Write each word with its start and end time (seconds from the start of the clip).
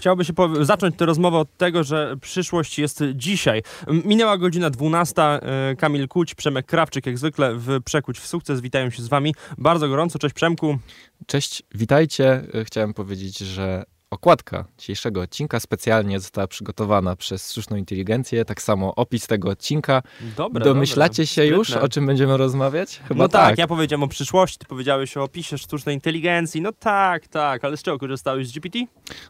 Chciałoby 0.00 0.24
się 0.24 0.32
zacząć 0.60 0.96
tę 0.96 1.06
rozmowę 1.06 1.38
od 1.38 1.56
tego, 1.56 1.84
że 1.84 2.16
przyszłość 2.20 2.78
jest 2.78 3.02
dzisiaj. 3.14 3.62
Minęła 4.04 4.38
godzina 4.38 4.70
12. 4.70 5.22
E, 5.22 5.40
Kamil 5.76 6.08
Kuć, 6.08 6.34
Przemek 6.34 6.66
Krawczyk, 6.66 7.06
jak 7.06 7.18
zwykle 7.18 7.54
w 7.54 7.82
Przekuć 7.84 8.18
w 8.18 8.26
Sukces. 8.26 8.60
Witają 8.60 8.90
się 8.90 9.02
z 9.02 9.08
Wami 9.08 9.34
bardzo 9.58 9.88
gorąco. 9.88 10.18
Cześć 10.18 10.34
Przemku. 10.34 10.78
Cześć, 11.26 11.62
witajcie. 11.74 12.42
E, 12.54 12.64
chciałem 12.64 12.94
powiedzieć, 12.94 13.38
że 13.38 13.84
Okładka 14.10 14.64
dzisiejszego 14.78 15.20
odcinka 15.20 15.60
specjalnie 15.60 16.20
została 16.20 16.46
przygotowana 16.46 17.16
przez 17.16 17.50
sztuczną 17.52 17.76
inteligencję, 17.76 18.44
tak 18.44 18.62
samo 18.62 18.94
opis 18.94 19.26
tego 19.26 19.50
odcinka. 19.50 20.02
Dobre, 20.36 20.64
Domyślacie 20.64 21.22
dobre. 21.22 21.26
się 21.26 21.46
już, 21.46 21.70
o 21.70 21.88
czym 21.88 22.06
będziemy 22.06 22.36
rozmawiać? 22.36 23.00
Chyba 23.08 23.24
no 23.24 23.28
tak, 23.28 23.48
tak, 23.48 23.58
ja 23.58 23.66
powiedziałem 23.66 24.02
o 24.02 24.08
przyszłości, 24.08 24.58
ty 24.58 24.66
powiedziałeś 24.66 25.16
o 25.16 25.22
opisie 25.22 25.58
sztucznej 25.58 25.94
inteligencji. 25.94 26.60
No 26.60 26.72
tak, 26.72 27.28
tak, 27.28 27.64
ale 27.64 27.76
z 27.76 27.82
czego 27.82 27.98
korzystałeś? 27.98 28.48
Z 28.48 28.52
GPT? 28.52 28.78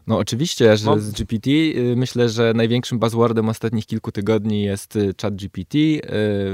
No 0.07 0.17
oczywiście, 0.17 0.77
że 0.77 0.99
z 0.99 1.11
GPT. 1.11 1.49
Y, 1.49 1.93
myślę, 1.97 2.29
że 2.29 2.53
największym 2.53 2.99
buzzwordem 2.99 3.49
ostatnich 3.49 3.85
kilku 3.85 4.11
tygodni 4.11 4.63
jest 4.63 4.95
y, 4.95 5.13
chat 5.21 5.35
GPT. 5.35 5.77
Y, 5.77 6.01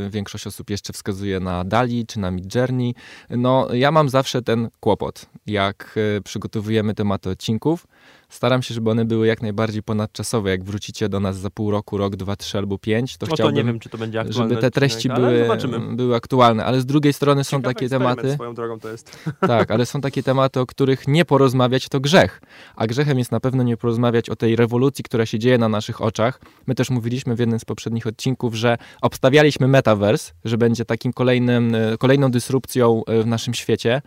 większość 0.09 0.47
osób 0.47 0.69
jeszcze 0.69 0.93
wskazuje 0.93 1.39
na 1.39 1.63
Dali 1.63 2.05
czy 2.05 2.19
na 2.19 2.31
Midjourney. 2.31 2.95
No 3.29 3.67
ja 3.73 3.91
mam 3.91 4.09
zawsze 4.09 4.41
ten 4.41 4.69
kłopot, 4.79 5.25
jak 5.45 5.99
przygotowujemy 6.23 6.93
tematy 6.93 7.29
odcinków, 7.29 7.87
Staram 8.29 8.61
się, 8.61 8.73
żeby 8.73 8.91
one 8.91 9.05
były 9.05 9.27
jak 9.27 9.41
najbardziej 9.41 9.83
ponadczasowe. 9.83 10.49
Jak 10.49 10.63
wrócicie 10.63 11.09
do 11.09 11.19
nas 11.19 11.37
za 11.37 11.49
pół 11.49 11.71
roku, 11.71 11.97
rok, 11.97 12.15
dwa, 12.15 12.35
trzy 12.35 12.57
albo 12.57 12.77
pięć, 12.77 13.17
to 13.17 13.25
no 13.25 13.35
chciałbym, 13.35 13.55
to 13.55 13.61
nie 13.61 13.65
wiem, 13.65 13.79
czy 13.79 13.89
to 13.89 13.97
będzie 13.97 14.19
aktualne 14.19 14.49
żeby 14.49 14.61
te 14.61 14.71
treści 14.71 15.09
były, 15.09 15.47
były 15.91 16.15
aktualne. 16.15 16.65
Ale 16.65 16.81
z 16.81 16.85
drugiej 16.85 17.13
strony 17.13 17.43
są 17.43 17.61
takie 17.61 17.89
tematy... 17.89 18.33
swoją 18.33 18.53
drogą 18.53 18.79
to 18.79 18.89
jest. 18.89 19.17
Tak, 19.47 19.71
ale 19.71 19.85
są 19.85 20.01
takie 20.01 20.23
tematy, 20.23 20.59
o 20.59 20.65
których 20.65 21.07
nie 21.07 21.25
porozmawiać, 21.25 21.89
to 21.89 21.99
grzech. 21.99 22.41
A 22.75 22.87
grzechem 22.87 23.19
jest 23.19 23.31
na 23.31 23.39
pewno 23.39 23.63
nie 23.63 23.77
porozmawiać 23.77 24.29
o 24.29 24.35
tej 24.35 24.55
rewolucji, 24.55 25.03
która 25.03 25.25
się 25.25 25.39
dzieje 25.39 25.57
na 25.57 25.69
naszych 25.69 26.01
oczach. 26.01 26.41
My 26.67 26.75
też 26.75 26.89
mówiliśmy 26.89 27.35
w 27.35 27.39
jednym 27.39 27.59
z 27.59 27.65
poprzednich 27.65 28.07
odcinków, 28.07 28.55
że 28.55 28.77
obstawialiśmy 29.01 29.67
metaverse, 29.67 30.33
że 30.45 30.57
będzie 30.57 30.85
takim 30.85 31.13
kolejnym, 31.13 31.75
e, 31.75 31.97
kolejną 31.97 32.31
dysrupcją 32.31 33.01
e, 33.07 33.23
w 33.23 33.27
naszym 33.27 33.53
świecie. 33.53 34.01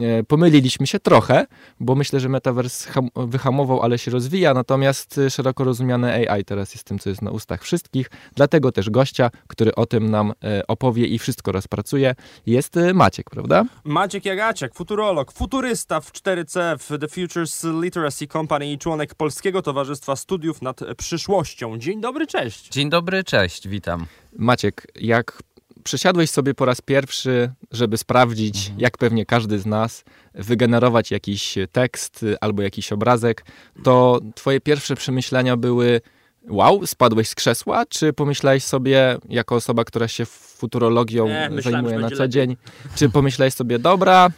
E, 0.00 0.24
pomyliliśmy 0.24 0.86
się 0.86 1.00
trochę, 1.00 1.46
bo 1.80 1.94
myślę, 1.94 2.20
że 2.20 2.28
metaverse 2.28 3.02
wyhamował 3.16 3.63
ale 3.82 3.98
się 3.98 4.10
rozwija, 4.10 4.54
natomiast 4.54 5.18
y, 5.18 5.30
szeroko 5.30 5.64
rozumiane 5.64 6.28
AI 6.30 6.44
teraz 6.44 6.74
jest 6.74 6.84
tym, 6.84 6.98
co 6.98 7.10
jest 7.10 7.22
na 7.22 7.30
ustach 7.30 7.62
wszystkich. 7.62 8.10
Dlatego 8.34 8.72
też 8.72 8.90
gościa, 8.90 9.30
który 9.46 9.74
o 9.74 9.86
tym 9.86 10.10
nam 10.10 10.32
e, 10.44 10.66
opowie 10.66 11.06
i 11.06 11.18
wszystko 11.18 11.52
rozpracuje, 11.52 12.14
jest 12.46 12.76
y, 12.76 12.94
Maciek, 12.94 13.30
prawda? 13.30 13.64
Maciek 13.84 14.24
Jagaciak, 14.24 14.74
futurolog, 14.74 15.32
futurysta 15.32 16.00
w 16.00 16.12
4C 16.12 16.78
w 16.78 16.98
The 16.98 17.08
Futures 17.08 17.66
Literacy 17.82 18.26
Company 18.26 18.72
i 18.72 18.78
członek 18.78 19.14
Polskiego 19.14 19.62
Towarzystwa 19.62 20.16
Studiów 20.16 20.62
nad 20.62 20.80
Przyszłością. 20.96 21.78
Dzień 21.78 22.00
dobry, 22.00 22.26
cześć. 22.26 22.68
Dzień 22.68 22.90
dobry, 22.90 23.24
cześć, 23.24 23.68
witam. 23.68 24.06
Maciek, 24.38 24.86
jak 24.94 25.42
przesiadłeś 25.84 26.30
sobie 26.30 26.54
po 26.54 26.64
raz 26.64 26.80
pierwszy, 26.80 27.50
żeby 27.70 27.98
sprawdzić, 27.98 28.58
mhm. 28.58 28.80
jak 28.80 28.98
pewnie 28.98 29.26
każdy 29.26 29.58
z 29.58 29.66
nas, 29.66 30.04
wygenerować 30.34 31.10
jakiś 31.10 31.58
tekst 31.72 32.24
albo 32.40 32.62
jakiś 32.62 32.92
obrazek, 32.92 33.44
to 33.82 34.20
twoje 34.34 34.60
pierwsze 34.60 34.94
przemyślenia 34.94 35.56
były 35.56 36.00
wow, 36.48 36.86
spadłeś 36.86 37.28
z 37.28 37.34
krzesła, 37.34 37.86
czy 37.86 38.12
pomyślałeś 38.12 38.64
sobie, 38.64 39.18
jako 39.28 39.54
osoba, 39.54 39.84
która 39.84 40.08
się 40.08 40.26
futurologią 40.26 41.26
Nie, 41.26 41.50
zajmuje 41.62 41.98
na 41.98 42.10
co 42.10 42.28
dzień, 42.28 42.56
czy 42.94 43.08
pomyślałeś 43.08 43.54
sobie, 43.54 43.78
dobra, 43.78 44.30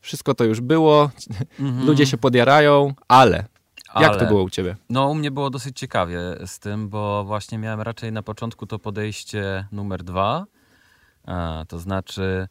wszystko 0.00 0.34
to 0.34 0.44
już 0.44 0.60
było, 0.60 1.10
mhm. 1.60 1.86
ludzie 1.86 2.06
się 2.06 2.18
podjarają, 2.18 2.94
ale 3.08 3.44
jak 4.00 4.10
Ale, 4.10 4.18
to 4.20 4.26
było 4.26 4.42
u 4.42 4.50
ciebie? 4.50 4.76
No, 4.90 5.08
u 5.08 5.14
mnie 5.14 5.30
było 5.30 5.50
dosyć 5.50 5.78
ciekawie 5.78 6.18
z 6.46 6.58
tym, 6.58 6.88
bo 6.88 7.24
właśnie 7.24 7.58
miałem 7.58 7.80
raczej 7.80 8.12
na 8.12 8.22
początku 8.22 8.66
to 8.66 8.78
podejście 8.78 9.66
numer 9.72 10.02
dwa, 10.02 10.46
a, 11.24 11.64
to 11.68 11.78
znaczy, 11.78 12.48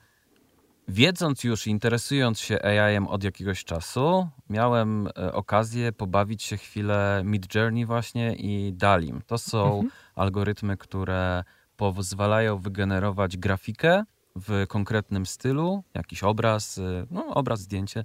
wiedząc 0.88 1.44
już, 1.44 1.68
interesując 1.68 2.40
się 2.40 2.62
AI-em 2.62 3.08
od 3.08 3.24
jakiegoś 3.24 3.64
czasu, 3.64 4.28
miałem 4.50 5.08
e, 5.08 5.34
okazję 5.34 5.92
pobawić 5.92 6.44
się 6.44 6.58
chwilę 6.58 7.22
Mid 7.26 7.56
Journey 7.56 7.86
właśnie 7.86 8.36
i 8.36 8.74
Dalim. 8.74 9.22
To 9.28 9.38
są 9.38 9.66
mhm. 9.66 9.92
algorytmy, 10.16 10.78
które 10.78 11.44
pozwalają 11.78 12.58
wygenerować 12.58 13.38
grafikę 13.38 14.04
w 14.36 14.66
konkretnym 14.68 15.26
stylu, 15.26 15.84
jakiś 15.94 16.24
obraz, 16.24 16.78
e, 16.78 17.06
no, 17.12 17.28
obraz, 17.28 17.60
zdjęcie, 17.60 18.04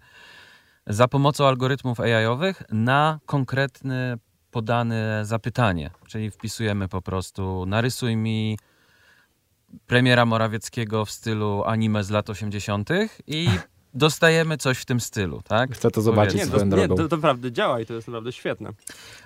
za 0.87 1.09
pomocą 1.09 1.47
algorytmów 1.47 2.01
AI-owych 2.01 2.63
na 2.73 3.21
konkretne 3.27 4.19
podane 4.51 5.21
zapytanie. 5.25 5.91
Czyli 6.07 6.31
wpisujemy 6.31 6.89
po 6.89 7.03
prostu 7.03 7.65
narysuj 7.67 8.17
mi 8.17 8.59
premiera 9.87 10.27
Morawieckiego 10.27 11.05
w 11.05 11.11
stylu 11.11 11.63
anime 11.65 12.05
z 12.05 12.11
lat 12.11 12.31
80. 12.31 12.91
i 13.27 13.49
dostajemy 13.97 14.57
coś 14.57 14.79
w 14.79 14.85
tym 14.85 15.01
stylu, 15.01 15.43
tak? 15.49 15.73
Chcę 15.73 15.91
to 15.91 16.03
zobaczyć 16.03 16.35
nie, 16.35 16.47
swoją 16.47 16.71
to, 16.71 16.77
Nie, 16.77 16.89
to, 16.89 17.09
to 17.09 17.17
naprawdę 17.17 17.53
działa 17.53 17.81
i 17.81 17.87
to 17.87 17.95
jest 17.95 18.09
naprawdę 18.09 18.33
świetne. 18.33 18.71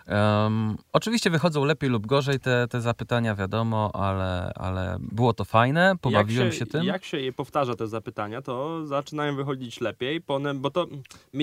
Um, 0.08 0.76
oczywiście 0.92 1.30
wychodzą 1.30 1.64
lepiej 1.64 1.90
lub 1.90 2.06
gorzej 2.06 2.40
te, 2.40 2.68
te 2.68 2.80
zapytania, 2.80 3.34
wiadomo, 3.34 3.90
ale, 3.94 4.52
ale 4.54 4.96
było 5.00 5.32
to 5.32 5.44
fajne, 5.44 5.94
pobawiłem 6.00 6.52
się, 6.52 6.58
się, 6.58 6.66
tym. 6.66 6.84
Jak 6.84 7.04
się 7.04 7.20
je 7.20 7.32
powtarza 7.32 7.74
te 7.74 7.86
zapytania, 7.86 8.42
to 8.42 8.86
zaczynają 8.86 9.36
wychodzić 9.36 9.80
lepiej, 9.80 10.20
ponem, 10.20 10.60
bo 10.60 10.70
to... 10.70 10.86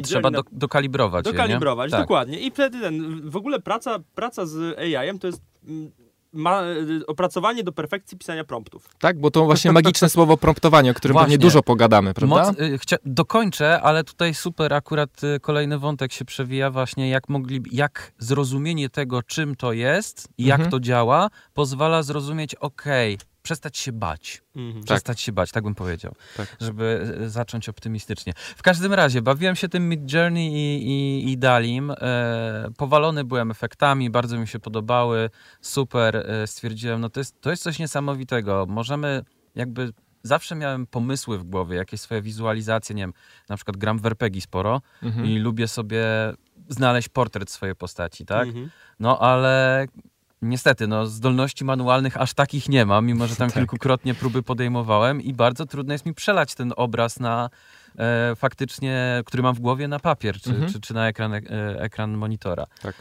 Trzeba 0.03 0.31
do, 0.31 0.43
dokalibrować 0.51 1.25
Dokalibrować, 1.25 1.91
je, 1.91 1.97
dokładnie. 1.97 2.39
I 2.39 2.51
wtedy 2.51 2.81
ten, 2.81 3.21
w 3.29 3.35
ogóle 3.35 3.59
praca, 3.59 3.99
praca 4.15 4.45
z 4.45 4.79
AI-em 4.79 5.19
to 5.19 5.27
jest 5.27 5.41
mm, 5.67 5.91
ma, 6.33 6.63
y, 6.63 7.05
opracowanie 7.07 7.63
do 7.63 7.71
perfekcji 7.71 8.17
pisania 8.17 8.43
promptów. 8.43 8.89
Tak, 8.99 9.19
bo 9.19 9.31
to 9.31 9.45
właśnie 9.45 9.71
magiczne 9.81 10.09
słowo 10.09 10.37
promptowanie, 10.37 10.91
o 10.91 10.93
którym 10.93 11.13
właśnie. 11.13 11.25
pewnie 11.25 11.37
dużo 11.37 11.63
pogadamy, 11.63 12.13
prawda? 12.13 12.35
Moc, 12.35 12.59
y, 12.59 12.77
chcia, 12.77 12.97
dokończę, 13.05 13.81
ale 13.81 14.03
tutaj 14.03 14.33
super 14.33 14.73
akurat 14.73 15.23
y, 15.23 15.39
kolejny 15.39 15.79
wątek 15.79 16.13
się 16.13 16.25
przewija 16.25 16.71
właśnie, 16.71 17.09
jak 17.09 17.29
mogli, 17.29 17.61
jak 17.71 18.11
zrozumienie 18.17 18.89
tego, 18.89 19.23
czym 19.23 19.55
to 19.55 19.73
jest 19.73 20.27
i 20.37 20.45
jak 20.45 20.59
mhm. 20.59 20.71
to 20.71 20.79
działa, 20.79 21.29
pozwala 21.53 22.03
zrozumieć, 22.03 22.55
okej, 22.55 23.15
okay, 23.15 23.27
przestać 23.47 23.77
się 23.77 23.91
bać. 23.91 24.41
Mhm. 24.55 24.83
Przestać 24.83 25.17
tak. 25.17 25.25
się 25.25 25.31
bać, 25.31 25.51
tak 25.51 25.63
bym 25.63 25.75
powiedział. 25.75 26.15
Tak. 26.37 26.57
Żeby 26.61 27.15
e, 27.23 27.29
zacząć 27.29 27.69
optymistycznie. 27.69 28.33
W 28.35 28.61
każdym 28.61 28.93
razie, 28.93 29.21
bawiłem 29.21 29.55
się 29.55 29.69
tym 29.69 29.89
Mid 29.89 30.13
Journey 30.13 30.47
i, 30.47 30.87
i, 30.87 31.31
i 31.31 31.37
Dalim. 31.37 31.91
E, 31.91 32.67
powalony 32.77 33.23
byłem 33.23 33.51
efektami, 33.51 34.09
bardzo 34.09 34.39
mi 34.39 34.47
się 34.47 34.59
podobały. 34.59 35.29
Super. 35.61 36.15
E, 36.15 36.47
stwierdziłem, 36.47 37.01
no 37.01 37.09
to 37.09 37.19
jest, 37.19 37.41
to 37.41 37.49
jest 37.49 37.63
coś 37.63 37.79
niesamowitego. 37.79 38.65
Możemy 38.69 39.23
jakby 39.55 39.93
zawsze 40.23 40.55
miałem 40.55 40.87
pomysły 40.87 41.37
w 41.37 41.43
głowie, 41.43 41.77
jakieś 41.77 42.01
swoje 42.01 42.21
wizualizacje, 42.21 42.95
nie 42.95 43.03
wiem, 43.03 43.13
na 43.49 43.55
przykład 43.55 43.77
gram 43.77 43.99
w 43.99 44.05
RPG 44.05 44.41
sporo 44.41 44.81
mhm. 45.03 45.25
i 45.25 45.39
lubię 45.39 45.67
sobie 45.67 46.05
znaleźć 46.69 47.09
portret 47.09 47.51
swojej 47.51 47.75
postaci, 47.75 48.25
tak? 48.25 48.47
Mhm. 48.47 48.69
No 48.99 49.19
ale 49.19 49.85
Niestety, 50.41 50.87
no, 50.87 51.05
zdolności 51.05 51.65
manualnych 51.65 52.21
aż 52.21 52.33
takich 52.33 52.69
nie 52.69 52.85
mam, 52.85 53.05
mimo 53.05 53.27
że 53.27 53.35
tam 53.35 53.47
tak. 53.49 53.55
kilkukrotnie 53.55 54.13
próby 54.13 54.43
podejmowałem 54.43 55.21
i 55.21 55.33
bardzo 55.33 55.65
trudno 55.65 55.93
jest 55.93 56.05
mi 56.05 56.13
przelać 56.13 56.55
ten 56.55 56.73
obraz 56.75 57.19
na 57.19 57.49
e, 57.99 58.35
faktycznie, 58.35 59.21
który 59.25 59.43
mam 59.43 59.55
w 59.55 59.59
głowie, 59.59 59.87
na 59.87 59.99
papier 59.99 60.41
czy, 60.41 60.49
mhm. 60.49 60.73
czy, 60.73 60.81
czy 60.81 60.93
na 60.93 61.07
ekran, 61.07 61.33
e, 61.33 61.41
ekran 61.79 62.17
monitora. 62.17 62.65
Tak. 62.81 62.95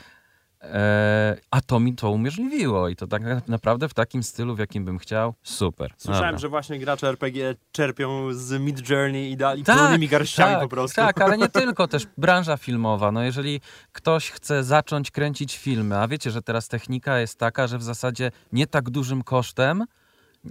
E, 0.73 1.37
a 1.51 1.61
to 1.61 1.81
mi 1.81 1.95
to 1.95 2.11
umożliwiło 2.11 2.89
i 2.89 2.97
to 2.97 3.07
tak 3.07 3.23
naprawdę 3.49 3.89
w 3.89 3.95
takim 3.95 4.23
stylu, 4.23 4.57
w 4.57 4.59
jakim 4.59 4.85
bym 4.85 4.99
chciał. 4.99 5.35
Super. 5.43 5.95
Słyszałem, 5.97 6.27
Dobra. 6.27 6.39
że 6.39 6.49
właśnie 6.49 6.79
gracze 6.79 7.09
RPG 7.09 7.55
czerpią 7.73 8.33
z 8.33 8.61
Mid 8.61 8.91
Journey 8.91 9.31
i 9.31 9.37
dali 9.37 9.65
tak, 9.65 9.77
pełnymi 9.77 10.09
garściami 10.09 10.53
tak, 10.53 10.63
po 10.63 10.69
prostu. 10.69 10.97
Tak, 10.97 11.21
ale 11.21 11.39
nie 11.39 11.49
tylko, 11.63 11.89
też 11.89 12.07
branża 12.19 12.57
filmowa. 12.57 13.13
No 13.13 13.23
jeżeli 13.23 13.61
ktoś 13.93 14.31
chce 14.31 14.65
zacząć 14.65 15.11
kręcić 15.11 15.59
filmy, 15.59 15.99
a 15.99 16.09
wiecie, 16.09 16.31
że 16.31 16.43
teraz 16.43 16.69
technika 16.69 17.19
jest 17.19 17.39
taka, 17.39 17.67
że 17.67 17.79
w 17.79 17.83
zasadzie 17.83 18.31
nie 18.53 18.67
tak 18.67 18.91
dużym 18.91 19.23
kosztem 19.23 19.85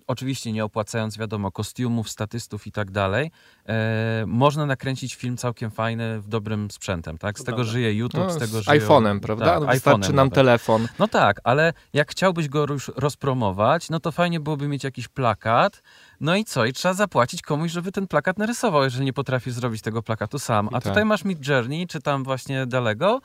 oczywiście 0.07 0.51
nie 0.51 0.65
opłacając, 0.65 1.17
wiadomo, 1.17 1.51
kostiumów, 1.51 2.09
statystów 2.09 2.67
i 2.67 2.71
tak 2.71 2.91
dalej, 2.91 3.31
e, 3.65 4.23
można 4.27 4.65
nakręcić 4.65 5.15
film 5.15 5.37
całkiem 5.37 5.71
fajny 5.71 6.21
w 6.21 6.27
dobrym 6.27 6.71
sprzętem, 6.71 7.17
tak? 7.17 7.39
Z 7.39 7.43
tego 7.43 7.55
prawda. 7.55 7.71
żyje 7.71 7.93
YouTube, 7.93 8.23
no, 8.23 8.31
z 8.31 8.37
tego 8.37 8.61
z 8.61 8.65
iPhone'em, 8.65 9.19
prawda? 9.19 9.45
Tak, 9.45 9.59
no, 9.61 9.67
wystarczy 9.67 10.07
nam 10.09 10.15
nawet. 10.15 10.33
telefon. 10.33 10.87
No 10.99 11.07
tak, 11.07 11.41
ale 11.43 11.73
jak 11.93 12.11
chciałbyś 12.11 12.49
go 12.49 12.65
już 12.69 12.91
rozpromować, 12.95 13.89
no 13.89 13.99
to 13.99 14.11
fajnie 14.11 14.39
byłoby 14.39 14.67
mieć 14.67 14.83
jakiś 14.83 15.07
plakat, 15.07 15.81
no 16.21 16.35
i 16.35 16.45
co? 16.45 16.65
I 16.65 16.73
trzeba 16.73 16.93
zapłacić 16.93 17.41
komuś, 17.41 17.71
żeby 17.71 17.91
ten 17.91 18.07
plakat 18.07 18.37
narysował, 18.37 18.83
jeżeli 18.83 19.05
nie 19.05 19.13
potrafisz 19.13 19.53
zrobić 19.53 19.81
tego 19.81 20.03
plakatu 20.03 20.39
sam. 20.39 20.69
A 20.71 20.77
I 20.77 20.81
tutaj 20.81 20.93
tak. 20.95 21.05
masz 21.05 21.23
Mid 21.23 21.47
Journey, 21.47 21.87
czy 21.87 22.01
tam 22.01 22.23
właśnie 22.23 22.65
Dalego, 22.65 23.21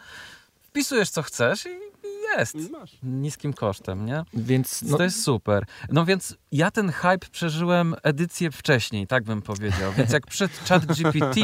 wpisujesz 0.62 1.10
co 1.10 1.22
chcesz 1.22 1.66
i 1.66 1.89
jest. 2.38 2.56
Niskim 3.02 3.52
kosztem, 3.52 4.06
nie? 4.06 4.24
Więc 4.34 4.82
no... 4.82 4.96
To 4.96 5.02
jest 5.02 5.22
super. 5.24 5.64
No 5.92 6.04
więc 6.04 6.36
ja 6.52 6.70
ten 6.70 6.92
hype 6.92 7.28
przeżyłem 7.32 7.94
edycję 8.02 8.50
wcześniej, 8.50 9.06
tak 9.06 9.24
bym 9.24 9.42
powiedział. 9.42 9.92
Więc 9.92 10.12
jak 10.12 10.26
przed 10.26 10.52
chat 10.52 10.86
GPT, 10.96 11.40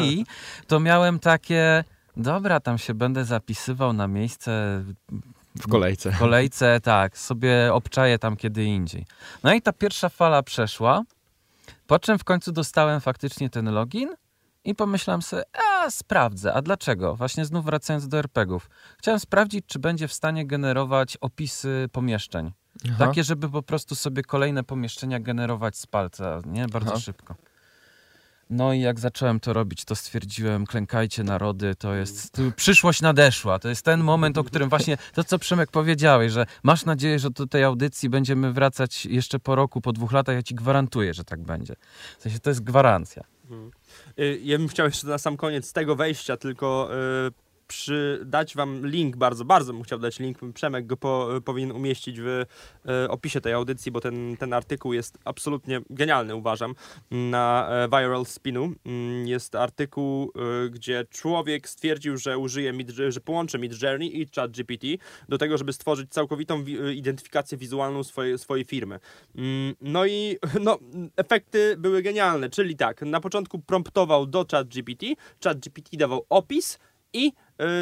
to 0.67 0.81
miałem 0.81 1.19
takie 1.19 1.85
dobra, 2.17 2.61
tam 2.61 2.79
się 2.79 2.95
będę 2.95 3.25
zapisywał 3.25 3.93
na 3.93 4.09
miejsce 4.09 4.83
W 5.61 5.69
kolejce. 5.69 6.13
w 6.13 6.19
kolejce, 6.19 6.81
tak, 6.81 7.19
sobie 7.19 7.75
obczaję 7.75 8.19
tam 8.19 8.37
kiedy 8.37 8.65
indziej. 8.65 9.07
No 9.43 9.55
i 9.55 9.63
ta 9.63 9.73
pierwsza 9.73 10.09
fala 10.09 10.43
przeszła, 10.43 11.03
po 11.87 11.99
czym 11.99 12.19
w 12.19 12.25
końcu 12.25 12.53
dostałem 12.53 13.01
faktycznie 13.01 13.51
ten 13.51 13.71
login 13.73 14.09
i 14.67 14.75
pomyślałem 14.75 15.23
sobie, 15.23 15.43
a 15.53 15.91
sprawdzę. 15.91 16.55
A 16.55 16.63
dlaczego? 16.63 17.17
Właśnie 17.17 17.45
znów 17.45 17.65
wracając 17.65 18.09
do 18.09 18.19
RPGów. 18.19 18.71
Chciałem 18.99 19.21
sprawdzić, 19.21 19.65
czy 19.67 19.79
będzie 19.79 20.09
w 20.09 20.13
stanie 20.13 20.47
generować 20.47 21.17
opisy 21.17 21.89
pomieszczeń. 21.93 22.53
Aha. 22.85 23.07
Takie, 23.07 23.25
żeby 23.25 23.51
po 23.51 23.63
prostu 23.63 23.95
sobie 23.95 24.23
kolejne 24.23 24.65
pomieszczenia 24.65 25.21
generować 25.21 25.77
z 25.77 25.87
palca, 25.87 26.41
nie? 26.47 26.67
Bardzo 26.67 26.91
Aha. 26.91 27.01
szybko. 27.01 27.35
No 28.51 28.73
i 28.73 28.81
jak 28.81 29.01
zacząłem 29.01 29.41
to 29.41 29.53
robić, 29.53 29.85
to 29.85 29.97
stwierdziłem, 29.97 30.67
klękajcie 30.67 31.25
narody, 31.25 31.75
to 31.75 31.95
jest, 31.95 32.33
tu 32.33 32.53
przyszłość 32.53 33.03
nadeszła. 33.03 33.59
To 33.59 33.69
jest 33.69 33.85
ten 33.85 34.01
moment, 34.01 34.39
o 34.39 34.45
którym 34.45 34.69
właśnie, 34.69 34.99
to 35.15 35.25
co 35.25 35.39
Przemek 35.39 35.71
powiedziałeś, 35.71 36.33
że 36.33 36.47
masz 36.63 36.85
nadzieję, 36.85 37.19
że 37.19 37.31
do 37.31 37.47
tej 37.47 37.65
audycji 37.65 38.09
będziemy 38.09 38.53
wracać 38.53 39.07
jeszcze 39.07 39.39
po 39.39 39.55
roku, 39.55 39.81
po 39.81 39.93
dwóch 39.93 40.13
latach, 40.13 40.35
ja 40.35 40.43
ci 40.43 40.55
gwarantuję, 40.55 41.15
że 41.15 41.25
tak 41.25 41.43
będzie. 41.43 41.75
W 42.19 42.23
sensie 42.23 42.39
to 42.39 42.51
jest 42.51 42.65
gwarancja. 42.65 43.25
Y, 44.19 44.41
Ja 44.43 44.59
bym 44.59 44.69
chciał 44.69 44.87
jeszcze 44.87 45.07
na 45.07 45.19
sam 45.19 45.37
koniec 45.37 45.73
tego 45.73 45.97
wejścia 45.97 46.37
tylko 46.37 46.89
y, 47.29 47.46
przy, 47.67 48.21
dać 48.25 48.55
wam 48.57 48.87
link, 48.87 49.17
bardzo, 49.17 49.45
bardzo 49.45 49.73
bym 49.73 49.83
chciał 49.83 49.99
dać 49.99 50.19
link, 50.21 50.39
Przemek 50.55 50.87
go 50.87 50.97
po, 50.97 51.29
powinien 51.45 51.73
umieścić 51.73 52.21
w 52.21 52.27
y, 52.27 52.45
opisie 53.11 53.41
tej 53.41 53.53
audycji, 53.53 53.93
bo 53.93 54.01
ten, 54.01 54.37
ten 54.37 54.53
artykuł 54.53 54.93
jest 54.93 55.19
absolutnie 55.25 55.81
genialny, 55.91 56.35
uważam, 56.35 56.75
na 57.11 57.69
e, 57.71 57.89
Viral 57.89 58.27
Spinu. 58.27 58.73
Mm, 58.87 59.27
Jest 59.27 59.55
artykuł, 59.55 60.33
y, 60.67 60.71
gdzie 60.71 61.05
człowiek 61.11 61.69
stwierdził, 61.69 62.17
że 62.17 62.39
użyje, 62.39 62.73
Mid, 62.73 62.91
że 62.91 63.21
połączy 63.21 63.59
Mid 63.59 63.83
Journey 63.83 64.21
i 64.21 64.27
ChatGPT 64.37 64.87
do 65.29 65.39
tego, 65.39 65.59
żeby 65.59 65.73
stworzyć 65.73 66.11
całkowitą 66.11 66.65
wi- 66.65 66.99
identyfikację 66.99 67.59
wizualną 67.59 68.05
swojej, 68.05 68.39
swojej 68.39 68.65
firmy. 68.65 69.01
Mm, 69.35 69.75
No 69.81 70.07
i 70.07 70.37
no, 70.65 70.79
efekty 71.17 71.77
były 71.79 72.03
genialne, 72.03 72.51
czyli 72.51 72.77
tak, 72.77 73.03
na 73.03 73.21
początku 73.21 73.59
promptował 73.59 74.27
do 74.27 74.47
ChatGPT, 74.51 75.05
ChatGPT 75.45 75.97
dawał 75.97 76.27
opis 76.31 76.79
i 77.13 77.33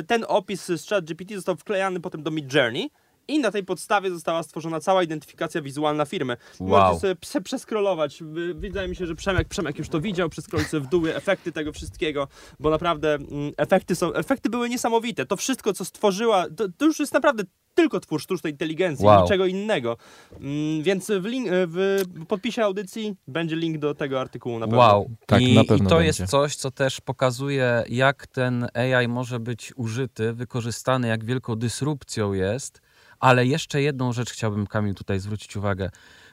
ten 0.06 0.24
opis 0.28 0.66
z 0.66 0.88
ChatGPT 0.88 1.34
został 1.34 1.56
wklejany 1.56 2.00
potem 2.00 2.22
do 2.22 2.30
Midjourney 2.30 2.90
i 3.28 3.38
na 3.38 3.50
tej 3.50 3.64
podstawie 3.64 4.10
została 4.10 4.42
stworzona 4.42 4.80
cała 4.80 5.02
identyfikacja 5.02 5.62
wizualna 5.62 6.04
firmy. 6.04 6.36
Wow. 6.60 6.68
Możecie 6.70 7.00
sobie 7.00 7.14
prze- 7.16 7.40
przeskrolować. 7.40 8.22
Wy- 8.22 8.54
Wydaje 8.54 8.88
mi 8.88 8.96
się, 8.96 9.06
że 9.06 9.14
Przemek, 9.14 9.48
Przemek 9.48 9.78
już 9.78 9.88
to 9.88 10.00
widział, 10.00 10.28
przeskroluj 10.28 10.68
sobie 10.68 10.86
w 10.86 10.90
dół 10.90 11.06
efekty 11.06 11.52
tego 11.52 11.72
wszystkiego, 11.72 12.28
bo 12.60 12.70
naprawdę 12.70 13.14
mm, 13.14 13.52
efekty 13.56 13.94
są, 13.94 14.12
efekty 14.12 14.50
były 14.50 14.68
niesamowite. 14.68 15.26
To 15.26 15.36
wszystko, 15.36 15.72
co 15.72 15.84
stworzyła, 15.84 16.46
to, 16.56 16.64
to 16.78 16.84
już 16.84 16.98
jest 17.00 17.14
naprawdę 17.14 17.42
tylko 17.74 18.00
twór 18.00 18.20
sztucznej 18.20 18.52
inteligencji, 18.52 19.06
Wow. 19.06 19.22
niczego 19.22 19.46
innego. 19.46 19.96
Mm, 20.40 20.82
Więc 20.82 21.06
w, 21.20 21.24
link, 21.24 21.48
w 21.50 22.00
podpisie 22.28 22.64
audycji 22.64 23.16
będzie 23.28 23.56
link 23.56 23.78
do 23.78 23.94
tego 23.94 24.20
artykułu 24.20 24.58
na 24.58 24.66
pewno. 24.66 24.78
Wow. 24.80 25.10
Tak, 25.26 25.42
I, 25.42 25.54
na 25.54 25.64
pewno 25.64 25.86
I 25.86 25.88
to 25.88 25.94
będzie. 25.96 26.06
jest 26.06 26.30
coś, 26.30 26.56
co 26.56 26.70
też 26.70 27.00
pokazuje, 27.00 27.84
jak 27.88 28.26
ten 28.26 28.66
AI 28.74 29.08
może 29.08 29.40
być 29.40 29.72
użyty, 29.76 30.32
wykorzystany, 30.32 31.08
jak 31.08 31.24
wielką 31.24 31.56
dysrupcją 31.56 32.32
jest. 32.32 32.80
Ale 33.24 33.46
jeszcze 33.46 33.82
jedną 33.82 34.12
rzecz 34.12 34.30
chciałbym, 34.30 34.66
Kamil, 34.66 34.94
tutaj 34.94 35.20
zwrócić 35.20 35.56
uwagę. 35.56 35.90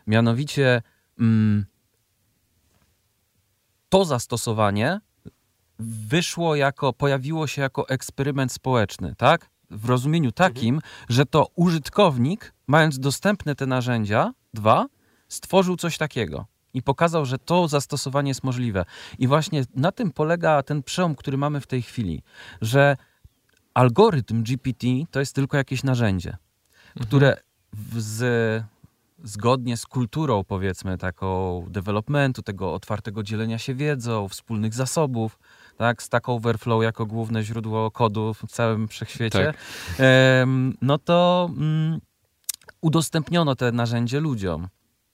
Mianowicie 0.08 0.82
mm, 1.20 1.66
to 3.90 4.06
zastosowanie 4.06 5.00
wyszło 5.80 6.56
jako, 6.56 6.94
pojawiło 6.94 7.48
się 7.48 7.62
jako 7.62 7.90
eksperyment 7.90 8.52
społeczny, 8.52 9.16
tak? 9.18 9.50
W 9.70 9.86
rozumieniu 9.86 10.32
takim, 10.32 10.82
że 11.10 11.26
to 11.26 11.48
użytkownik, 11.56 12.54
mając 12.68 13.00
dostępne 13.00 13.56
te 13.56 13.66
narzędzia, 13.66 14.34
dwa, 14.54 14.86
stworzył 15.28 15.78
coś 15.78 15.98
takiego 15.98 16.46
i 16.74 16.82
pokazał, 16.82 17.26
że 17.26 17.38
to 17.38 17.68
zastosowanie 17.68 18.30
jest 18.30 18.44
możliwe. 18.44 18.86
I 19.20 19.28
właśnie 19.28 19.64
na 19.76 19.92
tym 19.92 20.12
polega 20.12 20.64
ten 20.64 20.84
przełom, 20.84 21.16
który 21.16 21.38
mamy 21.38 21.62
w 21.62 21.68
tej 21.68 21.82
chwili, 21.82 22.24
że 22.62 22.98
algorytm 23.74 24.44
GPT 24.44 24.88
to 25.12 25.20
jest 25.20 25.36
tylko 25.36 25.58
jakieś 25.58 25.84
narzędzie, 25.84 26.38
które 27.02 27.38
w, 27.74 28.02
z, 28.02 28.64
zgodnie 29.24 29.78
z 29.78 29.86
kulturą, 29.86 30.44
powiedzmy, 30.44 30.98
taką 30.98 31.66
developmentu, 31.70 32.42
tego 32.42 32.74
otwartego 32.74 33.24
dzielenia 33.24 33.58
się 33.58 33.76
wiedzą, 33.76 34.28
wspólnych 34.28 34.74
zasobów, 34.74 35.40
tak, 35.78 36.04
Stack 36.04 36.30
Overflow 36.30 36.84
jako 36.84 37.06
główne 37.06 37.44
źródło 37.44 37.92
kodu 37.92 38.34
w 38.34 38.48
całym 38.52 38.88
wszechświecie, 38.88 39.46
Tak. 39.46 39.58
no 40.82 40.98
to 40.98 41.50
mm, 41.58 42.00
udostępniono 42.82 43.56
te 43.56 43.72
narzędzie 43.72 44.20
ludziom. 44.20 44.68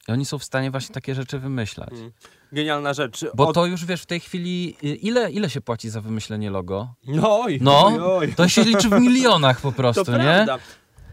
I 0.07 0.11
oni 0.11 0.25
są 0.25 0.37
w 0.37 0.43
stanie 0.43 0.71
właśnie 0.71 0.93
takie 0.93 1.15
rzeczy 1.15 1.39
wymyślać. 1.39 1.91
Mm. 1.91 2.11
Genialna 2.51 2.93
rzecz. 2.93 3.25
Bo 3.35 3.47
Od- 3.47 3.55
to 3.55 3.65
już 3.65 3.85
wiesz, 3.85 4.01
w 4.01 4.05
tej 4.05 4.19
chwili, 4.19 4.75
y, 4.83 4.87
ile, 4.95 5.31
ile 5.31 5.49
się 5.49 5.61
płaci 5.61 5.89
za 5.89 6.01
wymyślenie 6.01 6.49
logo? 6.49 6.93
No, 7.07 7.41
oj, 7.41 7.59
No, 7.61 7.85
oj, 7.85 7.99
oj. 7.99 8.33
to 8.33 8.47
się 8.47 8.63
liczy 8.63 8.89
w 8.89 8.99
milionach 9.01 9.61
po 9.61 9.71
prostu, 9.71 10.05
To 10.05 10.11
nie? 10.17 10.23
prawda. 10.23 10.57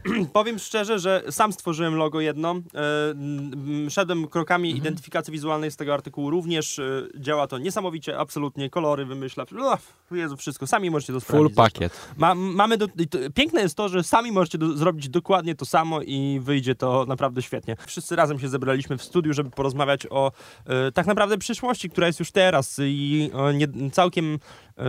Powiem 0.33 0.59
szczerze, 0.59 0.99
że 0.99 1.23
sam 1.31 1.53
stworzyłem 1.53 1.95
logo 1.95 2.21
jedno. 2.21 2.55
E, 3.87 3.91
Szedłem 3.91 4.29
krokami 4.29 4.69
Mhm. 4.69 4.83
identyfikacji 4.83 5.33
wizualnej 5.33 5.71
z 5.71 5.77
tego 5.77 5.95
artykułu 5.95 6.31
również. 6.31 6.79
e, 6.79 7.03
Działa 7.19 7.47
to 7.47 7.59
niesamowicie, 7.59 8.19
absolutnie. 8.19 8.71
Kolory 8.71 9.05
wymyśla. 9.07 9.45
O, 9.61 9.79
Jezu, 10.11 10.37
wszystko. 10.37 10.67
Sami 10.67 10.91
możecie 10.91 11.13
to 11.13 11.21
sprawdzić. 11.21 11.47
Full 11.47 11.57
pakiet. 11.65 12.09
Ma, 12.17 12.35
mamy 12.35 12.77
do, 12.77 12.87
piękne 13.35 13.61
jest 13.61 13.77
to, 13.77 13.89
że 13.89 14.03
sami 14.03 14.33
możecie 14.33 14.59
do, 14.59 14.77
zrobić 14.77 15.09
dokładnie 15.09 15.55
to 15.55 15.65
samo 15.65 16.03
i 16.03 16.41
wyjdzie 16.43 16.75
to 16.75 17.05
naprawdę 17.09 17.43
świetnie. 17.43 17.77
Wszyscy 17.87 18.17
razem 18.17 18.39
się 18.39 18.49
zebraliśmy 18.49 18.99
w 18.99 19.03
studiu, 19.03 19.33
żeby 19.33 19.51
porozmawiać 19.51 20.07
o 20.11 20.33
e, 20.67 20.93
tak 20.93 21.07
naprawdę 21.07 21.39
przyszłości, 21.39 21.91
która 21.91 22.07
jest 22.07 22.19
już 22.21 22.31
teraz 22.33 22.81
i 22.85 23.31
nie, 23.55 23.91
całkiem 23.91 24.39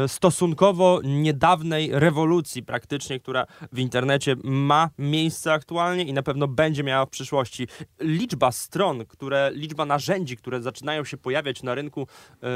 stosunkowo 0.07 1.01
niedawnej 1.03 1.89
rewolucji 1.93 2.63
praktycznie, 2.63 3.19
która 3.19 3.45
w 3.71 3.79
internecie 3.79 4.35
ma 4.43 4.89
miejsce 4.97 5.53
aktualnie 5.53 6.03
i 6.03 6.13
na 6.13 6.23
pewno 6.23 6.47
będzie 6.47 6.83
miała 6.83 7.05
w 7.05 7.09
przyszłości. 7.09 7.67
Liczba 7.99 8.51
stron, 8.51 9.05
które, 9.05 9.51
liczba 9.53 9.85
narzędzi, 9.85 10.37
które 10.37 10.61
zaczynają 10.61 11.03
się 11.03 11.17
pojawiać 11.17 11.63
na 11.63 11.75
rynku 11.75 12.07
e, 12.43 12.47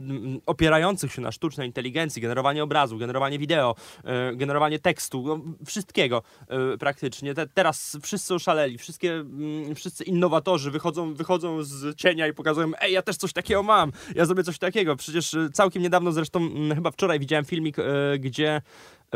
m, 0.00 0.40
opierających 0.46 1.12
się 1.12 1.22
na 1.22 1.32
sztucznej 1.32 1.66
inteligencji, 1.66 2.22
generowanie 2.22 2.62
obrazu, 2.62 2.98
generowanie 2.98 3.38
wideo, 3.38 3.74
e, 4.04 4.36
generowanie 4.36 4.78
tekstu, 4.78 5.24
no, 5.26 5.40
wszystkiego 5.66 6.22
e, 6.48 6.78
praktycznie. 6.78 7.34
Te, 7.34 7.46
teraz 7.46 7.98
wszyscy 8.02 8.34
oszaleli, 8.34 8.78
wszystkie, 8.78 9.14
mm, 9.14 9.74
wszyscy 9.74 10.04
innowatorzy 10.04 10.70
wychodzą, 10.70 11.14
wychodzą 11.14 11.62
z 11.62 11.96
cienia 11.96 12.26
i 12.26 12.34
pokazują, 12.34 12.72
ej, 12.80 12.92
ja 12.92 13.02
też 13.02 13.16
coś 13.16 13.32
takiego 13.32 13.62
mam, 13.62 13.92
ja 14.14 14.24
zrobię 14.24 14.44
coś 14.44 14.58
takiego. 14.58 14.96
Przecież 14.96 15.34
e, 15.34 15.48
całkiem 15.52 15.82
niedawno, 15.82 16.12
zresztą 16.12 16.49
chyba 16.74 16.90
wczoraj 16.90 17.18
widziałem 17.18 17.44
filmik, 17.44 17.78
e, 17.78 17.82
gdzie 18.18 18.62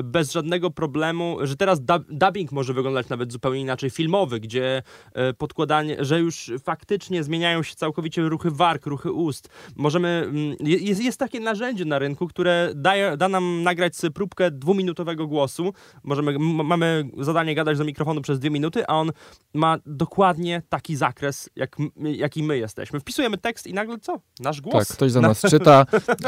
bez 0.04 0.32
żadnego 0.32 0.70
problemu, 0.70 1.36
że 1.42 1.56
teraz 1.56 1.80
dub, 1.80 2.02
dubbing 2.08 2.52
może 2.52 2.74
wyglądać 2.74 3.08
nawet 3.08 3.32
zupełnie 3.32 3.60
inaczej, 3.60 3.90
filmowy, 3.90 4.40
gdzie 4.40 4.82
e, 5.12 5.32
podkładanie, 5.34 5.96
że 6.00 6.20
już 6.20 6.52
faktycznie 6.64 7.24
zmieniają 7.24 7.62
się 7.62 7.74
całkowicie 7.74 8.22
ruchy 8.22 8.50
warg, 8.50 8.86
ruchy 8.86 9.12
ust. 9.12 9.48
Możemy, 9.76 10.08
mm, 10.08 10.56
je- 10.60 10.78
jest, 10.78 11.02
jest 11.02 11.18
takie 11.18 11.40
narzędzie 11.40 11.84
na 11.84 11.98
rynku, 11.98 12.26
które 12.28 12.70
daje, 12.74 13.16
da 13.16 13.28
nam 13.28 13.62
nagrać 13.62 13.96
sobie 13.96 14.10
próbkę 14.10 14.50
dwuminutowego 14.50 15.26
głosu. 15.26 15.72
Możemy, 16.04 16.38
mamy 16.64 17.08
zadanie 17.18 17.54
gadać 17.54 17.78
do 17.78 17.84
mikrofonu 17.84 18.20
przez 18.20 18.38
dwie 18.38 18.50
minuty, 18.50 18.86
a 18.86 18.94
on 18.94 19.12
ma 19.54 19.78
dokładnie 19.86 20.62
taki 20.68 20.96
zakres, 20.96 21.50
jak, 21.56 21.76
jaki 21.96 22.42
my 22.42 22.58
jesteśmy. 22.58 23.00
Wpisujemy 23.00 23.38
tekst 23.38 23.66
i 23.66 23.74
nagle 23.74 23.98
co? 23.98 24.20
Nasz 24.40 24.60
głos. 24.60 24.88
Tak, 24.88 24.96
ktoś 24.96 25.12
za 25.12 25.20
Na- 25.20 25.28
nas 25.28 25.40
czyta. 25.50 25.86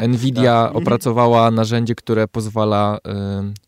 Nvidia 0.08 0.64
Mhm. 0.66 0.76
opracowała 0.82 1.50
narzędzie, 1.50 1.94
które 1.94 2.28
pozwala 2.28 2.98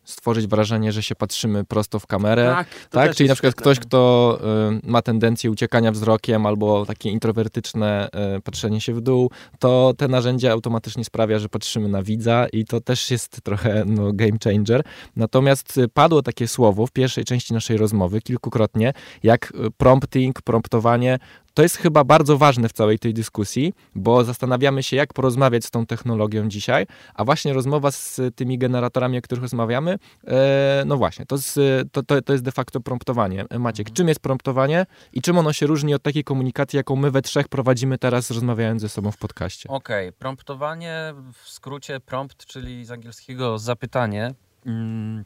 stworzyć 0.03 0.47
wrażenie, 0.47 0.91
że 0.91 1.03
się 1.03 1.15
patrzymy 1.15 1.65
prosto 1.65 1.99
w 1.99 2.07
kamerę. 2.07 2.45
Tak, 2.45 2.67
Tak, 2.89 3.15
czyli 3.15 3.29
na 3.29 3.35
przykład 3.35 3.53
świetne. 3.53 3.61
ktoś, 3.61 3.79
kto 3.79 4.39
y, 4.83 4.91
ma 4.91 5.01
tendencję 5.01 5.51
uciekania 5.51 5.91
wzrokiem 5.91 6.45
albo 6.45 6.85
takie 6.85 7.09
introwertyczne 7.09 8.09
y, 8.37 8.41
patrzenie 8.41 8.81
się 8.81 8.93
w 8.93 9.01
dół, 9.01 9.31
to 9.59 9.93
te 9.97 10.07
narzędzie 10.07 10.51
automatycznie 10.51 11.05
sprawia, 11.05 11.39
że 11.39 11.49
patrzymy 11.49 11.89
na 11.89 12.03
widza 12.03 12.47
i 12.53 12.65
to 12.65 12.81
też 12.81 13.11
jest 13.11 13.41
trochę 13.41 13.83
no, 13.85 14.13
game 14.13 14.37
changer. 14.43 14.83
Natomiast 15.15 15.77
y, 15.77 15.87
padło 15.87 16.21
takie 16.21 16.47
słowo 16.47 16.87
w 16.87 16.91
pierwszej 16.91 17.25
części 17.25 17.53
naszej 17.53 17.77
rozmowy 17.77 18.21
kilkukrotnie, 18.21 18.93
jak 19.23 19.51
y, 19.51 19.71
prompting, 19.77 20.41
promptowanie, 20.41 21.19
to 21.59 21.63
jest 21.63 21.77
chyba 21.77 22.03
bardzo 22.03 22.37
ważne 22.37 22.69
w 22.69 22.73
całej 22.73 22.99
tej 22.99 23.13
dyskusji, 23.13 23.73
bo 23.95 24.23
zastanawiamy 24.23 24.83
się, 24.83 24.95
jak 24.95 25.13
porozmawiać 25.13 25.65
z 25.65 25.71
tą 25.71 25.85
technologią 25.85 26.49
dzisiaj, 26.49 26.85
a 27.13 27.25
właśnie 27.25 27.53
rozmowa 27.53 27.91
z 27.91 28.21
tymi 28.35 28.57
generatorami, 28.57 29.17
o 29.17 29.21
których 29.21 29.41
rozmawiamy, 29.41 29.99
e, 30.27 30.83
no 30.85 30.97
właśnie, 30.97 31.25
to, 31.25 31.37
z, 31.37 31.53
to, 31.91 32.03
to, 32.03 32.21
to 32.21 32.33
jest 32.33 32.45
de 32.45 32.51
facto 32.51 32.79
promptowanie. 32.79 33.45
Maciek, 33.59 33.87
mhm. 33.87 33.95
czym 33.95 34.07
jest 34.07 34.19
promptowanie 34.19 34.85
i 35.13 35.21
czym 35.21 35.37
ono 35.37 35.53
się 35.53 35.67
różni 35.67 35.93
od 35.93 36.03
takiej 36.03 36.23
komunikacji, 36.23 36.77
jaką 36.77 36.95
my 36.95 37.11
we 37.11 37.21
trzech 37.21 37.47
prowadzimy 37.47 37.97
teraz, 37.97 38.31
rozmawiając 38.31 38.81
ze 38.81 38.89
sobą 38.89 39.11
w 39.11 39.17
podcaście? 39.17 39.69
Okej, 39.69 40.07
okay. 40.07 40.19
promptowanie 40.19 41.13
w 41.33 41.49
skrócie 41.49 41.99
prompt, 41.99 42.45
czyli 42.45 42.85
z 42.85 42.91
angielskiego 42.91 43.57
zapytanie. 43.57 44.33
Mm 44.65 45.25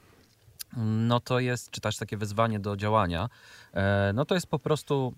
no 0.77 1.19
to 1.19 1.39
jest, 1.39 1.71
czy 1.71 1.81
też 1.81 1.97
takie 1.97 2.17
wezwanie 2.17 2.59
do 2.59 2.77
działania, 2.77 3.29
e, 3.73 4.11
no 4.15 4.25
to 4.25 4.35
jest 4.35 4.47
po 4.47 4.59
prostu 4.59 5.13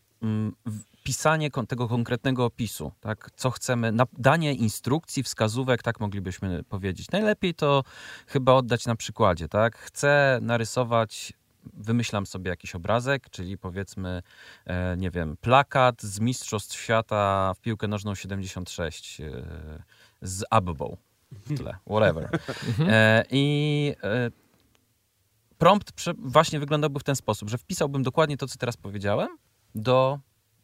pisanie 1.03 1.49
tego 1.67 1.87
konkretnego 1.87 2.45
opisu, 2.45 2.91
tak? 3.01 3.29
co 3.35 3.51
chcemy, 3.51 3.93
danie 4.17 4.53
instrukcji, 4.53 5.23
wskazówek, 5.23 5.83
tak 5.83 5.99
moglibyśmy 5.99 6.63
powiedzieć. 6.63 7.11
Najlepiej 7.11 7.53
to 7.53 7.83
chyba 8.27 8.53
oddać 8.53 8.85
na 8.85 8.95
przykładzie. 8.95 9.47
Tak? 9.47 9.77
Chcę 9.77 10.39
narysować 10.41 11.33
wymyślam 11.73 12.25
sobie 12.25 12.49
jakiś 12.49 12.75
obrazek, 12.75 13.29
czyli 13.29 13.57
powiedzmy, 13.57 14.21
e, 14.65 14.97
nie 14.97 15.11
wiem, 15.11 15.37
plakat 15.41 16.01
z 16.01 16.19
Mistrzostw 16.19 16.81
Świata 16.81 17.53
w 17.55 17.59
piłkę 17.59 17.87
nożną 17.87 18.15
76 18.15 19.21
e, 19.21 19.31
z 20.21 20.43
Abbo 20.49 20.97
w 21.31 21.57
tle, 21.57 21.77
whatever. 21.85 22.29
Mhm. 22.67 23.23
I 23.31 23.95
prompt 25.57 25.93
właśnie 26.17 26.59
wyglądałby 26.59 26.99
w 26.99 27.03
ten 27.03 27.15
sposób, 27.15 27.49
że 27.49 27.57
wpisałbym 27.57 28.03
dokładnie 28.03 28.37
to, 28.37 28.47
co 28.47 28.57
teraz 28.57 28.77
powiedziałem, 28.77 29.27
do 29.75 30.19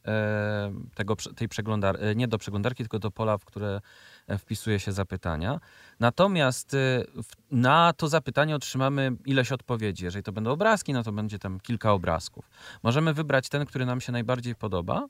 e, 0.06 0.74
tego, 0.96 1.16
tej 1.16 1.50
przeglądarki, 1.50 2.04
e, 2.04 2.16
nie 2.16 2.28
do 2.28 2.38
przeglądarki, 2.38 2.84
tylko 2.84 3.00
do 3.00 3.12
pola, 3.12 3.38
w 3.38 3.46
które 3.46 3.82
e, 4.28 4.38
wpisuje 4.38 4.80
się 4.80 4.92
zapytania. 4.92 5.60
Natomiast 6.00 6.76
na 7.52 7.94
to 7.94 8.08
zapytanie 8.08 8.56
otrzymamy 8.56 9.12
ileś 9.26 9.52
odpowiedzi. 9.52 10.06
Jeżeli 10.06 10.24
to 10.24 10.32
będą 10.32 10.52
obrazki, 10.52 10.94
no 10.94 11.04
to 11.04 11.12
będzie 11.12 11.40
tam 11.40 11.60
kilka 11.60 11.92
obrazków. 11.92 12.50
Możemy 12.84 13.14
wybrać 13.14 13.50
ten, 13.50 13.66
który 13.66 13.86
nam 13.86 14.02
się 14.02 14.12
najbardziej 14.12 14.56
podoba 14.56 15.08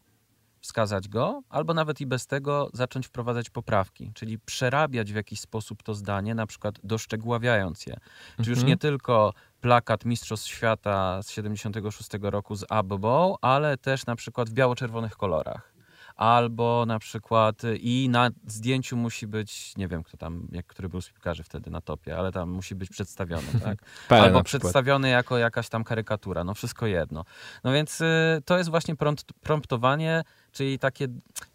wskazać 0.62 1.08
go, 1.08 1.42
albo 1.50 1.74
nawet 1.74 2.02
i 2.02 2.06
bez 2.06 2.28
tego 2.28 2.70
zacząć 2.74 3.08
wprowadzać 3.08 3.50
poprawki, 3.50 4.12
czyli 4.14 4.40
przerabiać 4.40 5.14
w 5.14 5.16
jakiś 5.16 5.40
sposób 5.40 5.84
to 5.84 5.94
zdanie, 5.96 6.36
na 6.36 6.48
przykład 6.48 6.76
doszczegóławiając 6.84 7.86
je. 7.86 7.94
Mhm. 7.94 8.44
Czy 8.44 8.50
już 8.50 8.60
mhm. 8.60 8.68
nie 8.68 8.78
tylko 8.78 9.34
plakat 9.62 10.06
Mistrzostw 10.06 10.48
Świata 10.48 11.24
z 11.24 11.30
76 11.30 12.10
roku 12.22 12.56
z 12.56 12.66
Abbo, 12.70 13.38
ale 13.42 13.78
też 13.78 14.06
na 14.06 14.16
przykład 14.16 14.50
w 14.50 14.54
biało-czerwonych 14.54 15.18
kolorach 15.18 15.72
albo 16.16 16.86
na 16.86 17.00
przykład 17.00 17.62
i 17.80 18.10
na 18.10 18.30
zdjęciu 18.48 18.98
musi 18.98 19.28
być, 19.28 19.78
nie 19.78 19.88
wiem 19.88 20.04
kto 20.04 20.18
tam, 20.18 20.48
jak, 20.52 20.66
który 20.66 20.90
był 20.90 21.02
z 21.02 21.10
piłkarzy 21.10 21.44
wtedy 21.44 21.70
na 21.70 21.82
topie, 21.82 22.18
ale 22.18 22.32
tam 22.32 22.50
musi 22.50 22.76
być 22.76 22.90
przedstawiony, 22.90 23.48
tak? 23.64 23.78
albo 24.10 24.44
przedstawiony 24.44 25.10
jako 25.10 25.38
jakaś 25.38 25.70
tam 25.70 25.84
karykatura, 25.84 26.44
no 26.44 26.54
wszystko 26.54 26.88
jedno. 26.88 27.26
No 27.64 27.72
więc 27.72 28.02
y, 28.02 28.06
to 28.46 28.58
jest 28.58 28.70
właśnie 28.70 28.96
prompt, 28.96 29.34
promptowanie, 29.34 30.24
czyli 30.52 30.80
takie 30.80 31.08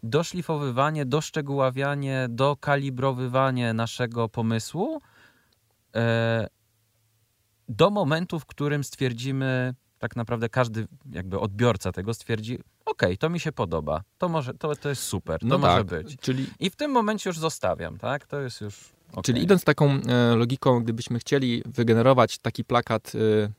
doszlifowywanie, 0.03 1.05
doszczegóławianie, 1.05 2.27
dokalibrowywanie 2.29 3.73
naszego 3.73 4.29
pomysłu 4.29 5.01
y, 5.95 5.99
do 7.69 7.89
momentu, 7.89 8.39
w 8.39 8.45
którym 8.45 8.83
stwierdzimy, 8.83 9.73
tak 9.99 10.15
naprawdę 10.15 10.49
każdy 10.49 10.87
jakby 11.11 11.39
odbiorca 11.39 11.91
tego 11.91 12.13
stwierdzi, 12.13 12.53
okej, 12.85 13.09
okay, 13.09 13.17
to 13.17 13.29
mi 13.29 13.39
się 13.39 13.51
podoba, 13.51 14.01
to 14.17 14.29
może, 14.29 14.53
to, 14.53 14.75
to 14.75 14.89
jest 14.89 15.03
super, 15.03 15.39
to 15.39 15.47
no 15.47 15.57
może 15.57 15.77
tak, 15.77 15.85
być. 15.85 16.17
Czyli... 16.21 16.47
I 16.59 16.69
w 16.69 16.75
tym 16.75 16.91
momencie 16.91 17.29
już 17.29 17.39
zostawiam, 17.39 17.97
tak? 17.97 18.27
To 18.27 18.41
jest 18.41 18.61
już 18.61 18.97
Okay. 19.11 19.23
Czyli 19.23 19.43
idąc 19.43 19.63
taką 19.63 19.89
e, 19.91 20.35
logiką, 20.35 20.83
gdybyśmy 20.83 21.19
chcieli 21.19 21.63
wygenerować 21.65 22.37
taki 22.37 22.63
plakat 22.63 23.11
e, 23.15 23.49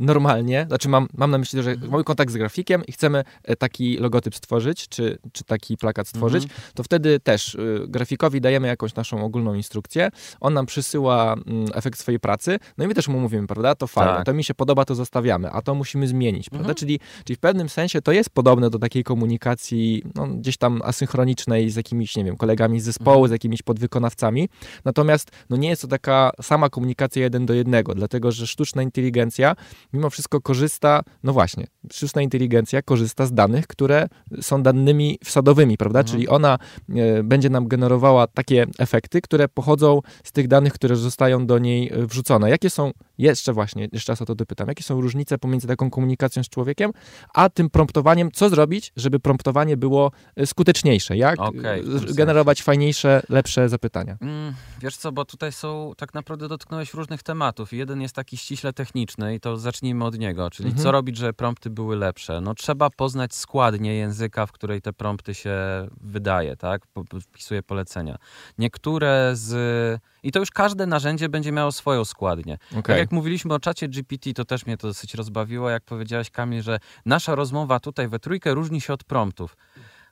normalnie, 0.00 0.64
znaczy 0.68 0.88
mam, 0.88 1.08
mam 1.14 1.30
na 1.30 1.38
myśli, 1.38 1.62
że 1.62 1.74
mamy 1.90 2.04
kontakt 2.04 2.32
z 2.32 2.36
grafikiem 2.36 2.82
i 2.86 2.92
chcemy 2.92 3.24
e, 3.44 3.56
taki 3.56 3.96
logotyp 3.96 4.34
stworzyć, 4.34 4.88
czy, 4.88 5.18
czy 5.32 5.44
taki 5.44 5.76
plakat 5.76 6.08
stworzyć, 6.08 6.42
mhm. 6.42 6.60
to 6.74 6.82
wtedy 6.82 7.20
też 7.20 7.54
y, 7.54 7.84
grafikowi 7.88 8.40
dajemy 8.40 8.68
jakąś 8.68 8.94
naszą 8.94 9.24
ogólną 9.24 9.54
instrukcję, 9.54 10.10
on 10.40 10.54
nam 10.54 10.66
przysyła 10.66 11.32
mm, 11.32 11.66
efekt 11.74 11.98
swojej 11.98 12.20
pracy, 12.20 12.58
no 12.78 12.84
i 12.84 12.88
my 12.88 12.94
też 12.94 13.08
mu 13.08 13.20
mówimy, 13.20 13.46
prawda, 13.46 13.74
to 13.74 13.86
fajne, 13.86 14.12
tak. 14.12 14.26
to 14.26 14.34
mi 14.34 14.44
się 14.44 14.54
podoba, 14.54 14.84
to 14.84 14.94
zostawiamy, 14.94 15.50
a 15.50 15.62
to 15.62 15.74
musimy 15.74 16.08
zmienić, 16.08 16.48
mhm. 16.48 16.58
prawda, 16.58 16.74
czyli, 16.74 17.00
czyli 17.24 17.36
w 17.36 17.40
pewnym 17.40 17.68
sensie 17.68 18.02
to 18.02 18.12
jest 18.12 18.30
podobne 18.30 18.70
do 18.70 18.78
takiej 18.78 19.04
komunikacji 19.04 20.02
no, 20.14 20.26
gdzieś 20.26 20.56
tam 20.56 20.80
asynchronicznej 20.84 21.70
z 21.70 21.76
jakimiś, 21.76 22.16
nie 22.16 22.24
wiem, 22.24 22.36
kolegami 22.36 22.80
z 22.80 22.84
zespołu, 22.84 23.16
mhm. 23.16 23.28
z 23.28 23.32
jakimiś 23.32 23.62
podwykonawcami, 23.62 24.48
natomiast 24.84 25.30
no 25.50 25.56
nie 25.56 25.68
jest 25.68 25.82
to 25.82 25.88
taka 25.88 26.30
sama 26.42 26.70
komunikacja 26.70 27.22
jeden 27.22 27.46
do 27.46 27.54
jednego, 27.54 27.94
dlatego, 27.94 28.32
że 28.32 28.46
sztuczna 28.46 28.82
inteligencja 28.82 29.39
inteligencja 29.40 29.56
mimo 29.92 30.10
wszystko 30.10 30.40
korzysta, 30.40 31.02
no 31.22 31.32
właśnie, 31.32 31.66
sztuczna 31.92 32.22
inteligencja 32.22 32.82
korzysta 32.82 33.26
z 33.26 33.32
danych, 33.32 33.66
które 33.66 34.08
są 34.40 34.62
danymi 34.62 35.18
wsadowymi, 35.24 35.76
prawda? 35.76 36.00
Mhm. 36.00 36.12
Czyli 36.12 36.28
ona 36.28 36.58
e, 36.88 37.22
będzie 37.22 37.50
nam 37.50 37.68
generowała 37.68 38.26
takie 38.26 38.66
efekty, 38.78 39.20
które 39.20 39.48
pochodzą 39.48 40.00
z 40.24 40.32
tych 40.32 40.48
danych, 40.48 40.72
które 40.72 40.96
zostają 40.96 41.46
do 41.46 41.58
niej 41.58 41.92
e, 41.92 42.06
wrzucone. 42.06 42.50
Jakie 42.50 42.70
są, 42.70 42.90
jeszcze 43.20 43.52
właśnie, 43.52 43.88
jeszcze 43.92 44.12
raz 44.12 44.22
o 44.22 44.26
to 44.26 44.34
dopytam, 44.34 44.68
jakie 44.68 44.82
są 44.82 45.00
różnice 45.00 45.38
pomiędzy 45.38 45.68
taką 45.68 45.90
komunikacją 45.90 46.42
z 46.42 46.48
człowiekiem, 46.48 46.90
a 47.34 47.48
tym 47.48 47.70
promptowaniem, 47.70 48.30
co 48.32 48.48
zrobić, 48.48 48.92
żeby 48.96 49.20
promptowanie 49.20 49.76
było 49.76 50.12
e, 50.36 50.46
skuteczniejsze? 50.46 51.16
Jak 51.16 51.40
okay, 51.40 51.84
generować 52.14 52.62
fajniejsze, 52.62 53.22
lepsze 53.28 53.68
zapytania? 53.68 54.16
Mm, 54.20 54.54
wiesz 54.80 54.96
co, 54.96 55.12
bo 55.12 55.24
tutaj 55.24 55.52
są, 55.52 55.92
tak 55.96 56.14
naprawdę 56.14 56.48
dotknąłeś 56.48 56.94
różnych 56.94 57.22
tematów. 57.22 57.72
Jeden 57.72 58.00
jest 58.00 58.14
taki 58.14 58.36
ściśle 58.36 58.72
techniczny, 58.72 59.34
i 59.34 59.40
to 59.40 59.56
zacznijmy 59.56 60.04
od 60.04 60.18
niego. 60.18 60.50
Czyli 60.50 60.68
mhm. 60.68 60.84
co 60.84 60.92
robić, 60.92 61.16
żeby 61.16 61.32
prompty 61.32 61.70
były 61.70 61.96
lepsze? 61.96 62.40
No 62.40 62.54
trzeba 62.54 62.90
poznać 62.90 63.34
składnię 63.34 63.94
języka, 63.94 64.46
w 64.46 64.52
której 64.52 64.82
te 64.82 64.92
prompty 64.92 65.34
się 65.34 65.56
wydaje, 66.00 66.56
tak? 66.56 66.82
Wpisuje 67.22 67.62
polecenia. 67.62 68.18
Niektóre 68.58 69.36
z... 69.36 70.00
I 70.22 70.32
to 70.32 70.38
już 70.38 70.50
każde 70.50 70.86
narzędzie 70.86 71.28
będzie 71.28 71.52
miało 71.52 71.72
swoją 71.72 72.04
składnię. 72.04 72.58
Okay. 72.70 72.82
Tak 72.82 72.98
jak 72.98 73.12
mówiliśmy 73.12 73.54
o 73.54 73.58
czacie 73.58 73.88
GPT, 73.88 74.32
to 74.32 74.44
też 74.44 74.66
mnie 74.66 74.76
to 74.76 74.88
dosyć 74.88 75.14
rozbawiło, 75.14 75.70
jak 75.70 75.84
powiedziałaś 75.84 76.30
Kamil, 76.30 76.62
że 76.62 76.78
nasza 77.06 77.34
rozmowa 77.34 77.80
tutaj 77.80 78.08
we 78.08 78.18
trójkę 78.18 78.54
różni 78.54 78.80
się 78.80 78.92
od 78.92 79.04
promptów. 79.04 79.56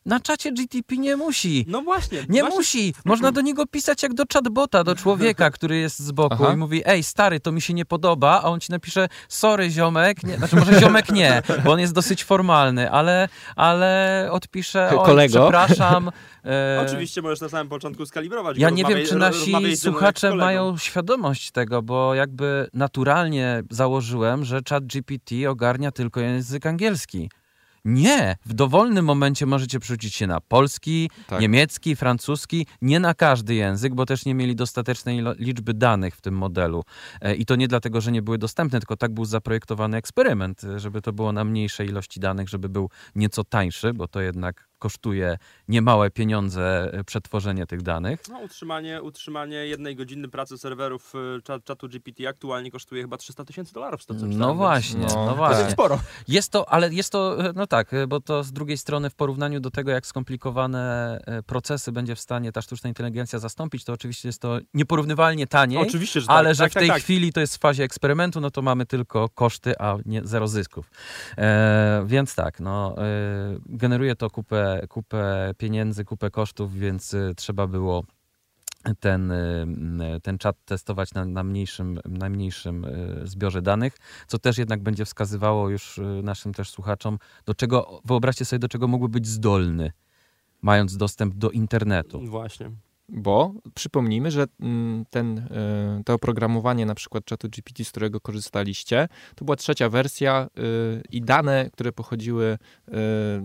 Na 0.06 0.20
czacie 0.20 0.52
GTP 0.52 0.96
nie 0.96 1.16
musi. 1.16 1.64
No 1.68 1.82
właśnie. 1.82 2.18
Nie 2.28 2.40
właśnie. 2.40 2.58
musi. 2.58 2.94
Można 3.04 3.32
do 3.32 3.40
niego 3.40 3.66
pisać 3.66 4.02
jak 4.02 4.14
do 4.14 4.24
chatbota, 4.32 4.84
do 4.84 4.94
człowieka, 4.94 5.50
który 5.56 5.76
jest 5.76 5.98
z 5.98 6.12
boku 6.12 6.36
Aha. 6.44 6.52
i 6.52 6.56
mówi, 6.56 6.82
ej 6.86 7.02
stary, 7.02 7.40
to 7.40 7.52
mi 7.52 7.60
się 7.60 7.74
nie 7.74 7.84
podoba, 7.84 8.40
a 8.42 8.42
on 8.42 8.60
ci 8.60 8.72
napisze, 8.72 9.08
sorry 9.28 9.70
ziomek, 9.70 10.22
nie, 10.22 10.36
znaczy 10.36 10.56
może 10.56 10.80
ziomek 10.80 11.12
nie, 11.12 11.42
bo 11.64 11.72
on 11.72 11.80
jest 11.80 11.92
dosyć 11.92 12.24
formalny, 12.24 12.90
ale, 12.90 13.28
ale 13.56 14.28
odpisze, 14.32 14.90
Kolego. 15.04 15.42
przepraszam. 15.42 16.10
E... 16.44 16.84
Oczywiście 16.86 17.22
możesz 17.22 17.40
na 17.40 17.48
samym 17.48 17.68
początku 17.68 18.06
skalibrować. 18.06 18.58
Ja 18.58 18.70
nie 18.70 18.84
wiem, 18.84 19.06
czy 19.06 19.16
nasi 19.16 19.76
słuchacze 19.76 20.34
mają 20.34 20.78
świadomość 20.78 21.50
tego, 21.50 21.82
bo 21.82 22.14
jakby 22.14 22.68
naturalnie 22.74 23.62
założyłem, 23.70 24.44
że 24.44 24.60
chat 24.68 24.86
GPT 24.86 25.50
ogarnia 25.50 25.92
tylko 25.92 26.20
język 26.20 26.66
angielski. 26.66 27.30
Nie, 27.88 28.36
w 28.46 28.52
dowolnym 28.52 29.04
momencie 29.04 29.46
możecie 29.46 29.80
przerzucić 29.80 30.14
się 30.14 30.26
na 30.26 30.40
polski, 30.40 31.10
tak. 31.26 31.40
niemiecki, 31.40 31.96
francuski, 31.96 32.66
nie 32.82 33.00
na 33.00 33.14
każdy 33.14 33.54
język, 33.54 33.94
bo 33.94 34.06
też 34.06 34.24
nie 34.24 34.34
mieli 34.34 34.56
dostatecznej 34.56 35.22
liczby 35.38 35.74
danych 35.74 36.16
w 36.16 36.20
tym 36.20 36.34
modelu. 36.34 36.84
E, 37.20 37.34
I 37.34 37.46
to 37.46 37.56
nie 37.56 37.68
dlatego, 37.68 38.00
że 38.00 38.12
nie 38.12 38.22
były 38.22 38.38
dostępne, 38.38 38.80
tylko 38.80 38.96
tak 38.96 39.14
był 39.14 39.24
zaprojektowany 39.24 39.96
eksperyment, 39.96 40.62
żeby 40.76 41.02
to 41.02 41.12
było 41.12 41.32
na 41.32 41.44
mniejszej 41.44 41.88
ilości 41.88 42.20
danych, 42.20 42.48
żeby 42.48 42.68
był 42.68 42.90
nieco 43.14 43.44
tańszy, 43.44 43.94
bo 43.94 44.08
to 44.08 44.20
jednak 44.20 44.67
kosztuje 44.78 45.38
niemałe 45.68 46.10
pieniądze 46.10 46.90
e, 46.92 47.04
przetworzenie 47.04 47.66
tych 47.66 47.82
danych. 47.82 48.22
No, 48.28 48.38
utrzymanie, 48.38 49.02
utrzymanie 49.02 49.56
jednej 49.56 49.96
godziny 49.96 50.28
pracy 50.28 50.58
serwerów 50.58 51.12
e, 51.48 51.60
czatu 51.64 51.88
GPT 51.88 52.28
aktualnie 52.28 52.70
kosztuje 52.70 53.02
chyba 53.02 53.16
300 53.16 53.44
tysięcy 53.44 53.74
dolarów. 53.74 54.00
No 54.22 54.54
właśnie, 54.54 55.06
no, 55.14 55.26
no 55.26 55.36
właśnie. 55.36 55.56
To 55.56 55.62
jest 55.62 55.72
sporo. 55.72 56.00
Jest 56.28 56.52
to, 56.52 56.68
ale 56.68 56.94
jest 56.94 57.12
to, 57.12 57.48
e, 57.48 57.52
no 57.56 57.66
tak, 57.66 57.90
bo 58.08 58.20
to 58.20 58.44
z 58.44 58.52
drugiej 58.52 58.78
strony 58.78 59.10
w 59.10 59.14
porównaniu 59.14 59.60
do 59.60 59.70
tego, 59.70 59.90
jak 59.90 60.06
skomplikowane 60.06 61.20
procesy 61.46 61.92
będzie 61.92 62.14
w 62.14 62.20
stanie 62.20 62.52
ta 62.52 62.62
sztuczna 62.62 62.88
inteligencja 62.88 63.38
zastąpić, 63.38 63.84
to 63.84 63.92
oczywiście 63.92 64.28
jest 64.28 64.42
to 64.42 64.58
nieporównywalnie 64.74 65.46
taniej, 65.46 65.78
oczywiście, 65.78 66.20
że 66.20 66.26
tak. 66.26 66.36
ale 66.36 66.48
tak, 66.48 66.56
że 66.56 66.64
tak, 66.64 66.70
w 66.70 66.74
tej 66.74 66.88
tak, 66.88 66.96
tak, 66.96 67.02
chwili 67.02 67.32
to 67.32 67.40
jest 67.40 67.56
w 67.56 67.60
fazie 67.60 67.84
eksperymentu, 67.84 68.40
no 68.40 68.50
to 68.50 68.62
mamy 68.62 68.86
tylko 68.86 69.28
koszty, 69.28 69.78
a 69.78 69.96
nie 70.06 70.20
zero 70.24 70.48
zysków. 70.48 70.90
E, 71.38 72.04
więc 72.06 72.34
tak, 72.34 72.60
no, 72.60 72.94
e, 72.98 73.58
generuje 73.66 74.16
to 74.16 74.30
kupę 74.30 74.67
kupę, 74.88 75.54
pieniędzy, 75.58 76.04
kupę 76.04 76.30
kosztów, 76.30 76.74
więc 76.74 77.14
y, 77.14 77.32
trzeba 77.36 77.66
było 77.66 78.04
ten, 79.00 79.30
y, 79.30 80.20
ten 80.22 80.38
czat 80.38 80.56
testować 80.64 81.14
na, 81.14 81.24
na, 81.24 81.44
mniejszym, 81.44 82.00
na 82.04 82.28
mniejszym 82.28 82.84
y, 82.84 83.20
zbiorze 83.24 83.62
danych, 83.62 83.96
co 84.26 84.38
też 84.38 84.58
jednak 84.58 84.82
będzie 84.82 85.04
wskazywało 85.04 85.68
już 85.68 85.98
y, 85.98 86.02
naszym 86.22 86.54
też 86.54 86.70
słuchaczom, 86.70 87.18
do 87.46 87.54
czego, 87.54 88.00
wyobraźcie 88.04 88.44
sobie, 88.44 88.60
do 88.60 88.68
czego 88.68 88.88
mógłby 88.88 89.08
być 89.08 89.26
zdolny, 89.26 89.92
mając 90.62 90.96
dostęp 90.96 91.34
do 91.34 91.50
internetu. 91.50 92.20
Właśnie. 92.26 92.70
Bo 93.08 93.52
przypomnijmy, 93.74 94.30
że 94.30 94.46
mm, 94.60 95.04
ten, 95.10 95.38
e, 95.38 96.02
to 96.04 96.14
oprogramowanie 96.14 96.86
na 96.86 96.94
przykład 96.94 97.24
czatu 97.24 97.48
GPT, 97.48 97.84
z 97.84 97.90
którego 97.90 98.20
korzystaliście, 98.20 99.08
to 99.34 99.44
była 99.44 99.56
trzecia 99.56 99.88
wersja 99.88 100.48
e, 100.56 100.60
i 101.10 101.22
dane, 101.22 101.70
które 101.72 101.92
pochodziły, 101.92 102.58
e, 102.88 102.92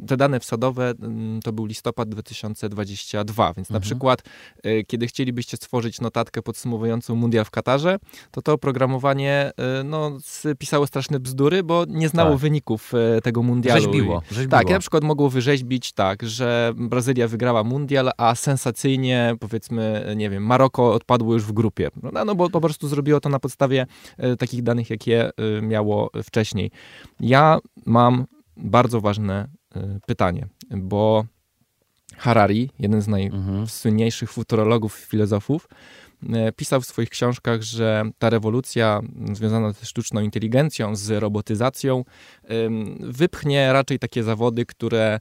te 0.08 0.18
dane 0.18 0.40
wsadowe 0.40 0.94
mm, 1.02 1.42
to 1.42 1.54
był 1.54 1.66
listopad 1.66 2.10
2022, 2.10 3.54
więc 3.54 3.70
na 3.70 3.76
mhm. 3.78 3.82
przykład 3.82 4.24
kiedy 4.88 5.08
chcielibyście 5.08 5.58
stworzyć 5.58 6.02
notatkę 6.02 6.42
podsumowującą 6.42 7.16
mundial 7.16 7.46
w 7.46 7.52
Katarze, 7.52 7.98
to 8.32 8.42
to 8.42 8.54
oprogramowanie 8.54 9.52
no, 9.86 10.18
pisało 10.60 10.88
straszne 10.88 11.20
bzdury, 11.20 11.64
bo 11.64 11.86
nie 11.88 12.10
znało 12.10 12.32
tak. 12.32 12.40
wyników 12.40 12.92
tego 13.24 13.44
mundialu. 13.44 13.82
Rzeźbiło, 13.82 14.22
rzeźbiło. 14.32 14.52
Tak, 14.60 14.70
na 14.70 14.80
przykład 14.80 15.04
mogło 15.04 15.30
wyrzeźbić 15.30 15.94
tak, 15.94 16.24
że 16.24 16.74
Brazylia 16.76 17.28
wygrała 17.28 17.64
mundial, 17.64 18.12
a 18.18 18.36
sensacyjnie 18.36 19.36
powiedzmy, 19.40 19.53
nie 20.16 20.30
wiem, 20.30 20.44
Maroko 20.46 20.94
odpadło 20.94 21.34
już 21.34 21.44
w 21.44 21.52
grupie. 21.52 21.90
No, 22.14 22.26
no 22.26 22.36
bo 22.36 22.50
po 22.50 22.62
prostu 22.62 22.88
zrobiło 22.88 23.20
to 23.20 23.30
na 23.30 23.40
podstawie 23.40 23.86
e, 24.18 24.38
takich 24.38 24.64
danych, 24.64 24.90
jakie 24.90 25.30
e, 25.30 25.62
miało 25.62 26.10
wcześniej. 26.24 26.72
Ja 27.20 27.60
mam 27.86 28.26
bardzo 28.58 29.02
ważne 29.02 29.48
e, 29.76 30.00
pytanie, 30.06 30.48
bo 30.72 31.26
Harari, 32.18 32.70
jeden 32.80 33.02
z 33.02 33.08
najsłynniejszych 33.08 34.32
futurologów, 34.32 34.94
filozofów, 34.94 35.68
pisał 36.56 36.82
w 36.82 36.86
swoich 36.86 37.10
książkach, 37.10 37.62
że 37.62 38.04
ta 38.20 38.30
rewolucja 38.30 39.02
związana 39.34 39.72
ze 39.72 39.86
sztuczną 39.86 40.22
inteligencją, 40.22 40.96
z 40.96 41.12
robotyzacją, 41.12 42.04
wypchnie 43.00 43.74
raczej 43.74 44.00
takie 44.00 44.24
zawody, 44.24 44.66
które 44.66 45.04
e, 45.04 45.20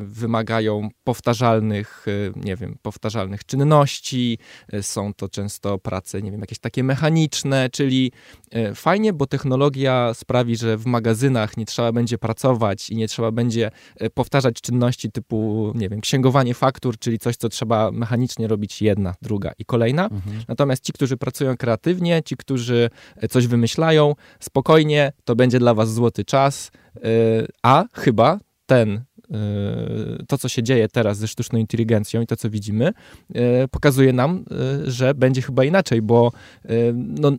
wymagają 0.00 0.88
powtarzalnych, 1.04 2.06
e, 2.08 2.40
nie 2.44 2.56
wiem, 2.56 2.78
powtarzalnych 2.82 3.44
czynności. 3.44 4.38
Są 4.82 5.14
to 5.14 5.28
często 5.28 5.78
prace, 5.78 6.22
nie 6.22 6.30
wiem, 6.30 6.40
jakieś 6.40 6.58
takie 6.58 6.84
mechaniczne, 6.84 7.70
czyli 7.70 8.12
fajnie, 8.74 9.12
bo 9.12 9.26
technologia 9.26 10.14
sprawi, 10.14 10.56
że 10.56 10.76
w 10.76 10.86
magazynach 10.86 11.56
nie 11.56 11.66
trzeba 11.66 11.92
będzie 11.92 12.18
pracować 12.18 12.90
i 12.90 12.96
nie 12.96 13.08
trzeba 13.08 13.32
będzie 13.32 13.70
powtarzać 14.14 14.60
czynności 14.60 15.12
typu, 15.12 15.72
nie 15.74 15.88
wiem, 15.88 16.00
księgowanie 16.00 16.54
faktur, 16.54 16.98
czyli 16.98 17.18
coś, 17.18 17.36
co 17.36 17.48
trzeba 17.48 17.90
mechanicznie 17.90 18.48
robić 18.48 18.82
jedna, 18.82 19.14
druga 19.22 19.52
i 19.58 19.64
kolejna. 19.64 20.08
Mhm. 20.16 20.42
Natomiast 20.48 20.84
ci, 20.84 20.92
którzy 20.92 21.16
pracują 21.16 21.56
kreatywnie, 21.56 22.22
ci, 22.22 22.36
którzy 22.36 22.90
coś 23.30 23.46
wymyślają, 23.46 24.14
spokojnie, 24.40 25.12
to 25.24 25.36
będzie 25.36 25.58
dla 25.58 25.74
was 25.74 25.94
złoty 25.94 26.24
czas, 26.24 26.70
y, 26.96 27.00
a 27.62 27.84
chyba 27.92 28.38
ten 28.66 28.88
y, 28.90 30.24
to, 30.28 30.38
co 30.38 30.48
się 30.48 30.62
dzieje 30.62 30.88
teraz 30.88 31.18
ze 31.18 31.28
sztuczną 31.28 31.58
inteligencją 31.58 32.20
i 32.20 32.26
to, 32.26 32.36
co 32.36 32.50
widzimy, 32.50 32.92
pokazuje 33.70 34.12
nam, 34.12 34.44
że 34.84 35.14
będzie 35.14 35.42
chyba 35.42 35.64
inaczej, 35.64 36.02
bo 36.02 36.32
no, 36.94 37.32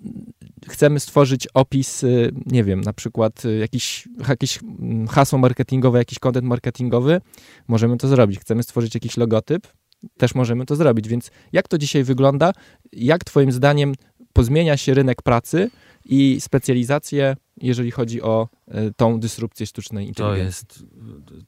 chcemy 0.68 1.00
stworzyć 1.00 1.48
opis, 1.54 2.06
nie 2.46 2.64
wiem, 2.64 2.82
na 2.82 2.94
przykład 2.94 3.44
jakiś, 3.60 4.08
jakiś 4.30 4.60
hasło 5.10 5.40
marketingowe, 5.40 6.00
jakiś 6.00 6.20
content 6.20 6.48
marketingowy, 6.48 7.22
możemy 7.68 7.98
to 7.98 8.08
zrobić. 8.08 8.40
Chcemy 8.40 8.64
stworzyć 8.64 8.94
jakiś 8.94 9.18
logotyp, 9.18 9.68
też 10.18 10.36
możemy 10.36 10.66
to 10.66 10.76
zrobić. 10.76 11.08
Więc 11.08 11.32
jak 11.52 11.68
to 11.68 11.78
dzisiaj 11.78 12.04
wygląda? 12.04 12.52
Jak 12.94 13.24
Twoim 13.24 13.52
zdaniem 13.52 13.94
pozmienia 14.34 14.78
się 14.78 14.94
rynek 14.94 15.22
pracy 15.22 15.70
i 16.06 16.38
specjalizacje, 16.42 17.36
jeżeli 17.62 17.92
chodzi 17.92 18.22
o 18.22 18.48
e, 18.68 18.94
tą 18.94 19.20
dysrupcję 19.20 19.66
sztucznej 19.66 20.08
inteligencji? 20.08 20.68
To 20.68 20.74
jest 20.74 20.86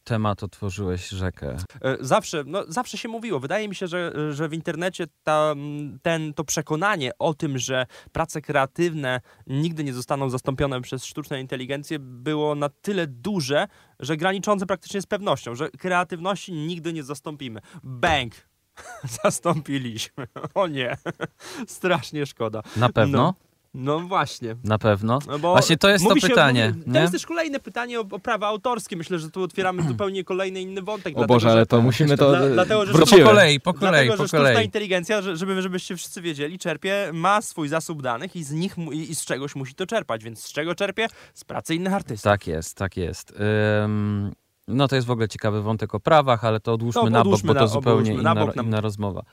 temat, 0.04 0.44
otworzyłeś 0.44 1.10
rzekę. 1.10 1.58
E, 1.82 1.98
zawsze, 2.00 2.44
no, 2.48 2.64
zawsze 2.68 2.98
się 2.98 3.10
mówiło. 3.10 3.40
Wydaje 3.40 3.68
mi 3.68 3.76
się, 3.76 3.88
że, 3.88 4.14
że 4.34 4.50
w 4.50 4.54
internecie 4.54 5.08
ta, 5.24 5.56
ten, 6.02 6.34
to 6.34 6.44
przekonanie 6.44 7.12
o 7.20 7.34
tym, 7.34 7.58
że 7.58 7.86
prace 8.12 8.42
kreatywne 8.42 9.22
nigdy 9.48 9.84
nie 9.84 9.94
zostaną 9.94 10.30
zastąpione 10.30 10.82
przez 10.82 11.06
sztuczną 11.06 11.38
inteligencję 11.38 12.00
było 12.00 12.56
na 12.56 12.70
tyle 12.70 13.08
duże, 13.08 13.68
że 14.00 14.18
graniczące 14.18 14.66
praktycznie 14.66 15.02
z 15.02 15.06
pewnością, 15.06 15.56
że 15.56 15.70
kreatywności 15.70 16.54
nigdy 16.54 16.94
nie 16.94 17.04
zastąpimy. 17.04 17.62
Bang! 17.84 18.34
Zastąpiliśmy. 19.24 20.28
O 20.54 20.68
nie, 20.68 20.98
strasznie 21.68 22.26
szkoda. 22.26 22.62
Na 22.78 22.90
pewno? 22.90 23.18
No. 23.18 23.49
No 23.74 24.00
właśnie. 24.00 24.56
Na 24.64 24.78
pewno. 24.78 25.20
No 25.28 25.40
właśnie 25.40 25.78
to 25.78 25.90
jest 25.90 26.06
to 26.06 26.16
się, 26.20 26.28
pytanie. 26.28 26.74
To 26.94 27.00
jest 27.00 27.14
też 27.14 27.26
kolejne 27.26 27.60
pytanie 27.60 28.00
o, 28.00 28.06
o, 28.12 28.20
prawa 28.20 28.48
autorskie. 28.48 28.96
Myślę, 28.96 29.20
że 29.20 29.32
tu 29.32 29.44
otwieramy 29.44 29.84
zupełnie 29.92 30.24
kolejny 30.24 30.62
inny 30.62 30.82
wątek. 30.82 31.14
O 31.14 31.18
dlatego, 31.18 31.34
Boże, 31.34 31.52
ale 31.52 31.66
to 31.66 31.82
musimy 31.82 32.18
to... 32.18 32.30
Dla, 32.30 32.50
dlatego, 32.50 32.86
że, 32.86 32.94
po 32.94 33.00
kolei, 33.00 33.60
po 33.60 33.74
kolei, 33.74 34.08
dlatego, 34.08 34.24
po 34.24 34.38
kolei. 34.38 34.66
inteligencja, 34.66 35.22
żeby, 35.22 35.62
żebyście 35.62 35.96
wszyscy 35.96 36.22
wiedzieli, 36.22 36.60
czerpie, 36.60 37.10
ma 37.14 37.42
swój 37.42 37.68
zasób 37.68 38.02
danych 38.02 38.36
i 38.36 38.44
z 38.44 38.52
nich 38.52 38.76
i, 38.92 39.12
i 39.12 39.16
z 39.16 39.26
czegoś 39.26 39.56
musi 39.56 39.76
to 39.76 39.86
czerpać. 39.86 40.24
Więc 40.24 40.44
z 40.44 40.52
czego 40.54 40.76
czerpie? 40.76 41.08
Z 41.34 41.44
pracy 41.44 41.76
innych 41.76 41.94
artystów. 41.94 42.24
Tak 42.24 42.48
jest, 42.48 42.78
tak 42.78 42.98
jest. 42.98 43.34
Um, 43.82 44.32
no 44.68 44.88
to 44.88 44.96
jest 44.96 45.08
w 45.08 45.12
ogóle 45.12 45.28
ciekawy 45.28 45.62
wątek 45.62 45.96
o 45.96 46.00
prawach, 46.00 46.46
ale 46.46 46.60
to 46.60 46.74
odłóżmy 46.74 47.02
to 47.02 47.10
na 47.10 47.24
bok, 47.24 47.42
bo 47.42 47.54
to 47.54 47.60
na, 47.60 47.68
zupełnie 47.68 48.14
inna, 48.14 48.36
bok, 48.36 48.56
inna 48.56 48.82
rozmowa. 48.82 49.24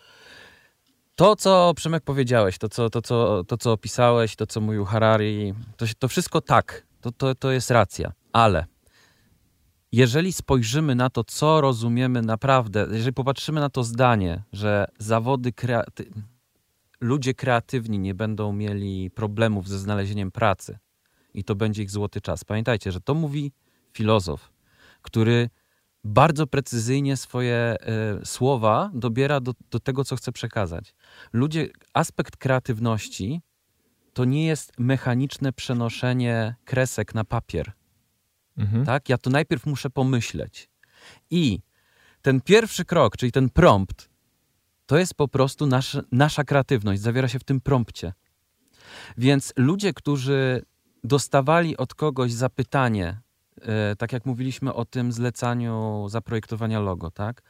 To, 1.16 1.36
co 1.36 1.72
Przemek 1.76 2.04
powiedziałeś, 2.04 2.58
to 2.58 2.68
co, 2.68 2.90
to, 2.90 3.02
co, 3.02 3.44
to, 3.44 3.56
co 3.56 3.72
opisałeś, 3.72 4.36
to, 4.36 4.46
co 4.46 4.60
mówił 4.60 4.84
Harari, 4.84 5.54
to, 5.76 5.86
to 5.98 6.08
wszystko 6.08 6.40
tak, 6.40 6.86
to, 7.00 7.12
to, 7.12 7.34
to 7.34 7.50
jest 7.50 7.70
racja, 7.70 8.12
ale 8.32 8.66
jeżeli 9.92 10.32
spojrzymy 10.32 10.94
na 10.94 11.10
to, 11.10 11.24
co 11.24 11.60
rozumiemy 11.60 12.22
naprawdę, 12.22 12.86
jeżeli 12.92 13.12
popatrzymy 13.12 13.60
na 13.60 13.70
to 13.70 13.84
zdanie, 13.84 14.42
że 14.52 14.86
zawody 14.98 15.52
kreaty... 15.52 16.10
ludzie 17.00 17.34
kreatywni 17.34 17.98
nie 17.98 18.14
będą 18.14 18.52
mieli 18.52 19.10
problemów 19.10 19.68
ze 19.68 19.78
znalezieniem 19.78 20.30
pracy 20.30 20.78
i 21.34 21.44
to 21.44 21.54
będzie 21.54 21.82
ich 21.82 21.90
złoty 21.90 22.20
czas. 22.20 22.44
Pamiętajcie, 22.44 22.92
że 22.92 23.00
to 23.00 23.14
mówi 23.14 23.52
filozof, 23.92 24.52
który 25.02 25.50
bardzo 26.06 26.46
precyzyjnie 26.46 27.16
swoje 27.16 27.54
e, 27.54 27.76
słowa 28.24 28.90
dobiera 28.94 29.40
do, 29.40 29.52
do 29.70 29.80
tego, 29.80 30.04
co 30.04 30.16
chce 30.16 30.32
przekazać. 30.32 30.94
Ludzie, 31.32 31.68
aspekt 31.94 32.36
kreatywności 32.36 33.40
to 34.12 34.24
nie 34.24 34.46
jest 34.46 34.72
mechaniczne 34.78 35.52
przenoszenie 35.52 36.54
kresek 36.64 37.14
na 37.14 37.24
papier. 37.24 37.72
Mhm. 38.56 38.84
Tak? 38.84 39.08
Ja 39.08 39.18
to 39.18 39.30
najpierw 39.30 39.66
muszę 39.66 39.90
pomyśleć. 39.90 40.70
I 41.30 41.60
ten 42.22 42.40
pierwszy 42.40 42.84
krok, 42.84 43.16
czyli 43.16 43.32
ten 43.32 43.50
prompt, 43.50 44.08
to 44.86 44.98
jest 44.98 45.14
po 45.14 45.28
prostu 45.28 45.66
nasz, 45.66 45.96
nasza 46.12 46.44
kreatywność, 46.44 47.00
zawiera 47.00 47.28
się 47.28 47.38
w 47.38 47.44
tym 47.44 47.60
prompcie. 47.60 48.12
Więc 49.18 49.52
ludzie, 49.56 49.92
którzy 49.92 50.62
dostawali 51.04 51.76
od 51.76 51.94
kogoś 51.94 52.32
zapytanie, 52.32 53.20
tak 53.98 54.12
jak 54.12 54.26
mówiliśmy 54.26 54.74
o 54.74 54.84
tym 54.84 55.12
zlecaniu 55.12 56.06
zaprojektowania 56.08 56.80
logo, 56.80 57.10
tak? 57.10 57.42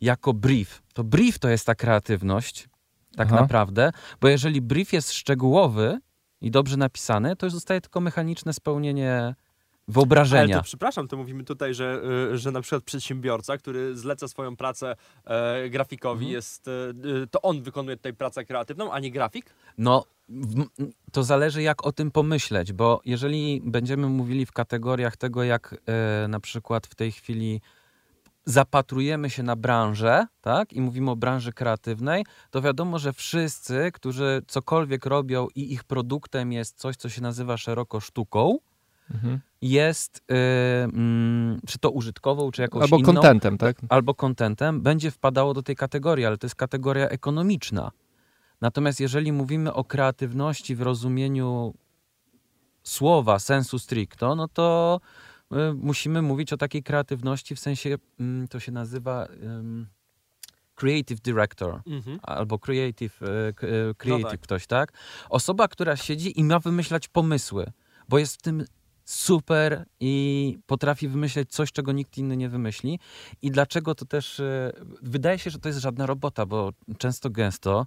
Jako 0.00 0.34
brief. 0.34 0.82
To 0.92 1.04
brief 1.04 1.38
to 1.38 1.48
jest 1.48 1.66
ta 1.66 1.74
kreatywność, 1.74 2.68
tak 3.16 3.28
Aha. 3.28 3.40
naprawdę, 3.40 3.90
bo 4.20 4.28
jeżeli 4.28 4.60
brief 4.60 4.92
jest 4.92 5.12
szczegółowy 5.12 5.98
i 6.40 6.50
dobrze 6.50 6.76
napisany, 6.76 7.36
to 7.36 7.46
już 7.46 7.52
zostaje 7.52 7.80
tylko 7.80 8.00
mechaniczne 8.00 8.52
spełnienie 8.52 9.34
wyobrażenia. 9.88 10.54
Ale 10.54 10.62
to 10.62 10.62
przepraszam, 10.62 11.08
to 11.08 11.16
mówimy 11.16 11.44
tutaj, 11.44 11.74
że, 11.74 12.02
y, 12.32 12.38
że 12.38 12.50
na 12.50 12.60
przykład 12.60 12.84
przedsiębiorca, 12.84 13.58
który 13.58 13.96
zleca 13.96 14.28
swoją 14.28 14.56
pracę 14.56 14.96
e, 15.24 15.70
grafikowi, 15.70 16.24
mhm. 16.24 16.32
jest, 16.32 16.68
e, 16.68 17.26
to 17.30 17.42
on 17.42 17.62
wykonuje 17.62 17.96
tutaj 17.96 18.14
pracę 18.14 18.44
kreatywną, 18.44 18.92
a 18.92 19.00
nie 19.00 19.10
grafik? 19.10 19.54
No, 19.78 20.04
to 21.12 21.22
zależy 21.22 21.62
jak 21.62 21.86
o 21.86 21.92
tym 21.92 22.10
pomyśleć, 22.10 22.72
bo 22.72 23.00
jeżeli 23.04 23.60
będziemy 23.64 24.06
mówili 24.06 24.46
w 24.46 24.52
kategoriach 24.52 25.16
tego, 25.16 25.44
jak 25.44 25.76
e, 25.86 26.28
na 26.28 26.40
przykład 26.40 26.86
w 26.86 26.94
tej 26.94 27.12
chwili 27.12 27.60
zapatrujemy 28.44 29.30
się 29.30 29.42
na 29.42 29.56
branżę, 29.56 30.26
tak, 30.40 30.72
i 30.72 30.80
mówimy 30.80 31.10
o 31.10 31.16
branży 31.16 31.52
kreatywnej, 31.52 32.24
to 32.50 32.62
wiadomo, 32.62 32.98
że 32.98 33.12
wszyscy, 33.12 33.92
którzy 33.92 34.42
cokolwiek 34.46 35.06
robią 35.06 35.48
i 35.54 35.72
ich 35.72 35.84
produktem 35.84 36.52
jest 36.52 36.78
coś, 36.78 36.96
co 36.96 37.08
się 37.08 37.22
nazywa 37.22 37.56
szeroko 37.56 38.00
sztuką, 38.00 38.58
mhm. 39.14 39.40
jest, 39.62 40.18
y, 40.18 40.34
mm, 40.84 41.60
czy 41.66 41.78
to 41.78 41.90
użytkową, 41.90 42.50
czy 42.50 42.62
jakąś 42.62 42.82
albo 42.82 42.96
inną. 42.96 43.08
Albo 43.08 43.20
kontentem, 43.22 43.58
tak? 43.58 43.76
Albo 43.88 44.14
kontentem, 44.14 44.80
będzie 44.80 45.10
wpadało 45.10 45.54
do 45.54 45.62
tej 45.62 45.76
kategorii, 45.76 46.26
ale 46.26 46.38
to 46.38 46.46
jest 46.46 46.56
kategoria 46.56 47.08
ekonomiczna. 47.08 47.90
Natomiast 48.60 49.00
jeżeli 49.00 49.32
mówimy 49.32 49.72
o 49.74 49.84
kreatywności 49.84 50.76
w 50.76 50.82
rozumieniu 50.82 51.74
słowa, 52.82 53.38
sensu 53.38 53.78
stricto, 53.78 54.34
no 54.34 54.48
to 54.48 55.00
y, 55.52 55.56
musimy 55.74 56.22
mówić 56.22 56.52
o 56.52 56.56
takiej 56.56 56.82
kreatywności 56.82 57.56
w 57.56 57.60
sensie, 57.60 57.94
y, 58.44 58.48
to 58.48 58.60
się 58.60 58.72
nazywa 58.72 59.28
creative 60.74 61.20
director 61.20 61.80
Mhm. 61.86 62.18
albo 62.22 62.58
creative, 62.58 63.22
e, 63.22 63.52
k- 63.52 63.66
e, 63.66 63.94
creative 63.94 64.24
No 64.24 64.30
tak. 64.30 64.40
ktoś, 64.40 64.66
tak? 64.66 64.92
Osoba, 65.30 65.68
która 65.68 65.96
siedzi 65.96 66.40
i 66.40 66.44
ma 66.44 66.58
wymyślać 66.58 67.08
pomysły, 67.08 67.72
bo 68.08 68.18
jest 68.18 68.34
w 68.36 68.42
tym 68.42 68.64
super 69.10 69.84
i 70.00 70.58
potrafi 70.66 71.08
wymyśleć 71.08 71.50
coś, 71.50 71.72
czego 71.72 71.92
nikt 71.92 72.18
inny 72.18 72.36
nie 72.36 72.48
wymyśli. 72.48 72.98
I 73.42 73.50
dlaczego 73.50 73.94
to 73.94 74.04
też... 74.04 74.40
e, 74.40 74.72
Wydaje 75.02 75.38
się, 75.38 75.50
że 75.50 75.58
to 75.58 75.68
jest 75.68 75.80
żadna 75.80 76.06
robota, 76.06 76.46
bo 76.46 76.72
często 76.98 77.30
gęsto 77.30 77.86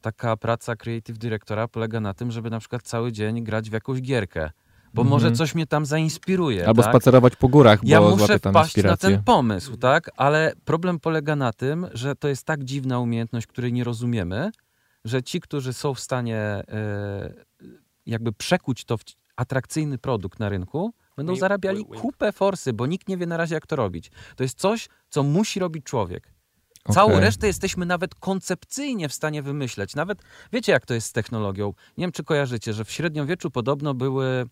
taka 0.00 0.36
praca 0.36 0.76
creative 0.76 1.18
directora 1.18 1.68
polega 1.68 2.00
na 2.00 2.14
tym, 2.14 2.30
żeby 2.30 2.50
na 2.50 2.58
przykład 2.60 2.82
cały 2.82 3.12
dzień 3.12 3.44
grać 3.44 3.70
w 3.70 3.72
jakąś 3.72 4.00
gierkę. 4.00 4.50
Bo 4.94 5.02
Mhm. 5.02 5.08
może 5.10 5.32
coś 5.32 5.54
mnie 5.54 5.66
tam 5.66 5.86
zainspiruje. 5.86 6.66
Albo 6.68 6.82
tak? 6.82 6.92
spacerować 6.92 7.36
po 7.36 7.48
górach, 7.48 7.80
bo 7.82 7.88
Ja 7.90 8.00
muszę 8.00 8.38
wpaść 8.38 8.76
na 8.82 8.96
ten 8.96 9.22
pomysł, 9.22 9.76
tak? 9.76 10.10
Ale 10.16 10.52
problem 10.64 11.00
polega 11.00 11.36
na 11.36 11.52
tym, 11.52 11.86
że 11.92 12.16
to 12.16 12.28
jest 12.28 12.44
tak 12.46 12.64
dziwna 12.64 12.98
umiejętność, 12.98 13.46
której 13.46 13.72
nie 13.72 13.84
rozumiemy, 13.84 14.50
że 15.04 15.22
ci, 15.22 15.40
którzy 15.40 15.72
są 15.72 15.94
w 15.94 16.00
stanie 16.00 16.36
e, 16.38 16.64
jakby 18.06 18.32
przekuć 18.32 18.84
to 18.84 18.96
w 18.96 19.04
atrakcyjny 19.40 19.98
produkt 19.98 20.38
na 20.38 20.48
rynku, 20.48 20.92
będą 21.16 21.32
Wink, 21.32 21.40
zarabiali 21.40 21.84
kupę 21.84 22.32
forsy, 22.32 22.72
bo 22.72 22.86
nikt 22.86 23.08
nie 23.08 23.16
wie 23.16 23.26
na 23.26 23.36
razie, 23.36 23.54
jak 23.54 23.66
to 23.66 23.76
robić. 23.76 24.10
To 24.36 24.42
jest 24.42 24.58
coś, 24.58 24.88
co 25.10 25.22
musi 25.22 25.60
robić 25.60 25.84
człowiek. 25.84 26.32
Całą 26.90 27.10
Okej. 27.10 27.20
resztę 27.24 27.46
jesteśmy 27.46 27.86
nawet 27.86 28.14
koncepcyjnie 28.14 29.08
w 29.08 29.12
stanie 29.14 29.42
wymyśleć. 29.42 29.94
Nawet 29.94 30.22
wiecie, 30.52 30.72
jak 30.72 30.86
to 30.86 30.94
jest 30.94 31.06
z 31.06 31.12
technologią. 31.12 31.74
Nie 31.98 32.02
wiem, 32.02 32.12
czy 32.12 32.24
kojarzycie, 32.24 32.72
że 32.72 32.84
w 32.84 32.90
średniowieczu 32.90 33.50
podobno 33.50 33.94
były, 33.94 34.44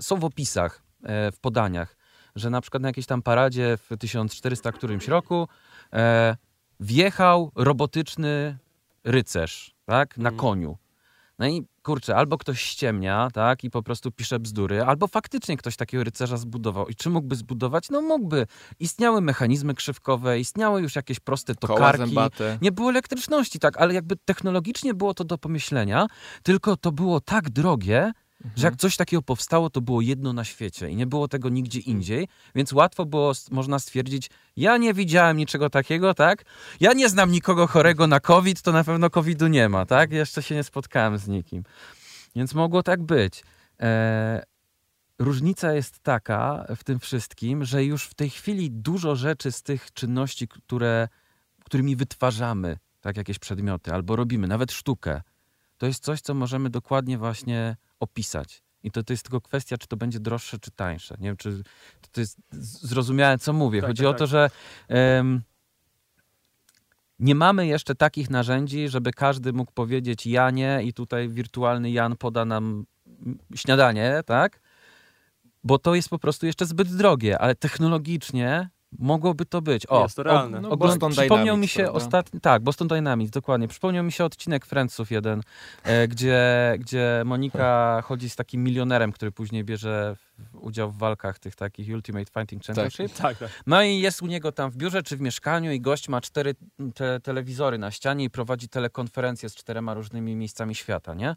są 0.00 0.16
w 0.16 0.24
opisach, 0.24 0.82
e, 1.02 1.32
w 1.32 1.38
podaniach, 1.38 1.96
że 2.36 2.50
na 2.50 2.60
przykład 2.60 2.82
na 2.82 2.88
jakiejś 2.88 3.06
tam 3.06 3.22
paradzie 3.22 3.76
w 3.90 3.96
1400 3.98 4.72
którymś 4.72 5.08
roku 5.08 5.48
e, 5.92 6.36
wjechał 6.80 7.52
robotyczny 7.54 8.58
rycerz, 9.04 9.74
tak, 9.84 10.16
na 10.16 10.28
Mhm. 10.28 10.36
koniu. 10.40 10.78
No 11.38 11.48
i 11.48 11.66
kurczę, 11.82 12.16
albo 12.16 12.38
ktoś 12.38 12.60
ściemnia, 12.60 13.28
tak, 13.32 13.64
i 13.64 13.70
po 13.70 13.82
prostu 13.82 14.10
pisze 14.12 14.38
bzdury, 14.38 14.82
albo 14.82 15.06
faktycznie 15.06 15.56
ktoś 15.56 15.76
takiego 15.76 16.04
rycerza 16.04 16.36
zbudował. 16.36 16.88
I 16.88 16.94
czy 16.94 17.10
mógłby 17.10 17.36
zbudować? 17.36 17.90
No 17.90 18.02
mógłby. 18.02 18.46
Istniały 18.78 19.20
mechanizmy 19.20 19.74
krzywkowe, 19.74 20.40
istniały 20.40 20.82
już 20.82 20.96
jakieś 20.96 21.20
proste 21.20 21.54
tokarki. 21.54 22.14
Nie 22.62 22.72
było 22.72 22.90
elektryczności, 22.90 23.58
tak, 23.58 23.76
ale 23.76 23.94
jakby 23.94 24.16
technologicznie 24.16 24.94
było 24.94 25.14
to 25.14 25.24
do 25.24 25.38
pomyślenia, 25.38 26.06
tylko 26.42 26.76
to 26.76 26.92
było 26.92 27.20
tak 27.20 27.50
drogie, 27.50 28.12
że 28.56 28.66
jak 28.66 28.76
coś 28.76 28.96
takiego 28.96 29.22
powstało, 29.22 29.70
to 29.70 29.80
było 29.80 30.00
jedno 30.00 30.32
na 30.32 30.44
świecie 30.44 30.90
i 30.90 30.96
nie 30.96 31.06
było 31.06 31.28
tego 31.28 31.48
nigdzie 31.48 31.80
indziej, 31.80 32.28
więc 32.54 32.72
łatwo 32.72 33.06
było, 33.06 33.32
można 33.50 33.78
stwierdzić, 33.78 34.30
ja 34.56 34.76
nie 34.76 34.94
widziałem 34.94 35.36
niczego 35.36 35.70
takiego, 35.70 36.14
tak? 36.14 36.44
Ja 36.80 36.92
nie 36.92 37.08
znam 37.08 37.30
nikogo 37.30 37.66
chorego 37.66 38.06
na 38.06 38.20
COVID, 38.20 38.62
to 38.62 38.72
na 38.72 38.84
pewno 38.84 39.10
COVID-u 39.10 39.46
nie 39.46 39.68
ma, 39.68 39.86
tak? 39.86 40.12
Jeszcze 40.12 40.42
się 40.42 40.54
nie 40.54 40.64
spotkałem 40.64 41.18
z 41.18 41.28
nikim. 41.28 41.62
Więc 42.36 42.54
mogło 42.54 42.82
tak 42.82 43.02
być. 43.02 43.44
E, 43.80 44.42
różnica 45.18 45.72
jest 45.72 45.98
taka 45.98 46.66
w 46.76 46.84
tym 46.84 46.98
wszystkim, 46.98 47.64
że 47.64 47.84
już 47.84 48.04
w 48.04 48.14
tej 48.14 48.30
chwili 48.30 48.70
dużo 48.70 49.16
rzeczy 49.16 49.52
z 49.52 49.62
tych 49.62 49.92
czynności, 49.92 50.48
które, 50.48 51.08
którymi 51.64 51.96
wytwarzamy 51.96 52.78
tak 53.00 53.16
jakieś 53.16 53.38
przedmioty 53.38 53.92
albo 53.92 54.16
robimy, 54.16 54.48
nawet 54.48 54.72
sztukę, 54.72 55.22
to 55.78 55.86
jest 55.86 56.04
coś, 56.04 56.20
co 56.20 56.34
możemy 56.34 56.70
dokładnie 56.70 57.18
właśnie 57.18 57.76
opisać. 58.00 58.62
I 58.82 58.90
to, 58.90 59.02
to 59.02 59.12
jest 59.12 59.22
tylko 59.22 59.40
kwestia, 59.40 59.78
czy 59.78 59.86
to 59.86 59.96
będzie 59.96 60.20
droższe, 60.20 60.58
czy 60.58 60.70
tańsze. 60.70 61.16
Nie 61.18 61.28
wiem, 61.28 61.36
czy 61.36 61.62
to, 62.00 62.08
to 62.12 62.20
jest 62.20 62.38
zrozumiałe, 62.82 63.38
co 63.38 63.52
mówię. 63.52 63.80
Tak, 63.80 63.90
Chodzi 63.90 64.02
tak, 64.02 64.08
o 64.08 64.12
tak. 64.12 64.18
to, 64.18 64.26
że 64.26 64.50
em, 64.88 65.42
nie 67.18 67.34
mamy 67.34 67.66
jeszcze 67.66 67.94
takich 67.94 68.30
narzędzi, 68.30 68.88
żeby 68.88 69.12
każdy 69.12 69.52
mógł 69.52 69.72
powiedzieć 69.72 70.26
Janie 70.26 70.80
i 70.84 70.92
tutaj 70.92 71.28
wirtualny 71.28 71.90
Jan 71.90 72.16
poda 72.16 72.44
nam 72.44 72.86
śniadanie, 73.54 74.20
tak? 74.26 74.60
Bo 75.64 75.78
to 75.78 75.94
jest 75.94 76.08
po 76.08 76.18
prostu 76.18 76.46
jeszcze 76.46 76.66
zbyt 76.66 76.96
drogie, 76.96 77.38
ale 77.38 77.54
technologicznie 77.54 78.70
mogłoby 78.98 79.46
to 79.46 79.62
być. 79.62 79.86
O, 79.86 80.02
Jest 80.02 80.16
to 80.16 80.22
realne. 80.22 80.60
No, 80.60 80.70
Ogólnie 80.70 80.92
Boston 80.92 81.12
przypomniał 81.12 81.44
Dynamics, 81.44 81.60
mi 81.60 81.68
się 81.68 81.82
prawda? 81.82 81.96
ostatni, 81.98 82.40
tak, 82.40 82.62
Boston 82.62 82.88
Dynamics, 82.88 83.30
dokładnie. 83.30 83.68
Przypomniał 83.68 84.04
mi 84.04 84.12
się 84.12 84.24
odcinek 84.24 84.66
Friendsów 84.66 85.10
jeden, 85.10 85.42
e, 85.84 86.08
gdzie, 86.12 86.74
gdzie 86.78 87.22
Monika 87.24 88.02
chodzi 88.04 88.30
z 88.30 88.36
takim 88.36 88.64
milionerem, 88.64 89.12
który 89.12 89.32
później 89.32 89.64
bierze 89.64 90.16
udział 90.52 90.90
w 90.90 90.98
walkach 90.98 91.38
tych 91.38 91.56
takich 91.56 91.94
Ultimate 91.94 92.30
Fighting 92.40 92.64
Championship. 92.64 93.12
Tak, 93.12 93.38
tak. 93.38 93.50
No 93.66 93.82
i 93.82 93.98
jest 93.98 94.22
u 94.22 94.26
niego 94.26 94.52
tam 94.52 94.70
w 94.70 94.76
biurze 94.76 95.02
czy 95.02 95.16
w 95.16 95.20
mieszkaniu 95.20 95.72
i 95.72 95.80
gość 95.80 96.08
ma 96.08 96.20
cztery 96.20 96.54
te, 96.94 97.20
telewizory 97.20 97.78
na 97.78 97.90
ścianie 97.90 98.24
i 98.24 98.30
prowadzi 98.30 98.68
telekonferencję 98.68 99.48
z 99.48 99.54
czterema 99.54 99.94
różnymi 99.94 100.36
miejscami 100.36 100.74
świata, 100.74 101.14
nie? 101.14 101.34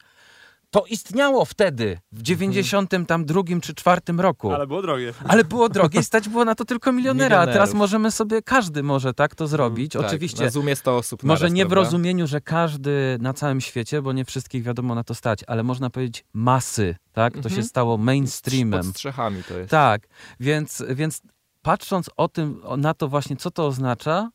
To 0.73 0.85
istniało 0.85 1.45
wtedy, 1.45 1.99
w 2.11 2.21
92 2.21 3.41
czy 3.61 3.73
4 3.75 4.01
roku. 4.17 4.51
Ale 4.51 4.67
było 4.67 4.81
drogie. 4.81 5.13
Ale 5.27 5.43
było 5.43 5.69
drogie 5.69 5.99
i 5.99 6.03
stać 6.03 6.29
było 6.29 6.45
na 6.45 6.55
to 6.55 6.65
tylko 6.65 6.91
milionera, 6.91 7.39
a 7.39 7.45
teraz 7.45 7.73
możemy 7.73 8.11
sobie, 8.11 8.41
każdy 8.41 8.83
może 8.83 9.13
tak 9.13 9.35
to 9.35 9.47
zrobić. 9.47 9.93
Tak, 9.93 10.01
Oczywiście, 10.01 10.43
Na 10.43 10.49
Zoomie 10.49 10.75
100 10.75 10.97
osób 10.97 11.23
może 11.23 11.51
nie 11.51 11.65
w 11.65 11.67
prawda? 11.67 11.83
rozumieniu, 11.85 12.27
że 12.27 12.41
każdy 12.41 13.17
na 13.21 13.33
całym 13.33 13.61
świecie, 13.61 14.01
bo 14.01 14.13
nie 14.13 14.25
wszystkich 14.25 14.63
wiadomo 14.63 14.95
na 14.95 15.03
to 15.03 15.15
stać, 15.15 15.39
ale 15.47 15.63
można 15.63 15.89
powiedzieć 15.89 16.25
masy, 16.33 16.95
tak? 17.11 17.33
To 17.33 17.39
Mhm. 17.39 17.55
się 17.55 17.63
stało 17.63 17.97
mainstreamem. 17.97 18.79
Pod 18.83 18.89
strzechami 18.89 19.43
to 19.43 19.57
jest. 19.57 19.71
Tak, 19.71 20.07
więc, 20.39 20.83
więc 20.89 21.21
patrząc 21.61 22.09
o 22.17 22.27
tym, 22.27 22.61
na 22.77 22.93
to 22.93 23.07
właśnie, 23.07 23.35
co 23.35 23.51
to 23.51 23.67
oznacza, 23.67 24.29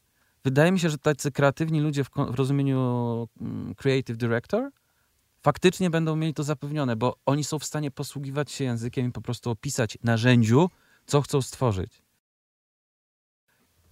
wydaje 0.44 0.72
mi 0.72 0.80
się, 0.80 0.90
że 0.90 0.98
tacy 0.98 1.32
kreatywni 1.32 1.80
ludzie 1.80 2.04
w, 2.04 2.08
w 2.30 2.34
rozumieniu 2.34 3.28
mm, 3.40 3.74
creative 3.74 4.16
director 4.16 4.70
faktycznie 5.42 5.90
będą 5.90 6.16
mieli 6.16 6.34
to 6.34 6.42
zapewnione, 6.42 6.96
bo 6.96 7.16
oni 7.26 7.44
są 7.44 7.58
w 7.58 7.64
stanie 7.64 7.90
posługiwać 7.90 8.50
się 8.50 8.64
językiem 8.64 9.08
i 9.08 9.12
po 9.12 9.20
prostu 9.20 9.50
opisać 9.50 9.98
narzędziu, 10.04 10.70
co 11.06 11.22
chcą 11.22 11.42
stworzyć. 11.42 12.07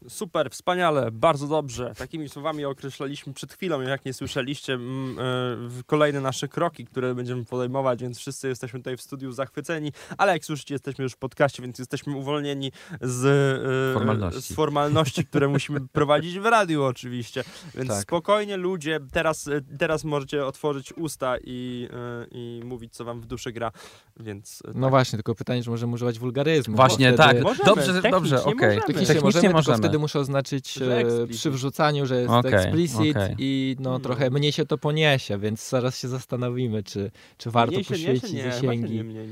Super, 0.09 0.51
wspaniale, 0.51 1.11
bardzo 1.11 1.47
dobrze. 1.47 1.93
Takimi 1.99 2.29
słowami 2.29 2.65
określaliśmy 2.65 3.33
przed 3.33 3.53
chwilą, 3.53 3.81
jak 3.81 4.05
nie 4.05 4.13
słyszeliście, 4.13 4.73
mm, 4.73 5.19
e, 5.19 5.83
kolejne 5.87 6.21
nasze 6.21 6.49
kroki, 6.49 6.85
które 6.85 7.15
będziemy 7.15 7.45
podejmować, 7.45 8.03
więc 8.03 8.19
wszyscy 8.19 8.49
jesteśmy 8.49 8.81
tutaj 8.81 8.97
w 8.97 9.03
studiu 9.03 9.33
zachwyceni, 9.33 9.93
ale 10.19 10.33
jak 10.33 10.45
słyszycie, 10.45 10.75
jesteśmy 10.75 11.03
już 11.03 11.13
w 11.13 11.17
podcaście, 11.17 11.63
więc 11.63 11.79
jesteśmy 11.79 12.17
uwolnieni 12.17 12.73
z 13.01 13.25
e, 13.27 13.95
Formalności. 13.95 14.53
z 14.53 14.57
formalności 14.57 15.25
które 15.27 15.49
musimy 15.49 15.81
prowadzić 15.93 16.39
w 16.39 16.47
radiu 16.47 16.85
oczywiście. 16.85 17.45
Więc 17.75 17.89
Tak. 17.89 18.03
spokojnie 18.03 18.57
ludzie, 18.57 19.01
teraz, 19.13 19.49
e, 19.49 19.61
teraz 19.79 20.05
możecie 20.05 20.47
otworzyć 20.47 20.93
usta 20.93 21.37
i, 21.45 21.89
i 22.31 22.61
mówić, 22.65 22.95
co 22.95 23.05
wam 23.05 23.21
w 23.21 23.27
duszy 23.27 23.53
gra, 23.53 23.73
więc... 24.21 24.63
No 24.75 24.81
tak. 24.81 24.91
właśnie, 24.91 25.17
tylko 25.17 25.35
pytanie, 25.35 25.63
czy 25.63 25.71
możemy 25.71 25.93
używać 25.93 26.19
wulgaryzmu. 26.19 26.77
Właśnie, 26.77 27.13
wtedy, 27.13 27.17
tak. 27.17 27.43
Możemy, 27.43 27.65
dobrze, 27.65 27.87
technicznie 27.87 28.11
dobrze, 28.11 28.45
okej. 28.45 28.55
możemy. 28.55 28.77
Technicznie, 28.77 29.07
Technicznie 29.07 29.51
możemy, 29.51 29.53
możemy. 29.53 29.96
Wtedy 29.97 30.03
muszę 30.03 30.19
oznaczyć 30.21 30.73
Że 30.73 31.01
e, 31.01 31.27
przy 31.27 31.51
wrzucaniu, 31.51 32.07
że 32.07 32.17
jest 32.21 32.31
Okej, 32.31 32.55
explicit 32.55 33.17
okej. 33.17 33.35
i 33.39 33.77
no, 33.81 33.91
No. 33.91 33.99
trochę 34.01 34.31
mniej 34.31 34.53
się 34.53 34.67
to 34.67 34.79
poniesie, 34.79 35.39
więc 35.39 35.69
zaraz 35.69 35.99
się 35.99 36.09
zastanowimy, 36.09 36.83
czy, 36.83 37.11
czy 37.39 37.51
warto 37.51 37.73
Mniejsze, 37.73 37.95
poświęcić 37.95 38.31
mniejsze? 38.33 38.47
Nie, 38.47 38.53
zasięgi. 38.53 38.95
nie 38.95 39.05
mniej. 39.05 39.29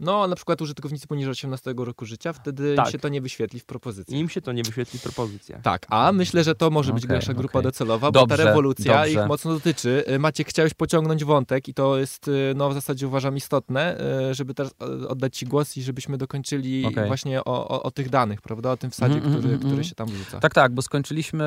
No, 0.00 0.26
na 0.26 0.36
przykład 0.36 0.62
użytkownicy 0.62 1.06
poniżej 1.06 1.30
18 1.30 1.74
roku 1.76 2.06
życia, 2.06 2.32
wtedy 2.32 2.76
Tak. 2.76 2.86
im 2.86 2.92
się 2.92 2.98
to 2.98 3.08
nie 3.08 3.20
wyświetli 3.20 3.60
w 3.60 3.64
propozycji. 3.64 4.18
Im 4.18 4.28
się 4.28 4.40
to 4.40 4.52
nie 4.52 4.62
wyświetli 4.62 4.98
w 4.98 5.02
propozycjach. 5.02 5.62
Tak, 5.62 5.86
a 5.90 6.12
myślę, 6.12 6.44
że 6.44 6.54
to 6.54 6.70
może 6.70 6.92
być 6.92 7.04
Okej, 7.04 7.08
głębsza 7.08 7.34
grupa 7.34 7.62
docelowa, 7.62 8.10
Dobrze, 8.10 8.36
bo 8.36 8.42
ta 8.42 8.44
rewolucja 8.44 8.94
dobrze. 9.02 9.10
ich 9.22 9.28
mocno 9.28 9.52
dotyczy. 9.54 10.04
Y, 10.10 10.18
Maciek, 10.18 10.48
chciałeś 10.48 10.74
pociągnąć 10.74 11.24
wątek 11.24 11.68
i 11.68 11.74
to 11.74 11.98
jest 11.98 12.28
y, 12.28 12.52
no, 12.56 12.70
w 12.70 12.74
zasadzie 12.74 13.06
uważam 13.08 13.36
istotne, 13.36 13.96
żeby 14.32 14.54
teraz 14.54 14.74
oddać 15.08 15.36
Ci 15.36 15.46
głos 15.46 15.76
i 15.76 15.82
żebyśmy 15.82 16.18
dokończyli 16.18 16.86
właśnie 17.06 17.44
o, 17.44 17.68
o, 17.68 17.82
o 17.82 17.90
tych 17.90 18.10
danych, 18.10 18.42
prawda? 18.42 18.70
O 18.72 18.76
tym 18.76 18.90
wsadzie, 18.90 19.14
Mhm, 19.14 19.32
który, 19.32 19.44
mhm, 19.44 19.58
który 19.58 19.72
mhm. 19.72 19.84
Się 19.94 19.96
tam 19.96 20.08
wrzuca. 20.08 20.40
Tak, 20.40 20.54
tak, 20.54 20.72
bo 20.72 20.82
skończyliśmy 20.82 21.44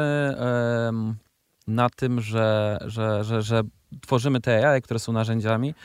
em, 0.88 1.16
na 1.68 1.90
tym, 1.90 2.22
że, 2.22 2.78
że, 2.86 3.24
że, 3.24 3.42
że 3.42 3.62
tworzymy 4.02 4.42
te 4.42 4.70
AI, 4.70 4.82
które 4.82 5.00
są 5.00 5.14
narzędziami, 5.14 5.76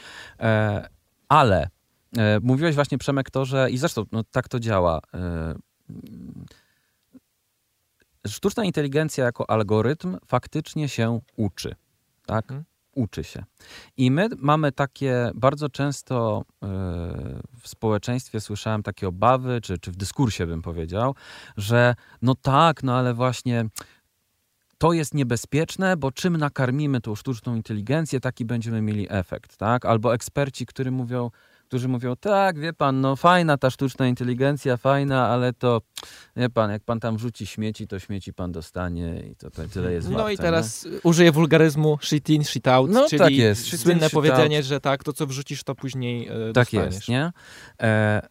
e, 0.41 0.89
ale 1.29 1.69
e, 2.17 2.41
mówiłeś 2.43 2.75
właśnie, 2.75 2.99
Przemek, 2.99 3.31
to, 3.31 3.45
że 3.45 3.71
i 3.71 3.79
zresztą 3.79 4.05
no, 4.13 4.25
tak 4.25 4.49
to 4.49 4.61
działa. 4.61 5.01
E, 5.15 5.55
sztuczna 8.27 8.65
inteligencja 8.65 9.25
jako 9.25 9.51
algorytm 9.51 10.17
faktycznie 10.27 10.89
się 10.89 11.21
uczy. 11.37 11.75
Tak? 12.27 12.45
Mhm. 12.45 12.65
Uczy 12.95 13.25
się. 13.25 13.45
I 13.97 14.11
my 14.11 14.29
mamy 14.39 14.73
takie 14.73 15.31
bardzo 15.35 15.69
często 15.69 16.45
e, 16.63 16.67
w 17.61 17.69
społeczeństwie 17.69 18.41
słyszałem 18.41 18.83
takie 18.83 19.09
obawy, 19.09 19.61
czy, 19.61 19.79
czy 19.79 19.93
w 19.93 19.97
dyskursie 19.97 20.47
bym 20.47 20.63
powiedział, 20.63 21.15
że 21.57 21.95
no 22.23 22.35
tak, 22.35 22.83
no 22.83 22.97
ale 22.97 23.15
właśnie 23.15 23.65
to 24.79 24.93
jest 24.93 25.15
niebezpieczne, 25.15 25.97
bo 25.97 26.13
czym 26.13 26.37
nakarmimy 26.37 27.01
tą 27.01 27.15
sztuczną 27.15 27.55
inteligencję, 27.55 28.21
taki 28.21 28.45
będziemy 28.45 28.83
mieli 28.83 29.07
efekt, 29.11 29.57
tak? 29.57 29.87
Albo 29.87 30.15
eksperci, 30.15 30.67
którzy 30.67 30.91
mówią, 30.91 31.31
którzy 31.73 31.89
mówią, 31.89 32.17
tak, 32.17 32.59
wie 32.59 32.73
pan, 32.73 33.01
no 33.01 33.17
fajna 33.17 33.57
ta 33.59 33.71
sztuczna 33.71 34.07
inteligencja, 34.07 34.77
fajna, 34.77 35.29
ale 35.29 35.53
to, 35.53 35.81
wie 36.37 36.51
pan, 36.51 36.71
jak 36.71 36.85
pan 36.85 37.01
tam 37.01 37.17
wrzuci 37.17 37.47
śmieci, 37.47 37.87
to 37.87 37.99
śmieci 37.99 38.33
pan 38.35 38.53
dostanie 38.53 39.23
i 39.31 39.37
to, 39.37 39.51
to 39.51 39.69
tyle 39.69 39.93
jest 39.93 40.11
No 40.11 40.17
warte, 40.17 40.35
i 40.35 40.37
teraz 40.37 40.85
nie? 40.85 40.91
użyję 41.03 41.33
wulgaryzmu 41.33 41.99
shit 42.03 42.31
in, 42.31 42.45
shit 42.45 42.69
out, 42.69 42.91
no, 42.91 43.09
czyli 43.09 43.19
tak 43.19 43.33
jest. 43.33 43.67
Shit 43.67 43.81
słynne 43.81 44.07
in, 44.07 44.11
powiedzenie, 44.11 44.57
out. 44.57 44.67
że 44.67 44.81
tak, 44.81 45.05
to 45.05 45.13
co 45.13 45.27
wrzucisz, 45.27 45.65
to 45.65 45.75
później 45.75 46.29
e, 46.29 46.53
Tak 46.53 46.65
dostaniesz. 46.65 46.95
jest, 46.95 47.09
nie? 47.09 47.33
E, 47.83 48.23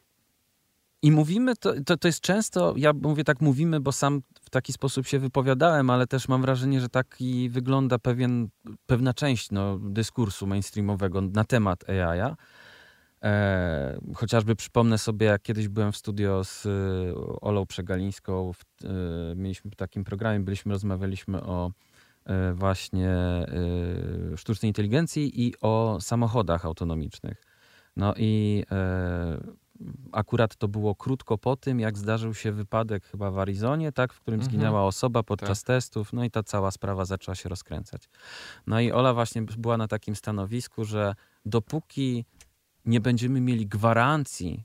I 1.01 1.11
mówimy, 1.11 1.55
to, 1.55 1.73
to, 1.85 1.97
to 1.97 2.07
jest 2.07 2.21
często, 2.21 2.73
ja 2.77 2.93
mówię 2.93 3.23
tak 3.23 3.41
mówimy, 3.41 3.79
bo 3.79 3.91
sam 3.91 4.21
w 4.41 4.49
taki 4.49 4.73
sposób 4.73 5.07
się 5.07 5.19
wypowiadałem, 5.19 5.89
ale 5.89 6.07
też 6.07 6.27
mam 6.27 6.41
wrażenie, 6.41 6.81
że 6.81 6.89
taki 6.89 7.49
wygląda 7.49 7.99
pewien, 7.99 8.49
pewna 8.85 9.13
część 9.13 9.51
no, 9.51 9.79
dyskursu 9.79 10.47
mainstreamowego 10.47 11.21
na 11.21 11.43
temat 11.43 11.89
AI-a. 11.89 12.35
E, 13.23 13.99
chociażby 14.15 14.55
przypomnę 14.55 14.97
sobie, 14.97 15.25
jak 15.27 15.41
kiedyś 15.41 15.67
byłem 15.67 15.91
w 15.91 15.97
studio 15.97 16.43
z 16.43 16.65
y, 16.65 16.69
Olą 17.41 17.65
Przegalińską, 17.65 18.53
w, 18.53 18.85
y, 18.85 19.35
mieliśmy 19.35 19.71
w 19.71 19.75
takim 19.75 20.03
programie, 20.03 20.39
byliśmy, 20.39 20.73
rozmawialiśmy 20.73 21.43
o 21.43 21.71
y, 21.71 22.53
właśnie 22.53 23.09
y, 24.33 24.37
sztucznej 24.37 24.69
inteligencji 24.69 25.47
i 25.47 25.53
o 25.61 25.97
samochodach 26.01 26.65
autonomicznych. 26.65 27.43
No 27.97 28.13
i 28.17 28.63
e, 28.71 29.37
akurat 30.11 30.55
to 30.55 30.67
było 30.67 30.95
krótko 30.95 31.37
po 31.37 31.55
tym, 31.55 31.79
jak 31.79 31.97
zdarzył 31.97 32.33
się 32.33 32.51
wypadek 32.51 33.05
chyba 33.05 33.31
w 33.31 33.39
Arizonie, 33.39 33.91
tak, 33.91 34.13
w 34.13 34.19
którym 34.19 34.39
Mhm. 34.39 34.51
zginęła 34.51 34.83
osoba 34.85 35.23
podczas 35.23 35.63
Tak. 35.63 35.67
testów, 35.67 36.13
no 36.13 36.23
i 36.23 36.31
ta 36.31 36.43
cała 36.43 36.71
sprawa 36.71 37.05
zaczęła 37.05 37.35
się 37.35 37.49
rozkręcać. 37.49 38.09
No 38.67 38.79
i 38.79 38.91
Ola 38.91 39.13
właśnie 39.13 39.41
była 39.41 39.77
na 39.77 39.87
takim 39.87 40.15
stanowisku, 40.15 40.85
że 40.85 41.15
dopóki 41.45 42.25
nie 42.85 42.99
będziemy 42.99 43.41
mieli 43.41 43.67
gwarancji, 43.67 44.63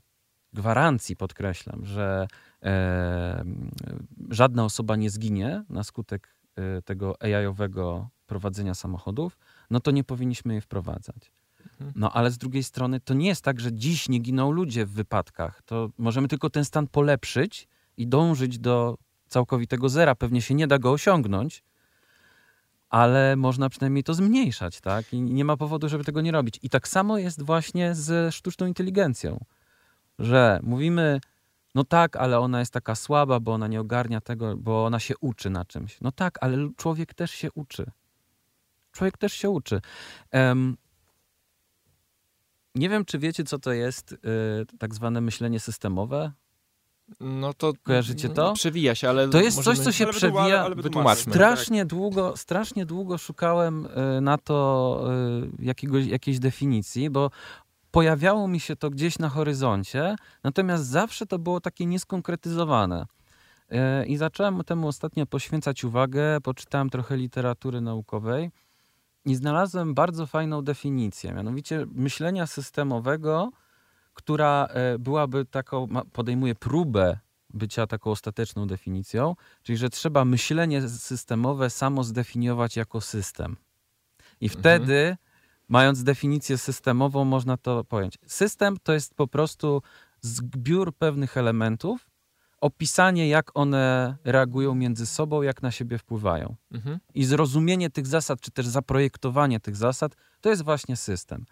gwarancji 0.53 1.15
podkreślam, 1.15 1.85
że 1.85 2.27
e, 2.63 3.43
żadna 4.29 4.65
osoba 4.65 4.95
nie 4.95 5.09
zginie 5.09 5.63
na 5.69 5.83
skutek 5.83 6.35
e, 6.55 6.81
tego 6.81 7.21
AI-owego 7.21 8.09
prowadzenia 8.27 8.73
samochodów, 8.73 9.37
no 9.69 9.79
to 9.79 9.91
nie 9.91 10.03
powinniśmy 10.03 10.53
jej 10.53 10.61
wprowadzać. 10.61 11.31
Mhm. 11.71 11.91
No 11.95 12.11
ale 12.13 12.31
z 12.31 12.37
drugiej 12.37 12.63
strony 12.63 12.99
to 12.99 13.13
nie 13.13 13.27
jest 13.27 13.43
tak, 13.43 13.59
że 13.59 13.73
dziś 13.73 14.09
nie 14.09 14.19
giną 14.19 14.51
ludzie 14.51 14.85
w 14.85 14.91
wypadkach. 14.91 15.61
To 15.61 15.89
możemy 15.97 16.27
tylko 16.27 16.49
ten 16.49 16.65
stan 16.65 16.87
polepszyć 16.87 17.67
i 17.97 18.07
dążyć 18.07 18.59
do 18.59 18.97
całkowitego 19.27 19.89
zera. 19.89 20.15
Pewnie 20.15 20.41
się 20.41 20.53
nie 20.53 20.67
da 20.67 20.79
go 20.79 20.91
osiągnąć, 20.91 21.63
ale 22.89 23.35
można 23.35 23.69
przynajmniej 23.69 24.03
to 24.03 24.13
zmniejszać, 24.13 24.81
tak? 24.81 25.13
I 25.13 25.21
nie 25.21 25.45
ma 25.45 25.57
powodu, 25.57 25.89
żeby 25.89 26.03
tego 26.03 26.21
nie 26.21 26.31
robić. 26.31 26.59
I 26.63 26.69
tak 26.69 26.87
samo 26.87 27.17
jest 27.17 27.41
właśnie 27.41 27.95
ze 27.95 28.31
sztuczną 28.31 28.67
inteligencją, 28.67 29.45
że 30.19 30.59
mówimy, 30.63 31.19
no 31.75 31.83
tak, 31.83 32.15
ale 32.15 32.39
ona 32.39 32.59
jest 32.59 32.73
taka 32.73 32.95
słaba, 32.95 33.39
bo 33.39 33.53
ona 33.53 33.67
nie 33.67 33.81
ogarnia 33.81 34.21
tego, 34.21 34.57
bo 34.57 34.85
ona 34.85 34.99
się 34.99 35.13
uczy 35.21 35.49
na 35.49 35.65
czymś. 35.65 36.01
No 36.01 36.11
tak, 36.11 36.37
ale 36.41 36.69
człowiek 36.77 37.13
też 37.13 37.31
się 37.31 37.51
uczy. 37.51 37.85
Człowiek 38.91 39.17
też 39.17 39.33
się 39.33 39.49
uczy. 39.49 39.81
Em, 40.31 40.77
nie 42.75 42.89
wiem, 42.89 43.05
czy 43.05 43.19
wiecie, 43.19 43.43
co 43.43 43.59
to 43.59 43.71
jest 43.71 44.11
y, 44.11 44.17
tak 44.79 44.95
zwane 44.95 45.21
myślenie 45.21 45.59
systemowe. 45.59 46.31
No 47.19 47.53
to 47.53 47.73
Kojarzycie 47.83 48.29
to? 48.29 48.53
Przewija 48.53 48.95
się, 48.95 49.09
ale 49.09 49.27
To 49.29 49.41
jest 49.41 49.57
możemy... 49.57 49.75
coś, 49.75 49.85
co 49.85 49.91
się 49.91 50.03
Ale 50.03 50.13
przewija. 50.13 50.63
ale. 50.63 50.75
Wytłumaczmy. 50.75 51.33
Strasznie 51.33 51.85
długo, 51.85 52.37
strasznie 52.37 52.85
długo 52.85 53.17
szukałem 53.17 53.85
y, 54.17 54.21
na 54.21 54.37
to 54.37 55.01
y, 55.59 55.65
jakiegoś, 55.65 56.05
jakiejś 56.05 56.39
definicji, 56.39 57.09
bo 57.09 57.31
pojawiało 57.91 58.47
mi 58.47 58.59
się 58.59 58.75
to 58.75 58.89
gdzieś 58.89 59.19
na 59.19 59.29
horyzoncie, 59.29 60.15
natomiast 60.43 60.85
zawsze 60.85 61.25
to 61.25 61.39
było 61.39 61.61
takie 61.61 61.85
nieskonkretyzowane. 61.85 63.05
Y, 63.71 64.05
I 64.05 64.17
zacząłem 64.17 64.63
temu 64.63 64.87
ostatnio 64.87 65.25
poświęcać 65.25 65.83
uwagę, 65.83 66.41
poczytałem 66.41 66.89
trochę 66.89 67.17
literatury 67.17 67.81
naukowej 67.81 68.51
i 69.25 69.35
znalazłem 69.35 69.93
bardzo 69.93 70.25
fajną 70.25 70.61
definicję, 70.61 71.33
mianowicie 71.33 71.85
myślenia 71.91 72.47
systemowego, 72.47 73.49
która 74.17 74.67
e, 74.69 74.99
byłaby 74.99 75.45
taką, 75.45 75.87
podejmuje 76.13 76.55
próbę 76.55 77.19
bycia 77.49 77.87
taką 77.87 78.11
ostateczną 78.11 78.67
definicją, 78.67 79.35
czyli 79.63 79.77
że 79.77 79.89
trzeba 79.89 80.25
myślenie 80.25 80.89
systemowe 80.89 81.69
samo 81.69 82.03
zdefiniować 82.03 82.75
jako 82.75 83.01
system. 83.01 83.57
I 84.41 84.45
Mhm. 84.45 84.59
wtedy, 84.59 85.17
mając 85.67 86.03
definicję 86.03 86.57
systemową, 86.57 87.25
można 87.25 87.57
to 87.57 87.83
pojąć. 87.83 88.17
System 88.25 88.77
to 88.83 88.93
jest 88.93 89.15
po 89.15 89.27
prostu 89.27 89.81
zbiór 90.21 90.93
pewnych 90.95 91.37
elementów, 91.37 92.09
opisanie, 92.61 93.29
jak 93.29 93.51
one 93.53 94.17
reagują 94.23 94.75
między 94.75 95.05
sobą, 95.05 95.41
jak 95.41 95.61
na 95.61 95.71
siebie 95.71 95.97
wpływają. 95.97 96.55
Mhm. 96.71 96.99
I 97.13 97.25
zrozumienie 97.25 97.89
tych 97.89 98.07
zasad, 98.07 98.41
czy 98.41 98.51
też 98.51 98.67
zaprojektowanie 98.67 99.59
tych 99.59 99.75
zasad, 99.75 100.15
to 100.41 100.49
jest 100.49 100.63
właśnie 100.63 100.95
system. 100.95 101.45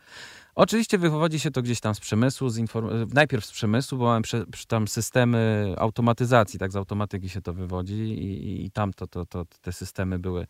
Oczywiście 0.56 0.98
wywodzi 0.98 1.40
się 1.40 1.52
to 1.52 1.62
gdzieś 1.62 1.80
tam 1.80 1.96
z 1.96 2.00
przemysłu, 2.00 2.50
z 2.50 2.58
inform- 2.58 3.14
najpierw 3.14 3.46
z 3.46 3.52
przemysłu, 3.52 3.98
bo 3.98 4.06
mamy 4.06 4.22
prze- 4.22 4.46
tam 4.68 4.88
systemy 4.88 5.74
automatyzacji, 5.78 6.60
tak 6.60 6.72
z 6.72 6.76
automatyki 6.76 7.30
się 7.30 7.42
to 7.42 7.54
wywodzi 7.54 7.94
i, 7.94 8.66
i 8.66 8.72
tam 8.72 8.94
to, 8.94 9.08
to, 9.08 9.26
to, 9.26 9.46
te 9.62 9.72
systemy 9.72 10.20
były 10.20 10.48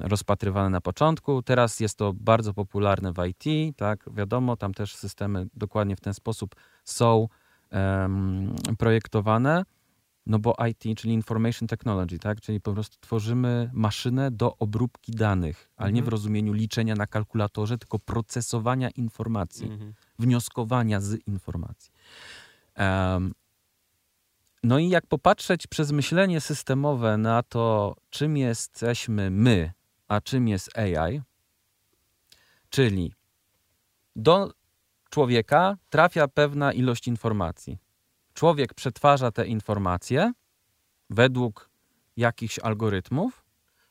rozpatrywane 0.00 0.70
na 0.70 0.80
początku. 0.80 1.42
Teraz 1.42 1.80
jest 1.80 1.98
to 1.98 2.12
bardzo 2.12 2.54
popularne 2.54 3.12
w 3.12 3.26
IT, 3.26 3.76
tak, 3.76 4.04
wiadomo, 4.12 4.56
tam 4.56 4.74
też 4.74 4.96
systemy 4.96 5.46
dokładnie 5.54 5.96
w 5.96 6.00
ten 6.00 6.14
sposób 6.14 6.54
są 6.84 7.28
projektowane. 8.78 9.64
No 10.26 10.38
bo 10.38 10.54
IT, 10.70 10.98
czyli 10.98 11.14
Information 11.14 11.68
Technology, 11.68 12.18
tak? 12.18 12.40
Czyli 12.40 12.60
po 12.60 12.72
prostu 12.72 12.96
tworzymy 13.00 13.70
maszynę 13.72 14.30
do 14.30 14.56
obróbki 14.56 15.12
danych, 15.12 15.70
ale 15.76 15.92
nie 15.92 16.02
w 16.02 16.04
Mhm. 16.04 16.10
rozumieniu 16.10 16.52
liczenia 16.52 16.94
na 16.94 17.06
kalkulatorze, 17.06 17.78
tylko 17.78 17.98
procesowania 17.98 18.90
informacji, 18.90 19.66
Mhm. 19.66 19.94
wnioskowania 20.18 21.00
z 21.00 21.26
informacji. 21.26 21.92
Em, 22.74 23.32
no 24.62 24.78
i 24.78 24.88
jak 24.88 25.06
popatrzeć 25.06 25.66
przez 25.66 25.92
myślenie 25.92 26.40
systemowe 26.40 27.16
na 27.16 27.42
to, 27.42 27.96
czym 28.10 28.36
jesteśmy 28.36 29.30
my, 29.30 29.72
a 30.08 30.20
czym 30.20 30.48
jest 30.48 30.78
AI, 30.78 31.20
czyli 32.70 33.12
do 34.16 34.52
człowieka 35.10 35.76
trafia 35.90 36.28
pewna 36.28 36.72
ilość 36.72 37.08
informacji. 37.08 37.78
Człowiek 38.40 38.74
przetwarza 38.74 39.30
te 39.30 39.46
informacje 39.46 40.32
według 41.10 41.70
jakichś 42.16 42.58
algorytmów 42.58 43.44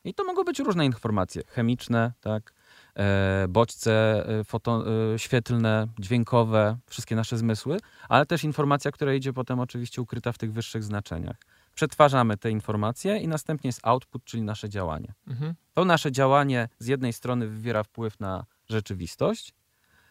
i 0.04 0.14
to 0.14 0.24
mogą 0.24 0.44
być 0.44 0.58
różne 0.58 0.86
informacje 0.86 1.42
chemiczne, 1.46 2.12
tak, 2.20 2.54
e, 2.94 3.46
bodźce 3.48 4.26
e, 4.28 4.44
foto, 4.44 4.84
e, 5.14 5.18
świetlne, 5.18 5.86
dźwiękowe, 5.98 6.78
wszystkie 6.86 7.16
nasze 7.16 7.38
zmysły, 7.38 7.78
ale 8.08 8.26
też 8.26 8.44
informacja, 8.44 8.90
która 8.90 9.14
idzie 9.14 9.32
potem 9.32 9.60
oczywiście 9.60 10.02
ukryta 10.02 10.32
w 10.32 10.38
tych 10.38 10.52
wyższych 10.52 10.84
znaczeniach. 10.84 11.36
Przetwarzamy 11.74 12.36
te 12.36 12.50
informacje 12.50 13.18
i 13.18 13.28
następnie 13.28 13.68
jest 13.68 13.80
output, 13.82 14.24
czyli 14.24 14.42
nasze 14.42 14.68
działanie. 14.68 15.14
Mhm. 15.26 15.54
To 15.74 15.84
nasze 15.84 16.12
działanie 16.12 16.68
z 16.78 16.86
jednej 16.86 17.12
strony 17.12 17.46
wywiera 17.46 17.82
wpływ 17.82 18.20
na 18.20 18.44
rzeczywistość, 18.68 19.54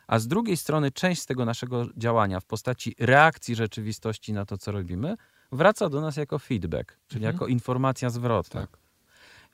a 0.09 0.19
z 0.19 0.27
drugiej 0.27 0.57
strony 0.57 0.91
część 0.91 1.21
z 1.21 1.25
tego 1.25 1.45
naszego 1.45 1.85
działania 1.97 2.39
w 2.39 2.45
postaci 2.45 2.95
reakcji 2.99 3.55
rzeczywistości 3.55 4.33
na 4.33 4.45
to, 4.45 4.57
co 4.57 4.71
robimy, 4.71 5.15
wraca 5.51 5.89
do 5.89 6.01
nas 6.01 6.17
jako 6.17 6.39
feedback, 6.39 6.97
czyli 7.07 7.25
Mhm. 7.25 7.35
jako 7.35 7.47
informacja 7.47 8.09
zwrotna. 8.09 8.61
Tak. 8.61 8.77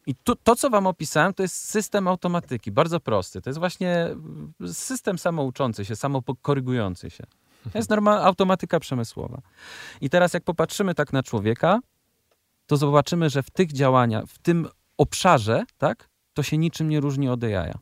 I 0.07 0.15
tu, 0.15 0.35
to, 0.35 0.55
co 0.55 0.69
wam 0.69 0.87
opisałem, 0.87 1.33
to 1.33 1.43
jest 1.43 1.55
system 1.69 2.07
automatyki, 2.07 2.71
bardzo 2.71 2.99
prosty. 2.99 3.41
To 3.41 3.49
jest 3.49 3.59
właśnie 3.59 3.95
mm, 4.05 4.53
system 4.73 5.17
samouczący 5.17 5.85
się, 5.85 5.95
samokorygujący 5.95 7.09
się. 7.09 7.23
To 7.71 7.77
jest 7.77 7.89
normalna 7.89 8.25
automatyka 8.25 8.79
przemysłowa. 8.79 9.41
I 10.01 10.09
teraz 10.09 10.33
jak 10.33 10.43
popatrzymy 10.43 10.95
tak 10.95 11.13
na 11.13 11.23
człowieka, 11.23 11.79
to 12.67 12.77
zobaczymy, 12.77 13.29
że 13.29 13.43
w 13.43 13.49
tych 13.49 13.71
działaniach, 13.71 14.25
w 14.25 14.37
tym 14.39 14.67
obszarze, 14.97 15.63
tak, 15.77 16.09
to 16.33 16.43
się 16.43 16.57
niczym 16.57 16.89
nie 16.89 16.99
różni 16.99 17.29
od 17.29 17.43
AI. 17.43 17.73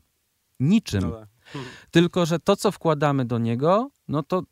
Niczym. 0.60 1.00
No 1.10 1.26
Tylko, 1.90 2.26
że 2.26 2.38
to, 2.38 2.56
co 2.56 2.72
wkładamy 2.72 3.24
do 3.24 3.38
niego, 3.38 3.90
no 4.08 4.22
to 4.22 4.42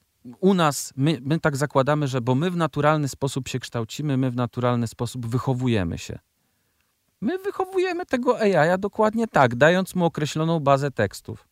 u 0.40 0.54
nas, 0.54 0.92
my, 0.96 1.18
my 1.22 1.40
tak 1.40 1.56
zakładamy, 1.56 2.08
że 2.08 2.20
bo 2.20 2.34
my 2.34 2.50
w 2.50 2.56
naturalny 2.56 3.08
sposób 3.08 3.48
się 3.48 3.58
kształcimy, 3.58 4.16
my 4.16 4.30
w 4.30 4.36
naturalny 4.36 4.86
sposób 4.86 5.26
wychowujemy 5.26 5.98
się. 5.98 6.18
My 7.20 7.38
wychowujemy 7.38 8.06
tego 8.06 8.40
AI 8.40 8.78
dokładnie 8.78 9.28
tak, 9.28 9.56
dając 9.56 9.94
mu 9.94 10.04
określoną 10.04 10.60
bazę 10.60 10.90
tekstów. 10.90 11.48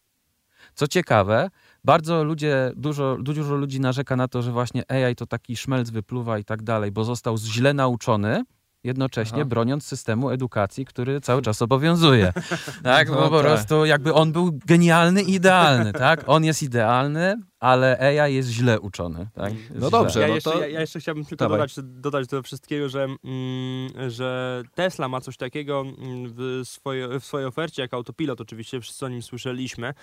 Co 0.74 0.88
ciekawe, 0.88 1.50
bardzo 1.84 2.24
ludzie, 2.24 2.72
dużo, 2.76 3.16
dużo 3.20 3.54
ludzi 3.54 3.80
narzeka 3.80 4.16
na 4.16 4.28
to, 4.28 4.42
że 4.42 4.52
właśnie 4.52 4.90
AI 4.90 5.16
to 5.16 5.26
taki 5.26 5.56
szmelc 5.56 5.90
wypluwa 5.90 6.38
i 6.38 6.44
tak 6.44 6.62
dalej, 6.62 6.92
bo 6.92 7.04
został 7.04 7.38
źle 7.38 7.74
nauczony, 7.74 8.44
jednocześnie 8.84 9.40
Aha. 9.40 9.44
broniąc 9.48 9.86
systemu 9.86 10.30
edukacji, 10.30 10.84
który 10.84 11.20
cały 11.20 11.42
czas 11.42 11.62
obowiązuje. 11.62 12.32
tak, 12.82 13.08
No 13.08 13.14
bo 13.14 13.30
po 13.30 13.36
tak. 13.42 13.46
prostu 13.46 13.84
jakby 13.84 14.14
on 14.14 14.32
był 14.32 14.58
genialny 14.66 15.22
i 15.22 15.34
idealny, 15.34 15.92
tak? 15.92 16.24
On 16.26 16.44
jest 16.44 16.62
idealny, 16.62 17.36
ale 17.60 17.98
AI 18.20 18.34
jest 18.34 18.48
źle 18.48 18.80
uczony. 18.80 19.26
Tak? 19.34 19.54
Jest 19.54 19.70
No 19.70 19.78
źle. 19.80 19.90
dobrze. 19.90 20.20
Ja, 20.20 20.28
no 20.28 20.34
jeszcze, 20.34 20.50
to- 20.50 20.60
ja, 20.60 20.66
ja 20.66 20.80
jeszcze 20.80 21.00
chciałbym 21.00 21.24
tylko 21.24 21.44
Dawaj. 21.44 21.58
dodać, 21.58 21.74
dodać 21.82 22.26
do 22.26 22.42
wszystkiego, 22.42 22.88
że, 22.88 23.02
mm, 23.04 24.10
że 24.10 24.62
Tesla 24.74 25.08
ma 25.08 25.20
coś 25.20 25.36
takiego 25.36 25.80
mm, 25.80 26.32
w, 26.36 26.60
swoje, 26.68 27.20
w 27.20 27.24
swojej 27.24 27.46
ofercie, 27.46 27.82
jak 27.82 27.94
autopilot, 27.94 28.40
oczywiście 28.40 28.80
wszyscy 28.80 29.06
o 29.06 29.08
nim 29.08 29.22
słyszeliśmy. 29.22 29.94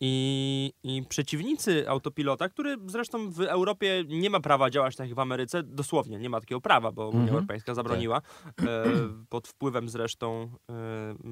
I, 0.00 0.72
I 0.82 1.02
przeciwnicy 1.08 1.88
autopilota, 1.88 2.48
który 2.48 2.76
zresztą 2.86 3.30
w 3.30 3.40
Europie 3.40 4.04
nie 4.08 4.30
ma 4.30 4.40
prawa 4.40 4.70
działać 4.70 4.96
tak 4.96 5.08
jak 5.08 5.16
w 5.16 5.18
Ameryce, 5.18 5.62
dosłownie 5.62 6.18
nie 6.18 6.30
ma 6.30 6.40
takiego 6.40 6.60
prawa, 6.60 6.92
bo 6.92 7.08
Unia 7.08 7.18
Mhm. 7.20 7.34
Europejska 7.34 7.74
zabroniła, 7.74 8.16
e, 8.62 8.84
pod 9.28 9.48
wpływem 9.48 9.88
zresztą 9.88 10.50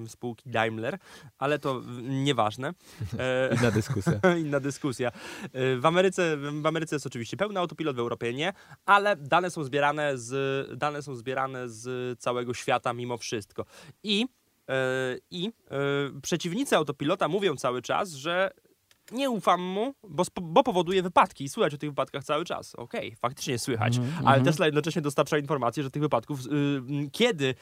e, 0.04 0.08
spółki 0.08 0.50
Daimler, 0.50 0.98
ale 1.38 1.58
to 1.58 1.82
nieważne. 2.02 2.72
E, 3.18 3.54
Inna 3.60 3.70
dyskusja. 3.70 4.12
Inna 4.44 4.60
dyskusja. 4.60 5.10
Y, 5.44 5.69
W 5.78 5.86
Ameryce, 5.86 6.36
w 6.36 6.66
Ameryce 6.66 6.96
jest 6.96 7.06
oczywiście 7.06 7.36
pełny 7.36 7.60
autopilot, 7.60 7.96
w 7.96 7.98
Europie 7.98 8.34
nie, 8.34 8.52
ale 8.86 9.16
dane 9.16 9.50
są 9.50 9.64
zbierane 9.64 10.18
z, 10.18 10.78
dane 10.78 11.02
są 11.02 11.14
zbierane 11.14 11.68
z 11.68 12.18
całego 12.20 12.54
świata 12.54 12.92
mimo 12.92 13.18
wszystko. 13.18 13.64
I, 14.02 14.26
y, 14.70 14.74
i 15.30 15.46
y, 15.48 16.20
przeciwnicy 16.20 16.76
autopilota 16.76 17.28
mówią 17.28 17.56
cały 17.56 17.82
czas, 17.82 18.10
że 18.12 18.50
nie 19.12 19.30
ufam 19.30 19.60
mu, 19.62 19.94
bo, 20.08 20.24
bo 20.42 20.62
powoduje 20.62 21.02
wypadki 21.02 21.44
i 21.44 21.48
słychać 21.48 21.74
o 21.74 21.78
tych 21.78 21.90
wypadkach 21.90 22.24
cały 22.24 22.44
czas. 22.44 22.74
Okej, 22.74 23.16
faktycznie 23.16 23.58
słychać, 23.58 23.96
Mhm, 23.96 24.28
ale. 24.28 24.42
Tesla 24.42 24.66
jednocześnie 24.66 25.02
dostarcza 25.02 25.38
informację, 25.38 25.82
że 25.82 25.90
tych 25.90 26.02
wypadków, 26.02 26.40
y, 26.46 26.48
y, 26.50 27.10
kiedy 27.12 27.44
y, 27.46 27.54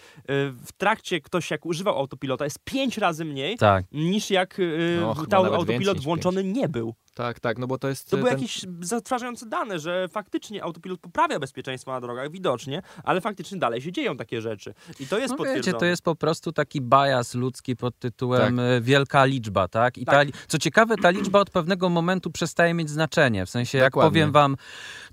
w 0.66 0.72
trakcie 0.76 1.20
ktoś 1.20 1.50
jak 1.50 1.66
używał 1.66 1.98
autopilota 1.98 2.44
jest 2.44 2.58
pięć 2.64 2.98
razy 2.98 3.24
mniej, 3.24 3.56
Tak. 3.56 3.84
niż 3.92 4.30
jak 4.30 4.58
y, 4.58 4.98
No, 5.00 5.26
ta 5.26 5.36
autopilot 5.36 6.00
włączony 6.00 6.44
nie 6.44 6.68
był. 6.68 6.94
Tak, 7.18 7.40
tak, 7.40 7.58
no 7.58 7.66
bo 7.66 7.78
to 7.78 7.88
jest 7.88 8.10
To 8.10 8.16
e, 8.16 8.20
były 8.20 8.30
ten... 8.30 8.38
jakieś 8.40 8.64
zatrważające 8.80 9.46
dane, 9.46 9.78
że 9.78 10.08
faktycznie 10.08 10.62
autopilot 10.64 11.00
poprawia 11.00 11.38
bezpieczeństwo 11.38 11.92
na 11.92 12.00
drogach, 12.00 12.30
widocznie, 12.30 12.82
ale 13.04 13.20
faktycznie 13.20 13.58
dalej 13.58 13.82
się 13.82 13.92
dzieją 13.92 14.16
takie 14.16 14.40
rzeczy. 14.40 14.74
I 15.00 15.06
to 15.06 15.18
jest 15.18 15.34
No 15.38 15.44
wiecie, 15.44 15.72
to 15.72 15.84
jest 15.84 16.02
po 16.02 16.14
prostu 16.14 16.52
taki 16.52 16.80
bias 16.80 17.34
ludzki 17.34 17.76
pod 17.76 17.98
tytułem 17.98 18.56
Tak. 18.56 18.64
e, 18.66 18.80
wielka 18.80 19.24
liczba, 19.24 19.68
tak? 19.68 19.98
I 19.98 20.04
Tak. 20.04 20.30
Ta, 20.30 20.38
co 20.48 20.58
ciekawe, 20.58 20.96
ta 20.96 21.10
liczba 21.10 21.40
od 21.40 21.50
pewnego 21.50 21.88
momentu 21.88 22.30
przestaje 22.30 22.74
mieć 22.74 22.90
znaczenie. 22.90 23.46
W 23.46 23.50
sensie, 23.50 23.78
jak 23.78 23.92
Dokładnie. 23.92 24.10
powiem 24.10 24.32
wam, 24.32 24.56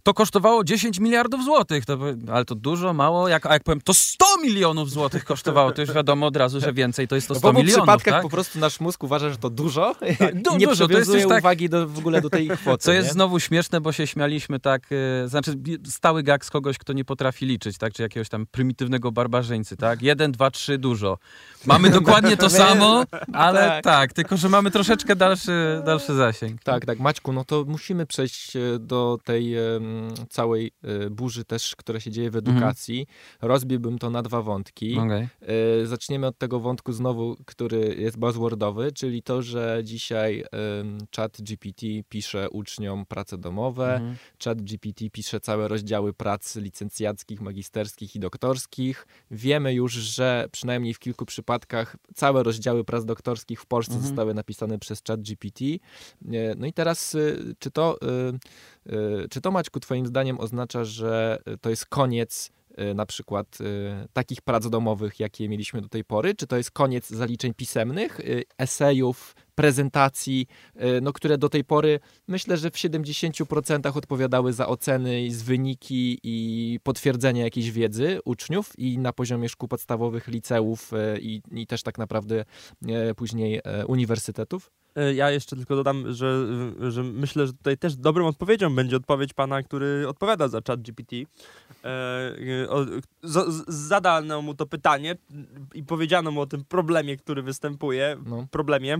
to 0.04 0.14
kosztowało 0.14 0.64
10 0.64 1.00
miliardów 1.00 1.44
złotych, 1.44 1.86
to, 1.86 1.98
ale 2.32 2.46
to 2.46 2.56
dużo, 2.56 2.94
mało? 2.94 3.28
Jak, 3.28 3.46
a 3.46 3.54
jak 3.54 3.64
powiem, 3.64 3.82
to 3.82 3.94
100 3.94 4.26
milionów 4.44 4.90
złotych 4.92 5.26
kosztowało, 5.26 5.72
to 5.72 5.82
już 5.82 5.92
wiadomo 5.92 6.26
od 6.28 6.38
razu, 6.38 6.60
że 6.60 6.74
więcej 6.74 7.08
to 7.08 7.16
jest 7.16 7.28
to 7.28 7.34
W 7.34 7.38
100 7.38 7.50
obu 7.50 7.60
milionów, 7.60 7.84
przypadkach 7.84 8.14
tak? 8.14 8.22
po 8.24 8.30
prostu 8.30 8.60
nasz 8.60 8.80
mózg 8.80 9.04
uważa, 9.04 9.30
że 9.30 9.38
to 9.38 9.50
dużo 9.50 9.96
Du- 10.34 10.56
i 10.56 10.58
nie 10.58 10.68
dużo, 10.68 10.88
przywiązuje 10.88 11.28
tak- 11.28 11.40
uwagi 11.40 11.70
do, 11.70 11.88
w 11.96 12.00
ogóle 12.00 12.22
do 12.22 12.30
tej 12.30 12.48
kwoty. 12.50 12.84
Co 12.84 12.92
jest 12.92 13.08
nie? 13.08 13.14
znowu 13.14 13.40
śmieszne, 13.40 13.82
bo 13.82 13.92
się 13.92 14.08
śmialiśmy 14.08 14.60
tak, 14.60 14.84
e, 15.24 15.28
znaczy 15.28 15.56
stały 15.86 16.24
gag 16.24 16.46
z 16.46 16.50
kogoś, 16.50 16.78
kto 16.78 16.94
nie 16.94 17.06
potrafi 17.06 17.46
liczyć, 17.46 17.78
tak, 17.78 17.94
czy 17.94 18.02
jakiegoś 18.02 18.30
tam 18.30 18.46
prymitywnego 18.52 19.12
barbarzyńcy, 19.12 19.78
tak, 19.78 20.02
jeden, 20.02 20.32
dwa, 20.32 20.52
trzy, 20.52 20.78
dużo. 20.78 21.18
Mamy 21.66 21.90
dokładnie 21.90 22.38
to 22.38 22.50
samo, 22.64 23.04
ale 23.34 23.60
Tak. 23.60 23.84
tak. 23.84 24.14
tylko 24.14 24.38
że 24.38 24.50
mamy 24.50 24.72
troszeczkę 24.72 25.16
dalszy, 25.16 25.82
dalszy 25.86 26.16
zasięg. 26.16 26.64
Tak, 26.64 26.86
tak, 26.86 27.00
Maćku, 27.00 27.34
no 27.34 27.46
to 27.46 27.66
musimy 27.68 28.06
przejść 28.06 28.56
e, 28.56 28.60
do 28.80 29.18
tej 29.24 29.56
em, 29.58 29.64
całej 30.30 30.72
e, 30.84 31.10
burzy 31.10 31.46
też, 31.46 31.76
która 31.76 32.00
się 32.00 32.12
dzieje 32.12 32.32
w 32.32 32.36
edukacji. 32.36 33.08
Rozbiłbym 33.42 34.00
to 34.00 34.10
na 34.10 34.22
dwa 34.22 34.42
wątki. 34.42 34.98
E, 35.82 35.86
Zaczniemy 35.86 36.28
od 36.28 36.38
tego 36.38 36.60
wątku 36.60 36.94
znowu, 36.94 37.36
który 37.46 37.96
jest 38.00 38.18
buzzwordowy, 38.18 38.92
czyli 38.92 39.24
to, 39.24 39.42
że 39.42 39.82
dzisiaj 39.84 40.44
chat 41.16 41.38
GPT 41.42 41.85
pisze 42.10 42.50
uczniom 42.50 43.06
prace 43.06 43.38
domowe, 43.38 43.96
Mhm. 43.96 44.16
chat 44.44 44.62
GPT 44.62 45.10
pisze 45.10 45.40
całe 45.40 45.68
rozdziały 45.68 46.14
prac 46.14 46.56
licencjackich, 46.56 47.42
magisterskich 47.42 48.16
i 48.16 48.20
doktorskich. 48.20 49.08
Wiemy 49.32 49.74
już, 49.74 49.94
że 49.94 50.46
przynajmniej 50.52 50.94
w 50.94 51.00
kilku 51.00 51.26
przypadkach 51.26 51.96
całe 52.16 52.44
rozdziały 52.44 52.84
prac 52.84 53.06
doktorskich 53.06 53.62
w 53.62 53.66
Polsce 53.66 53.94
Mhm. 53.94 54.08
zostały 54.08 54.34
napisane 54.34 54.80
przez 54.80 55.02
chat 55.08 55.22
GPT. 55.22 55.66
E, 55.66 55.78
No 56.58 56.66
i 56.66 56.74
teraz, 56.74 57.16
y, 57.16 57.56
czy 57.60 57.72
to, 57.72 57.98
y, 58.88 59.28
czy 59.30 59.42
to 59.42 59.52
Maćku, 59.52 59.80
twoim 59.80 60.06
zdaniem 60.06 60.40
oznacza, 60.40 60.84
że 60.84 61.38
to 61.62 61.70
jest 61.70 61.86
koniec 61.86 62.52
na 62.96 63.06
przykład 63.06 63.58
takich 64.14 64.42
prac 64.42 64.70
domowych, 64.70 65.20
jakie 65.20 65.50
mieliśmy 65.50 65.82
do 65.82 65.90
tej 65.90 66.04
pory? 66.04 66.36
Czy 66.36 66.48
to 66.48 66.58
jest 66.58 66.72
koniec 66.72 67.10
zaliczeń 67.10 67.54
pisemnych, 67.54 68.20
esejów, 68.58 69.36
prezentacji, 69.56 70.48
y, 70.76 71.02
no, 71.02 71.14
które 71.14 71.38
do 71.38 71.50
tej 71.50 71.64
pory 71.64 72.00
myślę, 72.28 72.58
że 72.58 72.72
w 72.72 72.76
70% 72.76 73.98
odpowiadały 73.98 74.54
za 74.54 74.68
oceny, 74.68 75.32
z 75.32 75.44
wyniki 75.44 76.20
i 76.24 76.80
potwierdzenie 76.84 77.42
jakiejś 77.42 77.72
wiedzy 77.72 78.20
uczniów 78.26 78.80
i 78.80 78.98
na 78.98 79.14
poziomie 79.14 79.50
szkół 79.50 79.70
podstawowych, 79.70 80.28
liceów 80.28 80.94
y, 80.94 81.20
i, 81.22 81.42
i 81.52 81.68
też 81.68 81.84
tak 81.84 81.98
naprawdę 81.98 82.46
e, 82.88 83.16
później 83.16 83.62
e, 83.64 83.86
uniwersytetów? 83.86 84.72
E, 84.96 85.14
Ja 85.14 85.32
jeszcze 85.32 85.56
tylko 85.56 85.76
dodam, 85.76 86.14
że, 86.14 86.48
że 86.92 87.04
myślę, 87.04 87.48
że 87.48 87.54
tutaj 87.54 87.78
też 87.78 87.96
dobrą 87.96 88.28
odpowiedzią 88.28 88.76
będzie 88.76 88.96
odpowiedź 88.96 89.34
pana, 89.34 89.64
który 89.64 90.06
odpowiada 90.08 90.48
za 90.48 90.62
chat 90.68 90.82
GPT. 90.82 91.16
E, 91.16 91.88
e, 91.88 92.36
zadano 93.68 94.42
mu 94.42 94.54
to 94.54 94.66
pytanie 94.66 95.16
i 95.74 95.84
powiedziano 95.84 96.32
mu 96.32 96.42
o 96.42 96.46
tym 96.46 96.64
problemie, 96.66 97.18
który 97.18 97.42
występuje, 97.44 98.18
No, 98.26 98.48
problemie 98.52 98.98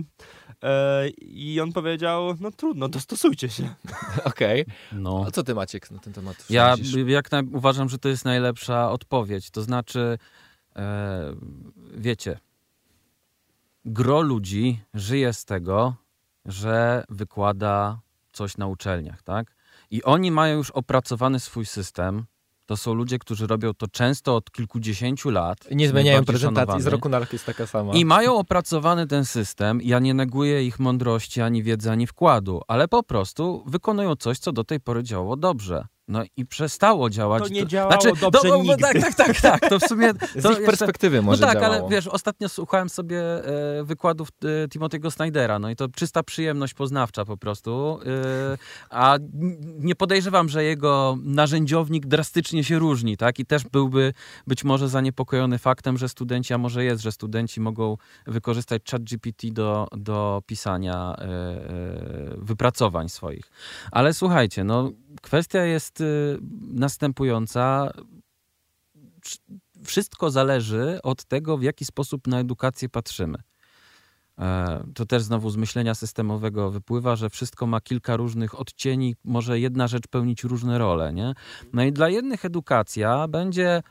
e, 0.62 1.08
i 1.08 1.60
on 1.60 1.72
powiedział, 1.72 2.34
no 2.40 2.50
trudno, 2.50 2.88
dostosujcie 2.88 3.48
się. 3.48 3.74
okej. 4.24 4.64
No. 4.92 5.24
A 5.28 5.30
co 5.30 5.42
ty 5.42 5.54
Maciek 5.54 5.90
na 5.90 5.98
ten 5.98 6.12
temat 6.12 6.50
Ja 6.50 6.76
myślisz? 6.76 7.06
jak 7.08 7.32
na, 7.32 7.42
uważam, 7.52 7.88
że 7.88 7.98
to 7.98 8.08
jest 8.08 8.24
najlepsza 8.24 8.90
odpowiedź. 8.90 9.50
To 9.50 9.62
znaczy, 9.62 10.18
e, 10.76 11.32
wiecie, 11.96 12.38
gro 13.86 14.20
ludzi 14.20 14.80
żyje 14.94 15.32
z 15.32 15.44
tego, 15.44 15.94
że 16.44 17.04
wykłada 17.08 18.00
coś 18.32 18.56
na 18.56 18.66
uczelniach, 18.66 19.22
tak? 19.22 19.56
I 19.90 20.02
oni 20.02 20.30
mają 20.30 20.56
już 20.56 20.70
opracowany 20.70 21.40
swój 21.40 21.66
system. 21.66 22.26
To 22.66 22.76
są 22.76 22.94
ludzie, 22.94 23.18
którzy 23.18 23.46
robią 23.46 23.74
to 23.74 23.88
często 23.88 24.36
od 24.36 24.50
kilkudziesięciu 24.50 25.30
lat. 25.30 25.58
Nie 25.70 25.88
zmieniają 25.88 26.24
prezentacji, 26.24 26.80
z 26.82 26.86
roku 26.86 27.08
na 27.08 27.18
rok 27.18 27.32
jest 27.32 27.46
taka 27.46 27.66
sama. 27.66 27.92
I 27.94 28.04
mają 28.04 28.36
opracowany 28.36 29.06
ten 29.06 29.24
system. 29.24 29.80
Ja 29.82 29.98
nie 29.98 30.14
neguję 30.14 30.64
ich 30.64 30.78
mądrości, 30.78 31.40
ani 31.40 31.62
wiedzy, 31.62 31.90
ani 31.90 32.06
wkładu, 32.06 32.62
ale 32.68 32.88
po 32.88 33.02
prostu 33.02 33.64
wykonują 33.66 34.16
coś, 34.16 34.38
co 34.38 34.52
do 34.52 34.64
tej 34.64 34.80
pory 34.80 35.02
działało 35.02 35.36
dobrze. 35.36 35.86
No 36.08 36.22
i 36.36 36.46
przestało 36.46 37.10
działać. 37.10 37.42
To 37.42 37.48
nie 37.48 37.66
działało 37.66 38.16
dobrze 38.20 38.48
no, 38.48 38.56
nigdy. 38.56 38.76
Tak, 38.76 39.00
tak, 39.00 39.14
tak, 39.14 39.40
tak. 39.40 39.70
To 39.70 39.78
w 39.78 39.82
sumie. 39.82 40.12
z 40.12 40.18
to 40.18 40.38
ich 40.38 40.44
jeszcze- 40.44 40.62
perspektywy 40.66 41.16
no 41.16 41.22
może 41.22 41.42
tak, 41.42 41.54
działało. 41.54 41.74
ale 41.74 41.88
wiesz, 41.88 42.06
ostatnio 42.06 42.48
słuchałem 42.48 42.88
sobie 42.88 43.20
e, 43.20 43.84
wykładów 43.84 44.28
e, 44.28 44.68
Timothy'ego 44.68 45.10
Snydera, 45.10 45.58
no 45.58 45.70
i 45.70 45.76
to 45.76 45.88
czysta 45.88 46.22
przyjemność 46.22 46.74
poznawcza 46.74 47.24
po 47.24 47.36
prostu. 47.36 47.98
E, 48.52 48.58
a 48.90 49.18
nie 49.78 49.94
podejrzewam, 49.94 50.48
że 50.48 50.64
jego 50.64 51.16
narzędziownik 51.22 52.06
drastycznie 52.06 52.64
się 52.64 52.78
różni, 52.78 53.16
tak? 53.16 53.38
I 53.38 53.46
też 53.46 53.64
byłby 53.64 54.12
być 54.46 54.64
może 54.64 54.88
zaniepokojony 54.88 55.58
faktem, 55.58 55.98
że 55.98 56.08
studenci, 56.08 56.54
a 56.54 56.58
może 56.58 56.84
jest, 56.84 57.02
że 57.02 57.12
studenci 57.12 57.60
mogą 57.60 57.96
wykorzystać 58.26 58.82
ChatGPT 58.90 59.46
do, 59.50 59.88
do 59.96 60.42
pisania 60.46 61.16
e, 61.18 61.22
e, 61.22 61.28
wypracowań 62.36 63.08
swoich. 63.08 63.50
Ale 63.92 64.14
słuchajcie, 64.14 64.64
no 64.64 64.90
kwestia 65.22 65.64
jest 65.64 65.95
e, 66.00 66.04
następująca 66.72 67.92
wszystko 69.84 70.30
zależy 70.30 70.98
od 71.02 71.24
tego, 71.24 71.58
w 71.58 71.62
jaki 71.62 71.84
sposób 71.84 72.26
na 72.26 72.40
edukację 72.40 72.88
patrzymy. 72.88 73.38
E, 74.38 74.84
To 74.94 75.06
też 75.06 75.22
znowu 75.22 75.50
z 75.50 75.56
myślenia 75.56 75.94
systemowego 75.94 76.70
wypływa, 76.70 77.16
że 77.16 77.30
wszystko 77.30 77.66
ma 77.66 77.80
kilka 77.80 78.16
różnych 78.16 78.60
odcieni, 78.60 79.16
może 79.24 79.60
jedna 79.60 79.88
rzecz 79.88 80.06
pełnić 80.08 80.44
różne 80.44 80.78
role. 80.78 81.12
Nie? 81.12 81.34
No 81.72 81.84
i 81.84 81.92
dla 81.92 82.08
jednych 82.08 82.44
edukacja 82.44 83.28
będzie 83.28 83.82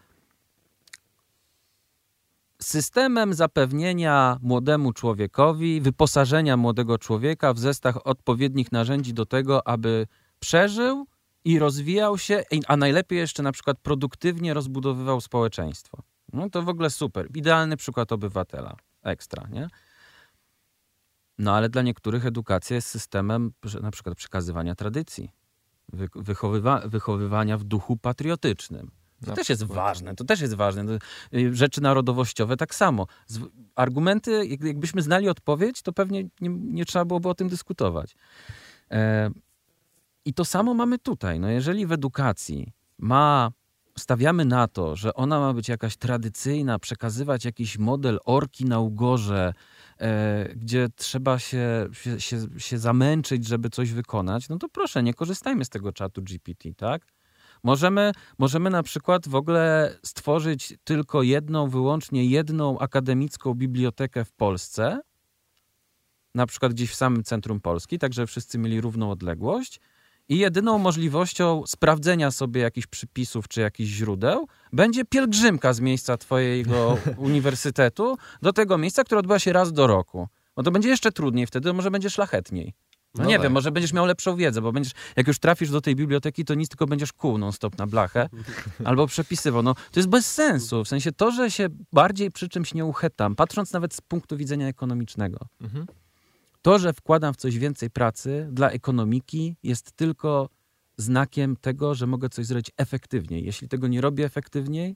systemem 2.62 3.34
zapewnienia 3.34 4.38
młodemu 4.42 4.94
człowiekowi, 4.94 5.82
wyposażenia 5.82 6.58
młodego 6.58 6.98
człowieka 6.98 7.54
w 7.54 7.60
zestaw 7.60 7.98
odpowiednich 7.98 8.72
narzędzi 8.72 9.14
do 9.14 9.26
tego, 9.26 9.68
aby 9.68 10.08
przeżył 10.40 11.08
i 11.46 11.60
rozwijał 11.60 12.18
się, 12.18 12.44
a 12.68 12.78
najlepiej 12.78 13.20
jeszcze 13.20 13.44
na 13.44 13.52
przykład 13.52 13.78
produktywnie 13.80 14.54
rozbudowywał 14.54 15.22
społeczeństwo. 15.22 15.98
No 16.34 16.50
to 16.50 16.62
w 16.64 16.70
ogóle 16.70 16.90
super. 16.90 17.28
Idealny 17.36 17.78
przykład 17.78 18.12
obywatela. 18.12 18.76
Ekstra, 19.04 19.48
nie? 19.52 19.68
No 21.38 21.56
ale 21.56 21.70
dla 21.70 21.82
niektórych 21.82 22.26
edukacja 22.26 22.76
jest 22.76 22.88
systemem 22.88 23.52
na 23.82 23.92
przykład 23.92 24.16
przekazywania 24.18 24.76
tradycji, 24.76 25.32
wy, 25.94 26.08
wychowywa, 26.16 26.88
wychowywania 26.88 27.58
w 27.58 27.64
duchu 27.64 27.98
patriotycznym. 27.98 28.92
To 29.22 29.30
Na 29.30 29.36
też 29.36 29.50
jest 29.50 29.62
przykład. 29.62 29.78
ważne, 29.80 30.16
to 30.16 30.24
też 30.24 30.42
jest 30.42 30.54
ważne. 30.54 30.98
Y, 31.34 31.56
Rzeczy 31.56 31.82
narodowościowe 31.82 32.58
tak 32.58 32.76
samo. 32.76 33.08
Argumenty, 33.76 34.46
jak- 34.46 34.64
jakbyśmy 34.64 35.02
znali 35.02 35.30
odpowiedź, 35.30 35.82
to 35.82 35.94
pewnie 35.94 36.24
nie, 36.42 36.50
nie 36.50 36.86
trzeba 36.86 37.06
byłoby 37.06 37.30
o 37.30 37.36
tym 37.36 37.48
dyskutować. 37.50 38.16
E, 38.92 39.30
I 40.26 40.34
to 40.34 40.46
samo 40.46 40.74
mamy 40.74 41.00
tutaj. 41.00 41.40
No 41.40 41.50
jeżeli 41.50 41.86
w 41.86 41.92
edukacji 41.92 42.74
ma, 42.98 43.52
stawiamy 43.98 44.46
na 44.46 44.68
to, 44.68 44.96
że 44.96 45.14
ona 45.14 45.40
ma 45.40 45.54
być 45.54 45.70
jakaś 45.70 45.98
tradycyjna, 45.98 46.80
przekazywać 46.80 47.46
jakiś 47.46 47.78
model 47.78 48.20
orki 48.26 48.66
na 48.66 48.80
ugorze, 48.80 49.54
e, 49.98 50.50
gdzie 50.56 50.88
trzeba 50.96 51.40
się, 51.40 51.88
się, 51.92 52.22
się, 52.22 52.38
się 52.58 52.78
zamęczyć, 52.78 53.48
żeby 53.48 53.70
coś 53.70 53.92
wykonać, 53.92 54.50
no 54.50 54.58
to 54.58 54.70
proszę, 54.70 55.04
nie 55.04 55.14
korzystajmy 55.14 55.66
z 55.66 55.70
tego 55.70 55.92
czatu 55.92 56.22
GPT, 56.22 56.74
tak? 56.74 57.08
Możemy, 57.64 58.12
możemy 58.38 58.70
na 58.70 58.84
przykład 58.84 59.28
w 59.28 59.36
ogóle 59.36 59.96
stworzyć 60.04 60.74
tylko 60.84 61.24
jedną, 61.24 61.70
wyłącznie 61.70 62.26
jedną 62.26 62.80
akademicką 62.80 63.54
bibliotekę 63.54 64.26
w 64.26 64.32
Polsce, 64.34 65.00
na 66.36 66.46
przykład 66.46 66.74
gdzieś 66.74 66.92
w 66.92 66.96
samym 66.96 67.24
centrum 67.24 67.62
Polski, 67.62 68.00
tak 68.00 68.14
żeby 68.14 68.28
wszyscy 68.28 68.58
mieli 68.58 68.82
równą 68.82 69.12
odległość. 69.12 69.80
I 70.30 70.38
jedyną 70.38 70.78
możliwością 70.78 71.64
sprawdzenia 71.68 72.32
sobie 72.32 72.62
jakichś 72.62 72.88
przypisów 72.88 73.48
czy 73.48 73.62
jakichś 73.62 73.90
źródeł 73.92 74.48
będzie 74.74 75.06
pielgrzymka 75.06 75.74
z 75.74 75.80
miejsca 75.80 76.18
Twojego 76.18 76.98
uniwersytetu 77.18 78.18
do 78.42 78.54
tego 78.54 78.78
miejsca, 78.78 79.04
które 79.04 79.20
odbywa 79.20 79.40
się 79.40 79.54
raz 79.54 79.74
do 79.74 79.88
roku. 79.88 80.28
No 80.58 80.64
to 80.64 80.72
będzie 80.72 80.90
jeszcze 80.90 81.12
trudniej 81.12 81.48
wtedy, 81.48 81.74
może 81.74 81.92
będzie 81.92 82.10
szlachetniej. 82.10 82.74
No, 83.16 83.24
No 83.24 83.30
nie 83.30 83.36
tak. 83.36 83.44
wiem, 83.44 83.54
może 83.54 83.72
będziesz 83.72 83.94
miał 83.94 84.06
lepszą 84.06 84.36
wiedzę, 84.36 84.62
bo 84.62 84.72
będziesz, 84.72 84.94
jak 85.16 85.28
już 85.28 85.40
trafisz 85.40 85.70
do 85.70 85.82
tej 85.82 85.96
biblioteki, 85.96 86.46
to 86.46 86.54
nic 86.54 86.70
tylko 86.70 86.86
będziesz 86.86 87.14
kół 87.14 87.38
non-stop 87.38 87.78
na 87.78 87.88
blachę 87.88 88.30
albo 88.86 89.08
przepisywał. 89.08 89.64
No, 89.64 89.74
to 89.74 90.00
jest 90.00 90.10
bez 90.10 90.34
sensu. 90.34 90.84
W 90.84 90.88
sensie 90.88 91.12
to, 91.12 91.32
że 91.32 91.52
się 91.52 91.68
bardziej 91.94 92.32
przy 92.32 92.50
czymś 92.50 92.74
nie 92.74 92.86
uchetam, 92.86 93.36
patrząc 93.36 93.74
nawet 93.74 93.94
z 93.94 94.02
punktu 94.02 94.38
widzenia 94.38 94.68
ekonomicznego. 94.68 95.40
Mhm. 95.62 95.86
To, 96.66 96.80
że 96.80 96.94
wkładam 96.94 97.34
w 97.34 97.38
coś 97.38 97.58
więcej 97.58 97.90
pracy 97.90 98.48
dla 98.52 98.70
ekonomiki, 98.70 99.56
jest 99.64 99.92
tylko 99.92 100.50
znakiem 100.98 101.56
tego, 101.56 101.96
że 101.96 102.08
mogę 102.08 102.30
coś 102.30 102.46
zrobić 102.46 102.72
efektywniej. 102.78 103.46
Jeśli 103.46 103.68
tego 103.68 103.88
nie 103.88 104.02
robię 104.02 104.26
efektywniej, 104.26 104.96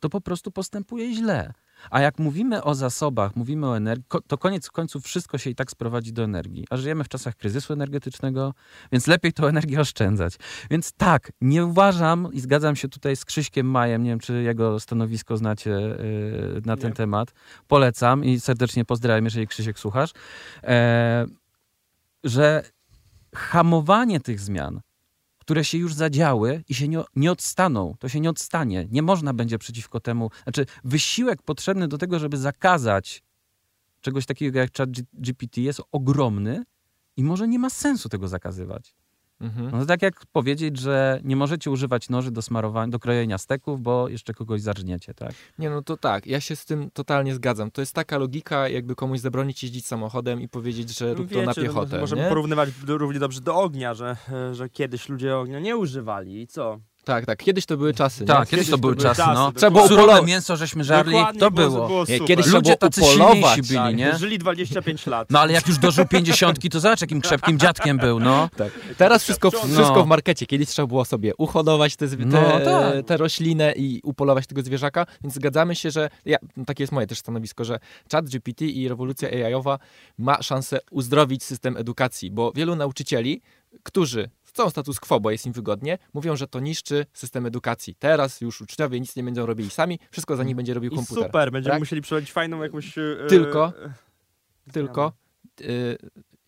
to 0.00 0.08
po 0.08 0.20
prostu 0.20 0.50
postępuję 0.50 1.14
źle. 1.14 1.52
A 1.90 2.00
jak 2.00 2.18
mówimy 2.18 2.62
o 2.64 2.74
zasobach, 2.74 3.36
mówimy 3.36 3.66
o 3.68 3.76
energii, 3.76 4.04
to 4.26 4.38
koniec 4.38 4.70
końców 4.70 5.04
wszystko 5.04 5.38
się 5.38 5.50
i 5.50 5.54
tak 5.54 5.70
sprowadzi 5.70 6.12
do 6.12 6.22
energii. 6.22 6.66
A 6.70 6.76
żyjemy 6.76 7.04
w 7.04 7.08
czasach 7.08 7.36
kryzysu 7.36 7.72
energetycznego, 7.72 8.54
więc 8.92 9.06
lepiej 9.06 9.32
tą 9.32 9.46
energię 9.46 9.80
oszczędzać. 9.80 10.34
Więc 10.70 10.92
tak, 10.92 11.32
nie 11.40 11.64
uważam 11.64 12.28
i 12.32 12.40
zgadzam 12.40 12.76
się 12.76 12.88
tutaj 12.88 13.16
z 13.16 13.24
Krzyśkiem 13.24 13.70
Majem, 13.70 14.02
nie 14.02 14.10
wiem 14.10 14.18
czy 14.18 14.42
jego 14.42 14.80
stanowisko 14.80 15.36
znacie 15.36 15.70
yy, 15.70 16.62
na 16.64 16.76
ten 16.76 16.90
Nie. 16.90 16.96
temat. 16.96 17.32
Polecam 17.66 18.24
i 18.24 18.40
serdecznie 18.40 18.84
pozdrawiam, 18.84 19.24
jeżeli 19.24 19.46
Krzysiek 19.46 19.78
słuchasz, 19.78 20.10
e, 20.62 21.26
że 22.24 22.62
hamowanie 23.34 24.20
tych 24.20 24.40
zmian, 24.40 24.80
które 25.46 25.64
się 25.64 25.78
już 25.78 25.94
zadziały 25.94 26.64
i 26.68 26.74
się 26.74 26.88
nie, 26.88 27.02
nie 27.16 27.32
odstaną, 27.32 27.94
to 27.98 28.08
się 28.08 28.20
nie 28.20 28.30
odstanie. 28.30 28.86
Nie 28.90 29.02
można 29.02 29.34
będzie 29.34 29.58
przeciwko 29.58 30.00
temu, 30.00 30.30
znaczy 30.42 30.66
wysiłek 30.84 31.42
potrzebny 31.42 31.88
do 31.88 31.98
tego, 31.98 32.18
żeby 32.18 32.36
zakazać 32.36 33.22
czegoś 34.00 34.26
takiego 34.26 34.58
jak 34.58 34.76
chat 34.76 34.90
GPT 35.12 35.60
jest 35.60 35.80
ogromny 35.92 36.64
i 37.16 37.24
może 37.24 37.48
nie 37.48 37.58
ma 37.58 37.70
sensu 37.70 38.08
tego 38.08 38.28
zakazywać. 38.28 38.94
Mhm. 39.40 39.70
No 39.70 39.78
to 39.78 39.86
tak 39.86 40.02
jak 40.02 40.26
powiedzieć, 40.32 40.78
że 40.78 41.20
nie 41.24 41.36
możecie 41.36 41.70
używać 41.70 42.08
noży 42.08 42.30
do 42.30 42.42
smarowania, 42.42 42.90
do 42.90 42.98
krojenia 42.98 43.38
steków, 43.38 43.82
bo 43.82 44.08
jeszcze 44.08 44.34
kogoś 44.34 44.60
zarżniecie, 44.60 45.14
tak? 45.14 45.32
Nie, 45.58 45.70
no 45.70 45.82
to 45.82 45.96
tak, 45.96 46.26
ja 46.26 46.40
się 46.40 46.56
z 46.56 46.64
tym 46.64 46.90
totalnie 46.90 47.34
zgadzam. 47.34 47.70
To 47.70 47.82
jest 47.82 47.92
taka 47.92 48.18
logika, 48.18 48.68
jakby 48.68 48.94
komuś 48.94 49.20
zabronić 49.20 49.62
jeździć 49.62 49.86
samochodem 49.86 50.40
i 50.40 50.48
powiedzieć, 50.48 50.98
że 50.98 51.14
rób 51.14 51.30
to 51.30 51.42
na 51.42 51.46
Wiecie, 51.46 51.60
no, 51.60 51.66
piechotę. 51.66 52.00
Możemy 52.00 52.22
nie? 52.22 52.28
porównywać 52.28 52.68
równie 52.86 53.20
dobrze 53.20 53.40
do 53.40 53.56
ognia, 53.56 53.94
że, 53.94 54.16
e, 54.32 54.54
że 54.54 54.68
kiedyś 54.68 55.08
ludzie 55.08 55.36
ognia 55.36 55.60
nie 55.60 55.76
używali 55.76 56.40
i 56.42 56.46
co? 56.46 56.80
Tak, 57.06 57.26
tak, 57.26 57.38
kiedyś 57.44 57.66
to 57.66 57.76
były 57.76 57.94
czasy. 57.94 58.24
Tak, 58.24 58.48
kiedyś 58.48 58.70
to 58.70 58.78
były 58.78 58.96
czasy, 58.96 59.22
no. 59.34 59.52
Trzeba 59.52 59.70
było 59.70 59.88
Surowe 59.88 60.22
mięso 60.22 60.56
żeśmy 60.56 60.84
żarli, 60.84 61.12
Dokładnie, 61.12 61.40
to 61.40 61.50
było. 61.50 61.86
było 61.86 62.04
Nie, 62.08 62.20
kiedyś 62.20 62.46
Ludzie 62.46 62.60
było 62.62 62.76
tacy 62.76 63.00
upolować. 63.00 63.32
silniejsi 63.34 63.62
byli, 63.62 63.74
tak, 63.74 63.96
nie? 63.96 64.18
Żyli 64.18 64.38
25 64.38 65.06
lat. 65.06 65.30
No 65.30 65.40
ale 65.40 65.52
jak 65.52 65.66
już 65.68 65.78
dożył 65.78 66.06
pięćdziesiątki, 66.06 66.70
to 66.70 66.80
zobacz 66.80 67.00
jakim 67.00 67.20
krzepkim 67.20 67.58
dziadkiem 67.58 67.98
był, 67.98 68.20
no. 68.20 68.48
Tak. 68.56 68.72
Teraz 68.96 69.22
wszystko, 69.22 69.50
No. 69.54 69.60
wszystko 69.74 70.04
w 70.04 70.06
markecie. 70.06 70.46
Kiedyś 70.46 70.68
trzeba 70.68 70.86
było 70.86 71.04
sobie 71.04 71.32
uhodować 71.38 71.96
te, 71.96 72.06
zwie- 72.08 72.30
te, 72.30 72.42
No, 72.42 72.60
tak. 72.64 73.06
te 73.06 73.16
roślinę 73.16 73.72
i 73.72 74.00
upolować 74.04 74.46
tego 74.46 74.62
zwierzaka, 74.62 75.06
więc 75.22 75.34
zgadzamy 75.34 75.74
się, 75.74 75.90
że 75.90 76.10
ja, 76.24 76.36
no, 76.56 76.64
takie 76.64 76.82
jest 76.82 76.92
moje 76.92 77.06
też 77.06 77.18
stanowisko, 77.18 77.64
że 77.64 77.78
chat 78.12 78.28
GPT 78.28 78.64
i 78.64 78.88
rewolucja 78.88 79.28
AI-owa 79.28 79.78
ma 80.18 80.42
szansę 80.42 80.78
uzdrowić 80.90 81.44
system 81.44 81.76
edukacji, 81.76 82.30
bo 82.30 82.52
wielu 82.52 82.76
nauczycieli, 82.76 83.42
którzy 83.82 84.30
chcą 84.56 84.70
status 84.70 85.00
quo, 85.00 85.20
bo 85.20 85.30
jest 85.30 85.46
im 85.46 85.52
wygodnie, 85.52 85.98
mówią, 86.14 86.36
że 86.36 86.48
to 86.48 86.60
niszczy 86.60 87.06
system 87.12 87.46
edukacji. 87.46 87.94
Teraz 87.98 88.40
już 88.40 88.60
uczniowie 88.60 89.00
nic 89.00 89.16
nie 89.16 89.22
będą 89.22 89.46
robili 89.46 89.70
sami, 89.70 89.98
wszystko 90.10 90.36
za 90.36 90.44
nich 90.44 90.56
będzie 90.56 90.74
robił 90.74 90.92
I 90.92 90.96
komputer. 90.96 91.24
super, 91.24 91.52
będziemy 91.52 91.72
tak? 91.74 91.80
musieli 91.80 92.02
przerobić 92.02 92.32
fajną 92.32 92.62
jakąś... 92.62 92.98
e, 92.98 93.02
Tylko- 93.28 93.72
e, 93.84 94.72
Tylko 94.72 95.12
y, 95.60 95.96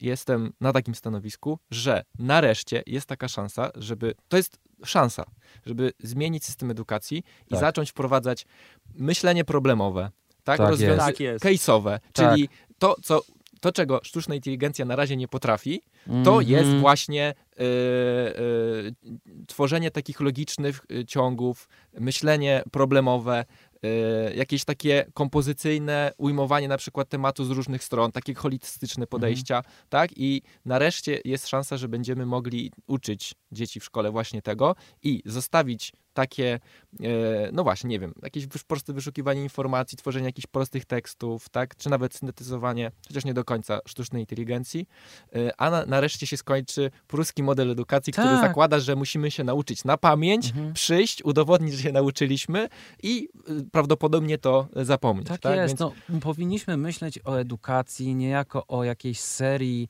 jestem 0.01 0.53
na 0.61 0.73
takim 0.73 0.95
stanowisku, 0.95 1.59
że 1.71 2.05
nareszcie 2.19 2.83
jest 2.87 3.07
taka 3.07 3.29
szansa, 3.29 3.71
żeby. 3.75 4.15
To 4.29 4.37
jest 4.37 4.59
szansa, 4.85 5.25
żeby 5.67 5.93
zmienić 6.01 6.45
system 6.45 6.71
edukacji 6.71 7.19
i 7.47 7.51
Tak. 7.51 7.61
zacząć 7.61 7.91
wprowadzać 7.91 8.47
myślenie 8.95 9.45
problemowe, 9.45 10.11
tak? 10.45 10.59
Tak 10.59 10.81
jest. 10.81 10.99
Tak 10.99 11.17
case'owe, 11.53 11.99
Tak. 12.13 12.33
czyli 12.33 12.49
to, 12.79 12.97
co. 13.03 13.21
To, 13.61 13.73
czego 13.73 14.01
sztuczna 14.03 14.35
inteligencja 14.35 14.85
na 14.85 14.97
razie 14.97 15.17
nie 15.17 15.29
potrafi, 15.29 15.83
to 16.09 16.15
Mhm. 16.39 16.49
jest 16.49 16.71
właśnie 16.81 17.35
y, 17.61 17.65
y, 17.65 18.95
tworzenie 19.47 19.91
takich 19.91 20.21
logicznych 20.21 20.81
y, 20.93 21.05
ciągów, 21.05 21.69
myślenie 22.01 22.63
problemowe, 22.73 23.45
y, 24.31 24.35
jakieś 24.35 24.65
takie 24.65 25.05
kompozycyjne 25.15 26.13
ujmowanie 26.19 26.69
na 26.69 26.77
przykład 26.77 27.09
tematu 27.09 27.45
z 27.45 27.51
różnych 27.51 27.85
stron, 27.85 28.13
takie 28.13 28.35
holistyczne 28.35 29.07
podejścia, 29.07 29.63
tak? 29.89 30.11
I 30.17 30.43
nareszcie 30.65 31.21
jest 31.25 31.49
szansa, 31.49 31.77
że 31.77 31.89
będziemy 31.89 32.27
mogli 32.27 32.73
uczyć 32.87 33.35
dzieci 33.53 33.81
w 33.81 33.85
szkole 33.85 34.11
właśnie 34.11 34.43
tego 34.43 34.75
i 35.03 35.23
zostawić 35.25 35.93
takie, 36.19 36.61
e, 37.01 37.07
no 37.53 37.62
właśnie, 37.62 37.91
nie 37.91 37.99
wiem, 38.01 38.14
jakieś 38.23 38.47
proste 38.66 38.93
wyszukiwanie 38.93 39.43
informacji, 39.43 39.99
tworzenie 39.99 40.27
jakichś 40.27 40.47
prostych 40.47 40.85
tekstów, 40.85 41.49
tak? 41.49 41.77
Czy 41.77 41.91
nawet 41.91 42.14
syntetyzowanie, 42.14 42.91
chociaż 43.09 43.25
nie 43.25 43.35
do 43.35 43.45
końca 43.45 43.81
sztucznej 43.87 44.23
inteligencji, 44.23 44.87
E, 45.37 45.61
a 45.61 45.71
na, 45.71 45.87
nareszcie 45.87 46.27
się 46.27 46.37
skończy 46.37 46.91
pruski 47.07 47.43
model 47.43 47.71
edukacji, 47.71 48.12
który 48.12 48.29
Tak. 48.29 48.41
zakłada, 48.49 48.81
że 48.81 48.97
musimy 48.97 49.31
się 49.31 49.45
nauczyć 49.45 49.85
na 49.85 49.97
pamięć, 49.97 50.47
Mhm. 50.51 50.73
przyjść, 50.73 51.25
udowodnić, 51.25 51.75
że 51.75 51.83
się 51.83 51.93
nauczyliśmy 51.93 52.69
i 53.03 53.29
y, 53.51 53.71
prawdopodobnie 53.73 54.39
to 54.39 54.69
zapomnieć. 54.77 55.29
Tak, 55.29 55.41
Tak, 55.41 55.57
jest. 55.57 55.79
Więc, 55.79 55.81
No, 55.81 56.21
powinniśmy 56.21 56.77
myśleć 56.77 57.19
o 57.25 57.41
edukacji 57.41 58.14
niejako 58.14 58.66
o 58.66 58.85
jakiejś 58.85 59.21
serii 59.21 59.89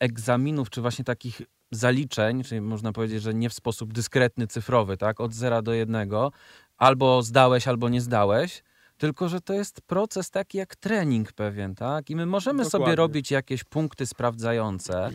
egzaminów, 0.00 0.70
czy 0.70 0.80
właśnie 0.80 1.04
takich 1.04 1.42
zaliczeń, 1.70 2.42
czyli 2.42 2.60
można 2.60 2.92
powiedzieć, 2.92 3.22
że 3.22 3.34
nie 3.34 3.50
w 3.50 3.54
sposób 3.54 3.92
dyskretny, 3.92 4.46
cyfrowy, 4.46 4.96
tak, 4.96 5.20
od 5.20 5.34
zera 5.34 5.62
do 5.62 5.72
jednego, 5.72 6.32
albo 6.76 7.22
zdałeś, 7.22 7.68
albo 7.68 7.88
nie 7.88 8.00
zdałeś, 8.00 8.62
tylko 8.98 9.28
że 9.28 9.40
to 9.40 9.52
jest 9.52 9.80
proces 9.80 10.30
taki 10.30 10.58
jak 10.58 10.76
trening 10.76 11.32
pewien, 11.32 11.74
tak, 11.74 12.10
i 12.10 12.16
my 12.16 12.26
możemy 12.26 12.64
sobie 12.64 12.72
Dokładnie. 12.72 12.96
robić 12.96 13.30
jakieś 13.30 13.64
punkty 13.64 14.06
sprawdzające, 14.06 15.10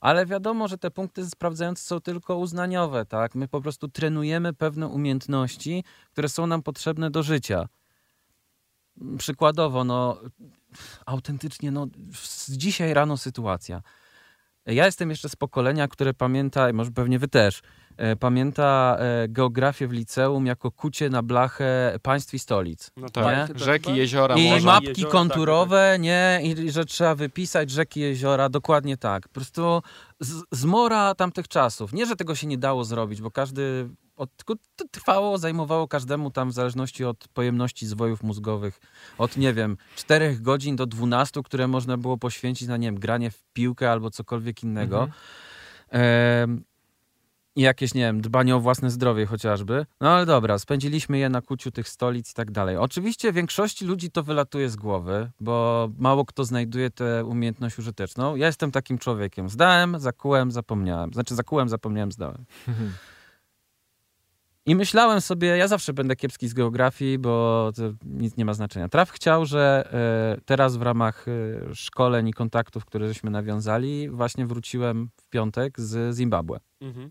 ale 0.00 0.26
wiadomo, 0.26 0.68
że 0.68 0.78
te 0.78 0.90
punkty 0.90 1.30
sprawdzające 1.30 1.84
są 1.84 2.00
tylko 2.00 2.36
uznaniowe, 2.36 3.06
tak, 3.06 3.34
my 3.34 3.48
po 3.48 3.60
prostu 3.60 3.88
trenujemy 3.88 4.52
pewne 4.52 4.88
umiejętności, 4.88 5.84
które 6.12 6.28
są 6.28 6.46
nam 6.46 6.62
potrzebne 6.62 7.10
do 7.10 7.22
życia. 7.22 7.68
Przykładowo, 9.18 9.84
no, 9.84 10.20
autentycznie, 11.06 11.70
no, 11.70 11.86
z 12.12 12.50
dzisiaj 12.50 12.94
rano 12.94 13.16
sytuacja. 13.16 13.82
Ja 14.66 14.86
jestem 14.86 15.10
jeszcze 15.10 15.28
z 15.28 15.36
pokolenia, 15.36 15.88
które 15.88 16.14
pamięta, 16.14 16.70
i 16.70 16.72
może 16.72 16.90
pewnie 16.90 17.18
wy 17.18 17.28
też, 17.28 17.60
e, 17.96 18.16
pamięta 18.16 18.96
e, 18.98 19.28
geografię 19.28 19.88
w 19.88 19.92
liceum 19.92 20.46
jako 20.46 20.70
kucie 20.70 21.10
na 21.10 21.22
blachę 21.22 21.98
państw 22.02 22.34
i 22.34 22.38
stolic. 22.38 22.90
No 22.96 23.08
tak, 23.08 23.52
to 23.52 23.58
rzeki, 23.58 23.84
chyba- 23.84 23.96
jeziora, 23.96 24.34
I 24.36 24.50
morza. 24.50 24.66
mapki 24.66 24.88
Jeziora, 24.88 25.12
konturowe, 25.12 25.96
nie, 26.00 26.40
i 26.42 26.70
że 26.70 26.84
trzeba 26.84 27.14
wypisać 27.14 27.70
rzeki, 27.70 28.00
jeziora, 28.00 28.48
dokładnie 28.48 28.96
tak. 28.96 29.28
Po 29.28 29.34
prostu 29.34 29.82
z, 30.20 30.42
zmora 30.52 31.14
tamtych 31.14 31.48
czasów. 31.48 31.92
Nie, 31.92 32.06
że 32.06 32.16
tego 32.16 32.34
się 32.34 32.46
nie 32.46 32.58
dało 32.58 32.84
zrobić, 32.84 33.22
bo 33.22 33.30
każdy, 33.30 33.88
od, 34.16 34.30
to 34.76 34.84
trwało, 34.90 35.38
zajmowało 35.38 35.88
każdemu 35.88 36.30
tam 36.30 36.50
w 36.50 36.52
zależności 36.52 37.04
od 37.04 37.28
pojemności 37.28 37.86
zwojów 37.86 38.22
mózgowych, 38.22 38.80
od, 39.18 39.36
nie 39.36 39.54
wiem, 39.54 39.76
4 39.96 40.36
godzin 40.40 40.76
do 40.76 40.86
12, 40.86 41.42
które 41.42 41.68
można 41.68 41.96
było 41.96 42.18
poświęcić 42.18 42.68
na, 42.68 42.76
nie 42.76 42.88
wiem, 42.88 43.00
granie 43.00 43.30
w 43.30 43.42
piłkę 43.52 43.90
albo 43.90 44.10
cokolwiek 44.10 44.62
innego. 44.62 45.08
Mhm. 45.90 46.64
I 47.56 47.60
jakieś, 47.60 47.94
nie 47.94 48.02
wiem, 48.02 48.20
dbanie 48.20 48.56
o 48.56 48.60
własne 48.60 48.90
zdrowie 48.90 49.26
chociażby. 49.26 49.86
No 50.00 50.10
ale 50.10 50.26
dobra, 50.26 50.58
spędziliśmy 50.58 51.18
je 51.18 51.28
na 51.28 51.42
kuciu 51.42 51.70
tych 51.70 51.88
stolic 51.88 52.30
i 52.30 52.34
tak 52.34 52.50
dalej. 52.50 52.76
Oczywiście 52.76 53.32
większości 53.32 53.84
ludzi 53.84 54.10
to 54.10 54.22
wylatuje 54.22 54.70
z 54.70 54.76
głowy, 54.76 55.30
bo 55.40 55.88
mało 55.98 56.24
kto 56.24 56.44
znajduje 56.44 56.90
tę 56.90 57.24
umiejętność 57.24 57.78
użyteczną. 57.78 58.36
Ja 58.36 58.46
jestem 58.46 58.70
takim 58.72 58.98
człowiekiem. 58.98 59.48
Zdałem, 59.48 60.00
zakułem, 60.00 60.50
zapomniałem. 60.50 61.12
Znaczy 61.12 61.34
zakułem, 61.34 61.68
zapomniałem, 61.68 62.12
zdałem. 62.12 62.44
I 64.66 64.74
myślałem 64.74 65.20
sobie, 65.20 65.48
ja 65.48 65.68
zawsze 65.68 65.92
będę 65.92 66.16
kiepski 66.16 66.48
z 66.48 66.54
geografii, 66.54 67.18
bo 67.18 67.72
to 67.76 67.82
nic 68.04 68.36
nie 68.36 68.44
ma 68.44 68.54
znaczenia. 68.54 68.88
Traf 68.88 69.10
chciał, 69.10 69.46
że 69.46 69.88
e, 70.38 70.40
teraz 70.44 70.76
w 70.76 70.82
ramach 70.82 71.26
e, 71.28 71.74
szkoleń 71.74 72.28
i 72.28 72.32
kontaktów, 72.32 72.84
które 72.84 73.08
żeśmy 73.08 73.30
nawiązali, 73.30 74.08
właśnie 74.10 74.46
wróciłem 74.46 75.08
w 75.16 75.28
piątek 75.28 75.80
z 75.80 76.16
Zimbabwe, 76.16 76.60
Mhm. 76.80 77.10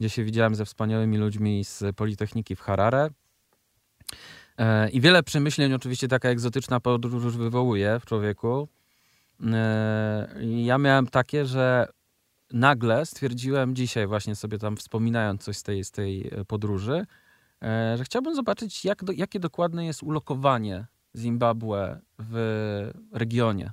gdzie 0.00 0.08
się 0.08 0.24
widziałem 0.24 0.54
ze 0.54 0.64
wspaniałymi 0.64 1.18
ludźmi 1.18 1.64
z 1.64 1.84
Politechniki 1.96 2.56
w 2.56 2.60
Harare. 2.60 3.10
E, 4.58 4.90
I 4.90 5.00
wiele 5.00 5.22
przemyśleń 5.22 5.74
oczywiście 5.74 6.08
taka 6.08 6.28
egzotyczna 6.28 6.80
podróż 6.80 7.36
wywołuje 7.36 8.00
w 8.00 8.04
człowieku. 8.04 8.68
Ja 10.64 10.78
miałem 10.78 11.06
takie, 11.06 11.46
że 11.46 11.88
nagle 12.52 13.06
stwierdziłem 13.06 13.76
dzisiaj 13.76 14.06
właśnie 14.06 14.36
sobie 14.36 14.58
tam 14.58 14.76
wspominając 14.76 15.42
coś 15.42 15.56
z 15.56 15.62
tej, 15.62 15.84
z 15.84 15.90
tej 15.90 16.28
e, 16.32 16.44
podróży, 16.44 17.06
e, 17.62 17.94
że 17.98 18.04
chciałbym 18.04 18.34
zobaczyć, 18.34 18.84
jak 18.84 19.04
do, 19.04 19.12
jakie 19.12 19.40
dokładne 19.40 19.86
jest 19.86 20.02
ulokowanie 20.02 20.86
Zimbabwe 21.16 22.00
w 22.18 22.90
regionie. 23.12 23.70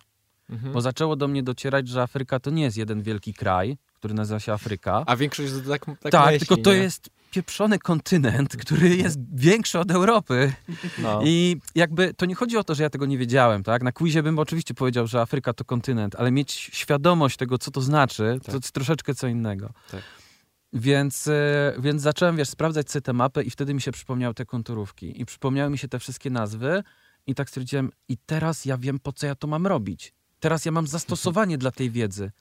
Mhm. 0.50 0.74
Bo 0.74 0.82
zaczęło 0.82 1.16
do 1.16 1.28
mnie 1.28 1.44
docierać, 1.44 1.88
że 1.88 2.02
Afryka 2.02 2.40
to 2.40 2.52
nie 2.52 2.64
jest 2.64 2.78
jeden 2.78 3.02
wielki 3.02 3.34
kraj, 3.34 3.78
który 3.94 4.14
nazywa 4.14 4.40
się 4.40 4.54
Afryka. 4.54 5.04
A 5.06 5.16
większość 5.16 5.54
tak, 5.70 5.86
tak, 5.86 6.12
tak, 6.12 6.26
myśli, 6.26 6.40
tylko 6.40 6.64
to 6.64 6.74
nie? 6.74 6.80
jest 6.80 7.10
pieprzony 7.34 7.80
kontynent, 7.80 8.58
który 8.58 8.96
jest 8.96 9.20
większy 9.36 9.80
od 9.80 9.92
Europy. 9.92 10.54
No. 10.98 11.22
I 11.24 11.58
jakby 11.76 12.14
to 12.14 12.26
nie 12.26 12.36
chodzi 12.36 12.58
o 12.58 12.64
to, 12.64 12.76
że 12.76 12.84
ja 12.84 12.90
tego 12.90 13.06
nie 13.06 13.18
wiedziałem, 13.18 13.64
tak? 13.64 13.84
Na 13.84 13.92
quizie 13.92 14.24
bym 14.24 14.40
oczywiście 14.40 14.74
powiedział, 14.74 15.08
że 15.08 15.22
Afryka 15.22 15.54
to 15.54 15.66
kontynent, 15.66 16.16
ale 16.16 16.32
mieć 16.32 16.52
świadomość 16.52 17.38
tego, 17.38 17.58
co 17.58 17.72
to 17.72 17.82
znaczy, 17.82 18.40
to 18.40 18.46
Tak. 18.46 18.56
jest 18.56 18.72
troszeczkę 18.72 19.16
co 19.16 19.28
innego. 19.28 19.74
Tak. 19.92 20.02
Więc, 20.74 21.28
e, 21.28 21.74
więc 21.80 22.02
zacząłem, 22.02 22.38
wiesz, 22.38 22.50
sprawdzać 22.50 22.92
sobie 22.92 23.02
tę 23.02 23.14
mapę 23.14 23.44
i 23.44 23.50
wtedy 23.50 23.74
mi 23.74 23.82
się 23.82 23.92
przypomniały 23.92 24.34
te 24.34 24.46
konturówki. 24.46 25.22
I 25.22 25.26
przypomniały 25.26 25.70
mi 25.70 25.78
się 25.78 25.88
te 25.88 26.00
wszystkie 26.00 26.30
nazwy 26.30 26.84
i 27.28 27.36
tak 27.36 27.50
stwierdziłem, 27.50 27.90
i 28.08 28.18
teraz 28.26 28.66
ja 28.66 28.78
wiem, 28.78 29.00
po 29.00 29.14
co 29.14 29.28
ja 29.28 29.36
to 29.36 29.48
mam 29.48 29.68
robić. 29.68 30.14
Teraz 30.40 30.66
ja 30.66 30.72
mam 30.72 30.88
zastosowanie 30.88 31.58
dla 31.58 31.72
tej 31.72 31.92
wiedzy. 31.92 32.32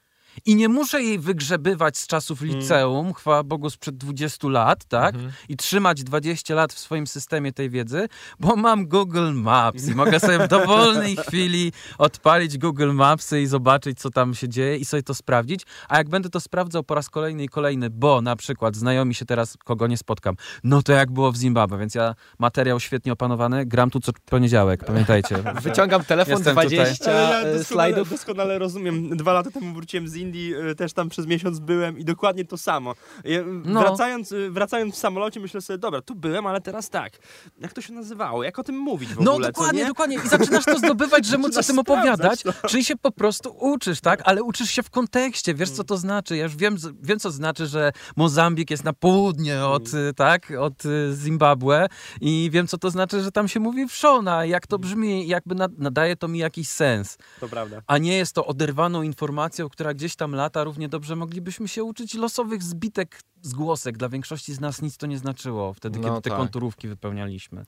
I 0.46 0.56
nie 0.56 0.68
muszę 0.68 1.02
jej 1.02 1.18
wygrzebywać 1.18 1.98
z 1.98 2.06
czasów 2.06 2.40
liceum, 2.40 3.14
chwała 3.14 3.42
Bogu 3.42 3.70
sprzed 3.70 3.96
20 3.96 4.48
lat, 4.48 4.84
tak? 4.84 5.14
Mhm. 5.14 5.32
I 5.48 5.56
trzymać 5.56 6.04
20 6.04 6.54
lat 6.54 6.72
w 6.72 6.78
swoim 6.78 7.06
systemie 7.06 7.52
tej 7.52 7.70
wiedzy, 7.70 8.08
bo 8.40 8.56
mam 8.56 8.86
Google 8.86 9.32
Maps 9.32 9.88
i 9.88 9.94
mogę 9.94 10.20
sobie 10.20 10.38
w 10.38 10.48
dowolnej 10.48 11.16
chwili 11.26 11.72
odpalić 11.98 12.58
Google 12.58 12.92
Mapsy 12.92 13.42
i 13.42 13.46
zobaczyć, 13.46 13.98
co 14.00 14.10
tam 14.10 14.34
się 14.34 14.48
dzieje 14.48 14.76
i 14.76 14.84
sobie 14.84 15.02
to 15.02 15.14
sprawdzić. 15.14 15.62
A 15.88 15.98
jak 15.98 16.08
będę 16.08 16.30
to 16.30 16.40
sprawdzał 16.40 16.84
po 16.84 16.94
raz 16.94 17.10
kolejny 17.10 17.44
i 17.44 17.48
kolejny, 17.48 17.90
bo 17.90 18.20
na 18.20 18.36
przykład 18.36 18.76
znajomi 18.76 19.14
się 19.14 19.24
teraz, 19.24 19.56
kogo 19.64 19.86
nie 19.86 19.96
spotkam, 19.96 20.36
no 20.64 20.82
to 20.82 20.92
jak 20.92 21.10
było 21.10 21.32
w 21.32 21.36
Zimbabwe, 21.36 21.78
więc 21.78 21.94
ja 21.94 22.14
materiał 22.38 22.80
świetnie 22.80 23.12
opanowany, 23.12 23.66
gram 23.66 23.90
tu 23.90 24.00
co 24.00 24.12
poniedziałek, 24.24 24.84
pamiętajcie. 24.84 25.36
Wyciągam 25.62 26.04
telefon, 26.04 26.34
Jestem 26.34 26.56
tutaj. 26.56 26.66
20 26.68 27.10
Ale 27.10 27.20
ja 27.20 27.28
e, 27.28 27.32
doskonale, 27.32 27.64
slajdów. 27.64 28.10
doskonale 28.10 28.58
rozumiem. 28.58 29.16
Dwa 29.16 29.32
lata 29.32 29.50
temu 29.50 29.74
wróciłem 29.74 30.08
z 30.08 30.16
Indii, 30.22 30.54
y, 30.70 30.74
też 30.74 30.92
tam 30.92 31.08
przez 31.08 31.26
miesiąc 31.26 31.58
byłem 31.58 31.98
i 31.98 32.04
dokładnie 32.04 32.44
to 32.44 32.58
samo. 32.58 32.94
Ja, 33.24 33.40
No. 33.64 33.80
wracając, 33.80 34.32
y, 34.32 34.50
wracając 34.50 34.94
w 34.94 34.98
samolocie 34.98 35.40
myślę 35.40 35.60
sobie, 35.60 35.78
dobra, 35.78 36.00
tu 36.02 36.14
byłem, 36.14 36.46
ale 36.46 36.60
teraz 36.60 36.90
tak. 36.90 37.12
Jak 37.60 37.72
to 37.72 37.80
się 37.80 37.92
nazywało? 37.92 38.44
Jak 38.44 38.58
o 38.58 38.62
tym 38.64 38.78
mówić 38.78 39.08
w 39.14 39.20
No 39.20 39.30
ogóle? 39.32 39.46
co 39.46 39.52
dokładnie, 39.52 39.80
nie? 39.82 39.86
dokładnie. 39.88 40.16
I 40.24 40.28
zaczynasz 40.28 40.64
to 40.64 40.78
zdobywać, 40.78 41.26
że 41.26 41.38
móc 41.42 41.56
o 41.56 41.62
tym 41.62 41.78
opowiadać, 41.78 42.40
sprawdzać, 42.40 42.70
czyli 42.70 42.84
się 42.84 42.96
po 42.96 43.10
prostu 43.10 43.56
uczysz, 43.60 44.00
tak? 44.00 44.22
Ale 44.24 44.42
uczysz 44.42 44.70
się 44.70 44.82
w 44.82 44.90
kontekście, 44.90 45.54
wiesz 45.54 45.70
co 45.70 45.84
to 45.84 45.96
znaczy. 45.96 46.36
Ja 46.36 46.42
już 46.44 46.56
wiem, 46.56 46.76
wiem 47.02 47.18
co 47.18 47.30
znaczy, 47.30 47.66
że 47.66 47.92
Mozambik 48.16 48.70
jest 48.70 48.84
na 48.84 48.92
południe 48.92 49.64
od, 49.64 49.94
y, 49.94 50.14
tak, 50.16 50.52
od 50.60 50.84
y, 50.84 51.12
Zimbabwe 51.14 51.86
i 52.20 52.48
wiem 52.52 52.66
co 52.66 52.78
to 52.78 52.90
znaczy, 52.90 53.22
że 53.22 53.32
tam 53.32 53.48
się 53.48 53.60
mówi 53.60 53.88
wszona, 53.88 54.44
jak 54.44 54.66
to 54.66 54.78
brzmi, 54.78 55.28
jakby 55.28 55.54
nad- 55.54 55.78
nadaje 55.78 56.16
to 56.16 56.28
mi 56.28 56.38
jakiś 56.38 56.68
sens. 56.68 57.18
To 57.40 57.48
prawda. 57.48 57.82
A 57.86 57.98
nie 57.98 58.16
jest 58.16 58.34
to 58.34 58.46
oderwaną 58.46 59.02
informacją, 59.02 59.68
która 59.68 59.94
gdzieś 59.94 60.11
tam 60.16 60.34
lata. 60.34 60.64
Równie 60.64 60.88
dobrze 60.88 61.16
moglibyśmy 61.16 61.68
się 61.68 61.84
uczyć 61.84 62.14
losowych 62.14 62.62
zbitek 62.62 63.20
zgłosek. 63.42 63.98
Dla 63.98 64.08
większości 64.08 64.54
z 64.54 64.60
nas 64.60 64.82
nic 64.82 64.96
to 64.96 65.06
nie 65.06 65.18
znaczyło 65.18 65.72
wtedy, 65.72 65.98
No 65.98 66.08
kiedy 66.08 66.20
te 66.22 66.30
tak. 66.30 66.38
konturówki 66.38 66.88
wypełnialiśmy. 66.88 67.64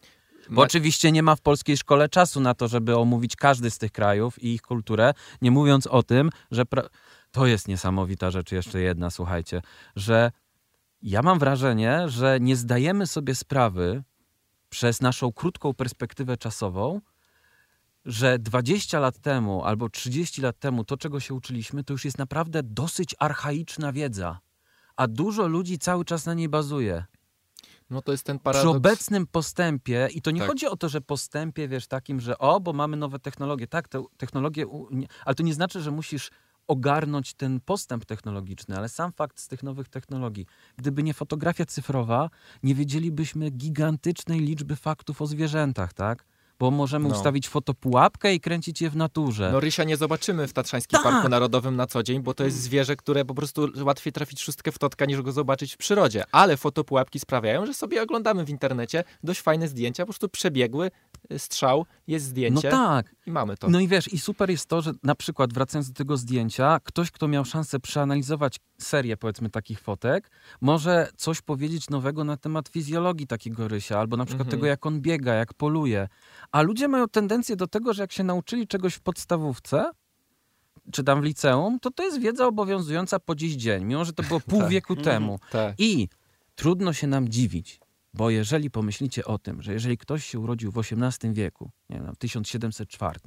Bo 0.49 0.55
Ma- 0.55 0.63
oczywiście 0.63 1.13
nie 1.13 1.23
ma 1.23 1.37
w 1.37 1.41
polskiej 1.41 1.77
szkole 1.77 2.09
czasu 2.09 2.41
na 2.41 2.55
to, 2.55 2.69
żeby 2.69 2.97
omówić 2.97 3.37
każdy 3.37 3.71
z 3.71 3.79
tych 3.79 3.93
krajów 3.93 4.43
i 4.43 4.55
ich 4.55 4.63
kulturę, 4.63 5.15
nie 5.43 5.51
mówiąc 5.51 5.87
o 5.87 6.03
tym, 6.03 6.31
że 6.51 6.67
pra... 6.67 6.83
to 7.31 7.47
jest 7.47 7.69
niesamowita 7.69 8.31
rzecz, 8.31 8.53
jeszcze 8.53 8.81
jedna, 8.81 9.11
słuchajcie, 9.11 9.63
że 9.97 10.33
ja 11.03 11.23
mam 11.23 11.39
wrażenie, 11.39 12.09
że 12.09 12.39
nie 12.41 12.57
zdajemy 12.57 13.07
sobie 13.07 13.35
sprawy 13.35 14.03
przez 14.69 15.01
naszą 15.01 15.33
krótką 15.33 15.75
perspektywę 15.75 16.37
czasową, 16.37 17.01
że 18.05 18.39
20 18.39 18.99
lat 19.01 19.19
temu 19.19 19.65
albo 19.65 19.89
30 19.89 20.43
lat 20.43 20.59
temu 20.59 20.85
to, 20.85 20.97
czego 20.97 21.21
się 21.21 21.35
uczyliśmy, 21.35 21.85
to 21.85 21.93
już 21.93 22.05
jest 22.05 22.19
naprawdę 22.19 22.63
dosyć 22.63 23.15
archaiczna 23.19 23.93
wiedza. 23.93 24.39
A 24.97 25.07
dużo 25.07 25.47
ludzi 25.47 25.79
cały 25.79 26.05
czas 26.05 26.27
na 26.27 26.35
niej 26.35 26.49
bazuje. 26.49 27.05
No 27.91 28.03
to 28.03 28.13
jest 28.13 28.25
ten 28.25 28.39
Przy 28.39 28.45
paradoks. 28.45 28.77
obecnym 28.77 29.27
postępie, 29.27 30.09
i 30.15 30.23
to 30.23 30.31
nie 30.31 30.41
Tak. 30.41 30.49
chodzi 30.49 30.67
o 30.67 30.77
to, 30.77 30.89
że 30.89 31.01
postępie, 31.01 31.69
wiesz, 31.69 31.87
takim, 31.87 32.21
że 32.21 32.39
o, 32.39 32.61
bo 32.61 32.73
mamy 32.73 32.97
nowe 32.97 33.19
technologie. 33.19 33.67
Tak, 33.67 33.89
te 33.89 34.05
technologie, 34.17 34.67
ale 35.25 35.35
to 35.35 35.43
nie 35.43 35.55
znaczy, 35.55 35.81
że 35.83 35.91
musisz 35.91 36.31
ogarnąć 36.67 37.35
ten 37.35 37.61
postęp 37.61 38.05
technologiczny, 38.05 38.77
ale 38.77 38.89
sam 38.89 39.13
fakt 39.13 39.41
z 39.41 39.49
tych 39.49 39.63
nowych 39.63 39.89
technologii. 39.89 40.47
Gdyby 40.77 41.03
nie 41.03 41.15
fotografia 41.15 41.67
cyfrowa, 41.67 42.31
nie 42.63 42.75
wiedzielibyśmy 42.75 43.51
gigantycznej 43.51 44.41
liczby 44.41 44.77
faktów 44.77 45.23
o 45.23 45.27
zwierzętach, 45.27 45.93
tak? 45.93 46.25
Bo 46.59 46.71
możemy 46.71 47.09
No. 47.09 47.15
ustawić 47.15 47.49
fotopułapkę 47.49 48.35
i 48.35 48.41
kręcić 48.41 48.81
je 48.81 48.91
w 48.91 48.97
naturze. 48.97 49.51
No 49.53 49.61
rysia 49.61 49.85
nie 49.85 49.97
zobaczymy 49.97 50.49
w 50.49 50.53
Tatrzańskim 50.53 50.99
Tak. 51.03 51.13
Parku 51.13 51.29
Narodowym 51.29 51.77
na 51.77 51.87
co 51.87 52.03
dzień, 52.03 52.23
bo 52.23 52.35
to 52.35 52.45
jest 52.45 52.57
zwierzę, 52.63 52.97
które 52.97 53.25
po 53.25 53.35
prostu 53.35 53.69
łatwiej 53.83 54.13
trafić 54.13 54.41
szóstkę 54.43 54.73
w 54.73 54.79
totka, 54.79 55.05
niż 55.05 55.23
go 55.23 55.33
zobaczyć 55.33 55.75
w 55.75 55.77
przyrodzie. 55.77 56.25
Ale 56.33 56.57
fotopułapki 56.57 57.21
sprawiają, 57.21 57.67
że 57.67 57.75
sobie 57.75 58.03
oglądamy 58.03 58.45
w 58.45 58.51
internecie 58.51 59.05
dość 59.25 59.41
fajne 59.41 59.69
zdjęcia, 59.69 60.03
po 60.03 60.07
prostu 60.07 60.29
przebiegły 60.29 60.91
y, 61.33 61.39
strzał, 61.39 61.87
jest 62.07 62.27
no 62.27 62.31
zdjęcie 62.31 62.71
tak, 62.71 63.15
i 63.27 63.31
mamy 63.31 63.57
to. 63.57 63.69
No 63.71 63.81
i 63.81 63.89
wiesz, 63.89 64.13
i 64.13 64.19
super 64.19 64.51
jest 64.51 64.67
to, 64.67 64.83
że 64.83 64.93
na 65.03 65.15
przykład 65.15 65.53
wracając 65.53 65.89
do 65.89 65.95
tego 65.95 66.17
zdjęcia, 66.17 66.81
ktoś, 66.85 67.11
kto 67.11 67.29
miał 67.29 67.45
szansę 67.45 67.81
przeanalizować 67.81 68.57
serię, 68.79 69.17
powiedzmy, 69.17 69.51
takich 69.51 69.81
fotek, 69.81 70.31
może 70.61 71.09
coś 71.17 71.43
powiedzieć 71.43 71.91
nowego 71.91 72.25
na 72.25 72.37
temat 72.37 72.69
fizjologii 72.69 73.27
takiego 73.27 73.69
rysia, 73.69 73.99
albo 74.01 74.17
na 74.17 74.25
przykład 74.25 74.47
Mhm. 74.47 74.59
tego, 74.59 74.67
jak 74.67 74.87
on 74.87 75.01
biega, 75.01 75.35
jak 75.35 75.55
poluje. 75.55 76.09
A 76.53 76.63
ludzie 76.63 76.89
mają 76.89 77.09
tendencję 77.09 77.57
do 77.57 77.67
tego, 77.67 77.93
że 77.95 78.03
jak 78.03 78.13
się 78.13 78.25
nauczyli 78.25 78.67
czegoś 78.67 78.95
w 78.95 79.01
podstawówce, 79.01 79.91
czy 80.93 81.05
tam 81.05 81.21
w 81.21 81.25
liceum, 81.25 81.81
to 81.81 81.91
to 81.91 82.03
jest 82.03 82.21
wiedza 82.21 82.47
obowiązująca 82.47 83.21
po 83.21 83.35
dziś 83.35 83.55
dzień, 83.55 83.85
mimo 83.85 84.05
że 84.05 84.13
to 84.13 84.23
było 84.23 84.41
pół 84.41 84.61
Tak. 84.65 84.71
wieku 84.71 84.97
temu. 84.97 85.39
Tak. 85.51 85.75
I 85.79 86.09
trudno 86.55 86.93
się 86.93 87.07
nam 87.07 87.29
dziwić, 87.29 87.81
bo 88.15 88.31
jeżeli 88.31 88.71
pomyślicie 88.71 89.25
o 89.25 89.39
tym, 89.39 89.63
że 89.63 89.73
jeżeli 89.73 89.99
ktoś 89.99 90.27
się 90.27 90.39
urodził 90.39 90.73
w 90.73 90.79
XVIII 90.79 91.35
wieku, 91.35 91.71
nie 91.91 91.97
wiem, 92.01 92.15
w 92.15 92.19
1704, 92.19 93.21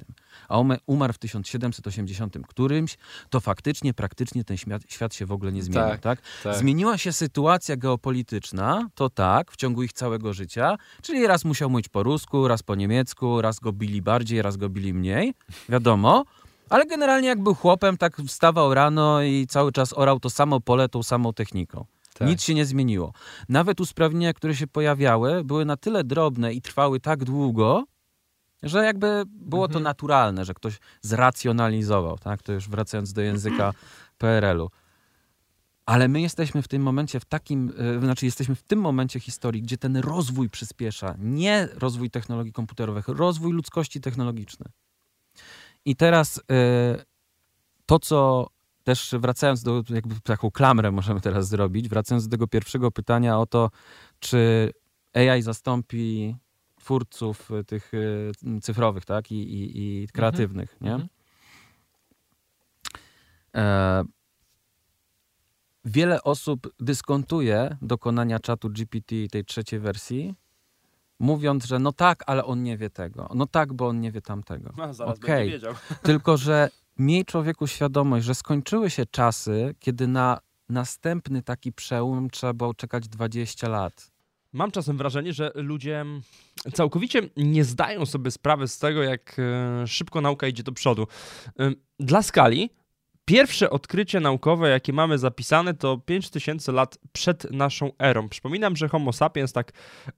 a 0.48 0.58
umarł 0.86 1.12
w 1.12 1.18
1780 1.18 2.38
którymś, 2.48 2.98
to 3.30 3.40
faktycznie, 3.40 3.94
praktycznie 3.94 4.44
ten 4.44 4.56
świat, 4.56 4.82
świat 4.88 5.14
się 5.14 5.26
w 5.26 5.32
ogóle 5.32 5.52
nie 5.52 5.62
zmienił. 5.62 5.90
Tak, 5.90 6.00
Tak, 6.00 6.22
tak. 6.42 6.56
Zmieniła 6.56 6.98
się 6.98 7.12
sytuacja 7.12 7.76
geopolityczna, 7.76 8.88
to 8.94 9.10
tak, 9.10 9.52
w 9.52 9.56
ciągu 9.56 9.82
ich 9.82 9.92
całego 9.92 10.32
życia, 10.32 10.76
czyli 11.02 11.26
raz 11.26 11.44
musiał 11.44 11.70
mówić 11.70 11.88
po 11.88 12.02
rusku, 12.02 12.48
raz 12.48 12.62
po 12.62 12.74
niemiecku, 12.74 13.40
raz 13.40 13.60
go 13.60 13.72
bili 13.72 14.02
bardziej, 14.02 14.42
raz 14.42 14.56
go 14.56 14.68
bili 14.68 14.94
mniej, 14.94 15.34
wiadomo. 15.68 16.24
Ale 16.70 16.86
generalnie 16.86 17.28
jak 17.28 17.42
był 17.42 17.54
chłopem, 17.54 17.96
tak 17.96 18.16
wstawał 18.16 18.74
rano 18.74 19.22
i 19.22 19.46
cały 19.46 19.72
czas 19.72 19.92
orał 19.92 20.20
to 20.20 20.30
samo 20.30 20.60
pole, 20.60 20.88
tą 20.88 21.02
samą 21.02 21.32
techniką. 21.32 21.84
Tak. 22.18 22.28
Nic 22.28 22.42
się 22.42 22.54
nie 22.54 22.64
zmieniło. 22.66 23.12
Nawet 23.48 23.80
usprawnienia, 23.80 24.32
które 24.32 24.54
się 24.56 24.66
pojawiały, 24.66 25.44
były 25.44 25.64
na 25.64 25.76
tyle 25.76 26.04
drobne 26.04 26.54
i 26.54 26.62
trwały 26.62 27.00
tak 27.00 27.24
długo, 27.24 27.84
że 28.62 28.84
jakby 28.84 29.22
było 29.26 29.68
to 29.68 29.72
Mhm. 29.72 29.84
naturalne, 29.84 30.44
że 30.44 30.54
ktoś 30.54 30.78
zracjonalizował, 31.02 32.18
tak? 32.18 32.42
To 32.42 32.52
już 32.52 32.68
wracając 32.68 33.12
do 33.12 33.20
języka 33.20 33.72
PRL-u. 34.18 34.70
Ale 35.86 36.08
my 36.08 36.20
jesteśmy 36.20 36.62
w 36.62 36.68
tym 36.68 36.82
momencie 36.82 37.20
w 37.20 37.24
takim, 37.24 37.72
e, 37.96 38.00
znaczy 38.00 38.26
jesteśmy 38.26 38.54
w 38.54 38.62
tym 38.62 38.80
momencie 38.80 39.20
historii, 39.20 39.62
gdzie 39.62 39.76
ten 39.78 39.96
rozwój 39.96 40.50
przyspiesza. 40.50 41.14
Nie 41.18 41.68
rozwój 41.74 42.10
technologii 42.10 42.52
komputerowych, 42.52 43.08
rozwój 43.08 43.52
ludzkości 43.52 44.00
technologicznej. 44.00 44.70
I 45.84 45.96
teraz 45.96 46.40
e, 46.50 47.04
to, 47.86 47.98
co 47.98 48.46
też 48.88 49.14
wracając 49.18 49.62
do, 49.62 49.82
jakby 49.90 50.20
taką 50.20 50.50
klamrę 50.50 50.90
możemy 50.90 51.20
teraz 51.20 51.48
zrobić, 51.48 51.88
wracając 51.88 52.28
do 52.28 52.30
tego 52.30 52.46
pierwszego 52.46 52.90
pytania 52.90 53.38
o 53.38 53.46
to, 53.46 53.70
czy 54.20 54.72
AI 55.14 55.42
zastąpi 55.42 56.36
twórców 56.76 57.50
y, 57.50 57.64
tych 57.64 57.94
y, 57.94 58.32
cyfrowych, 58.62 59.04
tak, 59.04 59.32
i, 59.32 59.34
i, 59.34 60.02
i 60.02 60.08
kreatywnych, 60.08 60.76
nie? 60.80 60.94
Mhm. 60.94 61.08
E, 63.54 64.04
wiele 65.84 66.22
osób 66.22 66.74
dyskontuje 66.80 67.76
dokonania 67.82 68.38
czatu 68.38 68.70
GPT 68.70 69.14
tej 69.30 69.44
trzeciej 69.44 69.80
wersji, 69.80 70.34
mówiąc, 71.18 71.64
że 71.64 71.78
no 71.78 71.92
tak, 71.92 72.24
ale 72.26 72.44
on 72.44 72.62
nie 72.62 72.78
wie 72.78 72.90
tego. 72.90 73.30
No 73.34 73.46
tak, 73.46 73.72
bo 73.72 73.88
on 73.88 74.00
nie 74.00 74.12
wie 74.12 74.22
tamtego. 74.22 74.72
No, 74.76 74.94
zaraz 74.94 75.18
będzie 75.18 75.52
wiedział. 75.52 75.74
Tylko, 76.02 76.36
że 76.36 76.68
miej 76.98 77.24
człowieku 77.24 77.66
świadomość, 77.66 78.26
że 78.26 78.34
skończyły 78.34 78.90
się 78.90 79.06
czasy, 79.06 79.74
kiedy 79.78 80.06
na 80.08 80.38
następny 80.68 81.42
taki 81.42 81.72
przełom 81.72 82.30
trzeba 82.30 82.52
było 82.52 82.74
czekać 82.74 83.08
20 83.08 83.68
lat. 83.68 84.10
Mam 84.52 84.70
czasem 84.70 84.96
wrażenie, 84.96 85.32
że 85.32 85.52
ludzie 85.54 86.04
całkowicie 86.74 87.22
nie 87.36 87.64
zdają 87.64 88.06
sobie 88.06 88.30
sprawy 88.30 88.68
z 88.68 88.78
tego, 88.78 89.02
jak 89.02 89.36
e, 89.38 89.86
szybko 89.86 90.20
nauka 90.20 90.46
idzie 90.48 90.62
do 90.62 90.72
przodu. 90.72 91.06
E, 91.60 91.70
Dla 92.00 92.22
skali, 92.22 92.70
pierwsze 93.28 93.70
odkrycie 93.70 94.20
naukowe, 94.20 94.68
jakie 94.68 94.92
mamy 94.92 95.18
zapisane, 95.18 95.74
to 95.74 95.98
5000 95.98 96.72
lat 96.72 96.98
przed 97.12 97.52
naszą 97.52 97.90
erą. 97.98 98.28
Przypominam, 98.28 98.76
że 98.76 98.88
Homo 98.88 99.12
sapiens 99.12 99.52
tak 99.52 99.72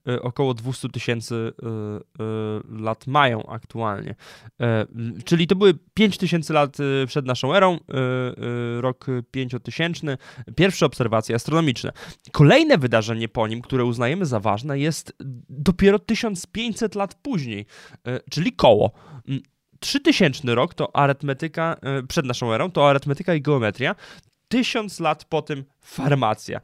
e, 0.07 0.21
około 0.21 0.53
200 0.53 0.89
tysięcy 0.89 1.35
e, 1.35 1.67
e, 1.67 2.83
lat 2.83 3.07
mają 3.07 3.45
aktualnie. 3.45 4.15
Czyli 5.25 5.47
to 5.47 5.55
były 5.55 5.73
5000 5.93 6.53
lat 6.53 6.77
przed 7.07 7.25
naszą 7.25 7.55
erą, 7.55 7.79
rok 8.79 9.05
5000, 9.31 10.17
pierwsze 10.55 10.85
obserwacje 10.85 11.35
astronomiczne. 11.35 11.91
Kolejne 12.31 12.77
wydarzenie 12.77 13.27
po 13.27 13.47
nim, 13.47 13.61
które 13.61 13.85
uznajemy 13.85 14.25
za 14.25 14.39
ważne, 14.39 14.79
jest 14.79 15.13
dopiero 15.49 15.99
1500 15.99 16.95
lat 16.95 17.15
później, 17.21 17.65
czyli 18.29 18.53
koło. 18.53 18.91
Mm, 19.81 20.03
3000 20.03 20.55
rok 20.55 20.73
to 20.73 20.95
arytmetyka, 20.95 21.75
e, 21.81 22.03
przed 22.03 22.25
naszą 22.25 22.53
erą, 22.53 22.71
to 22.71 22.89
arytmetyka 22.89 23.33
i 23.33 23.41
geometria. 23.41 23.95
Tysiąc 24.47 24.99
lat 24.99 25.25
po 25.25 25.41
tym 25.41 25.65
farmacja. 25.81 26.61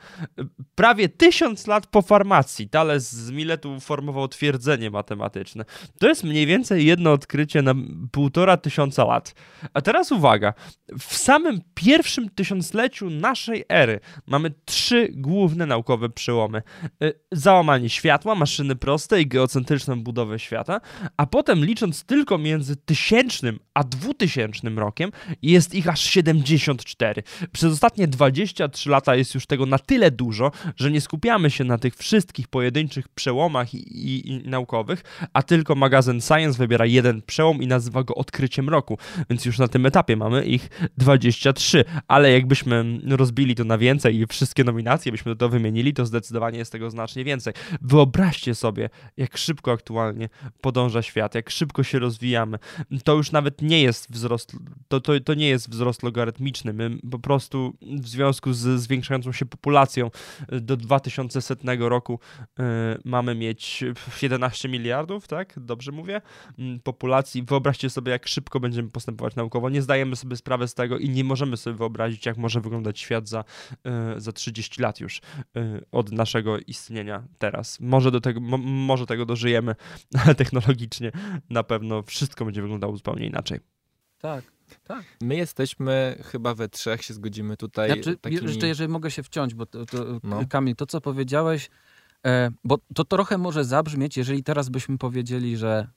Prawie 0.76 1.10
tysiąc 1.10 1.68
lat 1.68 1.88
po 1.88 2.02
farmacji 2.02 2.70
Thales 2.70 3.12
z 3.12 3.32
Miletu 3.32 3.80
formował 3.80 4.28
twierdzenie 4.28 4.92
matematyczne. 4.92 5.66
To 6.00 6.08
jest 6.08 6.24
mniej 6.24 6.46
więcej 6.46 6.86
jedno 6.86 7.12
odkrycie 7.12 7.62
na 7.62 7.76
półtora 8.12 8.58
tysiąca 8.58 9.06
lat. 9.06 9.36
A 9.74 9.82
teraz 9.82 10.12
uwaga. 10.12 10.54
W 11.00 11.18
samym 11.18 11.62
pierwszym 11.74 12.30
tysiącleciu 12.30 13.10
naszej 13.10 13.66
ery 13.70 14.00
mamy 14.28 14.54
trzy 14.66 15.10
główne 15.12 15.66
naukowe 15.66 16.10
przełomy. 16.10 16.62
Y, 17.04 17.14
Załamanie 17.32 17.90
światła, 17.90 18.36
maszyny 18.36 18.76
proste 18.76 19.22
i 19.22 19.28
geocentryczną 19.28 20.04
budowę 20.04 20.40
świata, 20.40 20.82
a 21.18 21.26
potem 21.26 21.66
licząc 21.66 22.04
tylko 22.04 22.38
między 22.38 22.76
tysięcznym 22.76 23.60
a 23.78 23.84
dwutysięcznym 23.84 24.80
rokiem 24.80 25.12
jest 25.42 25.76
ich 25.76 25.90
aż 25.90 26.02
74. 26.02 27.24
Przez 27.52 27.74
ostatnie 27.74 28.08
23 28.08 28.90
lata 28.90 29.07
jest 29.16 29.36
już 29.36 29.46
tego 29.46 29.66
na 29.66 29.80
tyle 29.80 30.12
dużo, 30.12 30.52
że 30.76 30.92
nie 30.92 31.02
skupiamy 31.02 31.52
się 31.52 31.64
na 31.64 31.78
tych 31.78 31.96
wszystkich 31.96 32.48
pojedynczych 32.48 33.08
przełomach 33.08 33.74
i, 33.74 33.78
i, 33.78 34.30
i 34.30 34.50
naukowych, 34.50 35.04
a 35.34 35.44
tylko 35.44 35.76
magazyn 35.76 36.22
Science 36.22 36.58
wybiera 36.58 36.86
jeden 36.86 37.22
przełom 37.22 37.62
i 37.62 37.68
nazywa 37.68 38.04
go 38.04 38.16
odkryciem 38.16 38.70
roku, 38.70 38.98
więc 39.30 39.46
już 39.46 39.60
na 39.60 39.68
tym 39.68 39.86
etapie 39.86 40.16
mamy 40.16 40.46
ich 40.46 40.70
23, 40.98 41.86
ale 42.08 42.32
jakbyśmy 42.32 43.00
rozbili 43.10 43.56
to 43.56 43.64
na 43.64 43.78
więcej 43.78 44.16
i 44.16 44.28
wszystkie 44.28 44.64
nominacje 44.64 45.12
byśmy 45.12 45.36
to 45.36 45.50
wymienili, 45.50 45.94
to 45.94 46.06
zdecydowanie 46.06 46.58
jest 46.58 46.72
tego 46.72 46.90
znacznie 46.90 47.24
więcej. 47.24 47.54
Wyobraźcie 47.82 48.56
sobie, 48.56 48.90
jak 49.18 49.38
szybko 49.38 49.72
aktualnie 49.72 50.30
podąża 50.62 51.02
świat, 51.02 51.36
jak 51.36 51.50
szybko 51.50 51.84
się 51.84 52.00
rozwijamy. 52.00 52.60
To 53.04 53.16
już 53.16 53.32
nawet 53.32 53.62
nie 53.62 53.82
jest 53.82 54.12
wzrost, 54.12 54.52
to, 54.88 55.02
to, 55.02 55.20
to 55.20 55.34
nie 55.34 55.50
jest 55.50 55.70
wzrost 55.70 56.04
logarytmiczny. 56.04 56.74
My 56.74 56.98
po 57.12 57.20
prostu 57.20 57.74
w 57.82 58.08
związku 58.08 58.54
z 58.54 58.82
zwiększającą 58.98 59.32
się 59.32 59.46
populacją 59.46 60.12
do 60.48 60.78
2100 60.78 61.90
roku 61.90 62.20
y, 62.42 62.64
mamy 63.06 63.36
mieć 63.36 63.84
11 64.22 64.70
miliardów, 64.70 65.28
tak? 65.28 65.54
Dobrze 65.60 65.92
mówię? 65.92 66.22
Mm, 66.60 66.80
Populacji. 66.80 67.44
Wyobraźcie 67.44 67.90
sobie, 67.90 68.12
jak 68.12 68.28
szybko 68.28 68.60
będziemy 68.60 68.90
postępować 68.90 69.36
naukowo. 69.36 69.70
Nie 69.70 69.82
zdajemy 69.82 70.16
sobie 70.16 70.36
sprawy 70.36 70.68
z 70.68 70.74
tego 70.74 70.98
i 70.98 71.10
nie 71.10 71.24
możemy 71.24 71.58
sobie 71.58 71.76
wyobrazić, 71.76 72.26
jak 72.26 72.38
może 72.38 72.62
wyglądać 72.62 73.00
świat 73.00 73.30
za, 73.30 73.44
y, 74.18 74.22
za 74.22 74.32
30 74.32 74.82
lat 74.82 75.00
już 75.00 75.18
y, 75.18 75.22
od 75.92 76.12
naszego 76.12 76.60
istnienia 76.60 77.24
teraz. 77.38 77.80
Może 77.80 78.12
do 78.12 78.22
tego, 78.22 78.40
mo, 78.40 78.58
może 78.58 79.06
tego 79.06 79.26
dożyjemy, 79.26 79.76
ale 80.26 80.36
technologicznie 80.36 81.12
na 81.50 81.64
pewno 81.64 82.04
wszystko 82.04 82.46
będzie 82.46 82.62
wyglądało 82.62 82.96
zupełnie 82.96 83.26
inaczej. 83.26 83.60
Tak, 84.18 84.57
tak. 84.84 85.04
My 85.22 85.36
jesteśmy 85.36 86.24
chyba 86.32 86.54
we 86.56 86.70
trzech, 86.70 87.04
się 87.04 87.14
zgodzimy 87.14 87.58
tutaj. 87.58 87.92
Znaczy, 87.92 88.18
takimi... 88.18 88.48
jeszcze 88.48 88.68
jeżeli 88.68 88.90
mogę 88.90 89.12
się 89.12 89.24
wciąć, 89.24 89.54
bo 89.54 89.66
to, 89.66 89.86
to, 89.86 89.98
No. 90.24 90.40
Kamil, 90.50 90.76
to 90.76 90.86
co 90.86 91.02
powiedziałeś, 91.02 91.70
e, 92.26 92.52
bo 92.64 92.78
to 92.96 93.06
trochę 93.06 93.38
może 93.38 93.66
zabrzmieć, 93.66 94.18
jeżeli 94.18 94.44
teraz 94.44 94.70
byśmy 94.70 94.98
powiedzieli, 94.98 95.58
że 95.58 95.88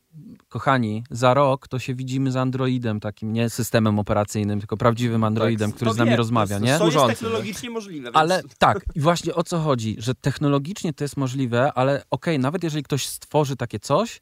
kochani, 0.49 1.05
za 1.11 1.35
rok 1.35 1.69
to 1.69 1.79
się 1.79 1.95
widzimy 1.95 2.33
z 2.33 2.37
Androidem, 2.37 3.01
takim 3.01 3.33
nie 3.33 3.51
systemem 3.51 3.99
operacyjnym, 3.99 4.59
tylko 4.59 4.77
prawdziwym 4.77 5.25
Androidem, 5.25 5.73
który 5.73 5.93
z 5.93 5.97
nami 5.97 6.17
rozmawia, 6.17 6.59
nie? 6.59 6.79
To 6.79 6.85
jest 6.85 7.07
technologicznie 7.07 7.71
możliwe. 7.71 8.05
Więc... 8.05 8.17
Ale 8.17 8.43
tak, 8.59 8.85
i 8.95 9.01
właśnie 9.01 9.35
o 9.35 9.43
co 9.43 9.59
chodzi, 9.59 9.97
że 9.99 10.15
technologicznie 10.15 10.93
to 10.93 11.05
jest 11.05 11.17
możliwe, 11.17 11.73
ale 11.73 12.03
okej, 12.11 12.39
nawet 12.39 12.65
jeżeli 12.65 12.83
ktoś 12.85 13.07
stworzy 13.07 13.57
takie 13.57 13.79
coś, 13.79 14.21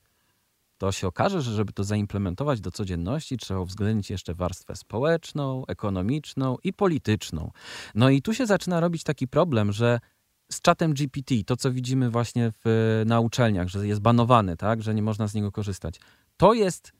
to 0.78 0.92
się 0.92 1.06
okaże, 1.06 1.42
że 1.42 1.52
żeby 1.54 1.72
to 1.72 1.84
zaimplementować 1.84 2.60
do 2.60 2.70
codzienności, 2.70 3.36
trzeba 3.36 3.60
uwzględnić 3.60 4.10
jeszcze 4.10 4.34
warstwę 4.34 4.76
społeczną, 4.76 5.66
ekonomiczną 5.66 6.56
i 6.64 6.72
polityczną. 6.72 7.50
No 7.94 8.10
i 8.10 8.22
tu 8.22 8.34
się 8.34 8.46
zaczyna 8.46 8.80
robić 8.80 9.02
taki 9.04 9.28
problem, 9.28 9.72
że 9.72 10.00
z 10.52 10.60
czatem 10.60 10.94
GPT, 10.94 11.34
to 11.46 11.56
co 11.56 11.72
widzimy 11.72 12.10
właśnie 12.10 12.52
w, 12.64 13.02
na 13.06 13.20
uczelniach, 13.20 13.68
że 13.68 13.86
jest 13.86 14.00
banowany, 14.00 14.56
tak, 14.56 14.82
że 14.82 14.94
nie 14.94 15.02
można 15.02 15.26
z 15.28 15.34
niego 15.34 15.52
korzystać, 15.52 16.00
to 16.36 16.52
jest 16.54 16.92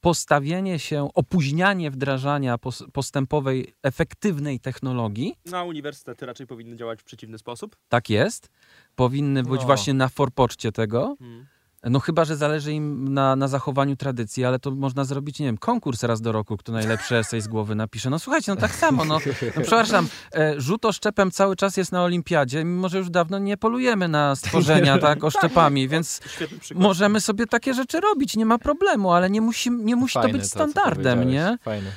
postawienie 0.00 0.78
się, 0.78 1.08
opóźnianie 1.14 1.90
wdrażania 1.90 2.56
pos- 2.58 2.84
postępowej, 2.92 3.74
efektywnej 3.82 4.60
technologii, 4.60 5.34
Na 5.46 5.64
uniwersytety 5.64 6.26
raczej 6.26 6.46
powinny 6.46 6.76
działać 6.76 7.00
w 7.00 7.04
przeciwny 7.04 7.38
sposób. 7.38 7.76
tak 7.88 8.10
jest, 8.10 8.48
powinny 8.94 9.42
być 9.42 9.60
No. 9.60 9.66
właśnie 9.66 9.94
na 9.94 10.08
forpoczcie 10.08 10.72
tego, 10.72 11.16
Hmm. 11.18 11.46
No 11.90 12.00
chyba, 12.00 12.24
że 12.24 12.36
zależy 12.36 12.72
im 12.72 13.14
na, 13.14 13.36
na 13.36 13.48
zachowaniu 13.48 13.96
tradycji, 13.96 14.44
ale 14.44 14.58
to 14.58 14.70
można 14.70 15.04
zrobić, 15.04 15.38
nie 15.38 15.46
wiem, 15.46 15.58
konkurs 15.58 16.02
raz 16.02 16.20
do 16.20 16.32
roku, 16.32 16.56
kto 16.56 16.72
najlepszy 16.72 17.16
esej 17.16 17.40
z 17.40 17.48
głowy 17.48 17.74
napisze. 17.74 18.10
No 18.10 18.18
słuchajcie, 18.18 18.52
no 18.54 18.60
tak 18.60 18.74
samo, 18.74 19.04
no, 19.04 19.18
no 19.56 19.62
przepraszam, 19.62 20.08
e, 20.34 20.60
rzut 20.60 20.84
oszczepem 20.84 21.30
cały 21.30 21.56
czas 21.56 21.76
jest 21.76 21.92
na 21.92 22.02
olimpiadzie, 22.02 22.64
mimo 22.64 22.88
że 22.88 22.98
już 22.98 23.10
dawno 23.10 23.38
nie 23.38 23.56
polujemy 23.56 24.08
na 24.08 24.36
stworzenia 24.36 24.98
tak 24.98 25.24
oszczepami, 25.34 25.88
więc 25.88 26.20
Świetny 26.26 26.58
przykład. 26.58 26.82
możemy 26.82 27.20
sobie 27.20 27.46
takie 27.46 27.74
rzeczy 27.74 28.00
robić, 28.00 28.36
nie 28.36 28.46
ma 28.46 28.58
problemu, 28.58 29.12
ale 29.12 29.30
nie 29.30 29.40
musi, 29.40 29.70
nie 29.70 29.96
musi 29.96 30.18
to 30.22 30.28
być 30.28 30.46
standardem, 30.46 31.28
nie? 31.30 31.58
Fajne. 31.62 31.90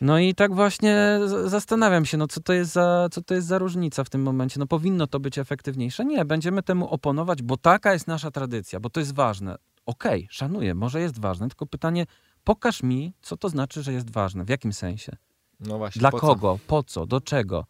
No 0.00 0.18
i 0.18 0.34
tak 0.34 0.54
właśnie 0.54 1.20
zastanawiam 1.46 2.04
się, 2.04 2.16
no 2.16 2.28
co 2.28 2.40
to, 2.40 2.52
jest 2.52 2.72
za, 2.72 3.08
co 3.12 3.22
to 3.22 3.34
jest 3.34 3.46
za 3.46 3.58
różnica 3.58 4.04
w 4.04 4.10
tym 4.10 4.22
momencie. 4.22 4.60
No 4.60 4.66
powinno 4.66 5.06
to 5.06 5.20
być 5.20 5.38
efektywniejsze. 5.38 6.04
Nie, 6.04 6.24
będziemy 6.24 6.62
temu 6.62 6.88
oponować, 6.88 7.42
bo 7.42 7.56
taka 7.56 7.92
jest 7.92 8.06
nasza 8.06 8.30
tradycja, 8.30 8.80
bo 8.80 8.90
to 8.90 9.00
jest 9.00 9.14
ważne. 9.14 9.56
Okej, 9.86 10.28
szanuję, 10.30 10.74
może 10.74 11.00
jest 11.00 11.20
ważne, 11.20 11.48
tylko 11.48 11.66
pytanie, 11.66 12.06
pokaż 12.44 12.82
mi, 12.82 13.12
co 13.22 13.36
to 13.36 13.48
znaczy, 13.48 13.82
że 13.82 13.92
jest 13.92 14.10
ważne, 14.10 14.44
w 14.44 14.48
jakim 14.48 14.72
sensie. 14.72 15.16
No 15.60 15.78
właśnie. 15.78 16.00
Dla 16.00 16.10
po 16.10 16.20
co? 16.20 16.26
kogo, 16.26 16.58
po 16.66 16.82
co, 16.82 17.06
do 17.06 17.20
czego? 17.20 17.66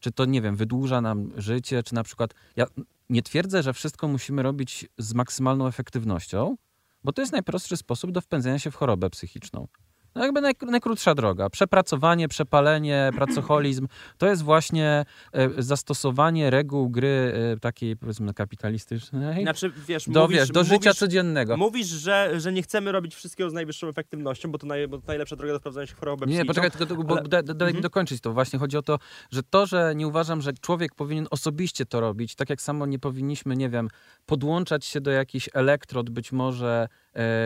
Czy 0.00 0.12
to, 0.12 0.24
nie 0.24 0.42
wiem, 0.42 0.56
wydłuża 0.56 1.00
nam 1.00 1.32
życie, 1.36 1.82
czy 1.82 1.94
na 1.94 2.02
przykład... 2.02 2.34
Ja 2.56 2.66
nie 3.10 3.22
twierdzę, 3.22 3.62
że 3.62 3.72
wszystko 3.72 4.08
musimy 4.08 4.42
robić 4.42 4.88
z 4.98 5.14
maksymalną 5.14 5.66
efektywnością, 5.66 6.56
bo 7.04 7.12
to 7.12 7.22
jest 7.22 7.32
najprostszy 7.32 7.76
sposób 7.76 8.10
do 8.10 8.20
wpędzenia 8.20 8.58
się 8.58 8.70
w 8.70 8.74
chorobę 8.74 9.10
psychiczną. 9.10 9.68
No 10.14 10.24
jakby 10.24 10.40
naj, 10.40 10.54
najkrótsza 10.66 11.14
droga. 11.14 11.50
Przepracowanie, 11.50 12.28
przepalenie, 12.28 13.10
pracoholizm 13.16 13.86
to 14.18 14.26
jest 14.26 14.42
właśnie 14.42 15.04
e, 15.32 15.48
zastosowanie 15.62 16.50
reguł 16.50 16.90
gry 16.90 17.32
e, 17.54 17.60
takiej 17.60 17.96
powiedzmy 17.96 18.34
kapitalistycznej 18.34 19.42
Znaczy, 19.42 19.72
wiesz, 19.88 20.08
do, 20.08 20.20
mówisz, 20.22 20.38
wiesz, 20.38 20.48
do 20.48 20.64
życia 20.64 20.74
mówisz, 20.74 20.98
codziennego. 20.98 21.56
Mówisz, 21.56 21.86
że, 21.86 22.40
że 22.40 22.52
nie 22.52 22.62
chcemy 22.62 22.92
robić 22.92 23.14
wszystkiego 23.14 23.50
z 23.50 23.52
najwyższą 23.52 23.88
efektywnością, 23.88 24.50
bo 24.52 24.58
to, 24.58 24.66
naj, 24.66 24.88
bo 24.88 24.98
to 24.98 25.04
najlepsza 25.06 25.36
droga 25.36 25.52
do 25.52 25.58
sprawdzenia 25.58 25.86
się 25.86 25.94
choroby 25.94 26.26
Nie, 26.26 26.44
poczekaj, 26.44 26.70
tylko, 26.70 26.86
tylko 26.86 27.04
bo 27.04 27.18
ale- 27.18 27.28
da, 27.28 27.42
da, 27.42 27.64
mi 27.64 27.68
Mhm. 27.70 27.82
dokończyć 27.82 28.20
to. 28.20 28.32
Właśnie 28.32 28.58
chodzi 28.58 28.76
o 28.76 28.82
to, 28.82 28.98
że 29.30 29.42
to, 29.42 29.66
że 29.66 29.92
nie 29.94 30.08
uważam, 30.08 30.40
że 30.40 30.52
człowiek 30.52 30.94
powinien 30.94 31.26
osobiście 31.30 31.86
to 31.86 32.00
robić, 32.00 32.34
tak 32.34 32.50
jak 32.50 32.62
samo 32.62 32.86
nie 32.86 32.98
powinniśmy, 32.98 33.56
nie 33.56 33.68
wiem, 33.70 33.88
podłączać 34.26 34.84
się 34.84 35.00
do 35.00 35.10
jakichś 35.10 35.48
elektrod 35.52 36.10
być 36.10 36.32
może, 36.32 36.88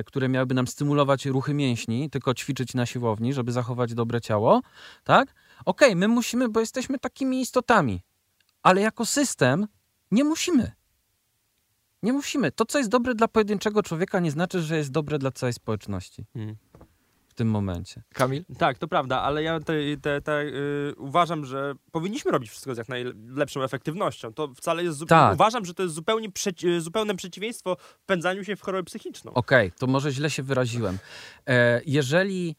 które 0.07 0.29
miałyby 0.29 0.55
nam 0.55 0.67
stymulować 0.67 1.27
ruchy 1.27 1.55
mięśni, 1.55 2.11
tylko 2.11 2.35
ćwiczyć 2.35 2.75
na 2.75 2.87
siłowni, 2.87 3.33
żeby 3.33 3.53
zachować 3.53 3.95
dobre 3.95 4.21
ciało, 4.21 4.63
tak? 5.05 5.35
Okej, 5.65 5.97
my 5.97 6.09
musimy, 6.09 6.49
bo 6.49 6.61
jesteśmy 6.61 6.99
takimi 6.99 7.41
istotami, 7.41 8.03
ale 8.63 8.81
jako 8.81 9.07
system 9.07 9.67
nie 10.11 10.25
musimy. 10.25 10.73
Nie 12.03 12.13
musimy. 12.13 12.53
To, 12.53 12.65
co 12.65 12.79
jest 12.79 12.91
dobre 12.91 13.15
dla 13.15 13.29
pojedynczego 13.29 13.83
człowieka, 13.83 14.21
nie 14.21 14.31
znaczy, 14.31 14.63
że 14.63 14.77
jest 14.77 14.91
dobre 14.91 15.19
dla 15.19 15.31
całej 15.31 15.53
społeczności 15.53 16.25
Hmm. 16.35 16.57
W 17.35 17.37
tym 17.37 17.49
momencie. 17.49 18.03
Kamil? 18.15 18.45
Tak, 18.59 18.79
to 18.79 18.89
prawda, 18.89 19.21
ale 19.23 19.43
ja 19.43 19.61
te, 19.61 19.75
te, 20.03 20.21
te, 20.21 20.43
y, 20.43 20.95
uważam, 20.97 21.45
że 21.45 21.75
powinniśmy 21.93 22.31
robić 22.31 22.51
wszystko 22.51 22.75
z 22.75 22.79
jak 22.79 22.89
najlepszą 22.89 23.63
efektywnością. 23.63 24.33
To 24.35 24.49
wcale 24.55 24.85
jest. 24.85 24.99
Zu- 24.99 25.07
Tak. 25.07 25.35
Uważam, 25.35 25.65
że 25.65 25.75
to 25.75 25.83
jest 25.83 25.95
zupełnie 25.95 26.31
przeci- 26.31 26.69
y, 26.69 26.81
zupełne 26.81 27.17
przeciwieństwo 27.17 27.77
wpędzaniu 28.03 28.45
się 28.45 28.57
w 28.57 28.61
chorobę 28.63 28.85
psychiczną. 28.85 29.33
Okej, 29.33 29.73
to 29.79 29.87
może 29.87 30.11
źle 30.13 30.31
się 30.31 30.43
wyraziłem. 30.43 30.99
E, 31.49 31.81
jeżeli 31.87 32.57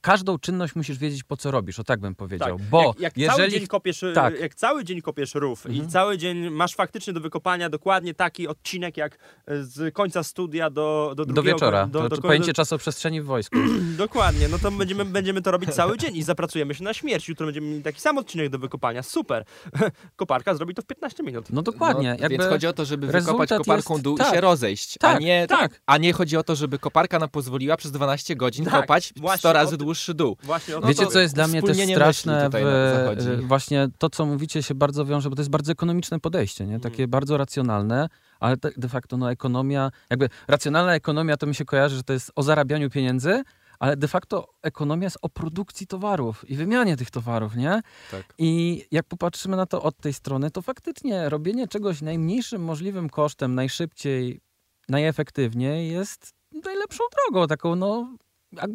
każdą 0.00 0.38
czynność 0.38 0.74
musisz 0.76 0.98
wiedzieć, 0.98 1.22
po 1.24 1.36
co 1.36 1.50
robisz, 1.50 1.78
o 1.80 1.84
tak 1.84 2.00
bym 2.00 2.14
powiedział. 2.14 2.58
Bo 2.70 2.94
jak, 2.98 3.16
jak 3.16 3.30
cały 3.30 3.42
jeżeli 3.42 3.60
dzień 3.60 3.66
kopiesz, 3.68 4.02
y, 4.02 4.12
tak. 4.14 4.40
jak 4.40 4.54
cały 4.54 4.84
dzień 4.84 5.02
kopiesz 5.02 5.34
rów 5.34 5.66
Mhm. 5.66 5.84
i 5.84 5.88
cały 5.90 6.18
dzień 6.18 6.50
masz 6.50 6.74
faktycznie 6.74 7.12
do 7.12 7.20
wykopania 7.20 7.70
dokładnie 7.70 8.14
taki 8.14 8.48
odcinek 8.48 8.96
jak 8.96 9.14
y, 9.14 9.18
z 9.64 9.94
końca 9.94 10.22
studia 10.22 10.70
do 10.70 11.12
do, 11.16 11.24
do 11.24 11.32
drugiego, 11.34 11.56
wieczora, 11.56 11.86
do, 11.86 11.98
to, 11.98 12.08
do, 12.08 12.16
to 12.16 12.22
do, 12.22 12.28
pojęcie 12.28 12.52
czasoprzestrzeni 12.52 13.20
w 13.22 13.24
wojsku. 13.24 13.56
Dokładnie, 13.96 14.48
no 14.48 14.58
to 14.58 14.70
będziemy, 14.70 15.04
będziemy 15.04 15.42
to 15.42 15.50
robić 15.50 15.70
cały 15.74 15.98
dzień 15.98 16.16
i 16.16 16.22
zapracujemy 16.22 16.74
się 16.74 16.84
na 16.84 16.94
śmierć. 16.94 17.28
Jutro 17.28 17.46
będziemy 17.46 17.66
mieli 17.66 17.82
taki 17.82 18.00
sam 18.00 18.18
odcinek 18.18 18.48
do 18.48 18.58
wykopania. 18.58 19.02
Super. 19.02 19.44
Koparka 20.16 20.54
zrobi 20.54 20.74
to 20.74 20.82
w 20.82 20.86
15 20.86 21.22
minut. 21.22 21.46
No 21.50 21.62
dokładnie. 21.62 22.08
No, 22.08 22.22
jakby 22.22 22.28
Więc 22.38 22.44
chodzi 22.50 22.66
o 22.66 22.72
to, 22.72 22.84
żeby 22.84 23.06
wykopać 23.06 23.48
koparką 23.48 23.94
jest- 23.94 24.04
dół 24.04 24.16
tak. 24.18 24.28
i 24.32 24.34
się 24.34 24.40
rozejść. 24.40 24.96
a, 24.96 25.00
Tak, 25.00 25.20
nie, 25.20 25.46
tak. 25.46 25.80
a 25.86 25.98
nie 25.98 26.12
chodzi 26.12 26.36
o 26.36 26.42
to, 26.42 26.56
żeby 26.56 26.78
koparka 26.78 27.18
nam 27.18 27.28
pozwoliła 27.28 27.76
przez 27.76 27.92
12 27.92 28.36
godzin 28.36 28.64
Tak, 28.64 28.80
kopać 28.80 29.12
właśnie 29.16 29.38
100 29.38 29.52
razy 29.52 29.70
tym- 29.70 29.78
dłuższy 29.88 30.14
dół. 30.14 30.36
Właśnie 30.42 30.76
o 30.76 30.80
to 30.80 30.88
Wiecie, 30.88 31.06
co 31.06 31.20
jest 31.20 31.34
dla 31.34 31.46
mnie 31.46 31.62
też 31.62 31.76
straszne? 31.76 32.50
W, 32.50 33.46
właśnie 33.46 33.88
to, 33.98 34.10
co 34.10 34.26
mówicie, 34.26 34.62
się 34.62 34.74
bardzo 34.74 35.04
wiąże, 35.04 35.30
bo 35.30 35.36
to 35.36 35.42
jest 35.42 35.50
bardzo 35.50 35.72
ekonomiczne 35.72 36.20
podejście, 36.20 36.66
nie? 36.66 36.80
takie 36.80 36.94
Mhm. 36.94 37.10
bardzo 37.10 37.36
racjonalne, 37.36 38.08
ale 38.40 38.56
te, 38.56 38.70
de 38.76 38.88
facto 38.88 39.16
no, 39.16 39.30
ekonomia, 39.30 39.90
jakby 40.10 40.28
racjonalna 40.48 40.94
ekonomia 40.94 41.36
to 41.36 41.46
mi 41.46 41.54
się 41.54 41.64
kojarzy, 41.64 41.96
że 41.96 42.02
to 42.02 42.12
jest 42.12 42.32
o 42.36 42.42
zarabianiu 42.42 42.90
pieniędzy, 42.90 43.42
ale 43.78 43.96
de 43.96 44.08
facto 44.08 44.48
ekonomia 44.62 45.06
jest 45.06 45.18
o 45.22 45.28
produkcji 45.28 45.86
towarów 45.86 46.50
i 46.50 46.56
wymianie 46.56 46.96
tych 46.96 47.10
towarów, 47.10 47.56
nie? 47.56 47.80
Tak. 48.10 48.34
I 48.38 48.84
jak 48.90 49.06
popatrzymy 49.06 49.56
na 49.56 49.66
to 49.66 49.82
od 49.82 49.96
tej 49.96 50.12
strony, 50.12 50.50
to 50.50 50.62
faktycznie 50.62 51.28
robienie 51.28 51.68
czegoś 51.68 52.02
najmniejszym 52.02 52.62
możliwym 52.62 53.10
kosztem, 53.10 53.54
najszybciej, 53.54 54.40
najefektywniej 54.88 55.92
jest 55.92 56.32
najlepszą 56.64 57.04
drogą, 57.16 57.46
taką 57.46 57.76
no, 57.76 58.16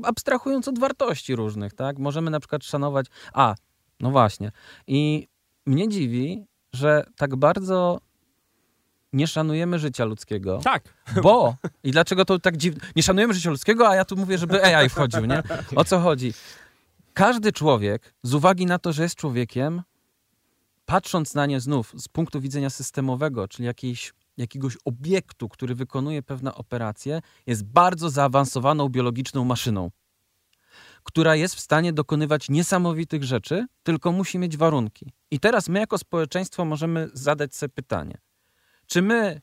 abstrahując 0.03 0.67
od 0.67 0.79
wartości 0.79 1.35
różnych, 1.35 1.73
tak? 1.73 1.99
Możemy 1.99 2.31
na 2.31 2.39
przykład 2.39 2.63
szanować, 2.63 3.05
a, 3.33 3.55
no 3.99 4.11
właśnie. 4.11 4.51
I 4.87 5.27
mnie 5.65 5.89
dziwi, 5.89 6.45
że 6.73 7.03
tak 7.15 7.35
bardzo 7.35 7.99
nie 9.13 9.27
szanujemy 9.27 9.79
życia 9.79 10.05
ludzkiego. 10.05 10.59
Tak. 10.63 10.83
Bo, 11.23 11.55
i 11.83 11.91
dlaczego 11.91 12.25
to 12.25 12.39
tak 12.39 12.57
dziwne, 12.57 12.87
nie 12.95 13.03
szanujemy 13.03 13.33
życia 13.33 13.49
ludzkiego, 13.49 13.89
a 13.89 13.95
ja 13.95 14.05
tu 14.05 14.15
mówię, 14.15 14.37
żeby 14.37 14.63
AI 14.63 14.89
wchodził, 14.89 15.25
nie? 15.25 15.43
O 15.75 15.83
co 15.83 15.99
chodzi? 15.99 16.33
Każdy 17.13 17.51
człowiek, 17.51 18.13
z 18.23 18.33
uwagi 18.33 18.65
na 18.65 18.79
to, 18.79 18.93
że 18.93 19.03
jest 19.03 19.15
człowiekiem, 19.15 19.81
patrząc 20.85 21.33
na 21.33 21.45
nie 21.45 21.59
znów 21.59 21.93
z 21.97 22.07
punktu 22.07 22.41
widzenia 22.41 22.69
systemowego, 22.69 23.47
czyli 23.47 23.65
jakiejś, 23.65 24.13
jakiegoś 24.37 24.77
obiektu, 24.85 25.49
który 25.49 25.75
wykonuje 25.75 26.23
pewne 26.23 26.55
operacje, 26.55 27.21
jest 27.47 27.63
bardzo 27.63 28.09
zaawansowaną 28.09 28.89
biologiczną 28.89 29.45
maszyną, 29.45 29.91
która 31.03 31.35
jest 31.35 31.55
w 31.55 31.59
stanie 31.59 31.93
dokonywać 31.93 32.49
niesamowitych 32.49 33.23
rzeczy, 33.23 33.65
tylko 33.83 34.11
musi 34.11 34.39
mieć 34.39 34.57
warunki. 34.57 35.13
I 35.31 35.39
teraz 35.39 35.69
my 35.69 35.79
jako 35.79 35.97
społeczeństwo 35.97 36.65
możemy 36.65 37.09
zadać 37.13 37.55
sobie 37.55 37.73
pytanie, 37.73 38.17
czy 38.87 39.01
my 39.01 39.41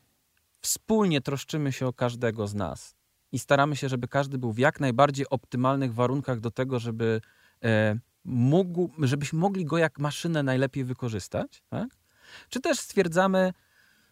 wspólnie 0.61 1.21
troszczymy 1.21 1.71
się 1.71 1.87
o 1.87 1.93
każdego 1.93 2.47
z 2.47 2.55
nas 2.55 2.95
i 3.31 3.39
staramy 3.39 3.75
się, 3.75 3.89
żeby 3.89 4.07
każdy 4.07 4.37
był 4.37 4.53
w 4.53 4.57
jak 4.57 4.79
najbardziej 4.79 5.29
optymalnych 5.29 5.93
warunkach 5.93 6.39
do 6.39 6.51
tego, 6.51 6.79
żeby 6.79 7.21
e, 7.63 7.99
mógł, 8.25 8.89
żebyśmy 8.99 9.39
mogli 9.39 9.65
go 9.65 9.77
jak 9.77 9.99
maszynę 9.99 10.43
najlepiej 10.43 10.83
wykorzystać, 10.83 11.63
tak? 11.69 11.89
Czy 12.49 12.59
też 12.59 12.79
stwierdzamy, 12.79 13.53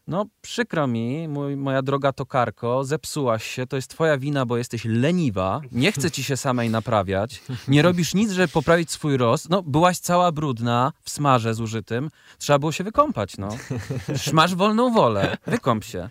no 0.10 0.26
przykro 0.41 0.88
mi, 0.88 1.28
mój, 1.28 1.57
moja 1.57 1.82
droga 1.82 2.14
tokarko, 2.14 2.84
zepsułaś 2.84 3.43
się, 3.43 3.68
to 3.68 3.76
jest 3.76 3.89
twoja 3.89 4.18
wina, 4.18 4.45
bo 4.45 4.57
jesteś 4.57 4.86
leniwa, 4.86 5.62
nie 5.72 5.91
chce 5.91 6.12
ci 6.12 6.24
się 6.24 6.38
samej 6.38 6.70
naprawiać, 6.70 7.41
nie 7.68 7.82
robisz 7.82 8.14
nic, 8.14 8.32
żeby 8.32 8.47
poprawić 8.47 8.91
swój 8.91 9.18
rost, 9.18 9.49
no 9.49 9.64
byłaś 9.64 9.97
cała 9.97 10.32
brudna, 10.32 10.93
w 11.03 11.10
smarze 11.10 11.53
zużytym, 11.53 12.10
trzeba 12.38 12.60
było 12.60 12.72
się 12.72 12.84
wykąpać, 12.84 13.38
no. 13.38 13.49
Masz 14.34 14.55
wolną 14.55 14.93
wolę, 14.93 15.38
wykąp 15.47 15.84
się. 15.84 16.10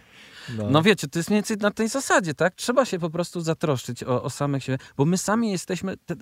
No 0.71 0.83
wiecie, 0.83 1.09
to 1.09 1.19
jest 1.19 1.31
mniej 1.31 1.39
więcej 1.39 1.57
na 1.57 1.71
tej 1.71 1.89
zasadzie, 1.89 2.35
tak? 2.35 2.55
Trzeba 2.55 2.85
się 2.85 2.99
po 2.99 3.11
prostu 3.11 3.41
zatroszczyć 3.41 4.05
o, 4.05 4.23
o 4.23 4.31
samych 4.31 4.65
siebie, 4.65 4.79
bo 4.97 5.05
my 5.05 5.19
sami 5.19 5.51
jesteśmy... 5.51 5.97
Te, 5.97 6.15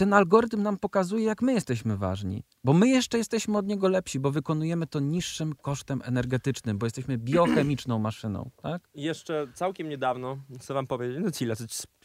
ten 0.00 0.12
algorytm 0.12 0.62
nam 0.62 0.78
pokazuje, 0.78 1.24
jak 1.24 1.42
my 1.42 1.52
jesteśmy 1.52 1.96
ważni. 1.96 2.44
Bo 2.64 2.72
my 2.72 2.88
jeszcze 2.88 3.18
jesteśmy 3.18 3.58
od 3.58 3.66
niego 3.66 3.88
lepsi, 3.88 4.20
bo 4.20 4.30
wykonujemy 4.30 4.86
to 4.86 5.00
niższym 5.00 5.54
kosztem 5.54 6.02
energetycznym, 6.04 6.78
bo 6.78 6.86
jesteśmy 6.86 7.18
biochemiczną 7.18 7.98
maszyną, 7.98 8.50
tak? 8.62 8.88
Jeszcze 8.94 9.46
całkiem 9.54 9.88
niedawno, 9.88 10.38
chcę 10.60 10.74
wam 10.74 10.86
powiedzieć, 10.86 11.18
no 11.20 11.30
ile, 11.40 11.56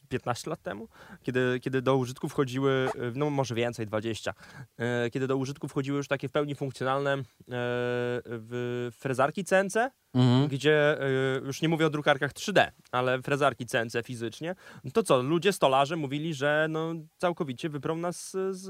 15 0.10 0.49
lat 0.49 0.62
temu, 0.62 0.88
kiedy, 1.24 1.60
kiedy 1.64 1.82
do 1.82 1.97
użytku 1.97 2.30
wchodziły, 2.30 2.89
y, 2.95 3.12
no 3.16 3.30
może 3.30 3.56
więcej, 3.56 3.86
20, 3.86 4.34
e, 4.78 5.10
kiedy 5.10 5.28
do 5.28 5.38
użytku 5.38 5.68
wchodziły 5.68 5.97
już 5.97 6.08
takie 6.08 6.28
w 6.28 6.32
pełni 6.32 6.56
funkcjonalne 6.56 7.14
e, 7.14 7.24
w 7.47 8.89
frezarki 8.99 9.43
CNC, 9.43 9.76
Mhm. 10.16 10.47
gdzie 10.47 10.97
już 11.45 11.62
nie 11.62 11.70
mówię 11.70 11.86
o 11.86 11.89
drukarkach 11.89 12.34
3D, 12.34 12.72
ale 12.91 13.22
frezarki 13.22 13.66
CNC 13.66 13.93
fizycznie, 14.03 14.56
no 14.84 14.91
to 14.91 15.03
co, 15.03 15.22
ludzie, 15.22 15.53
stolarze 15.53 15.95
mówili, 15.95 16.34
że 16.34 16.68
no, 16.70 16.93
całkowicie 17.18 17.70
wyprą 17.70 17.95
nas 17.95 18.32
z, 18.32 18.62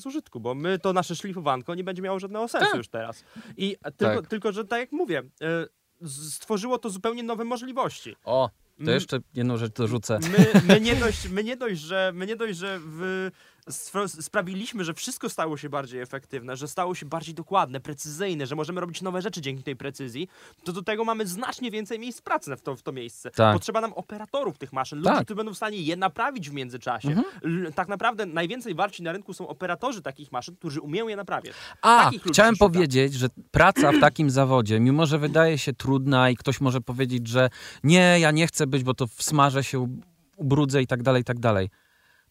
z 0.00 0.06
użytku, 0.06 0.40
bo 0.40 0.54
my 0.54 0.78
to 0.78 0.92
nasze 0.92 1.16
szlifowanko 1.16 1.74
nie 1.74 1.84
będzie 1.84 2.02
miało 2.02 2.18
żadnego 2.18 2.48
sensu 2.48 2.66
Tak. 2.66 2.76
już 2.76 2.88
teraz. 2.88 3.24
I 3.56 3.76
tylko, 3.96 4.20
Tak. 4.20 4.26
tylko, 4.26 4.52
że 4.52 4.64
tak 4.64 4.80
jak 4.80 4.92
mówię, 4.92 5.22
stworzyło 6.06 6.78
to 6.78 6.90
zupełnie 6.90 7.22
nowe 7.22 7.44
możliwości. 7.44 8.16
O, 8.24 8.50
to 8.84 8.90
jeszcze 8.90 9.18
jedną 9.34 9.56
rzecz 9.56 9.72
dorzucę. 9.72 10.18
My, 10.22 10.60
my, 10.68 10.80
nie, 10.80 10.96
dość, 10.96 11.28
my, 11.28 11.44
nie, 11.44 11.56
dość, 11.56 11.80
że, 11.80 12.12
my 12.14 12.26
nie 12.26 12.36
dość, 12.36 12.58
że 12.58 12.78
w, 12.82 13.30
sprawiliśmy, 14.06 14.84
że 14.84 14.94
wszystko 14.94 15.28
stało 15.28 15.56
się 15.56 15.68
bardziej 15.68 16.00
efektywne, 16.00 16.56
że 16.56 16.68
stało 16.68 16.94
się 16.94 17.06
bardziej 17.06 17.34
dokładne, 17.34 17.80
precyzyjne, 17.80 18.46
że 18.46 18.56
możemy 18.56 18.80
robić 18.80 19.02
nowe 19.02 19.22
rzeczy 19.22 19.40
dzięki 19.40 19.62
tej 19.62 19.76
precyzji, 19.76 20.28
to 20.64 20.72
do 20.72 20.82
tego 20.82 21.04
mamy 21.04 21.26
znacznie 21.26 21.70
więcej 21.70 21.98
miejsc 21.98 22.20
pracy 22.20 22.56
w 22.56 22.62
to, 22.62 22.76
w 22.76 22.82
to 22.82 22.92
miejsce. 22.92 23.30
Tak. 23.30 23.54
Potrzeba 23.54 23.80
nam 23.80 23.92
operatorów 23.92 24.58
tych 24.58 24.72
maszyn, 24.72 24.98
ludzi, 24.98 25.10
Tak. 25.10 25.24
którzy 25.24 25.36
będą 25.36 25.52
w 25.52 25.56
stanie 25.56 25.78
je 25.78 25.96
naprawić 25.96 26.50
w 26.50 26.52
międzyczasie. 26.52 27.08
Mhm. 27.08 27.72
Tak 27.72 27.88
naprawdę 27.88 28.26
najwięcej 28.26 28.74
warci 28.74 29.02
na 29.02 29.12
rynku 29.12 29.34
są 29.34 29.48
operatorzy 29.48 30.02
takich 30.02 30.32
maszyn, 30.32 30.56
którzy 30.56 30.80
umieją 30.80 31.08
je 31.08 31.16
naprawiać. 31.16 31.54
A, 31.82 32.10
chciałem 32.30 32.56
powiedzieć, 32.56 33.14
że 33.14 33.28
praca 33.50 33.92
w 33.92 34.00
takim 34.00 34.30
zawodzie, 34.40 34.80
mimo 34.80 35.06
że 35.06 35.18
wydaje 35.18 35.58
się 35.58 35.72
trudna 35.72 36.30
i 36.30 36.36
ktoś 36.36 36.60
może 36.60 36.80
powiedzieć, 36.80 37.28
że 37.28 37.50
nie, 37.84 38.16
ja 38.20 38.30
nie 38.30 38.46
chcę 38.46 38.66
być, 38.66 38.84
bo 38.84 38.94
to 38.94 39.06
w 39.06 39.22
się 39.62 39.88
ubrudzę 40.36 40.82
i 40.82 40.86
tak 40.86 41.02
dalej, 41.02 41.22
i 41.22 41.24
tak 41.24 41.38
dalej. 41.38 41.70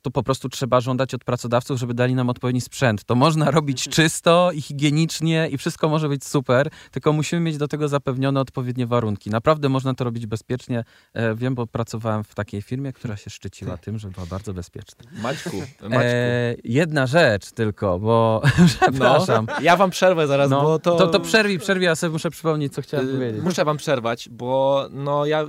To 0.02 0.12
po 0.12 0.24
prostu 0.24 0.50
trzeba 0.50 0.82
żądać 0.82 1.14
od 1.14 1.24
pracodawców, 1.24 1.80
żeby 1.80 1.94
dali 1.94 2.16
nam 2.16 2.30
odpowiedni 2.30 2.62
sprzęt. 2.62 3.04
To 3.04 3.16
można 3.16 3.52
robić 3.52 3.90
czysto 3.90 4.52
i 4.54 4.62
higienicznie 4.62 5.48
i 5.52 5.58
wszystko 5.58 5.90
może 5.90 6.10
być 6.10 6.26
super, 6.26 6.70
tylko 6.92 7.14
musimy 7.14 7.42
mieć 7.42 7.58
do 7.58 7.68
tego 7.68 7.88
zapewnione 7.88 8.40
odpowiednie 8.40 8.88
warunki. 8.88 9.30
Naprawdę 9.30 9.70
można 9.70 9.94
to 9.94 10.04
robić 10.04 10.26
bezpiecznie. 10.26 10.84
E, 11.14 11.36
wiem, 11.36 11.56
bo 11.56 11.68
pracowałem 11.68 12.24
w 12.24 12.36
takiej 12.36 12.62
firmie, 12.62 12.94
która 12.94 13.18
się 13.18 13.30
szczyciła 13.30 13.78
tym, 13.78 14.00
że 14.00 14.10
była 14.10 14.26
bardzo 14.26 14.54
bezpieczna. 14.54 15.04
Maćku, 15.22 15.58
Maćku. 15.82 15.96
E, 16.04 16.56
jedna 16.64 17.08
rzecz 17.08 17.52
tylko, 17.52 18.00
bo 18.00 18.42
przepraszam. 18.80 19.46
No, 19.50 19.62
ja 19.62 19.76
wam 19.78 19.90
przerwę 19.90 20.28
zaraz, 20.28 20.50
No, 20.50 20.62
bo 20.62 20.80
to... 20.80 20.96
to, 20.96 21.08
to 21.08 21.20
przerwij, 21.20 21.60
przerwij, 21.60 21.86
ja 21.86 21.96
sobie 21.96 22.12
muszę 22.12 22.30
przypomnieć, 22.32 22.74
co 22.74 22.82
chciałem 22.82 23.10
Y, 23.10 23.14
powiedzieć. 23.14 23.44
Muszę 23.44 23.66
wam 23.66 23.78
przerwać, 23.78 24.30
bo 24.32 24.88
no 24.92 25.26
ja 25.26 25.44
y, 25.44 25.48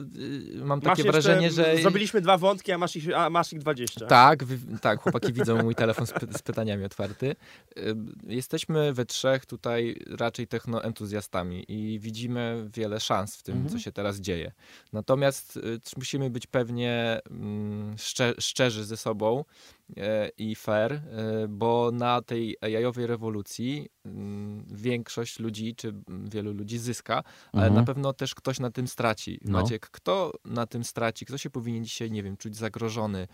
mam 0.65 0.79
Masz 0.79 0.85
takie 0.85 1.03
jeszcze- 1.03 1.13
wrażenie, 1.13 1.51
że... 1.51 1.77
Zrobiliśmy 1.83 2.21
dwa 2.21 2.39
wątki, 2.39 2.73
a 2.73 2.79
masz 2.79 2.97
ich, 2.97 3.17
a 3.17 3.31
masz 3.31 3.53
ich 3.53 3.59
20. 3.59 4.07
Tak, 4.07 4.40
wy, 4.45 4.79
tak, 4.79 5.01
chłopaki 5.01 5.33
widzą 5.33 5.63
mój 5.63 5.75
telefon 5.75 6.07
z, 6.07 6.13
py, 6.13 6.27
z 6.39 6.43
pytaniami 6.43 6.85
otwarty. 6.85 7.37
Y, 7.79 7.95
Jesteśmy 8.27 8.93
we 8.93 9.05
trzech 9.07 9.47
tutaj 9.47 10.01
raczej 10.19 10.47
technoentuzjastami 10.47 11.65
i 11.69 11.99
widzimy 11.99 12.69
wiele 12.75 13.01
szans 13.01 13.37
w 13.37 13.43
tym, 13.43 13.55
Mhm. 13.57 13.73
co 13.73 13.79
się 13.79 13.93
teraz 13.93 14.17
dzieje. 14.21 14.53
Natomiast 14.93 15.57
y, 15.57 15.81
musimy 15.97 16.31
być 16.31 16.47
pewnie 16.47 17.21
mm, 17.31 17.99
szcze, 17.99 18.35
szczerzy 18.39 18.85
ze 18.85 18.97
sobą, 18.97 19.45
i 20.39 20.55
fair, 20.55 20.93
e, 20.93 21.03
bo 21.49 21.91
na 21.93 22.23
tej 22.23 22.57
AI-owej 22.61 23.07
rewolucji 23.07 23.89
mm, 24.05 24.65
większość 24.73 25.39
ludzi, 25.39 25.75
czy 25.77 25.93
wielu 26.25 26.53
ludzi 26.53 26.79
zyska, 26.79 27.23
ale 27.53 27.67
Mhm. 27.67 27.75
na 27.75 27.83
pewno 27.85 28.13
też 28.13 28.35
ktoś 28.35 28.61
na 28.61 28.71
tym 28.71 28.89
straci. 28.89 29.39
No. 29.45 29.61
Maciek, 29.63 29.91
kto 29.91 30.33
na 30.45 30.67
tym 30.67 30.85
straci? 30.85 31.27
Kto 31.27 31.39
się 31.39 31.51
powinien 31.51 31.85
dzisiaj, 31.85 32.11
nie 32.11 32.23
wiem, 32.23 32.37
czuć 32.37 32.57
zagrożony? 32.57 33.29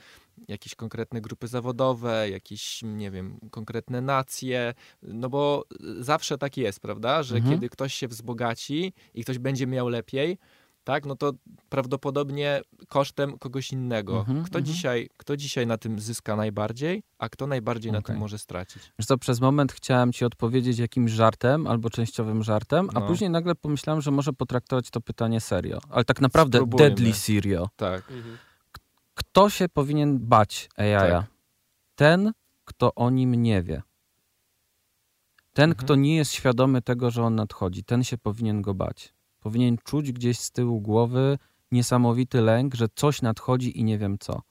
Jakieś 0.49 0.75
konkretne 0.75 1.21
grupy 1.21 1.49
zawodowe, 1.49 2.31
jakieś, 2.31 2.83
nie 2.83 3.11
wiem, 3.11 3.39
konkretne 3.51 4.01
nacje? 4.01 4.75
No 5.03 5.29
bo 5.29 5.65
zawsze 6.01 6.39
tak 6.39 6.57
jest, 6.57 6.81
prawda? 6.81 7.23
Że 7.23 7.37
Mhm. 7.37 7.55
kiedy 7.55 7.69
ktoś 7.69 7.95
się 7.95 8.09
wzbogaci 8.09 8.93
i 9.15 9.23
ktoś 9.25 9.39
będzie 9.39 9.67
miał 9.67 9.89
lepiej, 9.89 10.39
tak, 10.87 11.07
no 11.07 11.17
to 11.17 11.33
prawdopodobnie 11.69 12.61
kosztem 12.89 13.39
kogoś 13.39 13.73
innego. 13.73 14.19
Mhm, 14.19 14.45
kto, 14.45 14.59
mhm. 14.59 14.65
dzisiaj, 14.65 15.09
kto 15.17 15.37
dzisiaj 15.37 15.67
na 15.67 15.79
tym 15.79 16.01
zyska 16.01 16.37
najbardziej, 16.37 17.03
a 17.19 17.29
kto 17.29 17.47
najbardziej 17.47 17.93
na 17.93 17.99
Okej. 17.99 18.07
tym 18.07 18.21
może 18.21 18.39
stracić? 18.39 18.93
Wiesz 18.99 19.07
co, 19.07 19.19
przez 19.19 19.41
moment 19.41 19.73
chciałem 19.73 20.13
ci 20.13 20.25
odpowiedzieć 20.25 20.79
jakimś 20.79 21.11
żartem 21.11 21.67
albo 21.67 21.91
częściowym 21.91 22.43
żartem, 22.43 22.89
a 22.95 23.01
No. 23.01 23.07
później 23.07 23.31
nagle 23.31 23.55
pomyślałem, 23.55 24.03
że 24.03 24.11
może 24.11 24.33
potraktować 24.33 24.91
to 24.91 25.01
pytanie 25.01 25.41
serio. 25.41 25.79
Ale 25.91 26.05
tak 26.05 26.21
naprawdę 26.21 26.59
Spróbujmy. 26.59 26.89
deadly 26.91 27.13
serio. 27.13 27.69
Tak. 27.77 28.13
Kto 29.15 29.51
się 29.51 29.69
powinien 29.69 30.19
bać 30.19 30.69
AI? 30.77 31.11
Tak. 31.11 31.25
Ten, 31.95 32.33
kto 32.65 32.95
o 32.95 33.11
nim 33.11 33.35
nie 33.35 33.63
wie. 33.63 33.83
Ten, 35.53 35.71
Mhm. 35.71 35.85
kto 35.87 35.95
nie 35.97 36.17
jest 36.17 36.33
świadomy 36.33 36.83
tego, 36.83 37.11
że 37.11 37.23
on 37.23 37.35
nadchodzi, 37.35 37.85
ten 37.85 38.05
się 38.05 38.19
powinien 38.19 38.63
go 38.63 38.75
bać. 38.75 39.16
Powinien 39.47 39.79
czuć 39.85 40.13
gdzieś 40.13 40.39
z 40.39 40.51
tyłu 40.51 40.81
głowy 40.81 41.39
niesamowity 41.73 42.41
lęk, 42.41 42.75
że 42.75 42.87
coś 42.95 43.23
nadchodzi 43.23 43.81
i 43.81 43.85
nie 43.85 43.99
wiem 43.99 44.19
co. 44.19 44.43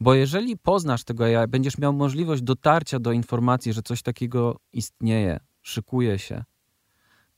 Bo 0.00 0.14
jeżeli 0.14 0.56
poznasz 0.56 1.04
tego 1.04 1.24
AI, 1.24 1.48
będziesz 1.48 1.78
miał 1.78 1.92
możliwość 1.92 2.42
dotarcia 2.42 2.98
do 2.98 3.12
informacji, 3.12 3.72
że 3.72 3.82
coś 3.82 4.02
takiego 4.02 4.56
istnieje, 4.72 5.40
szykuje 5.62 6.18
się, 6.18 6.44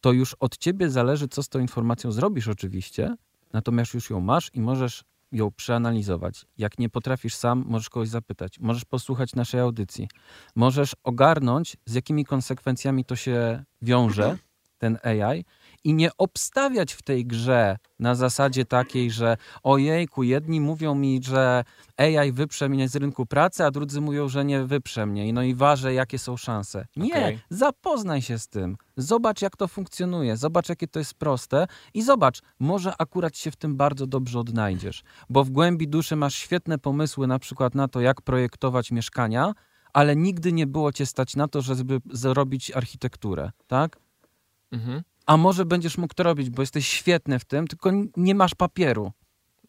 to 0.00 0.12
już 0.12 0.34
od 0.34 0.58
ciebie 0.58 0.90
zależy, 0.90 1.28
co 1.28 1.42
z 1.42 1.48
tą 1.48 1.58
informacją 1.58 2.12
zrobisz 2.12 2.48
oczywiście, 2.48 3.14
natomiast 3.52 3.94
już 3.94 4.10
ją 4.10 4.20
masz 4.20 4.50
i 4.54 4.60
możesz 4.60 5.04
ją 5.32 5.50
przeanalizować. 5.50 6.46
Jak 6.58 6.78
nie 6.78 6.88
potrafisz 6.88 7.34
sam, 7.34 7.64
możesz 7.66 7.90
kogoś 7.90 8.08
zapytać, 8.08 8.60
możesz 8.60 8.84
posłuchać 8.84 9.34
naszej 9.34 9.60
audycji, 9.60 10.08
możesz 10.56 10.96
ogarnąć, 11.04 11.76
z 11.86 11.94
jakimi 11.94 12.24
konsekwencjami 12.24 13.04
to 13.04 13.16
się 13.16 13.64
wiąże, 13.82 14.38
ten 14.80 14.98
AI, 15.02 15.44
i 15.84 15.94
nie 15.94 16.10
obstawiać 16.18 16.92
w 16.92 17.02
tej 17.02 17.26
grze 17.26 17.76
na 17.98 18.14
zasadzie 18.14 18.64
takiej, 18.64 19.10
że 19.10 19.36
ojejku, 19.62 20.22
jedni 20.22 20.60
mówią 20.60 20.94
mi, 20.94 21.20
że 21.22 21.64
AI 21.96 22.32
wyprze 22.32 22.68
mnie 22.68 22.88
z 22.88 22.96
rynku 22.96 23.26
pracy, 23.26 23.64
a 23.64 23.70
drudzy 23.70 24.00
mówią, 24.00 24.28
że 24.28 24.44
nie 24.44 24.64
wyprze 24.64 25.06
mnie. 25.06 25.32
No 25.32 25.42
i 25.42 25.54
ważę, 25.54 25.94
jakie 25.94 26.18
są 26.18 26.36
szanse. 26.36 26.86
Nie, 26.96 27.12
Okej. 27.12 27.38
zapoznaj 27.50 28.22
się 28.22 28.38
z 28.38 28.48
tym. 28.48 28.76
Zobacz, 28.96 29.42
jak 29.42 29.56
to 29.56 29.68
funkcjonuje. 29.68 30.36
Zobacz, 30.36 30.68
jakie 30.68 30.88
to 30.88 30.98
jest 30.98 31.14
proste. 31.14 31.66
I 31.94 32.02
zobacz, 32.02 32.40
może 32.60 32.92
akurat 32.98 33.36
się 33.36 33.50
w 33.50 33.56
tym 33.56 33.76
bardzo 33.76 34.06
dobrze 34.06 34.38
odnajdziesz. 34.38 35.02
Bo 35.30 35.44
w 35.44 35.50
głębi 35.50 35.88
duszy 35.88 36.16
masz 36.16 36.34
świetne 36.34 36.78
pomysły 36.78 37.26
na 37.26 37.38
przykład 37.38 37.74
na 37.74 37.88
to, 37.88 38.00
jak 38.00 38.22
projektować 38.22 38.90
mieszkania, 38.90 39.52
ale 39.92 40.16
nigdy 40.16 40.52
nie 40.52 40.66
było 40.66 40.92
cię 40.92 41.06
stać 41.06 41.36
na 41.36 41.48
to, 41.48 41.62
żeby 41.62 42.00
zrobić 42.10 42.70
architekturę, 42.70 43.50
tak? 43.66 43.98
Mhm. 44.72 45.02
A 45.30 45.36
może 45.36 45.64
będziesz 45.64 45.98
mógł 45.98 46.14
to 46.14 46.22
robić, 46.22 46.50
bo 46.50 46.62
jesteś 46.62 46.86
świetny 46.86 47.38
w 47.38 47.44
tym, 47.44 47.66
tylko 47.66 47.90
nie 48.16 48.34
masz 48.34 48.54
papieru. 48.54 49.12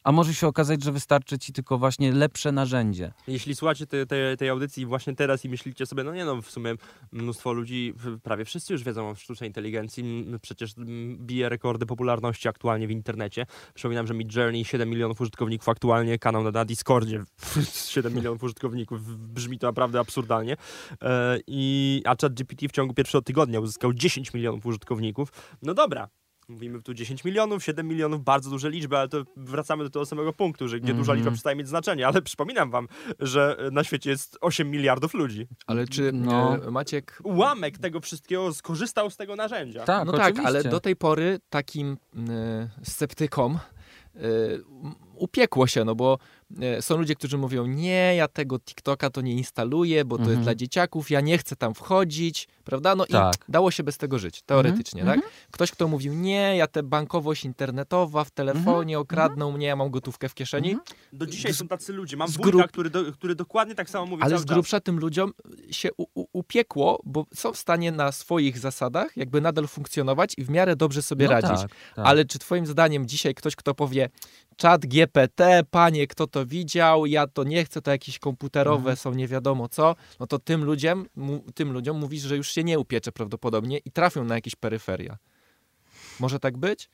A 0.03 0.11
może 0.11 0.33
się 0.33 0.47
okazać, 0.47 0.83
że 0.83 0.91
wystarczy 0.91 1.39
ci 1.39 1.53
tylko 1.53 1.77
właśnie 1.77 2.11
lepsze 2.11 2.51
narzędzie. 2.51 3.11
Jeśli 3.27 3.55
słuchacie 3.55 3.87
te, 3.87 4.05
te, 4.05 4.37
tej 4.37 4.49
audycji 4.49 4.85
właśnie 4.85 5.15
teraz 5.15 5.45
i 5.45 5.49
myślicie 5.49 5.85
sobie, 5.85 6.03
no 6.03 6.13
nie 6.13 6.25
no, 6.25 6.41
w 6.41 6.51
sumie 6.51 6.75
mnóstwo 7.11 7.53
ludzi, 7.53 7.93
prawie 8.23 8.45
wszyscy 8.45 8.73
już 8.73 8.83
wiedzą 8.83 9.09
o 9.09 9.15
sztucznej 9.15 9.49
inteligencji, 9.49 10.25
przecież 10.41 10.73
bije 11.17 11.49
rekordy 11.49 11.85
popularności 11.85 12.47
aktualnie 12.47 12.87
w 12.87 12.91
internecie. 12.91 13.45
Przypominam, 13.73 14.07
że 14.07 14.13
Midjourney 14.13 14.65
7 14.65 14.89
milionów 14.89 15.21
użytkowników 15.21 15.69
aktualnie, 15.69 16.19
kanał 16.19 16.43
na, 16.43 16.51
na 16.51 16.65
Discordzie 16.65 17.23
7 17.89 18.13
milionów 18.13 18.43
użytkowników, 18.43 19.17
brzmi 19.17 19.59
to 19.59 19.67
naprawdę 19.67 19.99
absurdalnie. 19.99 20.57
E, 21.01 21.39
I, 21.47 22.01
a 22.05 22.15
ChatGPT 22.21 22.67
w 22.69 22.71
ciągu 22.71 22.93
pierwszego 22.93 23.21
tygodnia 23.21 23.59
uzyskał 23.59 23.93
10 23.93 24.33
milionów 24.33 24.65
użytkowników. 24.65 25.29
No 25.61 25.73
dobra. 25.73 26.20
Mówimy 26.51 26.81
tu 26.81 26.93
10 26.93 27.23
milionów, 27.25 27.63
7 27.63 27.87
milionów, 27.87 28.23
bardzo 28.23 28.49
duże 28.49 28.69
liczby, 28.69 28.97
ale 28.97 29.07
to 29.09 29.23
wracamy 29.37 29.83
do 29.83 29.89
tego 29.89 30.05
samego 30.05 30.33
punktu, 30.33 30.67
że 30.67 30.79
gdzie 30.79 30.93
duża 30.93 31.11
Mhm. 31.11 31.17
liczba 31.17 31.31
przestaje 31.31 31.55
mieć 31.55 31.67
znaczenie, 31.67 32.07
ale 32.07 32.21
przypominam 32.21 32.71
wam, 32.71 32.87
że 33.19 33.57
na 33.71 33.83
świecie 33.83 34.09
jest 34.09 34.37
8 34.41 34.71
miliardów 34.71 35.13
ludzi. 35.13 35.47
Ale 35.67 35.87
czy 35.87 36.11
No. 36.13 36.55
e, 36.67 36.71
Maciek 36.71 37.19
Ułamek 37.23 37.77
tego 37.77 37.99
wszystkiego 37.99 38.53
skorzystał 38.53 39.09
z 39.09 39.17
tego 39.17 39.35
narzędzia. 39.35 39.83
Tak, 39.83 40.05
no 40.05 40.13
oczywiście. 40.13 40.33
tak, 40.35 40.45
ale 40.45 40.63
do 40.63 40.79
tej 40.79 40.95
pory 40.95 41.39
takim 41.49 41.97
e, 42.29 42.69
sceptykom 42.83 43.59
e, 44.15 44.19
m- 44.83 44.95
upiekło 45.15 45.67
się, 45.67 45.85
no 45.85 45.95
bo 45.95 46.17
e, 46.17 46.40
są 46.81 46.97
ludzie, 46.97 47.15
którzy 47.15 47.37
mówią, 47.37 47.65
nie, 47.65 48.15
ja 48.15 48.27
tego 48.27 48.59
TikToka 48.59 49.09
to 49.09 49.21
nie 49.21 49.33
instaluję, 49.33 50.05
bo 50.05 50.15
to 50.15 50.21
Mhm. 50.21 50.37
jest 50.37 50.45
dla 50.45 50.55
dzieciaków, 50.55 51.09
ja 51.11 51.21
nie 51.21 51.37
chcę 51.37 51.55
tam 51.55 51.73
wchodzić, 51.73 52.47
prawda? 52.63 52.95
No 52.95 53.05
Tak. 53.05 53.35
i 53.35 53.51
dało 53.51 53.71
się 53.71 53.83
bez 53.83 53.97
tego 53.97 54.19
żyć, 54.19 54.41
teoretycznie, 54.41 55.01
Mhm, 55.01 55.21
tak? 55.21 55.29
Ktoś, 55.51 55.71
kto 55.71 55.87
mówił, 55.87 56.13
nie, 56.13 56.55
ja 56.57 56.67
tę 56.67 56.83
bankowość 56.83 57.45
internetowa 57.45 58.23
w 58.23 58.31
telefonie 58.31 58.99
okradną 58.99 59.51
mnie, 59.51 59.67
ja 59.67 59.75
mam 59.75 59.89
gotówkę 59.89 60.29
w 60.29 60.33
kieszeni, 60.33 60.69
Mhm. 60.71 60.85
Do 61.13 61.25
dzisiaj 61.25 61.53
Z- 61.53 61.57
są 61.57 61.67
tacy 61.67 61.93
ludzie. 61.93 62.17
Mam 62.17 62.27
z 62.27 62.37
wujka, 62.37 62.51
grup- 62.51 62.67
który, 62.67 62.89
do, 62.89 63.11
który 63.13 63.35
dokładnie 63.35 63.75
tak 63.75 63.89
samo 63.89 64.05
mówi 64.05 64.23
ale 64.23 64.37
z 64.37 64.41
czas. 64.41 64.45
grubsza 64.45 64.79
tym 64.79 64.99
ludziom 64.99 65.31
się 65.71 65.89
u, 65.97 66.05
u, 66.15 66.25
upiekło, 66.33 67.01
bo 67.05 67.25
są 67.33 67.53
w 67.53 67.57
stanie 67.57 67.91
na 67.91 68.11
swoich 68.11 68.59
zasadach 68.59 69.17
jakby 69.17 69.41
nadal 69.41 69.67
funkcjonować 69.67 70.33
i 70.37 70.43
w 70.43 70.49
miarę 70.49 70.75
dobrze 70.75 71.01
sobie 71.01 71.25
No 71.25 71.31
radzić. 71.31 71.49
tak, 71.61 71.69
tak. 71.95 72.05
Ale 72.05 72.25
czy 72.25 72.39
twoim 72.39 72.65
zdaniem 72.65 73.07
dzisiaj 73.07 73.33
ktoś, 73.35 73.55
kto 73.55 73.73
powie 73.73 74.09
czat 74.55 74.85
GPT, 74.85 75.63
panie, 75.71 76.07
kto 76.07 76.27
to 76.27 76.40
widział, 76.45 77.05
ja 77.05 77.27
to 77.27 77.43
nie 77.43 77.65
chcę, 77.65 77.81
to 77.81 77.91
jakieś 77.91 78.19
komputerowe 78.19 78.77
Mhm. 78.79 78.97
są 78.97 79.13
nie 79.13 79.27
wiadomo 79.27 79.69
co, 79.69 79.95
no 80.19 80.27
to 80.27 80.39
tym 80.39 80.63
ludziom, 80.63 81.05
mu, 81.15 81.43
tym 81.55 81.71
ludziom 81.73 81.99
mówisz, 81.99 82.21
że 82.23 82.37
już 82.37 82.51
się 82.51 82.63
nie 82.63 82.79
upiecze 82.79 83.11
prawdopodobnie 83.11 83.77
i 83.77 83.91
trafią 83.91 84.23
na 84.23 84.35
jakieś 84.35 84.55
peryferia. 84.55 85.17
Może 86.21 86.39
tak 86.39 86.57
być? 86.57 86.89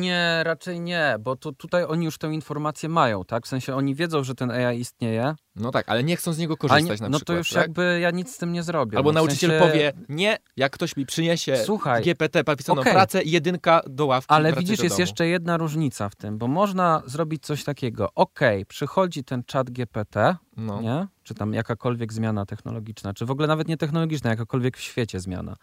Nie, 0.00 0.40
raczej 0.44 0.80
nie, 0.80 1.16
bo 1.20 1.36
to 1.36 1.52
tutaj 1.52 1.84
oni 1.84 2.04
już 2.04 2.18
tę 2.18 2.26
informację 2.32 2.88
mają, 2.88 3.24
tak? 3.24 3.44
W 3.44 3.48
sensie 3.48 3.74
oni 3.74 3.94
wiedzą, 3.94 4.24
że 4.24 4.34
ten 4.34 4.50
AI 4.50 4.80
istnieje, 4.80 5.34
No 5.56 5.70
tak, 5.70 5.88
ale 5.88 6.04
nie 6.04 6.16
chcą 6.16 6.32
z 6.32 6.38
niego 6.38 6.56
korzystać 6.56 7.00
nie, 7.00 7.04
na 7.04 7.08
no 7.08 7.18
przykład. 7.18 7.26
to 7.26 7.38
już 7.38 7.50
tak? 7.50 7.62
jakby 7.62 7.98
ja 8.02 8.10
nic 8.10 8.34
z 8.34 8.38
tym 8.38 8.52
nie 8.52 8.62
zrobię. 8.62 8.98
Albo 8.98 9.10
no, 9.12 9.20
nauczyciel 9.20 9.50
sensie- 9.50 9.66
powie, 9.66 9.92
nie, 10.08 10.36
jak 10.56 10.72
ktoś 10.72 10.96
mi 10.96 11.06
przyniesie 11.06 11.56
Słuchaj, 11.56 12.02
GPT, 12.02 12.42
napisaną 12.46 12.80
okej. 12.80 12.92
pracę, 12.92 13.22
jedynka 13.24 13.80
do 13.86 14.06
ławki. 14.06 14.34
Ale 14.34 14.52
widzisz, 14.52 14.78
do 14.78 14.84
jest 14.84 14.98
jeszcze 14.98 15.26
jedna 15.26 15.56
różnica 15.56 16.08
w 16.08 16.14
tym, 16.14 16.38
bo 16.38 16.48
można 16.48 17.02
zrobić 17.06 17.42
coś 17.42 17.64
takiego. 17.64 18.08
Okej, 18.14 18.66
przychodzi 18.66 19.24
ten 19.24 19.44
czat 19.44 19.70
GPT, 19.70 20.36
No. 20.56 20.80
nie? 20.80 21.06
Czy 21.22 21.34
tam 21.34 21.54
jakakolwiek 21.54 22.12
zmiana 22.12 22.46
technologiczna, 22.46 23.14
czy 23.14 23.26
w 23.26 23.30
ogóle 23.30 23.48
nawet 23.48 23.68
nie 23.68 23.76
technologiczna, 23.76 24.30
jakakolwiek 24.30 24.76
w 24.76 24.80
świecie 24.80 25.20
zmiana. 25.20 25.56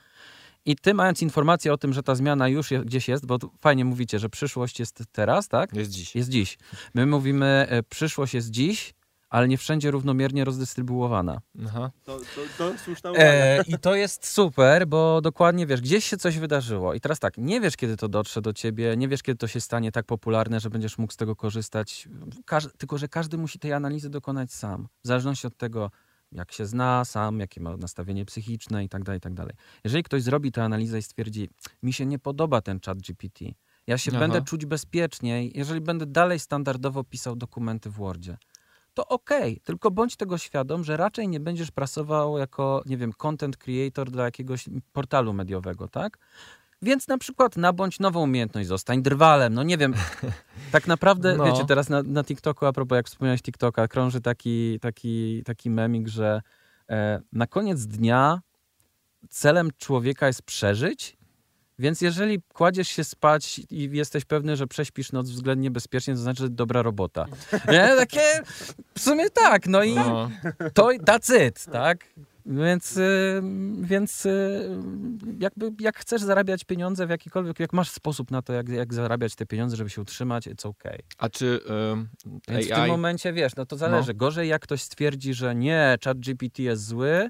I 0.66 0.76
ty 0.76 0.93
mając 0.93 1.22
informację 1.22 1.74
o 1.74 1.78
tym, 1.78 1.93
że 1.93 2.03
ta 2.03 2.16
zmiana 2.16 2.47
już 2.47 2.72
je, 2.72 2.80
gdzieś 2.80 3.07
jest, 3.07 3.26
bo 3.26 3.38
fajnie 3.61 3.86
mówicie, 3.86 4.20
że 4.20 4.30
przyszłość 4.30 4.80
jest 4.80 5.03
teraz, 5.11 5.47
tak? 5.47 5.74
Jest 5.74 5.91
dziś. 5.91 6.16
Jest 6.16 6.30
dziś. 6.30 6.57
My 6.93 7.05
mówimy, 7.05 7.66
e, 7.70 7.84
przyszłość 7.84 8.34
jest 8.34 8.49
dziś, 8.49 8.93
ale 9.34 9.47
nie 9.47 9.57
wszędzie 9.57 9.91
równomiernie 9.91 10.45
rozdystrybuowana. 10.45 11.41
Aha. 11.66 11.91
To, 12.03 12.18
to, 12.18 12.41
to 12.57 12.78
słuszna 12.78 13.11
uwaga. 13.11 13.26
E, 13.26 13.64
I 13.68 13.78
to 13.78 13.95
jest 13.95 14.28
super, 14.28 14.88
bo 14.88 15.22
dokładnie 15.22 15.68
wiesz, 15.68 15.82
gdzieś 15.82 16.05
się 16.05 16.18
coś 16.18 16.39
wydarzyło. 16.39 16.93
I 16.93 17.01
teraz 17.01 17.20
tak, 17.20 17.38
nie 17.38 17.61
wiesz, 17.61 17.78
kiedy 17.78 17.97
to 17.97 18.07
dotrze 18.07 18.41
do 18.41 18.53
ciebie, 18.53 18.97
nie 18.97 19.07
wiesz, 19.07 19.24
kiedy 19.24 19.38
to 19.38 19.47
się 19.47 19.61
stanie 19.61 19.91
tak 19.91 20.05
popularne, 20.05 20.59
że 20.59 20.70
będziesz 20.70 20.97
mógł 20.97 21.14
z 21.14 21.18
tego 21.18 21.36
korzystać. 21.36 22.07
Każ 22.45 22.68
tylko, 22.78 22.97
że 22.97 23.07
każdy 23.07 23.38
musi 23.38 23.59
tej 23.59 23.74
analizy 23.74 24.09
dokonać 24.09 24.53
sam. 24.53 24.88
W 25.03 25.07
zależności 25.07 25.47
od 25.47 25.57
tego, 25.57 25.91
jak 26.36 26.51
się 26.51 26.65
zna 26.65 27.05
sam, 27.05 27.39
jakie 27.39 27.61
ma 27.61 27.77
nastawienie 27.77 28.25
psychiczne 28.25 28.84
i 28.84 28.89
tak 28.89 29.03
dalej, 29.03 29.17
i 29.17 29.21
tak 29.21 29.34
dalej. 29.34 29.55
Jeżeli 29.84 30.03
ktoś 30.03 30.23
zrobi 30.23 30.51
tę 30.51 30.63
analizę 30.63 30.99
i 30.99 31.01
stwierdzi, 31.01 31.49
mi 31.84 31.93
się 31.93 32.05
nie 32.05 32.19
podoba 32.19 32.61
ten 32.61 32.79
chat 32.86 32.97
GPT, 32.97 33.45
ja 33.88 33.97
się 33.97 34.11
Aha. 34.11 34.19
będę 34.19 34.41
czuć 34.41 34.65
bezpieczniej, 34.65 35.51
jeżeli 35.55 35.81
będę 35.81 36.05
dalej 36.05 36.39
standardowo 36.39 37.03
pisał 37.03 37.36
dokumenty 37.36 37.89
w 37.89 37.93
Wordzie, 37.93 38.38
to 38.93 39.07
okej, 39.07 39.59
tylko 39.63 39.91
bądź 39.91 40.15
tego 40.15 40.38
świadom, 40.38 40.84
że 40.84 40.97
raczej 40.97 41.27
nie 41.27 41.39
będziesz 41.39 41.71
prasował 41.71 42.38
jako, 42.38 42.84
nie 42.86 42.97
wiem, 42.97 43.13
content 43.13 43.57
creator 43.57 44.11
dla 44.11 44.25
jakiegoś 44.25 44.69
portalu 44.93 45.34
mediowego, 45.34 45.88
tak? 45.88 46.17
Więc 46.84 47.07
na 47.07 47.17
przykład 47.17 47.57
nabądź 47.57 47.99
nową 47.99 48.21
umiejętność, 48.23 48.67
zostań 48.67 49.01
drwalem, 49.01 49.53
no 49.53 49.63
nie 49.63 49.77
wiem. 49.77 49.93
Tak 50.71 50.88
naprawdę, 50.88 51.36
No. 51.38 51.45
wiecie, 51.45 51.65
teraz 51.67 51.89
na, 51.89 52.03
na 52.03 52.23
TikToku, 52.23 52.65
a 52.65 52.73
propos 52.73 52.95
jak 52.95 53.07
wspomniałeś 53.07 53.41
TikToka, 53.41 53.88
krąży 53.88 54.21
taki, 54.21 54.79
taki, 54.79 55.43
taki 55.43 55.69
memik, 55.69 56.07
że 56.07 56.41
e, 56.89 57.21
na 57.31 57.47
koniec 57.47 57.86
dnia 57.86 58.41
celem 59.29 59.69
człowieka 59.77 60.27
jest 60.27 60.41
przeżyć, 60.41 61.17
Więc 61.79 62.01
jeżeli 62.01 62.41
kładziesz 62.53 62.88
się 62.88 63.03
spać 63.03 63.61
i 63.69 63.89
jesteś 63.93 64.25
pewny, 64.25 64.55
że 64.57 64.67
prześpisz 64.67 65.11
noc 65.11 65.29
względnie 65.29 65.71
bezpiecznie, 65.71 66.13
to 66.13 66.19
znaczy, 66.19 66.43
że 66.43 66.49
dobra 66.49 66.81
robota. 66.81 67.25
Nie? 67.71 67.89
Takie 67.97 68.21
w 68.95 68.99
sumie 68.99 69.29
tak, 69.29 69.67
no 69.67 69.84
i 69.84 69.95
No. 69.95 70.29
to 70.73 70.88
that's 70.88 71.47
it, 71.47 71.65
tak? 71.65 72.05
Więc, 72.46 72.98
y, 72.98 73.41
więc 73.82 74.26
y, 74.26 74.78
jakby 75.39 75.72
jak 75.80 75.98
chcesz 75.98 76.22
zarabiać 76.22 76.64
pieniądze 76.64 77.08
w 77.08 77.10
jakikolwiek, 77.10 77.60
jak 77.60 77.74
masz 77.74 77.89
sposób 77.89 78.32
na 78.32 78.41
to, 78.41 78.54
jak, 78.54 78.70
jak 78.70 78.94
zarabiać 78.94 79.36
te 79.36 79.46
pieniądze, 79.46 79.76
żeby 79.76 79.89
się 79.89 80.02
utrzymać, 80.02 80.48
it's 80.48 80.68
okay. 80.68 80.98
A 81.18 81.30
czy 81.30 81.60
ym, 81.91 82.10
Więc 82.48 82.66
w 82.66 82.70
tym 82.70 82.88
momencie, 82.88 83.34
wiesz, 83.34 83.56
no 83.56 83.66
to 83.66 83.78
zależy. 83.78 84.14
Gorzej 84.14 84.50
jak 84.50 84.62
ktoś 84.62 84.82
stwierdzi, 84.82 85.34
że 85.34 85.56
nie, 85.56 85.98
ChatGPT 86.04 86.60
jest 86.60 86.86
zły, 86.86 87.30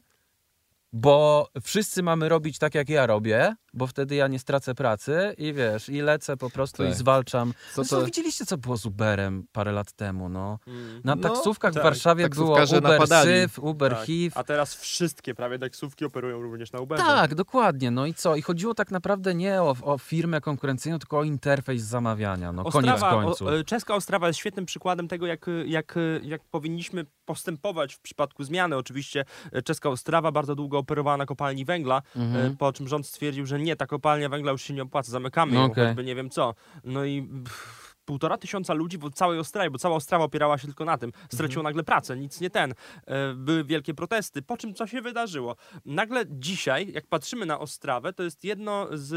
bo 0.93 1.47
wszyscy 1.64 2.03
mamy 2.03 2.30
robić 2.30 2.59
tak, 2.59 2.76
jak 2.76 2.89
ja 2.89 3.05
robię, 3.05 3.55
bo 3.74 3.88
wtedy 3.88 4.15
ja 4.15 4.28
nie 4.28 4.39
stracę 4.39 4.76
pracy 4.76 5.34
i 5.38 5.53
wiesz, 5.53 5.89
i 5.89 6.01
lecę 6.01 6.38
po 6.38 6.49
prostu 6.49 6.84
i 6.84 6.88
Tak. 6.88 6.95
zwalczam. 6.95 7.53
Co 7.74 7.76
Zresztą 7.84 7.99
to... 7.99 8.05
widzieliście, 8.05 8.45
co 8.45 8.57
było 8.57 8.78
z 8.78 8.86
Uberem 8.86 9.45
parę 9.51 9.71
lat 9.71 9.91
temu, 9.91 10.30
no. 10.30 10.59
Mm. 10.67 11.01
Na 11.03 11.15
No, 11.15 11.21
taksówkach 11.21 11.74
tak. 11.74 11.84
w 11.84 11.86
Warszawie 11.86 12.30
było 12.30 12.53
Uber 12.53 12.84
napadali. 12.84 13.30
Syf, 13.30 13.59
Uber 13.59 13.95
Tak. 13.95 14.05
HIV. 14.05 14.38
A 14.39 14.43
teraz 14.43 14.76
wszystkie 14.76 15.36
prawie 15.36 15.59
taksówki 15.59 16.05
operują 16.05 16.41
również 16.41 16.71
na 16.71 16.80
Uberze. 16.80 17.03
Tak, 17.03 17.36
dokładnie. 17.36 17.91
No 17.91 18.05
i 18.05 18.13
co? 18.13 18.36
I 18.36 18.41
chodziło 18.41 18.74
tak 18.74 18.91
naprawdę 18.91 19.36
nie 19.36 19.61
o, 19.61 19.76
o 19.82 19.97
firmę 19.97 20.41
konkurencyjną, 20.41 20.99
tylko 20.99 21.19
o 21.19 21.24
interfejs 21.24 21.84
zamawiania. 21.84 22.51
No 22.51 22.63
koniec 22.63 22.93
Ostrawa, 22.93 23.24
końców. 23.24 23.47
O, 23.47 23.57
e, 23.59 23.63
czeska 23.63 23.95
Ostrawa 23.95 24.28
jest 24.28 24.39
świetnym 24.39 24.65
przykładem 24.65 25.07
tego, 25.07 25.26
jak, 25.28 25.45
jak, 25.65 25.95
jak 26.24 26.41
powinniśmy 26.43 27.05
postępować 27.26 27.93
w 27.95 27.99
przypadku 27.99 28.43
zmiany. 28.43 28.76
Oczywiście 28.78 29.26
e, 29.51 29.61
czeska 29.61 29.89
Ostrawa 29.89 30.32
bardzo 30.32 30.55
długo 30.55 30.78
operowała 30.78 31.17
na 31.17 31.26
kopalni 31.26 31.65
węgla, 31.65 32.01
Mhm. 32.15 32.45
e, 32.53 32.55
po 32.57 32.74
czym 32.74 32.88
rząd 32.88 33.07
stwierdził, 33.07 33.45
że 33.45 33.59
nie, 33.64 33.76
ta 33.76 33.88
kopalnia 33.88 34.30
węgla 34.30 34.51
już 34.51 34.61
się 34.61 34.74
nie 34.74 34.84
opłaca, 34.84 35.11
zamykamy 35.11 35.55
ją, 35.55 35.64
Okej. 35.64 35.86
choćby 35.88 36.03
nie 36.03 36.16
wiem 36.16 36.30
co. 36.30 36.55
No 36.84 37.05
i 37.05 37.24
pff, 37.43 37.82
półtora 38.05 38.37
tysiąca 38.37 38.73
ludzi 38.73 38.97
w 38.97 39.09
całej 39.13 39.39
Ostrawie, 39.39 39.69
bo 39.71 39.77
cała 39.77 39.95
Ostrawa 39.95 40.23
opierała 40.25 40.57
się 40.57 40.67
tylko 40.67 40.85
na 40.85 40.97
tym, 40.97 41.11
straciło 41.33 41.61
Mhm. 41.61 41.63
nagle 41.63 41.83
pracę, 41.83 42.17
nic 42.17 42.41
nie 42.41 42.49
ten. 42.49 42.73
E, 43.07 43.33
Były 43.33 43.63
wielkie 43.63 43.93
protesty, 43.93 44.41
po 44.41 44.57
czym 44.57 44.73
co 44.73 44.87
się 44.87 45.01
wydarzyło? 45.01 45.55
Nagle 45.85 46.23
dzisiaj, 46.29 46.91
jak 46.93 47.07
patrzymy 47.07 47.45
na 47.45 47.59
Ostrawę, 47.59 48.13
to 48.13 48.23
jest 48.23 48.43
jedno 48.43 48.87
z, 48.91 49.13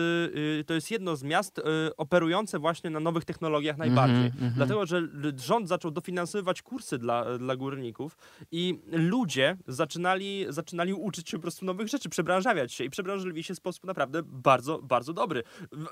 y, 0.61 0.65
to 0.65 0.75
jest 0.75 0.91
jedno 0.91 1.17
z 1.17 1.23
miast 1.23 1.59
y, 1.59 1.63
operujące 1.97 2.59
właśnie 2.59 2.91
na 2.91 3.01
nowych 3.01 3.25
technologiach 3.25 3.77
najbardziej. 3.77 4.27
mhm. 4.27 4.53
Dlatego, 4.57 4.87
że 4.87 5.03
rząd 5.37 5.69
zaczął 5.69 5.91
dofinansowywać 5.91 6.63
kursy 6.63 6.99
dla, 6.99 7.39
dla 7.39 7.57
górników 7.57 8.17
i 8.53 8.81
ludzie 8.93 9.57
zaczynali, 9.69 10.47
zaczynali 10.49 10.95
uczyć 10.95 11.31
się 11.31 11.37
po 11.37 11.43
prostu 11.43 11.65
nowych 11.65 11.89
rzeczy, 11.89 12.09
przebranżawiać 12.09 12.73
się 12.73 12.85
i 12.85 12.91
przebranżyli 12.91 13.43
się 13.45 13.55
w 13.55 13.57
sposób 13.57 13.85
naprawdę 13.85 14.23
bardzo, 14.25 14.79
bardzo 14.83 15.13
dobry. 15.13 15.43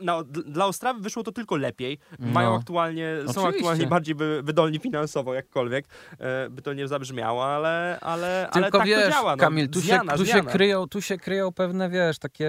Na, 0.01 0.23
dla 0.25 0.67
Ostrawy 0.67 1.01
wyszło 1.01 1.23
to 1.23 1.33
tylko 1.33 1.57
lepiej. 1.57 1.99
Mają 2.19 2.51
No. 2.51 2.57
aktualnie, 2.57 2.84
są 2.93 3.31
Oczywiście. 3.31 3.49
aktualnie 3.49 3.87
bardziej 3.87 4.15
wy, 4.15 4.43
wydolni 4.43 4.79
finansowo, 4.79 5.35
jakkolwiek 5.35 5.85
e, 6.19 6.51
by 6.51 6.63
to 6.63 6.73
nie 6.73 6.89
zabrzmiało, 6.89 7.47
ale, 7.47 7.99
ale, 8.01 8.49
ale 8.51 8.63
Tylko 8.63 8.79
tak 8.79 8.87
wiesz, 8.87 9.05
to 9.05 9.11
działa. 9.11 9.37
No. 9.37 9.41
Kamil, 9.41 9.69
tu, 9.69 9.81
zmiana, 9.81 10.13
się, 10.13 10.19
tu, 10.19 10.27
się 10.27 10.43
kryją, 10.43 10.89
tu 10.89 11.03
się 11.03 11.19
kryją 11.19 11.53
pewne, 11.53 11.91
wiesz, 11.91 12.19
takie 12.19 12.49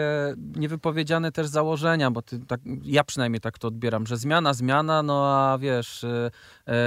niewypowiedziane 0.55 1.31
też 1.31 1.47
założenia, 1.47 2.11
bo 2.11 2.21
ty, 2.21 2.39
tak, 2.39 2.59
ja 2.83 3.03
przynajmniej 3.03 3.41
tak 3.41 3.57
to 3.59 3.67
odbieram, 3.67 4.07
że 4.07 4.17
zmiana, 4.17 4.53
zmiana, 4.53 5.03
no 5.03 5.27
a 5.27 5.57
wiesz, 5.57 6.03
y, 6.03 6.31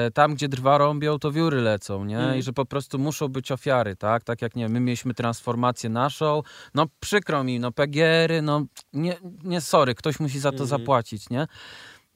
y, 0.07 0.11
tam 0.11 0.35
gdzie 0.35 0.49
drwa 0.49 0.79
rąbią, 0.79 1.19
to 1.19 1.33
wióry 1.33 1.61
lecą, 1.61 2.05
nie? 2.05 2.19
Mhm. 2.19 2.39
I 2.39 2.43
że 2.43 2.53
po 2.53 2.65
prostu 2.65 2.99
muszą 2.99 3.29
być 3.29 3.53
ofiary, 3.53 3.97
tak? 3.97 4.25
Tak 4.25 4.43
jak, 4.43 4.57
nie 4.57 4.63
wiem, 4.63 4.73
my 4.73 4.81
mieliśmy 4.81 5.15
transformację 5.15 5.91
naszą, 5.91 6.43
no 6.75 6.87
przykro 7.01 7.45
mi, 7.45 7.61
no 7.61 7.73
PGR-y, 7.73 8.43
no 8.43 8.65
nie, 8.93 9.17
nie 9.45 9.61
sorry, 9.61 9.95
ktoś 9.95 10.21
musi 10.21 10.39
za 10.39 10.51
to 10.51 10.65
Mhm. 10.65 10.69
zapłacić, 10.69 11.31
nie? 11.31 11.47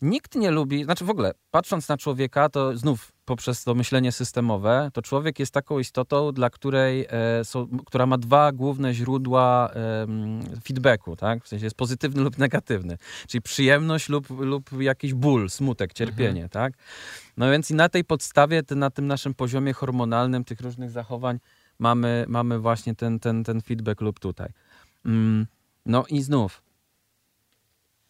Nikt 0.02 0.34
nie 0.34 0.50
lubi, 0.50 0.84
znaczy 0.84 1.04
w 1.04 1.10
ogóle, 1.10 1.32
patrząc 1.50 1.88
na 1.88 1.96
człowieka, 1.96 2.48
to 2.48 2.76
znów 2.76 3.12
poprzez 3.24 3.64
to 3.64 3.74
myślenie 3.74 4.12
systemowe, 4.12 4.90
to 4.92 5.02
człowiek 5.02 5.38
jest 5.38 5.54
taką 5.54 5.78
istotą, 5.78 6.32
dla 6.32 6.50
której 6.50 7.06
e, 7.10 7.44
są, 7.44 7.68
która 7.86 8.06
ma 8.06 8.18
dwa 8.18 8.52
główne 8.52 8.94
źródła 8.94 9.70
em, 9.70 10.42
feedbacku, 10.64 11.16
tak? 11.16 11.44
W 11.44 11.48
sensie 11.48 11.66
jest 11.66 11.76
pozytywny 11.76 12.22
lub 12.22 12.38
negatywny. 12.38 12.98
Czyli 13.28 13.42
przyjemność 13.42 14.08
lub, 14.08 14.30
lub 14.30 14.80
jakiś 14.80 15.14
ból, 15.14 15.50
smutek, 15.50 15.92
cierpienie, 15.92 16.48
tak? 16.48 16.72
No 17.36 17.50
więc 17.50 17.70
i 17.70 17.74
na 17.74 17.88
tej 17.88 18.04
podstawie, 18.04 18.62
na 18.70 18.90
tym 18.90 19.06
naszym 19.06 19.34
poziomie 19.34 19.72
hormonalnym 19.72 20.44
tych 20.44 20.60
różnych 20.60 20.90
zachowań 20.90 21.38
mamy, 21.78 22.24
mamy 22.28 22.58
właśnie 22.58 22.94
ten, 22.94 23.20
ten, 23.20 23.44
ten 23.44 23.60
feedback 23.60 24.00
lub 24.00 24.20
tutaj. 24.20 24.48
Mm, 25.06 25.46
no 25.86 26.04
i 26.08 26.22
znów, 26.22 26.62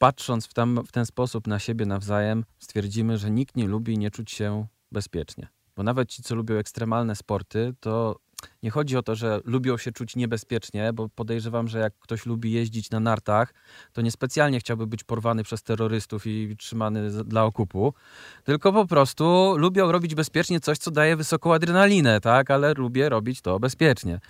patrząc 0.03 0.47
w, 0.47 0.55
tam, 0.55 0.81
w 0.87 0.93
ten 0.93 1.07
sposób 1.07 1.47
na 1.47 1.59
siebie 1.59 1.87
nawzajem, 1.87 2.45
stwierdzimy, 2.59 3.19
że 3.19 3.31
nikt 3.31 3.57
nie 3.57 3.69
lubi 3.69 3.99
nie 3.99 4.11
czuć 4.11 4.31
się 4.31 4.67
bezpiecznie. 4.93 5.49
Bo 5.77 5.83
nawet 5.83 6.09
ci, 6.09 6.23
co 6.23 6.35
lubią 6.35 6.55
ekstremalne 6.55 7.17
sporty, 7.17 7.75
to 7.81 8.17
nie 8.63 8.71
chodzi 8.71 8.97
o 8.97 9.03
to, 9.03 9.15
że 9.15 9.41
lubią 9.45 9.79
się 9.79 9.93
czuć 9.93 10.17
niebezpiecznie, 10.17 10.93
bo 10.93 11.09
podejrzewam, 11.09 11.69
że 11.69 11.79
jak 11.79 11.93
ktoś 11.99 12.27
lubi 12.27 12.53
jeździć 12.53 12.91
na 12.91 13.01
nartach, 13.01 13.55
to 13.93 14.03
niespecjalnie 14.03 14.61
chciałby 14.61 14.87
być 14.87 15.05
porwany 15.05 15.43
przez 15.43 15.63
terrorystów 15.63 16.27
i 16.27 16.57
trzymany 16.57 17.25
dla 17.25 17.45
okupu, 17.45 17.95
tylko 18.45 18.73
po 18.73 18.87
prostu 18.87 19.55
lubią 19.57 19.93
robić 19.93 20.15
bezpiecznie 20.15 20.61
coś, 20.61 20.79
co 20.79 20.91
daje 20.91 21.17
wysoką 21.17 21.55
adrenalinę, 21.55 22.21
tak? 22.21 22.51
Ale 22.51 22.75
lubię 22.75 23.09
robić 23.09 23.41
to 23.41 23.61
bezpiecznie. 23.61 24.21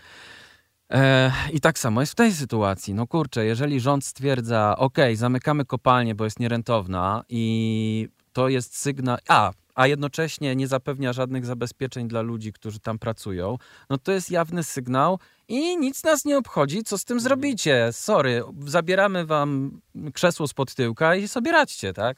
I 1.52 1.60
tak 1.60 1.78
samo 1.78 2.00
jest 2.00 2.12
w 2.12 2.16
tej 2.16 2.32
sytuacji. 2.32 2.94
No 2.94 3.06
kurczę, 3.06 3.44
jeżeli 3.44 3.80
rząd 3.80 4.04
stwierdza, 4.04 4.76
ok, 4.78 4.98
zamykamy 5.14 5.64
kopalnię, 5.64 6.14
bo 6.14 6.24
jest 6.24 6.40
nierentowna 6.40 7.24
i 7.28 8.08
to 8.32 8.48
jest 8.48 8.76
sygnał, 8.76 9.16
a, 9.28 9.52
a 9.74 9.86
jednocześnie 9.86 10.56
nie 10.56 10.68
zapewnia 10.68 11.12
żadnych 11.12 11.46
zabezpieczeń 11.46 12.08
dla 12.08 12.20
ludzi, 12.20 12.52
którzy 12.52 12.80
tam 12.80 12.98
pracują, 12.98 13.58
no 13.90 13.98
to 13.98 14.12
jest 14.12 14.30
jawny 14.30 14.62
sygnał 14.62 15.18
i 15.48 15.76
nic 15.76 16.04
nas 16.04 16.24
nie 16.24 16.38
obchodzi, 16.38 16.82
co 16.82 16.98
z 16.98 17.04
tym 17.04 17.20
zrobicie. 17.20 17.88
Sorry, 17.92 18.42
zabieramy 18.66 19.26
wam 19.26 19.80
krzesło 20.14 20.48
spod 20.48 20.74
tyłka 20.74 21.16
i 21.16 21.28
sobie 21.28 21.52
radźcie, 21.52 21.92
tak? 21.92 22.16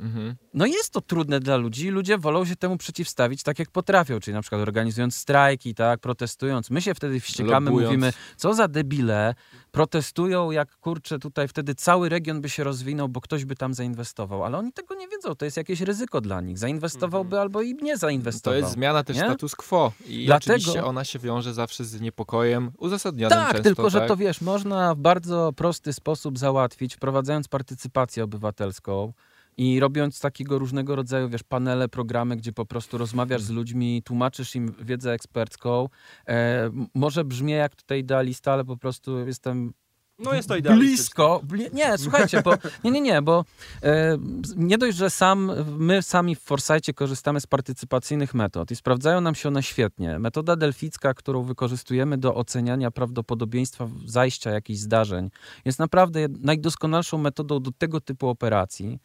Mhm. 0.00 0.36
No 0.54 0.66
jest 0.66 0.92
to 0.92 1.00
trudne 1.00 1.40
dla 1.40 1.56
ludzi. 1.56 1.88
Ludzie 1.90 2.18
wolą 2.18 2.44
się 2.44 2.56
temu 2.56 2.76
przeciwstawić 2.76 3.42
tak, 3.42 3.58
jak 3.58 3.70
potrafią, 3.70 4.20
czyli 4.20 4.34
na 4.34 4.40
przykład 4.42 4.60
organizując 4.62 5.16
strajki, 5.16 5.74
tak, 5.74 6.00
protestując. 6.00 6.70
My 6.70 6.82
się 6.82 6.94
wtedy 6.94 7.20
wściekamy, 7.20 7.70
Lobując. 7.70 7.86
mówimy, 7.92 8.12
co 8.36 8.54
za 8.54 8.68
debile, 8.68 9.34
protestują, 9.70 10.50
jak 10.50 10.76
kurczę, 10.76 11.18
tutaj 11.18 11.48
wtedy 11.48 11.74
cały 11.74 12.08
region 12.08 12.40
by 12.40 12.48
się 12.48 12.64
rozwinął, 12.64 13.08
bo 13.08 13.20
ktoś 13.20 13.44
by 13.44 13.56
tam 13.56 13.74
zainwestował. 13.74 14.44
Ale 14.44 14.58
oni 14.58 14.72
tego 14.72 14.94
nie 14.94 15.08
wiedzą, 15.08 15.34
to 15.34 15.44
jest 15.44 15.56
jakieś 15.56 15.80
ryzyko 15.80 16.20
dla 16.20 16.40
nich. 16.40 16.58
Zainwestowałby 16.58 17.40
albo 17.40 17.62
i 17.62 17.74
nie 17.74 17.92
To 17.92 17.98
zainwestował. 17.98 18.58
jest 18.60 18.72
zmiana 18.72 19.04
też 19.04 19.16
nie? 19.16 19.22
status 19.22 19.54
quo 19.56 19.92
i 20.06 20.26
Dlatego- 20.26 20.54
oczywiście 20.54 20.84
ona 20.84 21.04
się 21.04 21.18
wiąże 21.18 21.54
zawsze 21.54 21.84
z 21.84 22.00
niepokojem 22.00 22.70
uzasadnionym 22.78 23.38
Tak, 23.38 23.48
często, 23.48 23.62
tylko 23.62 23.90
że 23.90 23.98
tak? 23.98 24.08
to 24.08 24.16
wiesz, 24.16 24.40
można 24.40 24.94
w 24.94 24.98
bardzo 24.98 25.52
prosty 25.56 25.92
sposób 25.92 26.38
załatwić, 26.38 26.94
wprowadzając 26.96 27.48
partycypację 27.48 28.24
obywatelską 28.24 29.12
i 29.58 29.80
robiąc 29.80 30.20
takiego 30.20 30.58
różnego 30.58 30.96
rodzaju, 30.96 31.28
wiesz, 31.28 31.42
panele, 31.42 31.88
programy, 31.88 32.36
gdzie 32.36 32.52
po 32.52 32.66
prostu 32.66 32.98
rozmawiasz 32.98 33.42
z 33.42 33.50
ludźmi, 33.50 34.02
tłumaczysz 34.04 34.54
im 34.54 34.74
wiedzę 34.80 35.12
ekspercką. 35.12 35.88
E, 36.28 36.70
może 36.94 37.24
brzmię 37.24 37.54
jak 37.54 37.76
tutaj 37.76 38.00
idealista, 38.00 38.52
ale 38.52 38.64
po 38.64 38.76
prostu 38.76 39.26
jestem 39.26 39.72
No 40.18 40.34
jest 40.34 40.48
to 40.48 40.54
blisko. 40.74 41.40
Bli 41.42 41.66
nie, 41.72 41.98
słuchajcie, 41.98 42.42
bo 42.42 42.54
nie, 42.84 42.90
nie, 42.90 43.00
nie, 43.00 43.22
bo 43.22 43.44
e, 43.82 44.18
nie 44.56 44.78
dość, 44.78 44.96
że 44.96 45.10
sam, 45.10 45.52
my 45.78 46.02
sami 46.02 46.36
w 46.36 46.40
Foresightie 46.40 46.94
korzystamy 46.94 47.40
z 47.40 47.46
partycypacyjnych 47.46 48.34
metod 48.34 48.70
i 48.70 48.76
sprawdzają 48.76 49.20
nam 49.20 49.34
się 49.34 49.48
one 49.48 49.62
świetnie. 49.62 50.18
Metoda 50.18 50.56
delficka, 50.56 51.14
którą 51.14 51.42
wykorzystujemy 51.42 52.18
do 52.18 52.34
oceniania 52.34 52.90
prawdopodobieństwa 52.90 53.88
zajścia 54.06 54.50
jakichś 54.50 54.80
zdarzeń, 54.80 55.30
jest 55.64 55.78
naprawdę 55.78 56.26
najdoskonalszą 56.40 57.18
metodą 57.18 57.60
do 57.60 57.70
tego 57.78 58.00
typu 58.00 58.28
operacji. 58.28 58.98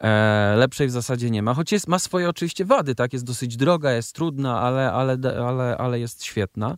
E, 0.00 0.54
lepszej 0.56 0.88
w 0.88 0.90
zasadzie 0.90 1.30
nie 1.30 1.42
ma, 1.42 1.54
choć 1.54 1.72
jest, 1.72 1.88
ma 1.88 1.98
swoje 1.98 2.28
oczywiście 2.28 2.64
wady, 2.64 2.94
tak? 2.94 3.12
Jest 3.12 3.24
dosyć 3.24 3.56
droga, 3.56 3.92
jest 3.92 4.14
trudna, 4.14 4.60
ale, 4.60 4.92
ale, 4.92 5.16
ale, 5.46 5.76
ale 5.78 6.00
jest 6.00 6.24
świetna. 6.24 6.76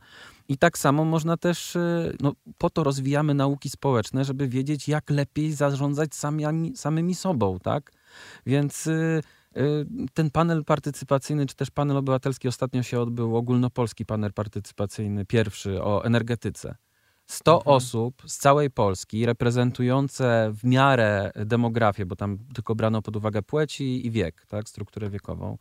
I 0.48 0.58
tak 0.58 0.78
samo 0.78 1.04
można 1.04 1.36
też, 1.36 1.76
y, 1.76 2.16
no, 2.20 2.32
po 2.58 2.70
to 2.70 2.84
rozwijamy 2.84 3.34
nauki 3.34 3.70
społeczne, 3.70 4.24
żeby 4.24 4.48
wiedzieć, 4.48 4.88
jak 4.88 5.10
lepiej 5.10 5.52
zarządzać 5.52 6.14
sami, 6.14 6.76
samymi 6.76 7.14
sobą, 7.14 7.58
tak? 7.58 7.92
Więc 8.46 8.86
y, 8.86 9.22
ten 10.14 10.30
panel 10.30 10.64
partycypacyjny, 10.64 11.46
czy 11.46 11.56
też 11.56 11.70
panel 11.70 11.96
obywatelski 11.96 12.48
ostatnio 12.48 12.82
się 12.82 13.00
odbył, 13.00 13.36
ogólnopolski 13.36 14.06
panel 14.06 14.32
partycypacyjny, 14.32 15.24
pierwszy 15.24 15.82
o 15.82 16.04
energetyce. 16.04 16.76
100 17.32 17.56
Mhm. 17.56 17.76
osób 17.76 18.22
z 18.26 18.38
całej 18.38 18.70
Polski, 18.70 19.26
reprezentujące 19.26 20.52
w 20.54 20.64
miarę 20.64 21.32
demografię, 21.34 22.06
bo 22.06 22.16
tam 22.16 22.38
tylko 22.54 22.74
brano 22.74 23.02
pod 23.02 23.16
uwagę 23.16 23.42
płeć 23.42 23.80
i, 23.80 24.10
wiek, 24.10 24.46
tak, 24.46 24.68
strukturę 24.68 25.10
wiekową. 25.10 25.58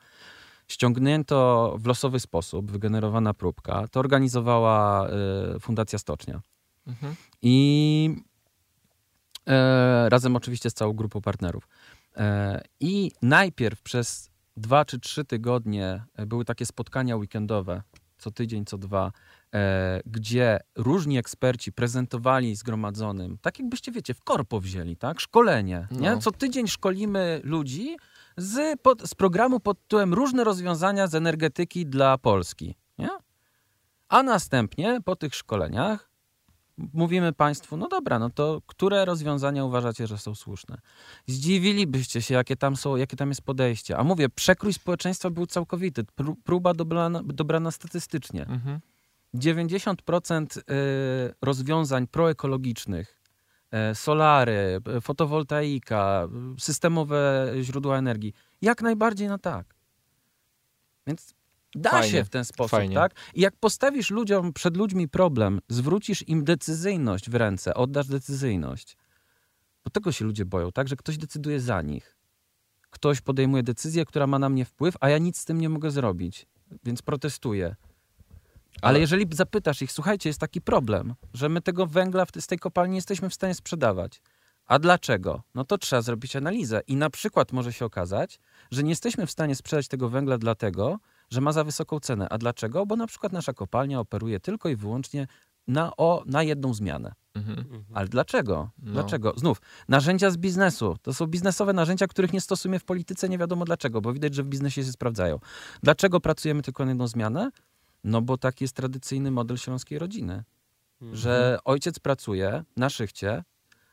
Ściągnięto 0.68 1.76
w 1.80 1.86
losowy 1.86 2.20
sposób, 2.20 2.72
wygenerowana 2.72 3.34
próbka. 3.34 3.88
To 3.92 4.00
organizowała 4.00 5.10
y, 5.56 5.60
Fundacja 5.60 6.00
Stocznia. 6.00 6.42
Mhm. 6.88 7.16
I 7.42 8.16
E, 9.48 10.10
razem 10.10 10.36
oczywiście 10.36 10.70
z 10.70 10.74
całą 10.74 10.94
grupą 10.94 11.22
partnerów. 11.22 11.68
E, 12.18 12.62
I 12.80 13.12
najpierw 13.22 13.82
przez 13.82 14.30
dwa 14.58 14.86
czy 14.86 15.00
trzy 15.00 15.26
tygodnie 15.26 16.04
e, 16.16 16.26
były 16.26 16.46
takie 16.46 16.66
spotkania 16.66 17.16
weekendowe, 17.16 17.82
co 18.18 18.32
tydzień, 18.32 18.66
co 18.66 18.78
dwa, 18.78 19.12
gdzie 20.06 20.60
różni 20.76 21.18
eksperci 21.18 21.72
prezentowali 21.72 22.56
zgromadzonym, 22.56 23.38
tak 23.42 23.60
jakbyście, 23.60 23.92
wiecie, 23.92 24.14
w 24.14 24.24
korpo 24.24 24.60
wzięli, 24.60 24.98
tak? 24.98 25.20
Szkolenie, 25.20 25.88
nie? 25.92 26.12
No. 26.12 26.18
Co 26.18 26.32
tydzień 26.32 26.68
szkolimy 26.68 27.42
ludzi 27.44 27.98
z, 28.38 28.82
pod, 28.82 29.02
z 29.02 29.16
programu 29.16 29.60
pod 29.60 29.82
tytułem 29.82 30.14
Różne 30.14 30.44
rozwiązania 30.44 31.08
z 31.08 31.16
energetyki 31.16 31.86
dla 31.86 32.18
Polski, 32.18 32.76
nie? 32.98 33.10
A 34.10 34.24
następnie 34.24 35.00
po 35.06 35.16
tych 35.16 35.36
szkoleniach 35.36 36.12
mówimy 36.94 37.34
Państwu, 37.34 37.78
no 37.78 37.88
dobra, 37.88 38.20
no 38.20 38.30
to 38.30 38.62
które 38.68 39.06
rozwiązania 39.06 39.66
uważacie, 39.66 40.08
że 40.08 40.18
są 40.18 40.36
słuszne? 40.36 40.78
Zdziwilibyście 41.28 42.22
się, 42.22 42.34
jakie 42.34 42.56
tam 42.56 42.76
są, 42.76 42.96
jakie 42.96 43.18
tam 43.18 43.30
jest 43.30 43.42
podejście. 43.42 43.98
A 43.98 44.04
mówię, 44.04 44.30
przekrój 44.30 44.74
społeczeństwa 44.74 45.30
był 45.30 45.46
całkowity, 45.46 46.04
pró- 46.04 46.36
próba 46.44 46.74
dobrana, 46.74 47.22
dobrana 47.24 47.72
statystycznie. 47.72 48.42
Mhm. 48.48 48.80
90% 49.34 50.58
y, 50.58 50.64
rozwiązań 51.42 52.08
proekologicznych, 52.08 53.20
y, 53.92 53.96
solary, 53.96 54.80
y, 54.98 55.02
fotowoltaika, 55.02 56.28
y, 56.58 56.62
systemowe 56.62 57.54
źródła 57.62 57.98
energii, 57.98 58.34
jak 58.62 58.82
najbardziej 58.82 59.28
na 59.28 59.38
tak. 59.38 59.76
Więc 61.08 61.34
da 61.76 61.90
Fajnie, 61.90 62.10
się 62.10 62.24
w 62.24 62.30
ten 62.30 62.46
sposób, 62.46 62.72
fajnie. 62.72 62.96
tak? 62.96 63.14
I 63.34 63.42
jak 63.42 63.56
postawisz 63.56 64.12
ludziom, 64.12 64.54
przed 64.54 64.78
ludźmi 64.78 65.08
problem, 65.08 65.60
zwrócisz 65.70 66.28
im 66.28 66.44
decyzyjność 66.44 67.30
w 67.30 67.36
ręce, 67.36 67.74
oddasz 67.74 68.08
decyzyjność, 68.08 68.98
bo 69.84 69.90
tego 69.90 70.12
się 70.12 70.26
ludzie 70.26 70.46
boją, 70.46 70.72
tak? 70.72 70.88
Że 70.88 70.96
ktoś 70.96 71.18
decyduje 71.18 71.60
za 71.60 71.82
nich. 71.82 72.18
Ktoś 72.90 73.22
podejmuje 73.22 73.64
decyzję, 73.64 74.06
która 74.06 74.28
ma 74.28 74.40
na 74.40 74.50
mnie 74.50 74.66
wpływ, 74.66 74.96
a 75.00 75.10
ja 75.10 75.18
nic 75.18 75.38
z 75.38 75.46
tym 75.46 75.62
nie 75.62 75.70
mogę 75.70 75.92
zrobić, 75.92 76.48
więc 76.84 77.02
protestuję. 77.02 77.76
Ale 78.82 79.00
jeżeli 79.00 79.26
zapytasz 79.32 79.82
ich, 79.82 79.92
słuchajcie, 79.92 80.30
jest 80.30 80.40
taki 80.40 80.62
problem, 80.62 81.14
że 81.34 81.50
my 81.50 81.62
tego 81.62 81.88
węgla 81.88 82.26
w- 82.26 82.32
z 82.40 82.48
tej 82.48 82.60
kopalni 82.60 82.92
nie 82.92 82.98
jesteśmy 82.98 83.30
w 83.30 83.34
stanie 83.34 83.54
sprzedawać. 83.54 84.22
A 84.66 84.80
dlaczego? 84.80 85.42
No 85.56 85.64
to 85.66 85.78
trzeba 85.78 86.02
zrobić 86.02 86.36
analizę. 86.36 86.82
I 86.88 86.96
na 86.96 87.10
przykład 87.10 87.52
może 87.52 87.74
się 87.74 87.86
okazać, 87.86 88.40
że 88.72 88.84
nie 88.84 88.90
jesteśmy 88.90 89.28
w 89.28 89.32
stanie 89.32 89.56
sprzedać 89.56 89.88
tego 89.88 90.10
węgla 90.10 90.38
dlatego, 90.38 91.00
że 91.30 91.42
ma 91.42 91.52
za 91.52 91.64
wysoką 91.64 92.00
cenę. 92.00 92.28
A 92.30 92.38
dlaczego? 92.38 92.86
Bo 92.86 92.96
na 92.96 93.08
przykład 93.08 93.34
nasza 93.34 93.54
kopalnia 93.54 94.00
operuje 94.00 94.40
tylko 94.40 94.70
i 94.70 94.76
wyłącznie 94.76 95.28
na, 95.68 95.92
o, 95.98 96.24
na 96.26 96.44
jedną 96.44 96.74
zmianę. 96.74 97.14
Mhm. 97.36 97.84
Ale 97.94 98.08
dlaczego? 98.08 98.70
No. 98.80 98.92
Dlaczego? 98.94 99.34
Znów, 99.38 99.62
narzędzia 99.88 100.30
z 100.32 100.38
biznesu. 100.38 100.96
To 101.02 101.14
są 101.14 101.28
biznesowe 101.28 101.74
narzędzia, 101.74 102.08
których 102.08 102.34
nie 102.34 102.42
stosujemy 102.42 102.80
w 102.80 102.84
polityce, 102.84 103.30
nie 103.30 103.38
wiadomo 103.38 103.66
dlaczego, 103.66 104.02
bo 104.02 104.14
widać, 104.14 104.36
że 104.36 104.44
w 104.44 104.48
biznesie 104.48 104.84
się 104.84 104.92
sprawdzają. 104.92 105.40
Dlaczego 105.84 106.20
pracujemy 106.20 106.62
tylko 106.62 106.86
na 106.86 106.92
jedną 106.92 107.08
zmianę? 107.08 107.52
No 108.04 108.22
bo 108.22 108.38
taki 108.38 108.64
jest 108.64 108.76
tradycyjny 108.76 109.32
model 109.32 109.58
śląskiej 109.58 110.00
rodziny. 110.00 110.44
Że 111.14 111.60
ojciec 111.66 112.00
pracuje 112.00 112.64
na 112.78 112.90
szychcie, 112.90 113.44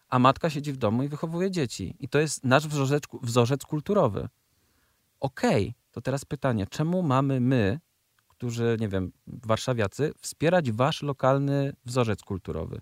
a 0.09 0.19
matka 0.19 0.51
siedzi 0.51 0.73
w 0.73 0.77
domu 0.77 1.03
i 1.03 1.09
wychowuje 1.09 1.51
dzieci. 1.51 1.97
I 2.01 2.09
to 2.09 2.19
jest 2.19 2.45
nasz 2.45 2.69
wzorzec, 2.69 3.03
wzorzec 3.23 3.65
kulturowy. 3.65 4.29
Okej, 5.21 5.75
to 5.93 6.01
teraz 6.01 6.25
pytanie, 6.25 6.67
czemu 6.67 7.03
mamy 7.03 7.41
my, 7.41 7.81
którzy, 8.29 8.77
nie 8.81 8.89
wiem, 8.89 9.13
warszawiacy, 9.27 10.13
wspierać 10.21 10.73
wasz 10.73 11.03
lokalny 11.03 11.73
wzorzec 11.85 12.23
kulturowy? 12.23 12.81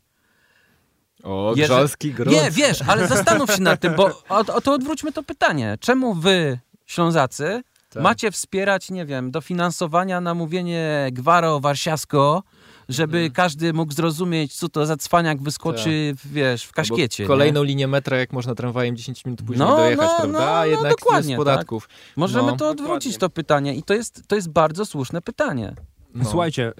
O, 1.22 1.54
grząski 1.56 2.12
grunt. 2.12 2.36
Nie, 2.36 2.50
wiesz, 2.50 2.82
ale 2.82 3.08
zastanów 3.08 3.50
się 3.50 3.62
nad 3.62 3.80
tym, 3.80 3.94
bo 3.94 4.22
o, 4.28 4.38
o 4.38 4.60
to 4.60 4.72
odwróćmy 4.72 5.12
to 5.12 5.22
pytanie. 5.22 5.76
Czemu 5.80 6.14
wy, 6.14 6.58
Ślązacy, 6.86 7.62
Tak. 7.88 8.02
macie 8.02 8.30
wspierać, 8.30 8.90
nie 8.90 9.06
wiem, 9.06 9.30
dofinansowania 9.30 10.20
na 10.20 10.34
mówienie 10.34 11.08
gwaro 11.12 11.60
warsiasko, 11.60 12.42
żeby 12.88 13.16
Mhm. 13.18 13.32
każdy 13.32 13.72
mógł 13.72 13.92
zrozumieć, 13.92 14.54
co 14.54 14.68
to 14.68 14.86
za 14.86 14.96
cwaniak 14.96 15.42
wyskoczy, 15.42 16.14
w, 16.18 16.32
wiesz, 16.32 16.64
w 16.64 16.72
kaszkiecie. 16.72 17.24
Albo 17.24 17.34
nie? 17.34 17.38
Kolejną 17.38 17.62
linię 17.62 17.88
metra, 17.88 18.16
jak 18.16 18.32
można 18.32 18.54
tramwajem 18.54 18.96
10 18.96 19.24
minut 19.24 19.42
później 19.42 19.68
No, 19.68 19.76
dojechać, 19.76 20.08
no, 20.10 20.16
prawda? 20.16 20.38
no, 20.38 20.44
A 20.44 20.58
no, 20.60 20.66
jednak 20.66 20.90
dokładnie, 20.92 21.34
z 21.34 21.38
podatków. 21.38 21.88
Możemy 22.16 22.46
No. 22.50 22.56
to 22.56 22.68
odwrócić, 22.68 23.12
Dokładnie. 23.12 23.18
to 23.18 23.30
pytanie. 23.30 23.74
I 23.74 23.82
to 23.82 23.94
jest, 23.94 24.22
to 24.28 24.36
jest 24.36 24.50
bardzo 24.50 24.86
słuszne 24.86 25.22
pytanie. 25.22 25.74
No. 26.14 26.24
Słuchajcie, 26.24 26.68
y, 26.68 26.74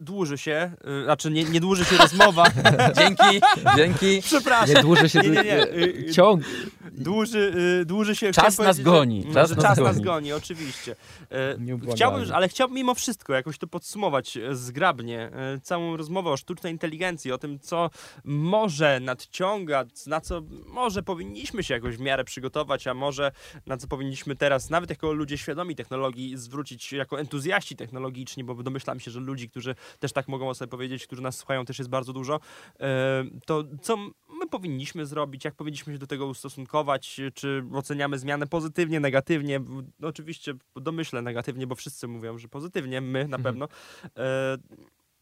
dłuży 0.00 0.38
się, 0.38 0.72
y, 1.00 1.04
znaczy 1.04 1.30
nie, 1.30 1.44
nie 1.44 1.60
dłuży 1.60 1.84
się 1.84 1.96
rozmowa. 1.96 2.44
Dzięki, 2.98 3.40
dzięki. 3.76 4.22
Przepraszam. 4.22 4.76
Nie 4.76 4.82
dłuży 4.82 5.08
się 5.08 5.20
Nie, 5.20 5.28
nie, 5.28 5.44
nie. 5.44 5.62
Y, 5.62 6.06
y, 6.08 6.12
ciąg. 6.12 6.42
Dłuży, 6.92 7.54
dłuży 7.86 8.16
się... 8.16 8.32
Czas 8.32 8.58
nas 8.58 8.80
goni, 8.80 9.24
Że, 9.28 9.34
czas 9.34 9.50
że 9.50 9.56
nas 9.56 9.64
czas 9.64 9.78
nas 9.78 9.94
goni. 9.94 10.04
goni, 10.04 10.32
oczywiście. 10.32 10.96
Chciałbym, 11.94 12.24
ale 12.32 12.48
chciałbym 12.48 12.76
mimo 12.76 12.94
wszystko 12.94 13.32
jakoś 13.32 13.58
to 13.58 13.66
podsumować 13.66 14.38
zgrabnie. 14.52 15.30
Całą 15.62 15.96
rozmowę 15.96 16.30
o 16.30 16.36
sztucznej 16.36 16.72
inteligencji, 16.72 17.32
o 17.32 17.38
tym, 17.38 17.58
co 17.58 17.90
może 18.24 19.00
nadciągać, 19.00 20.06
na 20.06 20.20
co 20.20 20.42
może 20.66 21.02
powinniśmy 21.02 21.62
się 21.64 21.74
jakoś 21.74 21.96
w 21.96 22.00
miarę 22.00 22.24
przygotować, 22.24 22.86
a 22.86 22.94
może 22.94 23.32
na 23.66 23.76
co 23.76 23.88
powinniśmy 23.88 24.36
teraz, 24.36 24.70
nawet 24.70 24.90
jako 24.90 25.12
ludzie 25.12 25.38
świadomi 25.38 25.76
technologii, 25.76 26.36
zwrócić 26.36 26.92
jako 26.92 27.20
entuzjaści 27.20 27.76
technologiczni, 27.76 28.44
bo 28.44 28.54
domyślam 28.54 29.00
się, 29.00 29.10
że 29.10 29.20
ludzi, 29.20 29.50
którzy 29.50 29.74
też 29.98 30.12
tak 30.12 30.28
mogą 30.28 30.48
o 30.48 30.54
sobie 30.54 30.68
powiedzieć, 30.70 31.06
którzy 31.06 31.22
nas 31.22 31.36
słuchają, 31.38 31.64
też 31.64 31.78
jest 31.78 31.90
bardzo 31.90 32.12
dużo. 32.12 32.40
E, 32.80 33.24
To 33.46 33.64
co 33.82 33.96
my 34.40 34.48
powinniśmy 34.50 35.06
zrobić, 35.06 35.44
jak 35.44 35.54
powinniśmy 35.54 35.92
się 35.92 35.98
do 35.98 36.06
tego 36.06 36.26
ustosunkować, 36.26 37.20
czy 37.34 37.64
oceniamy 37.72 38.18
zmianę 38.18 38.46
pozytywnie, 38.46 39.00
negatywnie. 39.00 39.60
No, 40.00 40.08
Oczywiście 40.08 40.54
domyślę 40.76 41.22
negatywnie, 41.22 41.66
bo 41.66 41.74
wszyscy 41.74 42.08
mówią, 42.08 42.38
że 42.38 42.48
pozytywnie, 42.48 43.00
my 43.00 43.28
na 43.28 43.36
Mhm. 43.36 43.42
pewno. 43.42 43.68
E, 44.16 44.56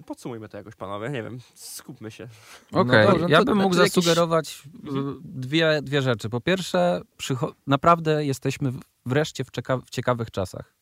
Podsumujmy 0.07 0.49
to 0.49 0.57
jakoś, 0.57 0.75
panowie, 0.75 1.11
nie 1.11 1.23
wiem, 1.23 1.39
skupmy 1.55 2.11
się. 2.11 2.29
Okej, 2.73 3.07
No 3.07 3.13
dobrze, 3.13 3.27
ja 3.29 3.45
bym 3.45 3.59
mógł 3.59 3.77
jakiś- 3.77 3.93
zasugerować 3.95 4.63
y, 4.75 4.91
dwie, 5.25 5.81
dwie 5.83 6.03
rzeczy. 6.03 6.29
Po 6.29 6.41
pierwsze, 6.41 7.01
przycho- 7.19 7.53
naprawdę 7.67 8.25
jesteśmy 8.25 8.73
wreszcie 9.07 9.45
w 9.85 9.91
ciekawych 9.91 10.31
czasach. 10.31 10.75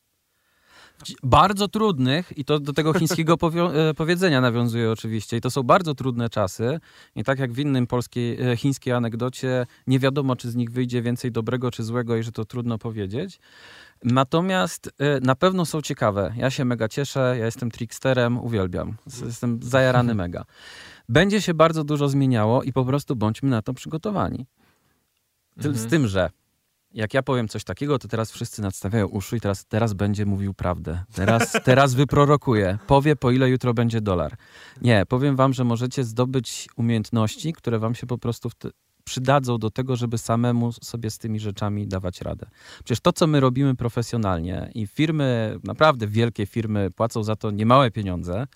Bardzo 1.22 1.68
trudnych, 1.68 2.38
i 2.38 2.44
to 2.44 2.60
do 2.60 2.72
tego 2.72 2.92
chińskiego 2.92 3.34
e, 3.74 3.94
powiedzenia 3.94 4.40
nawiązuje 4.40 4.90
oczywiście, 4.90 5.36
i 5.36 5.40
to 5.40 5.50
są 5.50 5.62
bardzo 5.62 5.94
trudne 5.94 6.28
czasy. 6.30 6.80
I 7.16 7.24
tak 7.24 7.38
jak 7.38 7.52
w 7.52 7.58
innym 7.58 7.86
polskiej, 7.86 8.52
e, 8.52 8.56
chińskiej 8.56 8.92
anegdocie, 8.92 9.66
nie 9.86 9.98
wiadomo, 9.98 10.36
czy 10.36 10.50
z 10.50 10.56
nich 10.56 10.70
wyjdzie 10.70 11.02
więcej 11.02 11.32
dobrego 11.32 11.70
czy 11.70 11.84
złego, 11.84 12.16
i 12.16 12.22
że 12.22 12.32
to 12.32 12.44
trudno 12.44 12.78
powiedzieć. 12.78 13.38
Natomiast 14.04 14.90
e, 14.98 15.20
na 15.20 15.34
pewno 15.34 15.64
są 15.66 15.82
ciekawe. 15.82 16.34
Ja 16.36 16.50
się 16.50 16.64
mega 16.64 16.88
cieszę, 16.88 17.36
ja 17.38 17.44
jestem 17.44 17.70
tricksterem, 17.70 18.38
uwielbiam. 18.38 18.96
Jestem 19.26 19.58
zajarany 19.62 20.14
mega. 20.24 20.44
Będzie 21.08 21.40
się 21.42 21.54
bardzo 21.54 21.84
dużo 21.84 22.08
zmieniało 22.08 22.62
i 22.62 22.72
po 22.72 22.84
prostu 22.84 23.16
bądźmy 23.16 23.50
na 23.50 23.62
to 23.62 23.74
przygotowani. 23.74 24.46
Z 25.56 25.66
Mhm. 25.66 25.90
tym, 25.90 26.06
że 26.06 26.30
jak 26.96 27.14
ja 27.14 27.22
powiem 27.22 27.48
coś 27.48 27.64
takiego, 27.64 27.98
to 27.98 28.08
teraz 28.08 28.32
wszyscy 28.32 28.62
nadstawiają 28.62 29.06
uszy 29.06 29.36
i 29.36 29.40
teraz, 29.40 29.66
teraz 29.66 29.92
będzie 29.92 30.26
mówił 30.26 30.54
prawdę. 30.54 31.04
Teraz, 31.14 31.52
teraz 31.64 31.94
wyprorokuje. 31.94 32.78
Powie, 32.86 33.16
po 33.16 33.30
ile 33.30 33.50
jutro 33.50 33.74
będzie 33.74 34.00
dolar. 34.00 34.36
Nie, 34.82 35.06
powiem 35.08 35.36
wam, 35.36 35.52
że 35.52 35.64
możecie 35.64 36.04
zdobyć 36.04 36.68
umiejętności, 36.76 37.52
które 37.52 37.78
wam 37.78 37.94
się 37.94 38.06
po 38.06 38.18
prostu 38.18 38.50
przydadzą 39.04 39.58
do 39.58 39.70
tego, 39.70 39.96
żeby 39.96 40.18
samemu 40.18 40.72
sobie 40.72 41.10
z 41.10 41.18
tymi 41.18 41.40
rzeczami 41.40 41.86
dawać 41.86 42.20
radę. 42.20 42.46
Przecież 42.84 43.00
to, 43.00 43.12
co 43.12 43.26
my 43.26 43.40
robimy 43.40 43.74
profesjonalnie 43.74 44.70
i 44.74 44.86
firmy, 44.86 45.58
naprawdę 45.64 46.06
wielkie 46.06 46.46
firmy 46.46 46.90
płacą 46.90 47.22
za 47.22 47.36
to 47.36 47.50
niemałe 47.50 47.90
pieniądze, 47.90 48.46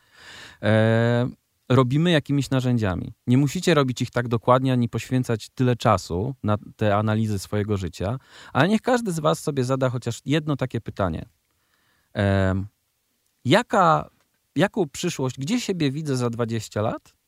e, 0.62 1.28
robimy 1.71 2.11
jakimiś 2.11 2.51
narzędziami. 2.51 3.14
Nie 3.27 3.39
musicie 3.39 3.75
robić 3.75 4.03
ich 4.03 4.11
tak 4.11 4.29
dokładnie, 4.29 4.73
ani 4.73 4.89
poświęcać 4.89 5.49
tyle 5.49 5.77
czasu 5.77 6.35
na 6.43 6.59
te 6.77 6.97
analizy 6.97 7.39
swojego 7.39 7.77
życia, 7.77 8.18
ale 8.53 8.68
niech 8.68 8.83
każdy 8.83 9.12
z 9.12 9.21
was 9.21 9.39
sobie 9.39 9.64
zada 9.64 9.91
chociaż 9.91 10.21
jedno 10.25 10.57
takie 10.57 10.81
pytanie. 10.81 11.29
Em, 12.12 12.66
jaka, 13.45 14.11
jaką 14.57 14.89
przyszłość, 14.89 15.39
gdzie 15.39 15.61
siebie 15.61 15.91
widzę 15.91 16.16
za 16.16 16.31
20 16.31 16.83
lat? 16.83 17.20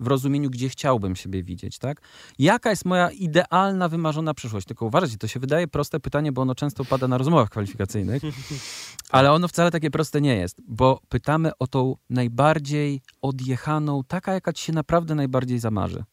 W 0.00 0.06
rozumieniu, 0.06 0.50
gdzie 0.50 0.68
chciałbym 0.68 1.16
siebie 1.16 1.42
widzieć, 1.42 1.78
tak? 1.78 2.00
Jaka 2.38 2.70
jest 2.70 2.84
moja 2.84 3.10
idealna, 3.10 3.88
wymarzona 3.88 4.34
przyszłość? 4.34 4.66
Tylko 4.66 4.86
uważajcie, 4.86 5.16
to 5.16 5.26
się 5.26 5.40
wydaje 5.40 5.68
proste 5.68 6.00
pytanie, 6.00 6.32
bo 6.32 6.42
ono 6.42 6.54
często 6.54 6.84
pada 6.84 7.08
na 7.08 7.18
rozmowach 7.18 7.48
kwalifikacyjnych, 7.48 8.22
ale 9.10 9.32
ono 9.32 9.48
wcale 9.48 9.70
takie 9.70 9.90
proste 9.90 10.20
nie 10.20 10.36
jest, 10.36 10.60
bo 10.68 11.00
pytamy 11.08 11.50
o 11.58 11.66
tą 11.66 11.96
najbardziej 12.10 13.02
odjechaną, 13.22 14.02
taka 14.08 14.32
jaka 14.32 14.52
ci 14.52 14.64
się 14.64 14.72
naprawdę 14.72 15.14
najbardziej 15.14 15.58
zamarzy. 15.58 16.04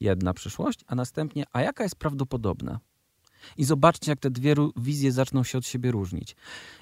Jedna 0.00 0.34
przyszłość, 0.34 0.80
a 0.86 0.94
następnie, 0.94 1.44
a 1.52 1.62
jaka 1.62 1.82
jest 1.82 1.96
prawdopodobna? 1.96 2.80
I 3.56 3.64
zobaczcie, 3.64 4.12
jak 4.12 4.20
te 4.20 4.30
dwie 4.30 4.54
wizje 4.76 5.12
zaczną 5.12 5.44
się 5.44 5.58
od 5.58 5.66
siebie 5.66 5.90
różnić. 5.90 6.36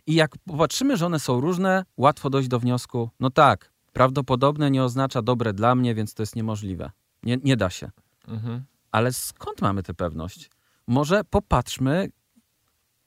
I 0.06 0.14
jak 0.14 0.38
popatrzymy, 0.38 0.96
że 0.96 1.06
one 1.06 1.20
są 1.20 1.40
różne, 1.40 1.84
łatwo 1.96 2.30
dojść 2.30 2.48
do 2.48 2.58
wniosku, 2.58 3.10
no 3.20 3.30
tak, 3.30 3.72
prawdopodobne 3.96 4.70
nie 4.70 4.84
oznacza 4.84 5.22
dobre 5.22 5.52
dla 5.52 5.74
mnie, 5.74 5.94
więc 5.94 6.14
to 6.14 6.22
jest 6.22 6.36
niemożliwe. 6.36 6.90
Nie, 7.22 7.36
nie 7.44 7.56
da 7.56 7.70
się. 7.70 7.90
Mhm. 8.28 8.64
Ale 8.92 9.12
skąd 9.12 9.62
mamy 9.62 9.82
tę 9.82 9.94
pewność? 9.94 10.50
Może 10.86 11.24
popatrzmy, 11.24 12.08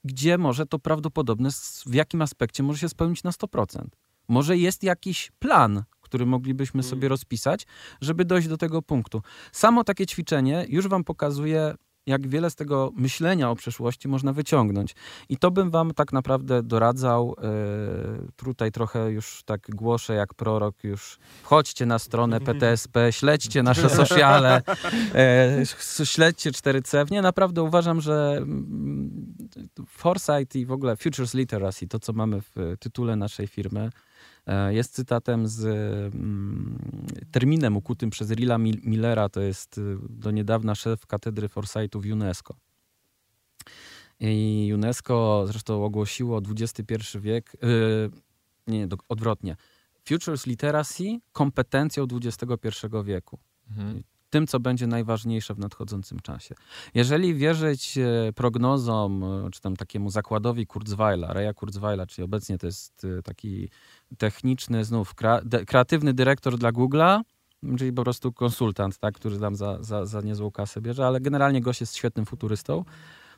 gdzie 0.04 0.38
może 0.38 0.66
to 0.66 0.78
prawdopodobne, 0.78 1.48
w 1.86 1.94
jakim 1.94 2.22
aspekcie 2.22 2.62
może 2.62 2.78
się 2.78 2.88
spełnić 2.88 3.22
na 3.22 3.30
100%. 3.30 3.84
Może 4.28 4.56
jest 4.56 4.82
jakiś 4.82 5.32
plan, 5.38 5.82
który 6.00 6.26
moglibyśmy 6.26 6.82
sobie 6.82 7.08
rozpisać, 7.08 7.66
żeby 8.00 8.24
dojść 8.24 8.48
do 8.48 8.56
tego 8.56 8.82
punktu. 8.82 9.22
Samo 9.52 9.84
takie 9.84 10.06
ćwiczenie 10.06 10.66
już 10.68 10.88
wam 10.88 11.04
pokazuje, 11.04 11.74
jak 12.10 12.28
wiele 12.28 12.50
z 12.50 12.54
tego 12.54 12.92
myślenia 12.96 13.50
o 13.50 13.56
przyszłości 13.56 14.08
można 14.08 14.32
wyciągnąć. 14.32 14.94
I 15.28 15.36
to 15.36 15.50
bym 15.50 15.70
wam 15.70 15.94
tak 15.94 16.12
naprawdę 16.12 16.62
doradzał. 16.62 17.36
Yy, 17.42 18.28
tutaj 18.36 18.72
trochę 18.72 19.10
już 19.10 19.42
tak 19.44 19.70
głoszę 19.70 20.14
jak 20.14 20.34
prorok, 20.34 20.84
już 20.84 21.18
wchodźcie 21.42 21.86
na 21.86 21.98
stronę 21.98 22.40
PTSP, 22.46 23.12
śledźcie 23.12 23.62
nasze 23.62 23.88
sociale, 23.88 24.62
e, 25.14 25.62
śledźcie 26.04 26.50
4C. 26.50 27.10
Nie, 27.10 27.22
naprawdę 27.22 27.62
uważam, 27.62 28.00
że 28.00 28.36
mm, 28.36 29.34
Foresight 29.86 30.56
i 30.56 30.66
w 30.66 30.72
ogóle 30.72 30.96
Futures 30.96 31.34
Literacy, 31.34 31.88
to 31.88 31.98
co 31.98 32.12
mamy 32.12 32.40
w 32.40 32.76
tytule 32.80 33.16
naszej 33.16 33.46
firmy, 33.46 33.80
e, 33.80 34.09
jest 34.70 34.94
cytatem 34.94 35.48
z 35.48 35.64
mm, 36.14 36.78
terminem 37.32 37.76
ukutym 37.76 38.10
przez 38.10 38.30
Rilla 38.30 38.56
Mil- 38.58 38.84
Millera, 38.84 39.28
to 39.28 39.40
jest 39.40 39.78
y, 39.78 39.96
do 40.08 40.30
niedawna 40.30 40.74
szef 40.74 41.06
katedry 41.06 41.48
Foresightu 41.48 42.00
w 42.00 42.06
UNESCO. 42.06 42.54
I 44.20 44.70
UNESCO 44.74 45.44
zresztą 45.46 45.84
ogłosiło 45.84 46.40
XXI 46.50 47.18
wiek, 47.18 47.54
y, 47.54 48.10
nie, 48.66 48.88
odwrotnie, 49.08 49.56
Futures 50.08 50.46
Literacy 50.46 51.04
kompetencją 51.32 52.06
XXI 52.24 52.86
wieku 53.04 53.38
Mhm. 53.70 54.02
tym, 54.30 54.46
co 54.46 54.60
będzie 54.60 54.86
najważniejsze 54.86 55.54
w 55.54 55.58
nadchodzącym 55.58 56.20
czasie. 56.20 56.54
Jeżeli 56.94 57.34
wierzyć 57.34 57.98
e, 57.98 58.32
prognozom, 58.32 59.24
e, 59.24 59.50
czy 59.50 59.60
tam 59.60 59.76
takiemu 59.76 60.10
zakładowi 60.10 60.66
Kurzweila, 60.66 61.32
Reja 61.32 61.54
Kurzweila, 61.54 62.06
czyli 62.06 62.24
obecnie 62.24 62.58
to 62.58 62.66
jest 62.66 63.06
e, 63.18 63.22
taki 63.22 63.68
techniczny, 64.18 64.84
znów 64.84 65.14
kra, 65.14 65.40
de, 65.44 65.64
kreatywny 65.64 66.14
dyrektor 66.14 66.58
dla 66.58 66.72
Google'a, 66.72 67.20
czyli 67.78 67.92
po 67.92 68.02
prostu 68.02 68.32
konsultant, 68.32 68.98
tak, 68.98 69.14
który 69.14 69.38
tam 69.38 69.56
za, 69.56 69.82
za, 69.82 70.06
za 70.06 70.20
niezłą 70.20 70.50
kasę 70.50 70.80
bierze, 70.80 71.06
ale 71.06 71.20
generalnie 71.20 71.60
gość 71.60 71.80
jest 71.80 71.96
świetnym 71.96 72.26
futurystą. 72.26 72.84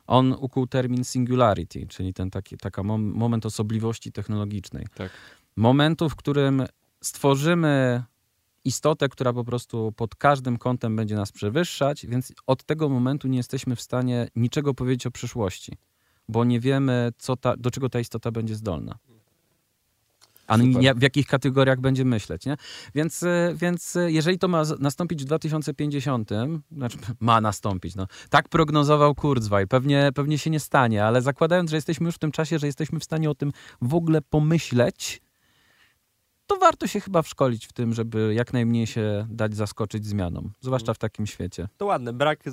On 0.07 0.35
ukuł 0.39 0.67
termin 0.67 1.03
singularity, 1.03 1.87
czyli 1.87 2.13
ten 2.13 2.29
taki 2.29 2.57
taka 2.57 2.83
mom, 2.83 3.01
moment 3.01 3.45
osobliwości 3.45 4.11
technologicznej. 4.11 4.87
Tak. 4.95 5.11
Momentu, 5.55 6.09
w 6.09 6.15
którym 6.15 6.65
stworzymy 7.01 8.03
istotę, 8.65 9.09
która 9.09 9.33
po 9.33 9.43
prostu 9.43 9.91
pod 9.95 10.15
każdym 10.15 10.57
kątem 10.57 10.95
będzie 10.95 11.15
nas 11.15 11.31
przewyższać, 11.31 12.05
więc 12.05 12.33
od 12.47 12.63
tego 12.63 12.89
momentu 12.89 13.27
nie 13.27 13.37
jesteśmy 13.37 13.75
w 13.75 13.81
stanie 13.81 14.27
niczego 14.35 14.73
powiedzieć 14.73 15.07
o 15.07 15.11
przyszłości, 15.11 15.77
bo 16.29 16.43
nie 16.43 16.59
wiemy, 16.59 17.11
co 17.17 17.35
ta, 17.37 17.57
do 17.57 17.71
czego 17.71 17.89
ta 17.89 17.99
istota 17.99 18.31
będzie 18.31 18.55
zdolna. 18.55 18.97
Super. 20.57 20.95
w 20.95 21.01
jakich 21.01 21.27
kategoriach 21.27 21.79
będzie 21.79 22.05
myśleć, 22.05 22.45
nie? 22.45 22.57
Więc, 22.95 23.23
y, 23.23 23.55
więc 23.55 23.95
y, 23.95 24.11
jeżeli 24.11 24.39
to 24.39 24.47
ma 24.47 24.63
nastąpić 24.79 25.23
w 25.23 25.25
2050, 25.25 26.29
znaczy 26.71 26.97
ma 27.19 27.41
nastąpić, 27.41 27.95
no. 27.95 28.07
Tak 28.29 28.49
prognozował 28.49 29.15
Kurzweil, 29.15 29.67
pewnie, 29.67 30.09
pewnie 30.15 30.37
się 30.37 30.49
nie 30.49 30.59
stanie, 30.59 31.05
ale 31.05 31.21
zakładając, 31.21 31.69
że 31.69 31.77
jesteśmy 31.77 32.05
już 32.05 32.15
w 32.15 32.19
tym 32.19 32.31
czasie, 32.31 32.59
że 32.59 32.67
jesteśmy 32.67 32.99
w 32.99 33.03
stanie 33.03 33.29
o 33.29 33.35
tym 33.35 33.51
w 33.81 33.95
ogóle 33.95 34.21
pomyśleć, 34.21 35.21
to 36.47 36.57
warto 36.57 36.87
się 36.87 36.99
chyba 36.99 37.21
wszkolić 37.21 37.65
w 37.65 37.73
tym, 37.73 37.93
żeby 37.93 38.33
jak 38.33 38.53
najmniej 38.53 38.87
się 38.87 39.27
dać 39.29 39.55
zaskoczyć 39.55 40.05
zmianom, 40.05 40.51
zwłaszcza 40.61 40.93
w 40.93 40.97
takim 40.97 41.27
świecie. 41.27 41.67
To 41.77 41.85
ładne, 41.85 42.13
brak, 42.13 42.43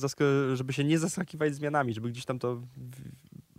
żeby 0.55 0.73
się 0.73 0.85
nie 0.85 0.99
zaskakiwać 0.99 1.55
zmianami, 1.55 1.95
żeby 1.95 2.11
gdzieś 2.11 2.25
tam 2.25 2.39
to, 2.39 2.63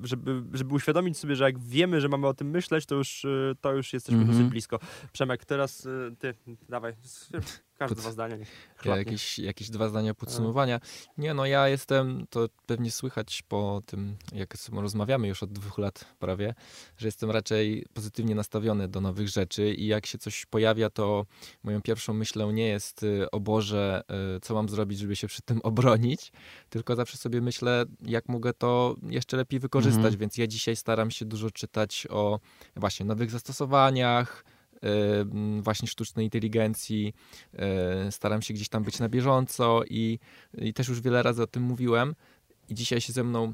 żeby, 0.03 0.43
żeby 0.53 0.73
uświadomić 0.73 1.17
sobie, 1.17 1.35
że 1.35 1.43
jak 1.43 1.59
wiemy, 1.59 2.01
że 2.01 2.09
mamy 2.09 2.27
o 2.27 2.33
tym 2.33 2.49
myśleć, 2.49 2.85
to 2.85 2.95
już, 2.95 3.25
y, 3.25 3.55
to 3.61 3.73
już 3.73 3.93
jesteśmy 3.93 4.19
Mhm. 4.21 4.37
dosyć 4.37 4.51
blisko. 4.51 4.79
Przemek, 5.13 5.45
teraz 5.45 5.85
y, 5.85 6.15
ty, 6.19 6.33
dawaj, 6.69 6.93
każde 7.81 7.95
Pod- 7.95 8.03
dwa 8.03 8.11
zdania. 8.11 8.37
Ja 8.85 8.97
jakieś, 8.97 9.39
jakieś 9.39 9.69
dwa 9.69 9.89
zdania 9.89 10.13
podsumowania. 10.13 10.79
Nie, 11.17 11.33
no 11.33 11.45
ja 11.45 11.67
jestem, 11.67 12.25
to 12.29 12.47
pewnie 12.65 12.91
słychać 12.91 13.43
po 13.47 13.81
tym, 13.85 14.15
jak 14.33 14.53
rozmawiamy 14.73 15.27
już 15.27 15.43
od 15.43 15.51
dwóch 15.53 15.77
lat 15.77 16.05
prawie, 16.19 16.53
że 16.97 17.07
jestem 17.07 17.31
raczej 17.31 17.85
pozytywnie 17.93 18.35
nastawiony 18.35 18.87
do 18.87 19.01
nowych 19.01 19.29
rzeczy 19.29 19.73
i 19.73 19.87
jak 19.87 20.05
się 20.05 20.17
coś 20.17 20.45
pojawia, 20.45 20.89
to 20.89 21.25
moją 21.63 21.81
pierwszą 21.81 22.13
myślą 22.13 22.51
nie 22.51 22.67
jest 22.67 23.03
y, 23.03 23.31
o 23.31 23.39
Boże, 23.39 24.03
y, 24.37 24.39
co 24.39 24.53
mam 24.53 24.69
zrobić, 24.69 24.99
żeby 24.99 25.15
się 25.15 25.27
przed 25.27 25.45
tym 25.45 25.61
obronić, 25.71 26.31
tylko 26.69 26.95
zawsze 26.95 27.17
sobie 27.17 27.41
myślę, 27.41 27.85
jak 28.05 28.29
mogę 28.29 28.53
to 28.53 28.95
jeszcze 29.09 29.37
lepiej 29.37 29.59
wykorzystać, 29.59 30.01
Mhm. 30.05 30.17
więc 30.17 30.37
ja 30.37 30.47
dzisiaj 30.47 30.75
staram 30.75 31.11
się 31.11 31.25
dużo 31.25 31.51
czytać 31.51 32.07
o 32.09 32.39
właśnie 32.75 33.05
nowych 33.05 33.31
zastosowaniach, 33.31 34.45
właśnie 35.61 35.87
sztucznej 35.87 36.25
inteligencji, 36.25 37.13
Staram 38.09 38.41
się 38.41 38.53
gdzieś 38.53 38.69
tam 38.69 38.83
być 38.83 38.99
na 38.99 39.09
bieżąco 39.09 39.81
i, 39.89 40.19
i 40.57 40.73
też 40.73 40.87
już 40.87 41.01
wiele 41.01 41.23
razy 41.23 41.43
o 41.43 41.47
tym 41.47 41.63
mówiłem. 41.63 42.15
I 42.69 42.75
dzisiaj 42.75 43.01
się 43.01 43.13
ze 43.13 43.23
mną 43.23 43.53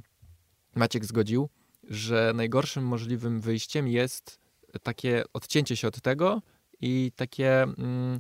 Maciek 0.76 1.06
zgodził, 1.06 1.50
że 1.84 2.32
najgorszym 2.36 2.84
możliwym 2.84 3.42
wyjściem 3.42 3.88
jest 3.88 4.40
takie 4.84 5.24
odcięcie 5.34 5.76
się 5.76 5.88
od 5.88 6.02
tego 6.02 6.42
i 6.82 7.12
takie, 7.16 7.64
mm, 7.64 8.20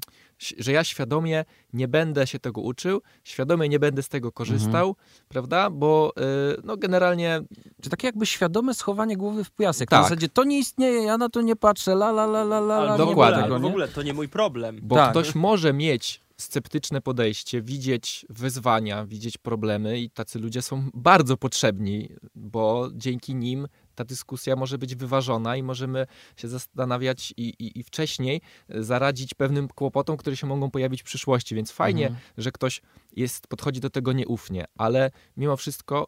że 0.57 0.71
ja 0.71 0.83
świadomie 0.83 1.45
nie 1.73 1.87
będę 1.87 2.27
się 2.27 2.39
tego 2.39 2.61
uczył, 2.61 3.01
świadomie 3.23 3.69
nie 3.69 3.79
będę 3.79 4.03
z 4.03 4.09
tego 4.09 4.31
korzystał, 4.31 4.95
prawda? 5.27 5.69
Bo 5.69 6.13
y, 6.57 6.61
no 6.63 6.77
generalnie 6.77 7.41
Czy 7.81 7.89
takie 7.89 8.07
jakby 8.07 8.25
świadome 8.25 8.73
schowanie 8.73 9.17
głowy 9.17 9.43
w 9.43 9.51
piasek. 9.51 9.89
Tak. 9.89 9.99
Na 9.99 10.03
zasadzie 10.03 10.29
to 10.29 10.43
nie 10.43 10.59
istnieje, 10.59 11.03
ja 11.03 11.17
na 11.17 11.29
to 11.29 11.41
nie 11.41 11.55
patrzę, 11.55 11.91
la 11.91 12.09
la 12.09 12.23
la 12.23 12.41
la 12.41 12.57
la, 12.57 12.95
w 12.95 12.97
dokładnie. 12.97 13.43
tego, 13.43 13.59
w 13.59 13.65
ogóle, 13.65 13.87
to 13.87 14.01
nie 14.03 14.13
mój 14.13 14.29
problem. 14.29 14.79
Bo 14.83 14.95
Tak. 14.95 15.11
ktoś 15.11 15.35
może 15.35 15.73
mieć 15.73 16.21
sceptyczne 16.37 17.01
podejście, 17.01 17.61
widzieć 17.61 18.25
wyzwania, 18.29 19.05
widzieć 19.05 19.37
problemy 19.37 19.99
i 19.99 20.09
tacy 20.09 20.39
ludzie 20.39 20.61
są 20.61 20.89
bardzo 20.93 21.37
potrzebni, 21.37 22.09
bo 22.35 22.89
dzięki 22.93 23.35
nim 23.35 23.67
ta 23.97 24.03
dyskusja 24.05 24.55
może 24.55 24.77
być 24.77 24.95
wyważona 24.95 25.55
i 25.55 25.63
możemy 25.63 26.07
się 26.35 26.47
zastanawiać 26.47 27.33
i, 27.37 27.43
i, 27.59 27.79
i 27.79 27.83
wcześniej 27.83 28.41
zaradzić 28.69 29.33
pewnym 29.33 29.67
kłopotom, 29.67 30.17
które 30.17 30.37
się 30.37 30.47
mogą 30.47 30.71
pojawić 30.71 31.01
w 31.01 31.05
przyszłości. 31.05 31.55
Więc 31.55 31.71
fajnie, 31.71 32.07
Mhm. 32.07 32.23
że 32.37 32.51
ktoś 32.51 32.81
jest, 33.15 33.47
podchodzi 33.47 33.79
do 33.79 33.89
tego 33.89 34.13
nieufnie, 34.13 34.65
ale 34.77 35.11
mimo 35.37 35.57
wszystko 35.57 36.07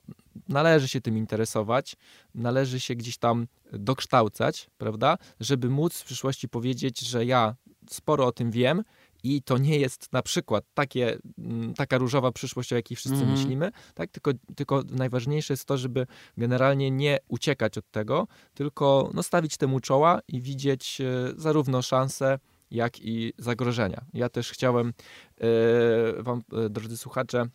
należy 0.49 0.87
się 0.87 1.01
tym 1.01 1.17
interesować, 1.17 1.95
należy 2.35 2.79
się 2.79 2.95
gdzieś 2.95 3.17
tam 3.17 3.47
dokształcać, 3.73 4.69
prawda, 4.77 5.17
żeby 5.39 5.69
móc 5.69 5.97
w 5.99 6.05
przyszłości 6.05 6.49
powiedzieć, 6.49 6.99
że 6.99 7.25
ja 7.25 7.55
sporo 7.89 8.25
o 8.25 8.31
tym 8.31 8.51
wiem 8.51 8.83
i 9.23 9.41
to 9.41 9.57
nie 9.57 9.79
jest 9.79 10.13
na 10.13 10.21
przykład 10.21 10.63
takie, 10.73 11.17
mm, 11.37 11.73
taka 11.73 11.97
różowa 11.97 12.31
przyszłość, 12.31 12.73
o 12.73 12.75
jakiej 12.75 12.97
wszyscy 12.97 13.17
Mhm. 13.19 13.31
myślimy, 13.31 13.71
tak? 13.93 14.11
tylko, 14.11 14.31
tylko 14.55 14.83
najważniejsze 14.91 15.53
jest 15.53 15.65
to, 15.65 15.77
żeby 15.77 16.07
generalnie 16.37 16.91
nie 16.91 17.17
uciekać 17.27 17.77
od 17.77 17.91
tego, 17.91 18.27
tylko 18.53 19.09
no, 19.13 19.23
stawić 19.23 19.57
temu 19.57 19.79
czoła 19.79 20.19
i 20.27 20.41
widzieć 20.41 21.01
e, 21.01 21.05
zarówno 21.35 21.81
szanse, 21.81 22.39
jak 22.71 22.99
i 22.99 23.33
zagrożenia. 23.37 24.05
Ja 24.13 24.29
też 24.29 24.51
chciałem 24.51 24.93
e, 25.41 26.23
wam, 26.23 26.41
e, 26.65 26.69
drodzy 26.69 26.97
słuchacze, 26.97 27.45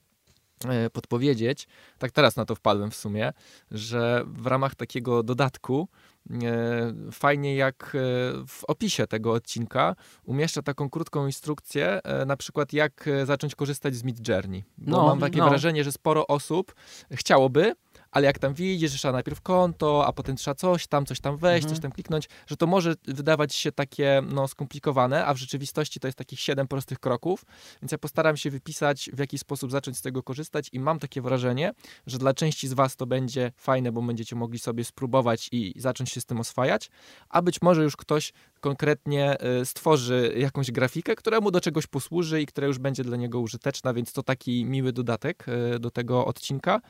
podpowiedzieć, 0.92 1.68
tak 1.98 2.10
teraz 2.10 2.36
na 2.36 2.44
to 2.44 2.54
wpadłem 2.54 2.90
w 2.90 2.94
sumie, 2.94 3.32
że 3.70 4.24
w 4.26 4.46
ramach 4.46 4.74
takiego 4.74 5.22
dodatku 5.22 5.88
e, 6.30 6.94
fajnie 7.12 7.56
jak 7.56 7.84
e, 7.84 7.98
w 8.46 8.64
opisie 8.68 9.06
tego 9.06 9.32
odcinka 9.32 9.96
umieszczę 10.24 10.62
taką 10.62 10.90
krótką 10.90 11.26
instrukcję, 11.26 12.00
e, 12.04 12.26
na 12.26 12.36
przykład 12.36 12.72
jak 12.72 13.08
e, 13.08 13.26
zacząć 13.26 13.54
korzystać 13.54 13.94
z 13.94 14.04
Mid 14.04 14.28
Journey. 14.28 14.64
Bo 14.78 14.90
No, 14.90 15.06
mam 15.06 15.20
takie 15.20 15.38
no. 15.38 15.48
wrażenie, 15.48 15.84
że 15.84 15.92
sporo 15.92 16.26
osób 16.26 16.74
chciałoby, 17.12 17.72
ale 18.14 18.26
jak 18.26 18.38
tam 18.38 18.54
widzisz, 18.54 18.92
że 18.92 18.98
trzeba 18.98 19.12
najpierw 19.12 19.40
konto, 19.40 20.06
a 20.06 20.12
potem 20.12 20.36
trzeba 20.36 20.54
coś 20.54 20.86
tam, 20.86 21.06
coś 21.06 21.20
tam 21.20 21.36
wejść, 21.36 21.64
Mhm. 21.64 21.74
coś 21.76 21.82
tam 21.82 21.92
kliknąć, 21.92 22.28
że 22.46 22.56
to 22.56 22.66
może 22.66 22.94
wydawać 23.04 23.54
się 23.54 23.72
takie 23.72 24.22
no, 24.32 24.48
skomplikowane, 24.48 25.26
a 25.26 25.34
w 25.34 25.36
rzeczywistości 25.36 26.00
to 26.00 26.08
jest 26.08 26.18
takich 26.18 26.40
siedem 26.40 26.68
prostych 26.68 26.98
kroków, 27.00 27.44
więc 27.82 27.92
ja 27.92 27.98
postaram 27.98 28.36
się 28.36 28.50
wypisać, 28.50 29.10
w 29.12 29.18
jaki 29.18 29.38
sposób 29.38 29.70
zacząć 29.70 29.98
z 29.98 30.02
tego 30.02 30.22
korzystać 30.22 30.68
i 30.72 30.80
mam 30.80 30.98
takie 30.98 31.22
wrażenie, 31.22 31.72
że 32.06 32.18
dla 32.18 32.34
części 32.34 32.68
z 32.68 32.72
Was 32.72 32.96
to 32.96 33.06
będzie 33.06 33.52
fajne, 33.56 33.92
bo 33.92 34.02
będziecie 34.02 34.36
mogli 34.36 34.58
sobie 34.58 34.84
spróbować 34.84 35.48
i 35.52 35.74
zacząć 35.76 36.10
się 36.10 36.20
z 36.20 36.24
tym 36.26 36.40
oswajać, 36.40 36.90
a 37.28 37.42
być 37.42 37.62
może 37.62 37.82
już 37.82 37.96
ktoś, 37.96 38.32
konkretnie 38.64 39.36
y, 39.60 39.64
stworzy 39.64 40.34
jakąś 40.36 40.70
grafikę, 40.70 41.14
która 41.14 41.40
mu 41.40 41.50
do 41.50 41.60
czegoś 41.60 41.86
posłuży 41.86 42.42
i 42.42 42.46
która 42.46 42.66
już 42.66 42.78
będzie 42.78 43.04
dla 43.04 43.16
niego 43.16 43.40
użyteczna, 43.40 43.94
więc 43.94 44.12
to 44.12 44.22
taki 44.22 44.64
miły 44.64 44.92
dodatek 44.92 45.46
y, 45.76 45.78
do 45.78 45.90
tego 45.90 46.24
odcinka. 46.26 46.80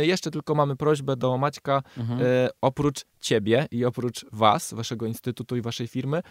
Y, 0.00 0.06
jeszcze 0.06 0.30
tylko 0.30 0.54
mamy 0.54 0.76
prośbę 0.76 1.16
do 1.16 1.38
Maćka, 1.38 1.82
Mhm. 1.96 2.20
oprócz 2.60 3.04
ciebie 3.20 3.66
i 3.70 3.84
oprócz 3.84 4.26
was, 4.32 4.74
waszego 4.74 5.06
instytutu 5.06 5.56
i 5.56 5.60
waszej 5.60 5.86
firmy, 5.88 6.22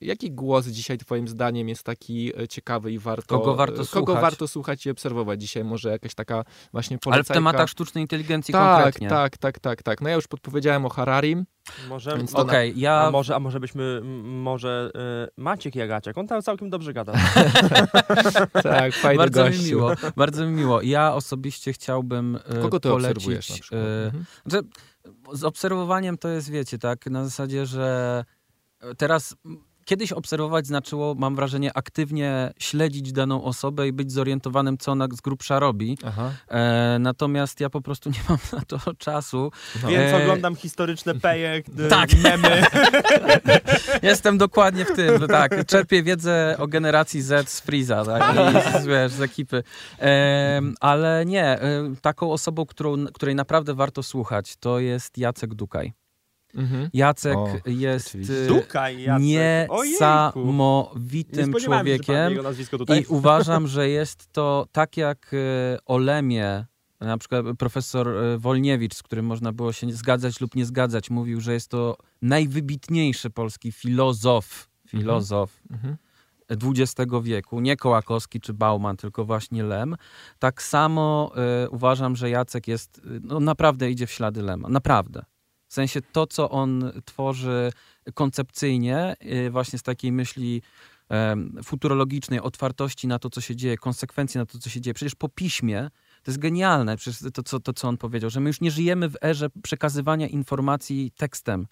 jaki 0.00 0.30
głos 0.32 0.66
dzisiaj 0.66 0.98
twoim 0.98 1.28
zdaniem 1.28 1.68
jest 1.68 1.82
taki 1.82 2.32
ciekawy 2.50 2.92
i 2.92 2.98
warto... 2.98 3.38
Kogo 3.38 3.54
warto 3.54 3.76
kogo 3.76 3.86
słuchać? 3.86 4.22
warto 4.22 4.48
słuchać 4.48 4.86
i 4.86 4.90
obserwować 4.90 5.40
dzisiaj? 5.40 5.64
Może 5.64 5.90
jakaś 5.90 6.14
taka 6.14 6.44
właśnie 6.72 6.94
Ale 6.94 6.98
w 6.98 7.02
polecajka? 7.02 7.34
tematach 7.34 7.68
sztucznej 7.68 8.02
inteligencji 8.04 8.52
tak, 8.52 8.74
konkretnie. 8.74 9.08
tak, 9.08 9.38
tak, 9.38 9.58
tak, 9.58 9.82
tak. 9.82 10.00
No 10.00 10.08
ja 10.08 10.14
już 10.14 10.26
podpowiedziałem 10.26 10.86
o 10.86 10.88
Hararim. 10.88 11.44
Może, 11.88 12.16
Więc 12.16 12.32
to 12.32 12.38
Okej, 12.38 12.70
a, 12.70 12.74
ja... 12.76 13.10
może, 13.10 13.34
a 13.36 13.40
może 13.40 13.60
byśmy, 13.60 14.00
m, 14.02 14.40
może 14.42 14.90
y, 15.36 15.40
Maciek 15.42 15.74
Jagaciak, 15.74 16.18
on 16.18 16.26
tam 16.26 16.42
całkiem 16.42 16.70
dobrze 16.70 16.92
gada. 16.92 17.12
Tak, 18.62 18.94
fajny 18.94 19.18
Bardzo 19.18 19.44
gościu. 19.44 19.62
mi 19.62 19.68
miło, 19.68 19.92
bardzo 20.16 20.46
mi 20.46 20.52
miło. 20.52 20.82
Ja 20.82 21.14
osobiście 21.14 21.72
chciałbym 21.72 22.38
e, 22.48 22.60
Kogo 22.62 22.80
ty 22.80 22.88
polecić... 22.88 23.16
obserwujesz 23.16 23.50
na 23.50 23.54
przykład? 23.56 23.80
e, 23.80 24.06
Mhm. 24.06 24.24
Znaczy, 24.46 24.68
z 25.32 25.44
obserwowaniem 25.44 26.18
to 26.18 26.28
jest, 26.28 26.50
wiecie, 26.50 26.78
tak, 26.78 27.06
na 27.06 27.24
zasadzie, 27.24 27.66
że 27.66 28.24
teraz 28.96 29.36
kiedyś 29.84 30.12
obserwować 30.12 30.66
znaczyło, 30.66 31.14
mam 31.14 31.36
wrażenie, 31.36 31.70
aktywnie 31.74 32.52
śledzić 32.58 33.12
daną 33.12 33.44
osobę 33.44 33.88
i 33.88 33.92
być 33.92 34.12
zorientowanym, 34.12 34.78
co 34.78 34.92
ona 34.92 35.06
z 35.12 35.20
grubsza 35.20 35.58
robi. 35.58 35.98
E, 36.48 36.96
natomiast 37.00 37.60
ja 37.60 37.70
po 37.70 37.80
prostu 37.80 38.10
nie 38.10 38.20
mam 38.28 38.38
na 38.52 38.60
to 38.60 38.78
czasu. 38.98 39.50
No. 39.82 39.88
Więc 39.88 40.12
E, 40.12 40.22
oglądam 40.22 40.56
historyczne 40.56 41.14
peje, 41.14 41.62
y, 41.78 41.88
Tak. 41.88 42.10
memy. 42.22 42.62
Jestem 44.02 44.38
dokładnie 44.38 44.84
w 44.84 44.96
tym, 44.96 45.18
że 45.20 45.28
tak. 45.28 45.66
Czerpię 45.66 46.02
wiedzę 46.02 46.56
o 46.58 46.66
generacji 46.66 47.22
Z 47.22 47.50
z 47.50 47.60
Freeza, 47.60 48.04
tak, 48.04 48.36
i 48.78 48.82
z, 48.82 48.86
wiesz, 48.86 49.12
z 49.12 49.20
ekipy. 49.20 49.62
Em, 49.98 50.74
ale 50.80 51.24
nie, 51.26 51.44
e, 51.44 51.94
taką 52.02 52.32
osobą, 52.32 52.66
którą, 52.66 53.06
której 53.06 53.34
naprawdę 53.34 53.74
warto 53.74 54.02
słuchać, 54.02 54.56
to 54.56 54.78
jest 54.78 55.18
Jacek 55.18 55.54
Dukaj. 55.54 56.03
Mhm. 56.54 56.90
Jacek 56.92 57.36
O, 57.36 57.48
jest 57.66 58.08
oczywiście. 58.08 58.46
Dukaj, 58.46 59.02
Jacek. 59.02 59.22
Ojejku. 59.70 59.94
niesamowitym 59.94 61.52
Nie 61.52 61.60
się, 61.60 61.66
człowiekiem 61.66 62.32
tutaj. 62.70 63.00
i 63.02 63.06
uważam, 63.06 63.68
że 63.68 63.88
jest 63.88 64.32
to 64.32 64.66
tak 64.72 64.96
jak 64.96 65.30
e, 65.34 65.78
Olemie, 65.86 66.66
na 67.00 67.18
przykład 67.18 67.46
profesor 67.58 68.08
e, 68.08 68.38
Wolniewicz, 68.38 68.94
z 68.94 69.02
którym 69.02 69.26
można 69.26 69.52
było 69.52 69.72
się 69.72 69.92
zgadzać 69.92 70.40
lub 70.40 70.54
nie 70.54 70.64
zgadzać, 70.66 71.10
mówił, 71.10 71.40
że 71.40 71.52
jest 71.52 71.68
to 71.70 71.96
najwybitniejszy 72.22 73.30
polski 73.30 73.72
filozof, 73.72 74.68
filozof 74.88 75.62
Mhm. 75.70 75.96
XX 76.50 77.12
wieku, 77.22 77.60
nie 77.60 77.76
Kołakowski 77.76 78.40
czy 78.40 78.54
Bauman, 78.54 78.96
tylko 78.96 79.24
właśnie 79.24 79.62
Lem. 79.62 79.96
Tak 80.38 80.62
samo 80.62 81.32
e, 81.36 81.70
uważam, 81.70 82.16
że 82.16 82.30
Jacek 82.30 82.68
jest, 82.68 83.00
no 83.22 83.40
naprawdę 83.40 83.90
idzie 83.90 84.06
w 84.06 84.10
ślady 84.10 84.42
Lema, 84.42 84.68
naprawdę. 84.68 85.24
W 85.74 85.82
sensie 85.82 86.00
to, 86.12 86.26
co 86.26 86.50
on 86.50 86.92
tworzy 87.04 87.72
koncepcyjnie, 88.14 89.16
e, 89.20 89.50
właśnie 89.50 89.78
z 89.78 89.82
takiej 89.82 90.12
myśli 90.12 90.62
futurologicznej, 91.64 92.40
otwartości 92.40 93.06
na 93.06 93.18
to, 93.18 93.30
co 93.30 93.40
się 93.40 93.56
dzieje, 93.56 93.76
konsekwencji 93.76 94.38
na 94.38 94.46
to, 94.46 94.58
co 94.58 94.70
się 94.70 94.80
dzieje. 94.80 94.94
Przecież 94.94 95.14
po 95.14 95.28
piśmie 95.28 95.90
to 96.22 96.30
jest 96.30 96.38
genialne, 96.38 96.96
przecież 96.96 97.32
to, 97.34 97.42
co, 97.42 97.60
to, 97.60 97.72
co 97.72 97.88
on 97.88 97.96
powiedział, 97.96 98.30
że 98.30 98.40
my 98.40 98.50
już 98.50 98.60
nie 98.60 98.70
żyjemy 98.70 99.08
w 99.08 99.16
erze 99.24 99.48
przekazywania 99.62 100.26
informacji 100.26 101.12
tekstem. 101.16 101.66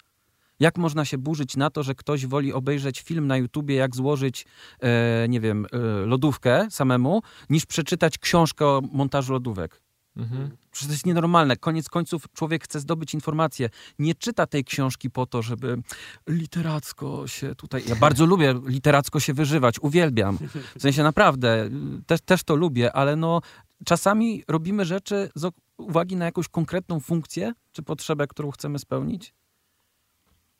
Jak 0.59 0.77
można 0.77 1.05
się 1.05 1.17
burzyć 1.17 1.57
na 1.57 1.69
to, 1.69 1.83
że 1.83 1.95
ktoś 1.95 2.25
woli 2.25 2.53
obejrzeć 2.53 3.01
film 3.01 3.27
na 3.27 3.37
YouTubie, 3.37 3.75
jak 3.75 3.95
złożyć, 3.95 4.45
e, 4.79 5.25
nie 5.29 5.39
wiem, 5.39 5.65
e, 5.71 5.77
lodówkę 6.05 6.67
samemu, 6.69 7.21
niż 7.49 7.65
przeczytać 7.65 8.17
książkę 8.17 8.65
o 8.65 8.81
montażu 8.91 9.33
lodówek? 9.33 9.81
Mhm. 10.17 10.57
Przecież 10.71 10.87
to 10.87 10.93
jest 10.93 11.05
nienormalne. 11.05 11.57
Koniec 11.57 11.89
końców 11.89 12.25
człowiek 12.33 12.63
chce 12.63 12.79
zdobyć 12.79 13.13
informację. 13.13 13.69
Nie 13.99 14.15
czyta 14.15 14.47
tej 14.47 14.63
książki 14.63 15.09
po 15.09 15.25
to, 15.25 15.41
żeby 15.41 15.81
literacko 16.27 17.27
się 17.27 17.55
tutaj... 17.55 17.83
Ja 17.87 17.95
bardzo 17.95 18.25
lubię 18.25 18.61
literacko 18.65 19.19
się 19.19 19.33
wyżywać, 19.33 19.79
uwielbiam. 19.79 20.37
W 20.77 20.81
sensie 20.81 21.03
naprawdę, 21.03 21.69
też, 22.05 22.21
też 22.21 22.43
to 22.43 22.55
lubię, 22.55 22.93
ale 22.93 23.15
no 23.15 23.41
czasami 23.85 24.43
robimy 24.47 24.85
rzeczy 24.85 25.29
z 25.35 25.53
uwagi 25.77 26.15
na 26.15 26.25
jakąś 26.25 26.47
konkretną 26.47 26.99
funkcję 26.99 27.53
czy 27.71 27.83
potrzebę, 27.83 28.27
którą 28.27 28.51
chcemy 28.51 28.79
spełnić. 28.79 29.33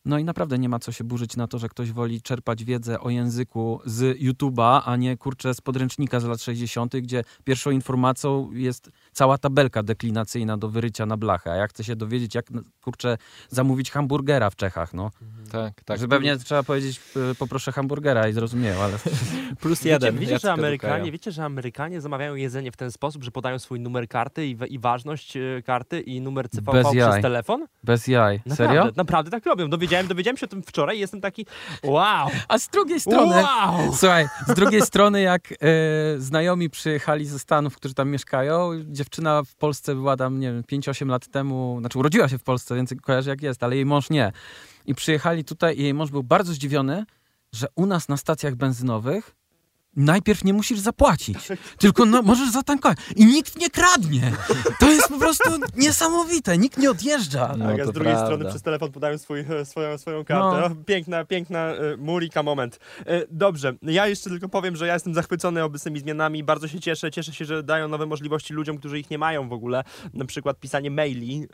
No 0.05 0.17
i 0.17 0.23
naprawdę 0.23 0.57
nie 0.59 0.69
ma 0.69 0.79
co 0.79 0.91
się 0.91 1.03
burzyć 1.03 1.37
na 1.37 1.47
to, 1.47 1.59
że 1.59 1.69
ktoś 1.69 1.91
woli 1.91 2.21
czerpać 2.21 2.63
wiedzę 2.63 2.99
o 2.99 3.09
języku 3.09 3.81
z 3.85 4.19
YouTube'a, 4.19 4.81
a 4.85 4.95
nie 4.95 5.17
kurczę 5.17 5.53
z 5.53 5.61
podręcznika 5.61 6.19
z 6.19 6.23
lat 6.23 6.41
60., 6.41 6.95
gdzie 6.95 7.23
pierwszą 7.43 7.71
informacją 7.71 8.51
jest 8.51 8.89
cała 9.11 9.37
tabelka 9.37 9.83
deklinacyjna 9.83 10.57
do 10.57 10.69
wyrycia 10.69 11.05
na 11.05 11.17
blachę. 11.17 11.51
A 11.51 11.55
ja 11.55 11.67
chcę 11.67 11.83
się 11.83 11.95
dowiedzieć, 11.95 12.35
jak 12.35 12.45
kurczę 12.81 13.17
zamówić 13.49 13.91
hamburgera 13.91 14.49
w 14.49 14.55
Czechach. 14.55 14.93
No. 14.93 15.11
Tak, 15.51 15.83
tak. 15.83 15.99
Że 15.99 16.07
pewnie 16.07 16.37
trzeba 16.37 16.63
powiedzieć, 16.63 17.01
y, 17.31 17.35
poproszę 17.35 17.71
hamburgera 17.71 18.27
i 18.27 18.33
zrozumieją, 18.33 18.81
ale 18.81 18.97
plus 19.61 19.79
Wiecie, 19.79 19.89
jeden. 19.89 20.17
wiecie, 20.17 20.31
Jacka 20.31 20.47
że 20.47 20.53
Amerykanie, 20.53 21.11
wiecie, 21.11 21.31
że 21.31 21.45
Amerykanie 21.45 22.01
zamawiają 22.01 22.35
jedzenie 22.35 22.71
w 22.71 22.77
ten 22.77 22.91
sposób, 22.91 23.23
że 23.23 23.31
podają 23.31 23.59
swój 23.59 23.79
numer 23.79 24.07
karty 24.07 24.47
i, 24.47 24.57
i 24.69 24.79
ważność 24.79 25.37
e, 25.37 25.61
karty 25.65 26.01
i 26.01 26.21
numer 26.21 26.49
CVV 26.49 26.71
Bez 26.71 26.83
przez 26.83 26.95
jaj. 26.95 27.21
telefon? 27.21 27.67
bez 27.83 28.07
jaj. 28.07 28.41
Naprawdę, 28.45 28.73
Serio? 28.73 28.91
Naprawdę 28.95 29.31
tak 29.31 29.45
robią. 29.45 29.67
Dowiedziałem, 29.93 30.07
dowiedziałem 30.07 30.37
się 30.37 30.45
o 30.45 30.49
tym 30.49 30.63
wczoraj 30.63 30.97
i 30.97 30.99
jestem 30.99 31.21
taki 31.21 31.45
wow, 31.83 32.29
A 32.47 32.59
z 32.59 32.67
drugiej 32.67 32.99
strony... 32.99 33.35
wow. 33.35 33.95
Słuchaj, 33.95 34.27
z 34.47 34.53
drugiej 34.53 34.81
strony 34.81 35.21
jak 35.21 35.51
e, 35.51 35.55
znajomi 36.17 36.69
przyjechali 36.69 37.25
ze 37.25 37.39
Stanów, 37.39 37.75
którzy 37.75 37.93
tam 37.93 38.09
mieszkają, 38.09 38.71
dziewczyna 38.85 39.43
w 39.43 39.55
Polsce 39.55 39.95
była 39.95 40.17
tam, 40.17 40.39
nie 40.39 40.51
wiem, 40.51 40.63
5-8 40.63 41.07
lat 41.07 41.27
temu, 41.27 41.77
znaczy 41.79 41.99
urodziła 41.99 42.29
się 42.29 42.37
w 42.37 42.43
Polsce, 42.43 42.75
więc 42.75 42.93
kojarzy 43.01 43.29
jak 43.29 43.41
jest, 43.41 43.63
ale 43.63 43.75
jej 43.75 43.85
mąż 43.85 44.09
nie. 44.09 44.31
I 44.85 44.95
przyjechali 44.95 45.43
tutaj 45.43 45.79
i 45.79 45.83
jej 45.83 45.93
mąż 45.93 46.11
był 46.11 46.23
bardzo 46.23 46.53
zdziwiony, 46.53 47.05
że 47.53 47.67
u 47.75 47.85
nas 47.85 48.09
na 48.09 48.17
stacjach 48.17 48.55
benzynowych 48.55 49.35
najpierw 49.95 50.43
nie 50.43 50.53
musisz 50.53 50.79
zapłacić, 50.79 51.37
tylko 51.77 52.05
no, 52.05 52.21
możesz 52.21 52.51
zatankować. 52.51 52.97
I 53.15 53.25
nikt 53.25 53.59
nie 53.59 53.69
kradnie. 53.69 54.31
To 54.79 54.91
jest 54.91 55.07
po 55.07 55.19
prostu 55.19 55.49
niesamowite. 55.75 56.57
Nikt 56.57 56.77
nie 56.77 56.91
odjeżdża. 56.91 57.55
No 57.57 57.65
tak, 57.65 57.79
a 57.79 57.85
z 57.85 57.91
drugiej 57.91 58.13
prawda. 58.13 58.25
strony 58.25 58.45
przez 58.49 58.61
telefon 58.61 58.91
podają 58.91 59.17
swój, 59.17 59.39
e, 59.39 59.65
swoją, 59.65 59.97
swoją 59.97 60.25
kartę. 60.25 60.69
No. 60.69 60.75
Piękna, 60.85 61.25
piękna 61.25 61.59
e, 61.59 61.97
Murika 61.97 62.43
moment. 62.43 62.79
E, 63.05 63.23
Dobrze, 63.31 63.73
ja 63.81 64.07
jeszcze 64.07 64.29
tylko 64.29 64.49
powiem, 64.49 64.75
że 64.75 64.87
ja 64.87 64.93
jestem 64.93 65.13
zachwycony 65.13 65.63
obecnymi 65.63 65.99
zmianami. 65.99 66.43
Bardzo 66.43 66.67
się 66.67 66.79
cieszę. 66.79 67.11
Cieszę 67.11 67.33
się, 67.33 67.45
że 67.45 67.63
dają 67.63 67.87
nowe 67.87 68.05
możliwości 68.05 68.53
ludziom, 68.53 68.77
którzy 68.77 68.99
ich 68.99 69.09
nie 69.09 69.17
mają 69.17 69.49
w 69.49 69.53
ogóle. 69.53 69.83
Na 70.13 70.25
przykład 70.25 70.59
pisanie 70.59 70.91
maili, 70.91 71.47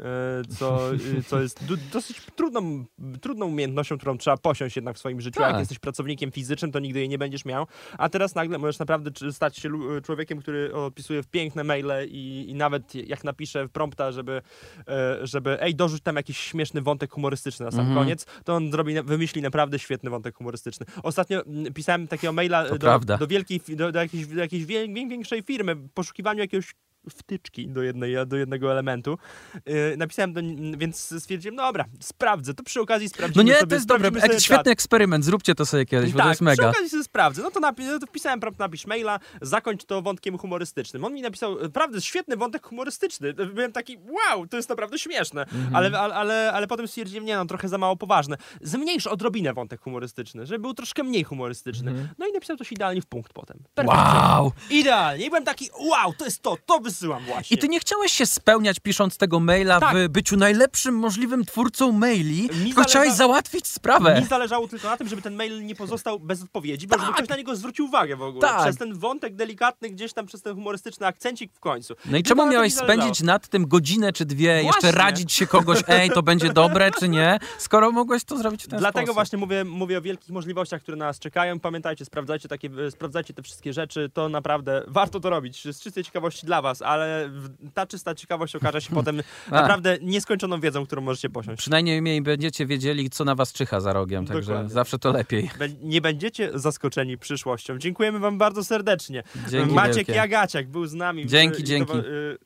co, 0.59 0.79
co 1.27 1.41
jest 1.41 1.59
dosyć 1.91 2.21
trudną, 2.35 2.85
trudną 3.21 3.45
umiejętnością, 3.45 3.97
którą 3.97 4.17
trzeba 4.17 4.37
posiąść 4.37 4.75
jednak 4.75 4.95
w 4.95 4.99
swoim 4.99 5.21
życiu. 5.21 5.39
Tak. 5.39 5.49
Jak 5.49 5.59
jesteś 5.59 5.79
pracownikiem 5.79 6.31
fizycznym, 6.31 6.71
to 6.71 6.79
nigdy 6.79 6.99
jej 6.99 7.09
nie 7.09 7.17
będziesz 7.17 7.45
miał. 7.45 7.67
A 7.97 8.09
teraz 8.09 8.28
nagle 8.35 8.57
możesz 8.57 8.79
naprawdę 8.79 9.31
stać 9.31 9.57
się 9.57 9.69
człowiekiem, 10.03 10.39
który 10.39 10.73
odpisuje 10.73 11.23
w 11.23 11.27
piękne 11.27 11.63
maile 11.63 12.07
i, 12.07 12.45
i 12.49 12.55
nawet 12.55 12.95
jak 12.95 13.23
napiszę 13.23 13.67
w 13.67 13.71
prompta, 13.71 14.11
żeby, 14.11 14.41
e, 14.87 15.27
żeby 15.27 15.61
ej, 15.61 15.75
dorzuć 15.75 16.03
tam 16.03 16.15
jakiś 16.15 16.37
śmieszny 16.37 16.81
wątek 16.81 17.11
humorystyczny 17.11 17.65
na 17.65 17.71
sam 17.71 17.79
Mhm. 17.89 17.97
koniec, 17.97 18.25
to 18.43 18.55
on 18.55 18.71
zrobi, 18.71 19.01
wymyśli 19.01 19.41
naprawdę 19.41 19.79
świetny 19.79 20.09
wątek 20.09 20.35
humorystyczny. 20.35 20.85
Ostatnio 21.03 21.45
mm, 21.45 21.73
pisałem 21.73 22.07
takiego 22.07 22.33
maila 22.33 22.69
do, 22.69 22.77
do 23.17 23.27
wielkiej, 23.27 23.61
do, 23.67 23.91
do 23.91 23.99
jakiejś, 23.99 24.27
do 24.27 24.39
jakiejś 24.39 24.65
większej 24.65 25.41
firmy 25.43 25.75
w 25.75 25.89
poszukiwaniu 25.89 26.39
jakiegoś 26.39 26.75
wtyczki 27.09 27.67
do, 27.67 27.83
jednej, 27.83 28.27
do 28.27 28.37
jednego 28.37 28.71
elementu. 28.71 29.17
Yy, 29.65 29.97
napisałem 29.97 30.33
do, 30.33 30.41
więc 30.77 31.15
stwierdziłem, 31.19 31.55
no 31.55 31.63
dobra, 31.63 31.85
sprawdzę. 31.99 32.53
To 32.53 32.63
przy 32.63 32.81
okazji 32.81 33.07
No 33.07 33.09
sprawdzimy 33.09 33.45
nie, 33.45 33.55
sobie, 33.55 33.67
to 33.67 33.75
jest 33.75 33.87
dobre. 33.87 34.09
Świetny 34.09 34.39
czat. 34.39 34.67
eksperyment. 34.67 35.25
Zróbcie 35.25 35.55
to 35.55 35.65
sobie 35.65 35.85
kiedyś, 35.85 36.11
bo 36.11 36.17
tak, 36.17 36.25
to 36.25 36.29
jest 36.29 36.39
przy 36.39 36.43
mega. 36.43 36.69
okazji 36.69 36.89
sobie 36.89 37.03
sprawdzę. 37.03 37.41
No 37.41 37.51
to, 37.51 37.59
napi- 37.59 37.85
no 37.87 37.99
to 37.99 38.05
wpisałem 38.05 38.39
prompt, 38.39 38.59
napisz 38.59 38.85
maila, 38.87 39.19
zakończ 39.41 39.85
to 39.85 40.01
wątkiem 40.01 40.37
humorystycznym. 40.37 41.05
On 41.05 41.13
mi 41.13 41.21
napisał, 41.21 41.61
naprawdę 41.61 42.01
świetny 42.01 42.37
wątek 42.37 42.67
humorystyczny. 42.67 43.33
Byłem 43.33 43.71
taki, 43.71 43.97
wow, 43.97 44.47
to 44.47 44.57
jest 44.57 44.69
naprawdę 44.69 44.99
śmieszne. 44.99 45.41
Mhm. 45.41 45.75
Ale, 45.75 45.99
ale, 45.99 46.15
ale, 46.15 46.51
ale 46.53 46.67
potem 46.67 46.87
stwierdziłem, 46.87 47.25
nie 47.25 47.35
no, 47.35 47.45
trochę 47.45 47.69
za 47.69 47.77
mało 47.77 47.95
poważne. 47.95 48.37
Zmniejsz 48.61 49.07
odrobinę 49.07 49.53
wątek 49.53 49.81
humorystyczny, 49.81 50.45
żeby 50.45 50.59
był 50.59 50.73
troszkę 50.73 51.03
mniej 51.03 51.23
humorystyczny. 51.23 51.91
Mhm. 51.91 52.09
No 52.17 52.27
i 52.27 52.31
napisał 52.33 52.57
coś 52.57 52.71
idealnie 52.71 53.01
w 53.01 53.05
punkt 53.05 53.33
potem. 53.33 53.57
Perfekcyjnie. 53.75 54.19
Wow! 54.19 54.51
Idealnie. 54.69 55.25
I 55.25 55.29
byłem 55.29 55.45
taki, 55.45 55.69
wow, 55.79 56.13
to 56.13 56.25
jest 56.25 56.41
to, 56.41 56.57
to, 56.65 56.79
wysyłam 56.99 57.23
właśnie. 57.25 57.55
I 57.55 57.57
ty 57.57 57.67
nie 57.67 57.79
chciałeś 57.79 58.11
się 58.13 58.25
spełniać 58.25 58.79
pisząc 58.79 59.17
tego 59.17 59.39
maila 59.39 59.79
Tak. 59.79 59.97
w 59.97 60.07
byciu 60.07 60.37
najlepszym 60.37 60.95
możliwym 60.95 61.45
twórcą 61.45 61.91
maili, 61.91 62.49
tylko 62.49 62.81
zależa- 62.81 62.87
chciałeś 62.87 63.13
załatwić 63.13 63.67
sprawę. 63.67 64.21
Mi 64.21 64.27
zależało 64.27 64.67
tylko 64.67 64.87
na 64.89 64.97
tym, 64.97 65.07
żeby 65.07 65.21
ten 65.21 65.35
mail 65.35 65.65
nie 65.65 65.75
pozostał 65.75 66.19
bez 66.19 66.43
odpowiedzi, 66.43 66.87
bo 66.87 66.99
żeby 66.99 67.13
ktoś 67.13 67.29
na 67.29 67.35
niego 67.35 67.55
zwrócił 67.55 67.85
uwagę 67.85 68.15
w 68.15 68.21
ogóle. 68.21 68.41
Tak. 68.47 68.61
Przez 68.63 68.77
ten 68.77 68.93
wątek 68.93 69.35
delikatny, 69.35 69.89
gdzieś 69.89 70.13
tam 70.13 70.25
przez 70.25 70.41
ten 70.41 70.55
humorystyczny 70.55 71.07
akcencik 71.07 71.53
w 71.53 71.59
końcu. 71.59 71.95
No 72.05 72.17
i 72.17 72.23
czemu 72.23 72.45
miałeś 72.47 72.73
mi 72.75 72.79
spędzić 72.79 73.21
nad 73.21 73.47
tym 73.47 73.67
godzinę 73.67 74.13
czy 74.13 74.25
dwie, 74.25 74.47
jeszcze 74.63 74.71
Właśnie. 74.81 74.91
radzić 74.91 75.33
się 75.33 75.47
kogoś, 75.47 75.79
ej, 75.87 76.09
to 76.09 76.23
będzie 76.23 76.53
dobre 76.53 76.91
czy 76.99 77.09
nie, 77.09 77.39
skoro 77.57 77.91
mogłeś 77.91 78.23
to 78.23 78.37
zrobić 78.37 78.63
w 78.63 78.67
ten 78.67 78.79
Dlatego 78.79 78.99
sposób. 79.05 79.15
właśnie 79.15 79.37
mówię, 79.37 79.63
mówię 79.63 79.97
o 79.97 80.01
wielkich 80.01 80.29
możliwościach, 80.29 80.81
które 80.81 80.97
na 80.97 81.05
nas 81.05 81.19
czekają. 81.19 81.59
Pamiętajcie, 81.59 82.05
sprawdzajcie, 82.05 82.49
takie, 82.49 82.69
sprawdzajcie 82.91 83.33
te 83.33 83.43
wszystkie 83.43 83.73
rzeczy. 83.73 84.09
To 84.13 84.29
naprawdę 84.29 84.83
warto 84.87 85.19
to 85.19 85.29
robić 85.29 85.63
z 85.75 85.81
czystej 85.81 86.03
ciekawości 86.03 86.45
dla 86.45 86.61
was, 86.61 86.78
ale 86.81 87.29
w- 87.29 87.71
ta 87.73 87.85
czysta 87.85 88.15
ciekawość 88.15 88.55
okaże 88.55 88.81
się 88.81 88.95
potem 88.99 89.21
naprawdę 89.51 89.97
nieskończoną 90.01 90.59
wiedzą, 90.59 90.85
którą 90.85 91.01
możecie 91.01 91.29
posiąść. 91.29 91.59
Przynajmniej 91.59 92.01
mniej 92.01 92.21
będziecie 92.21 92.65
wiedzieli, 92.65 93.09
co 93.09 93.25
na 93.25 93.35
was 93.35 93.53
czyha 93.53 93.79
za 93.79 93.93
rogiem, 93.93 94.25
także 94.25 94.41
Dokładnie. 94.51 94.69
zawsze 94.73 94.99
to 94.99 95.11
lepiej. 95.11 95.49
Nie 95.81 96.01
będziecie 96.01 96.51
zaskoczeni 96.53 97.17
przyszłością. 97.17 97.77
Dziękujemy 97.77 98.19
wam 98.19 98.37
bardzo 98.37 98.63
serdecznie. 98.63 99.23
Dzięki 99.49 99.73
Maciek 99.73 99.95
wielkie. 99.95 100.13
Jagaciak 100.13 100.67
był 100.69 100.85
z 100.85 100.93
nami. 100.93 101.25
Dzięki, 101.27 101.63
dzięki. 101.63 101.97
y, 101.97 102.01
y, 102.01 102.37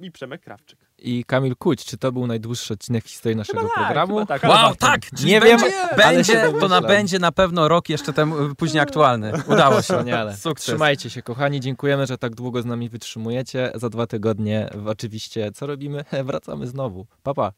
I 0.00 0.10
Przemek 0.10 0.42
Krawczyk. 0.42 0.78
I 0.98 1.24
Kamil 1.24 1.56
Kuć, 1.56 1.84
czy 1.84 1.98
to 1.98 2.12
był 2.12 2.26
najdłuższy 2.26 2.74
odcinek 2.74 3.04
w 3.04 3.08
historii 3.08 3.36
naszego 3.36 3.60
Chyba 3.60 3.74
tak, 3.74 3.84
programu? 3.84 4.26
tak, 4.26 4.42
Wow, 4.42 4.76
tak! 4.76 5.00
Czyli 5.16 5.30
Nie 5.30 5.40
będzie, 5.40 5.64
wiem, 5.66 5.88
będzie, 5.96 6.52
to 6.60 6.68
na, 6.68 6.80
będzie 6.80 7.18
na 7.18 7.32
pewno 7.32 7.68
rok 7.68 7.88
jeszcze 7.88 8.12
temu, 8.12 8.54
później 8.54 8.80
aktualny. 8.80 9.32
Udało 9.52 9.76
się. 9.76 9.82
Wspaniale. 9.82 10.36
Sukces. 10.36 10.66
Trzymajcie 10.66 11.10
się, 11.10 11.22
kochani. 11.22 11.60
Dziękujemy, 11.60 12.06
że 12.06 12.18
tak 12.18 12.34
długo 12.34 12.62
z 12.62 12.64
nami 12.64 12.88
wytrzymujecie. 12.88 13.72
Za 13.74 13.88
dwa 13.88 14.06
tygodnie 14.06 14.70
oczywiście 14.86 15.52
co 15.52 15.66
robimy? 15.66 16.04
Wracamy 16.26 16.66
znowu. 16.66 17.06
Pa, 17.22 17.34
pa. 17.34 17.52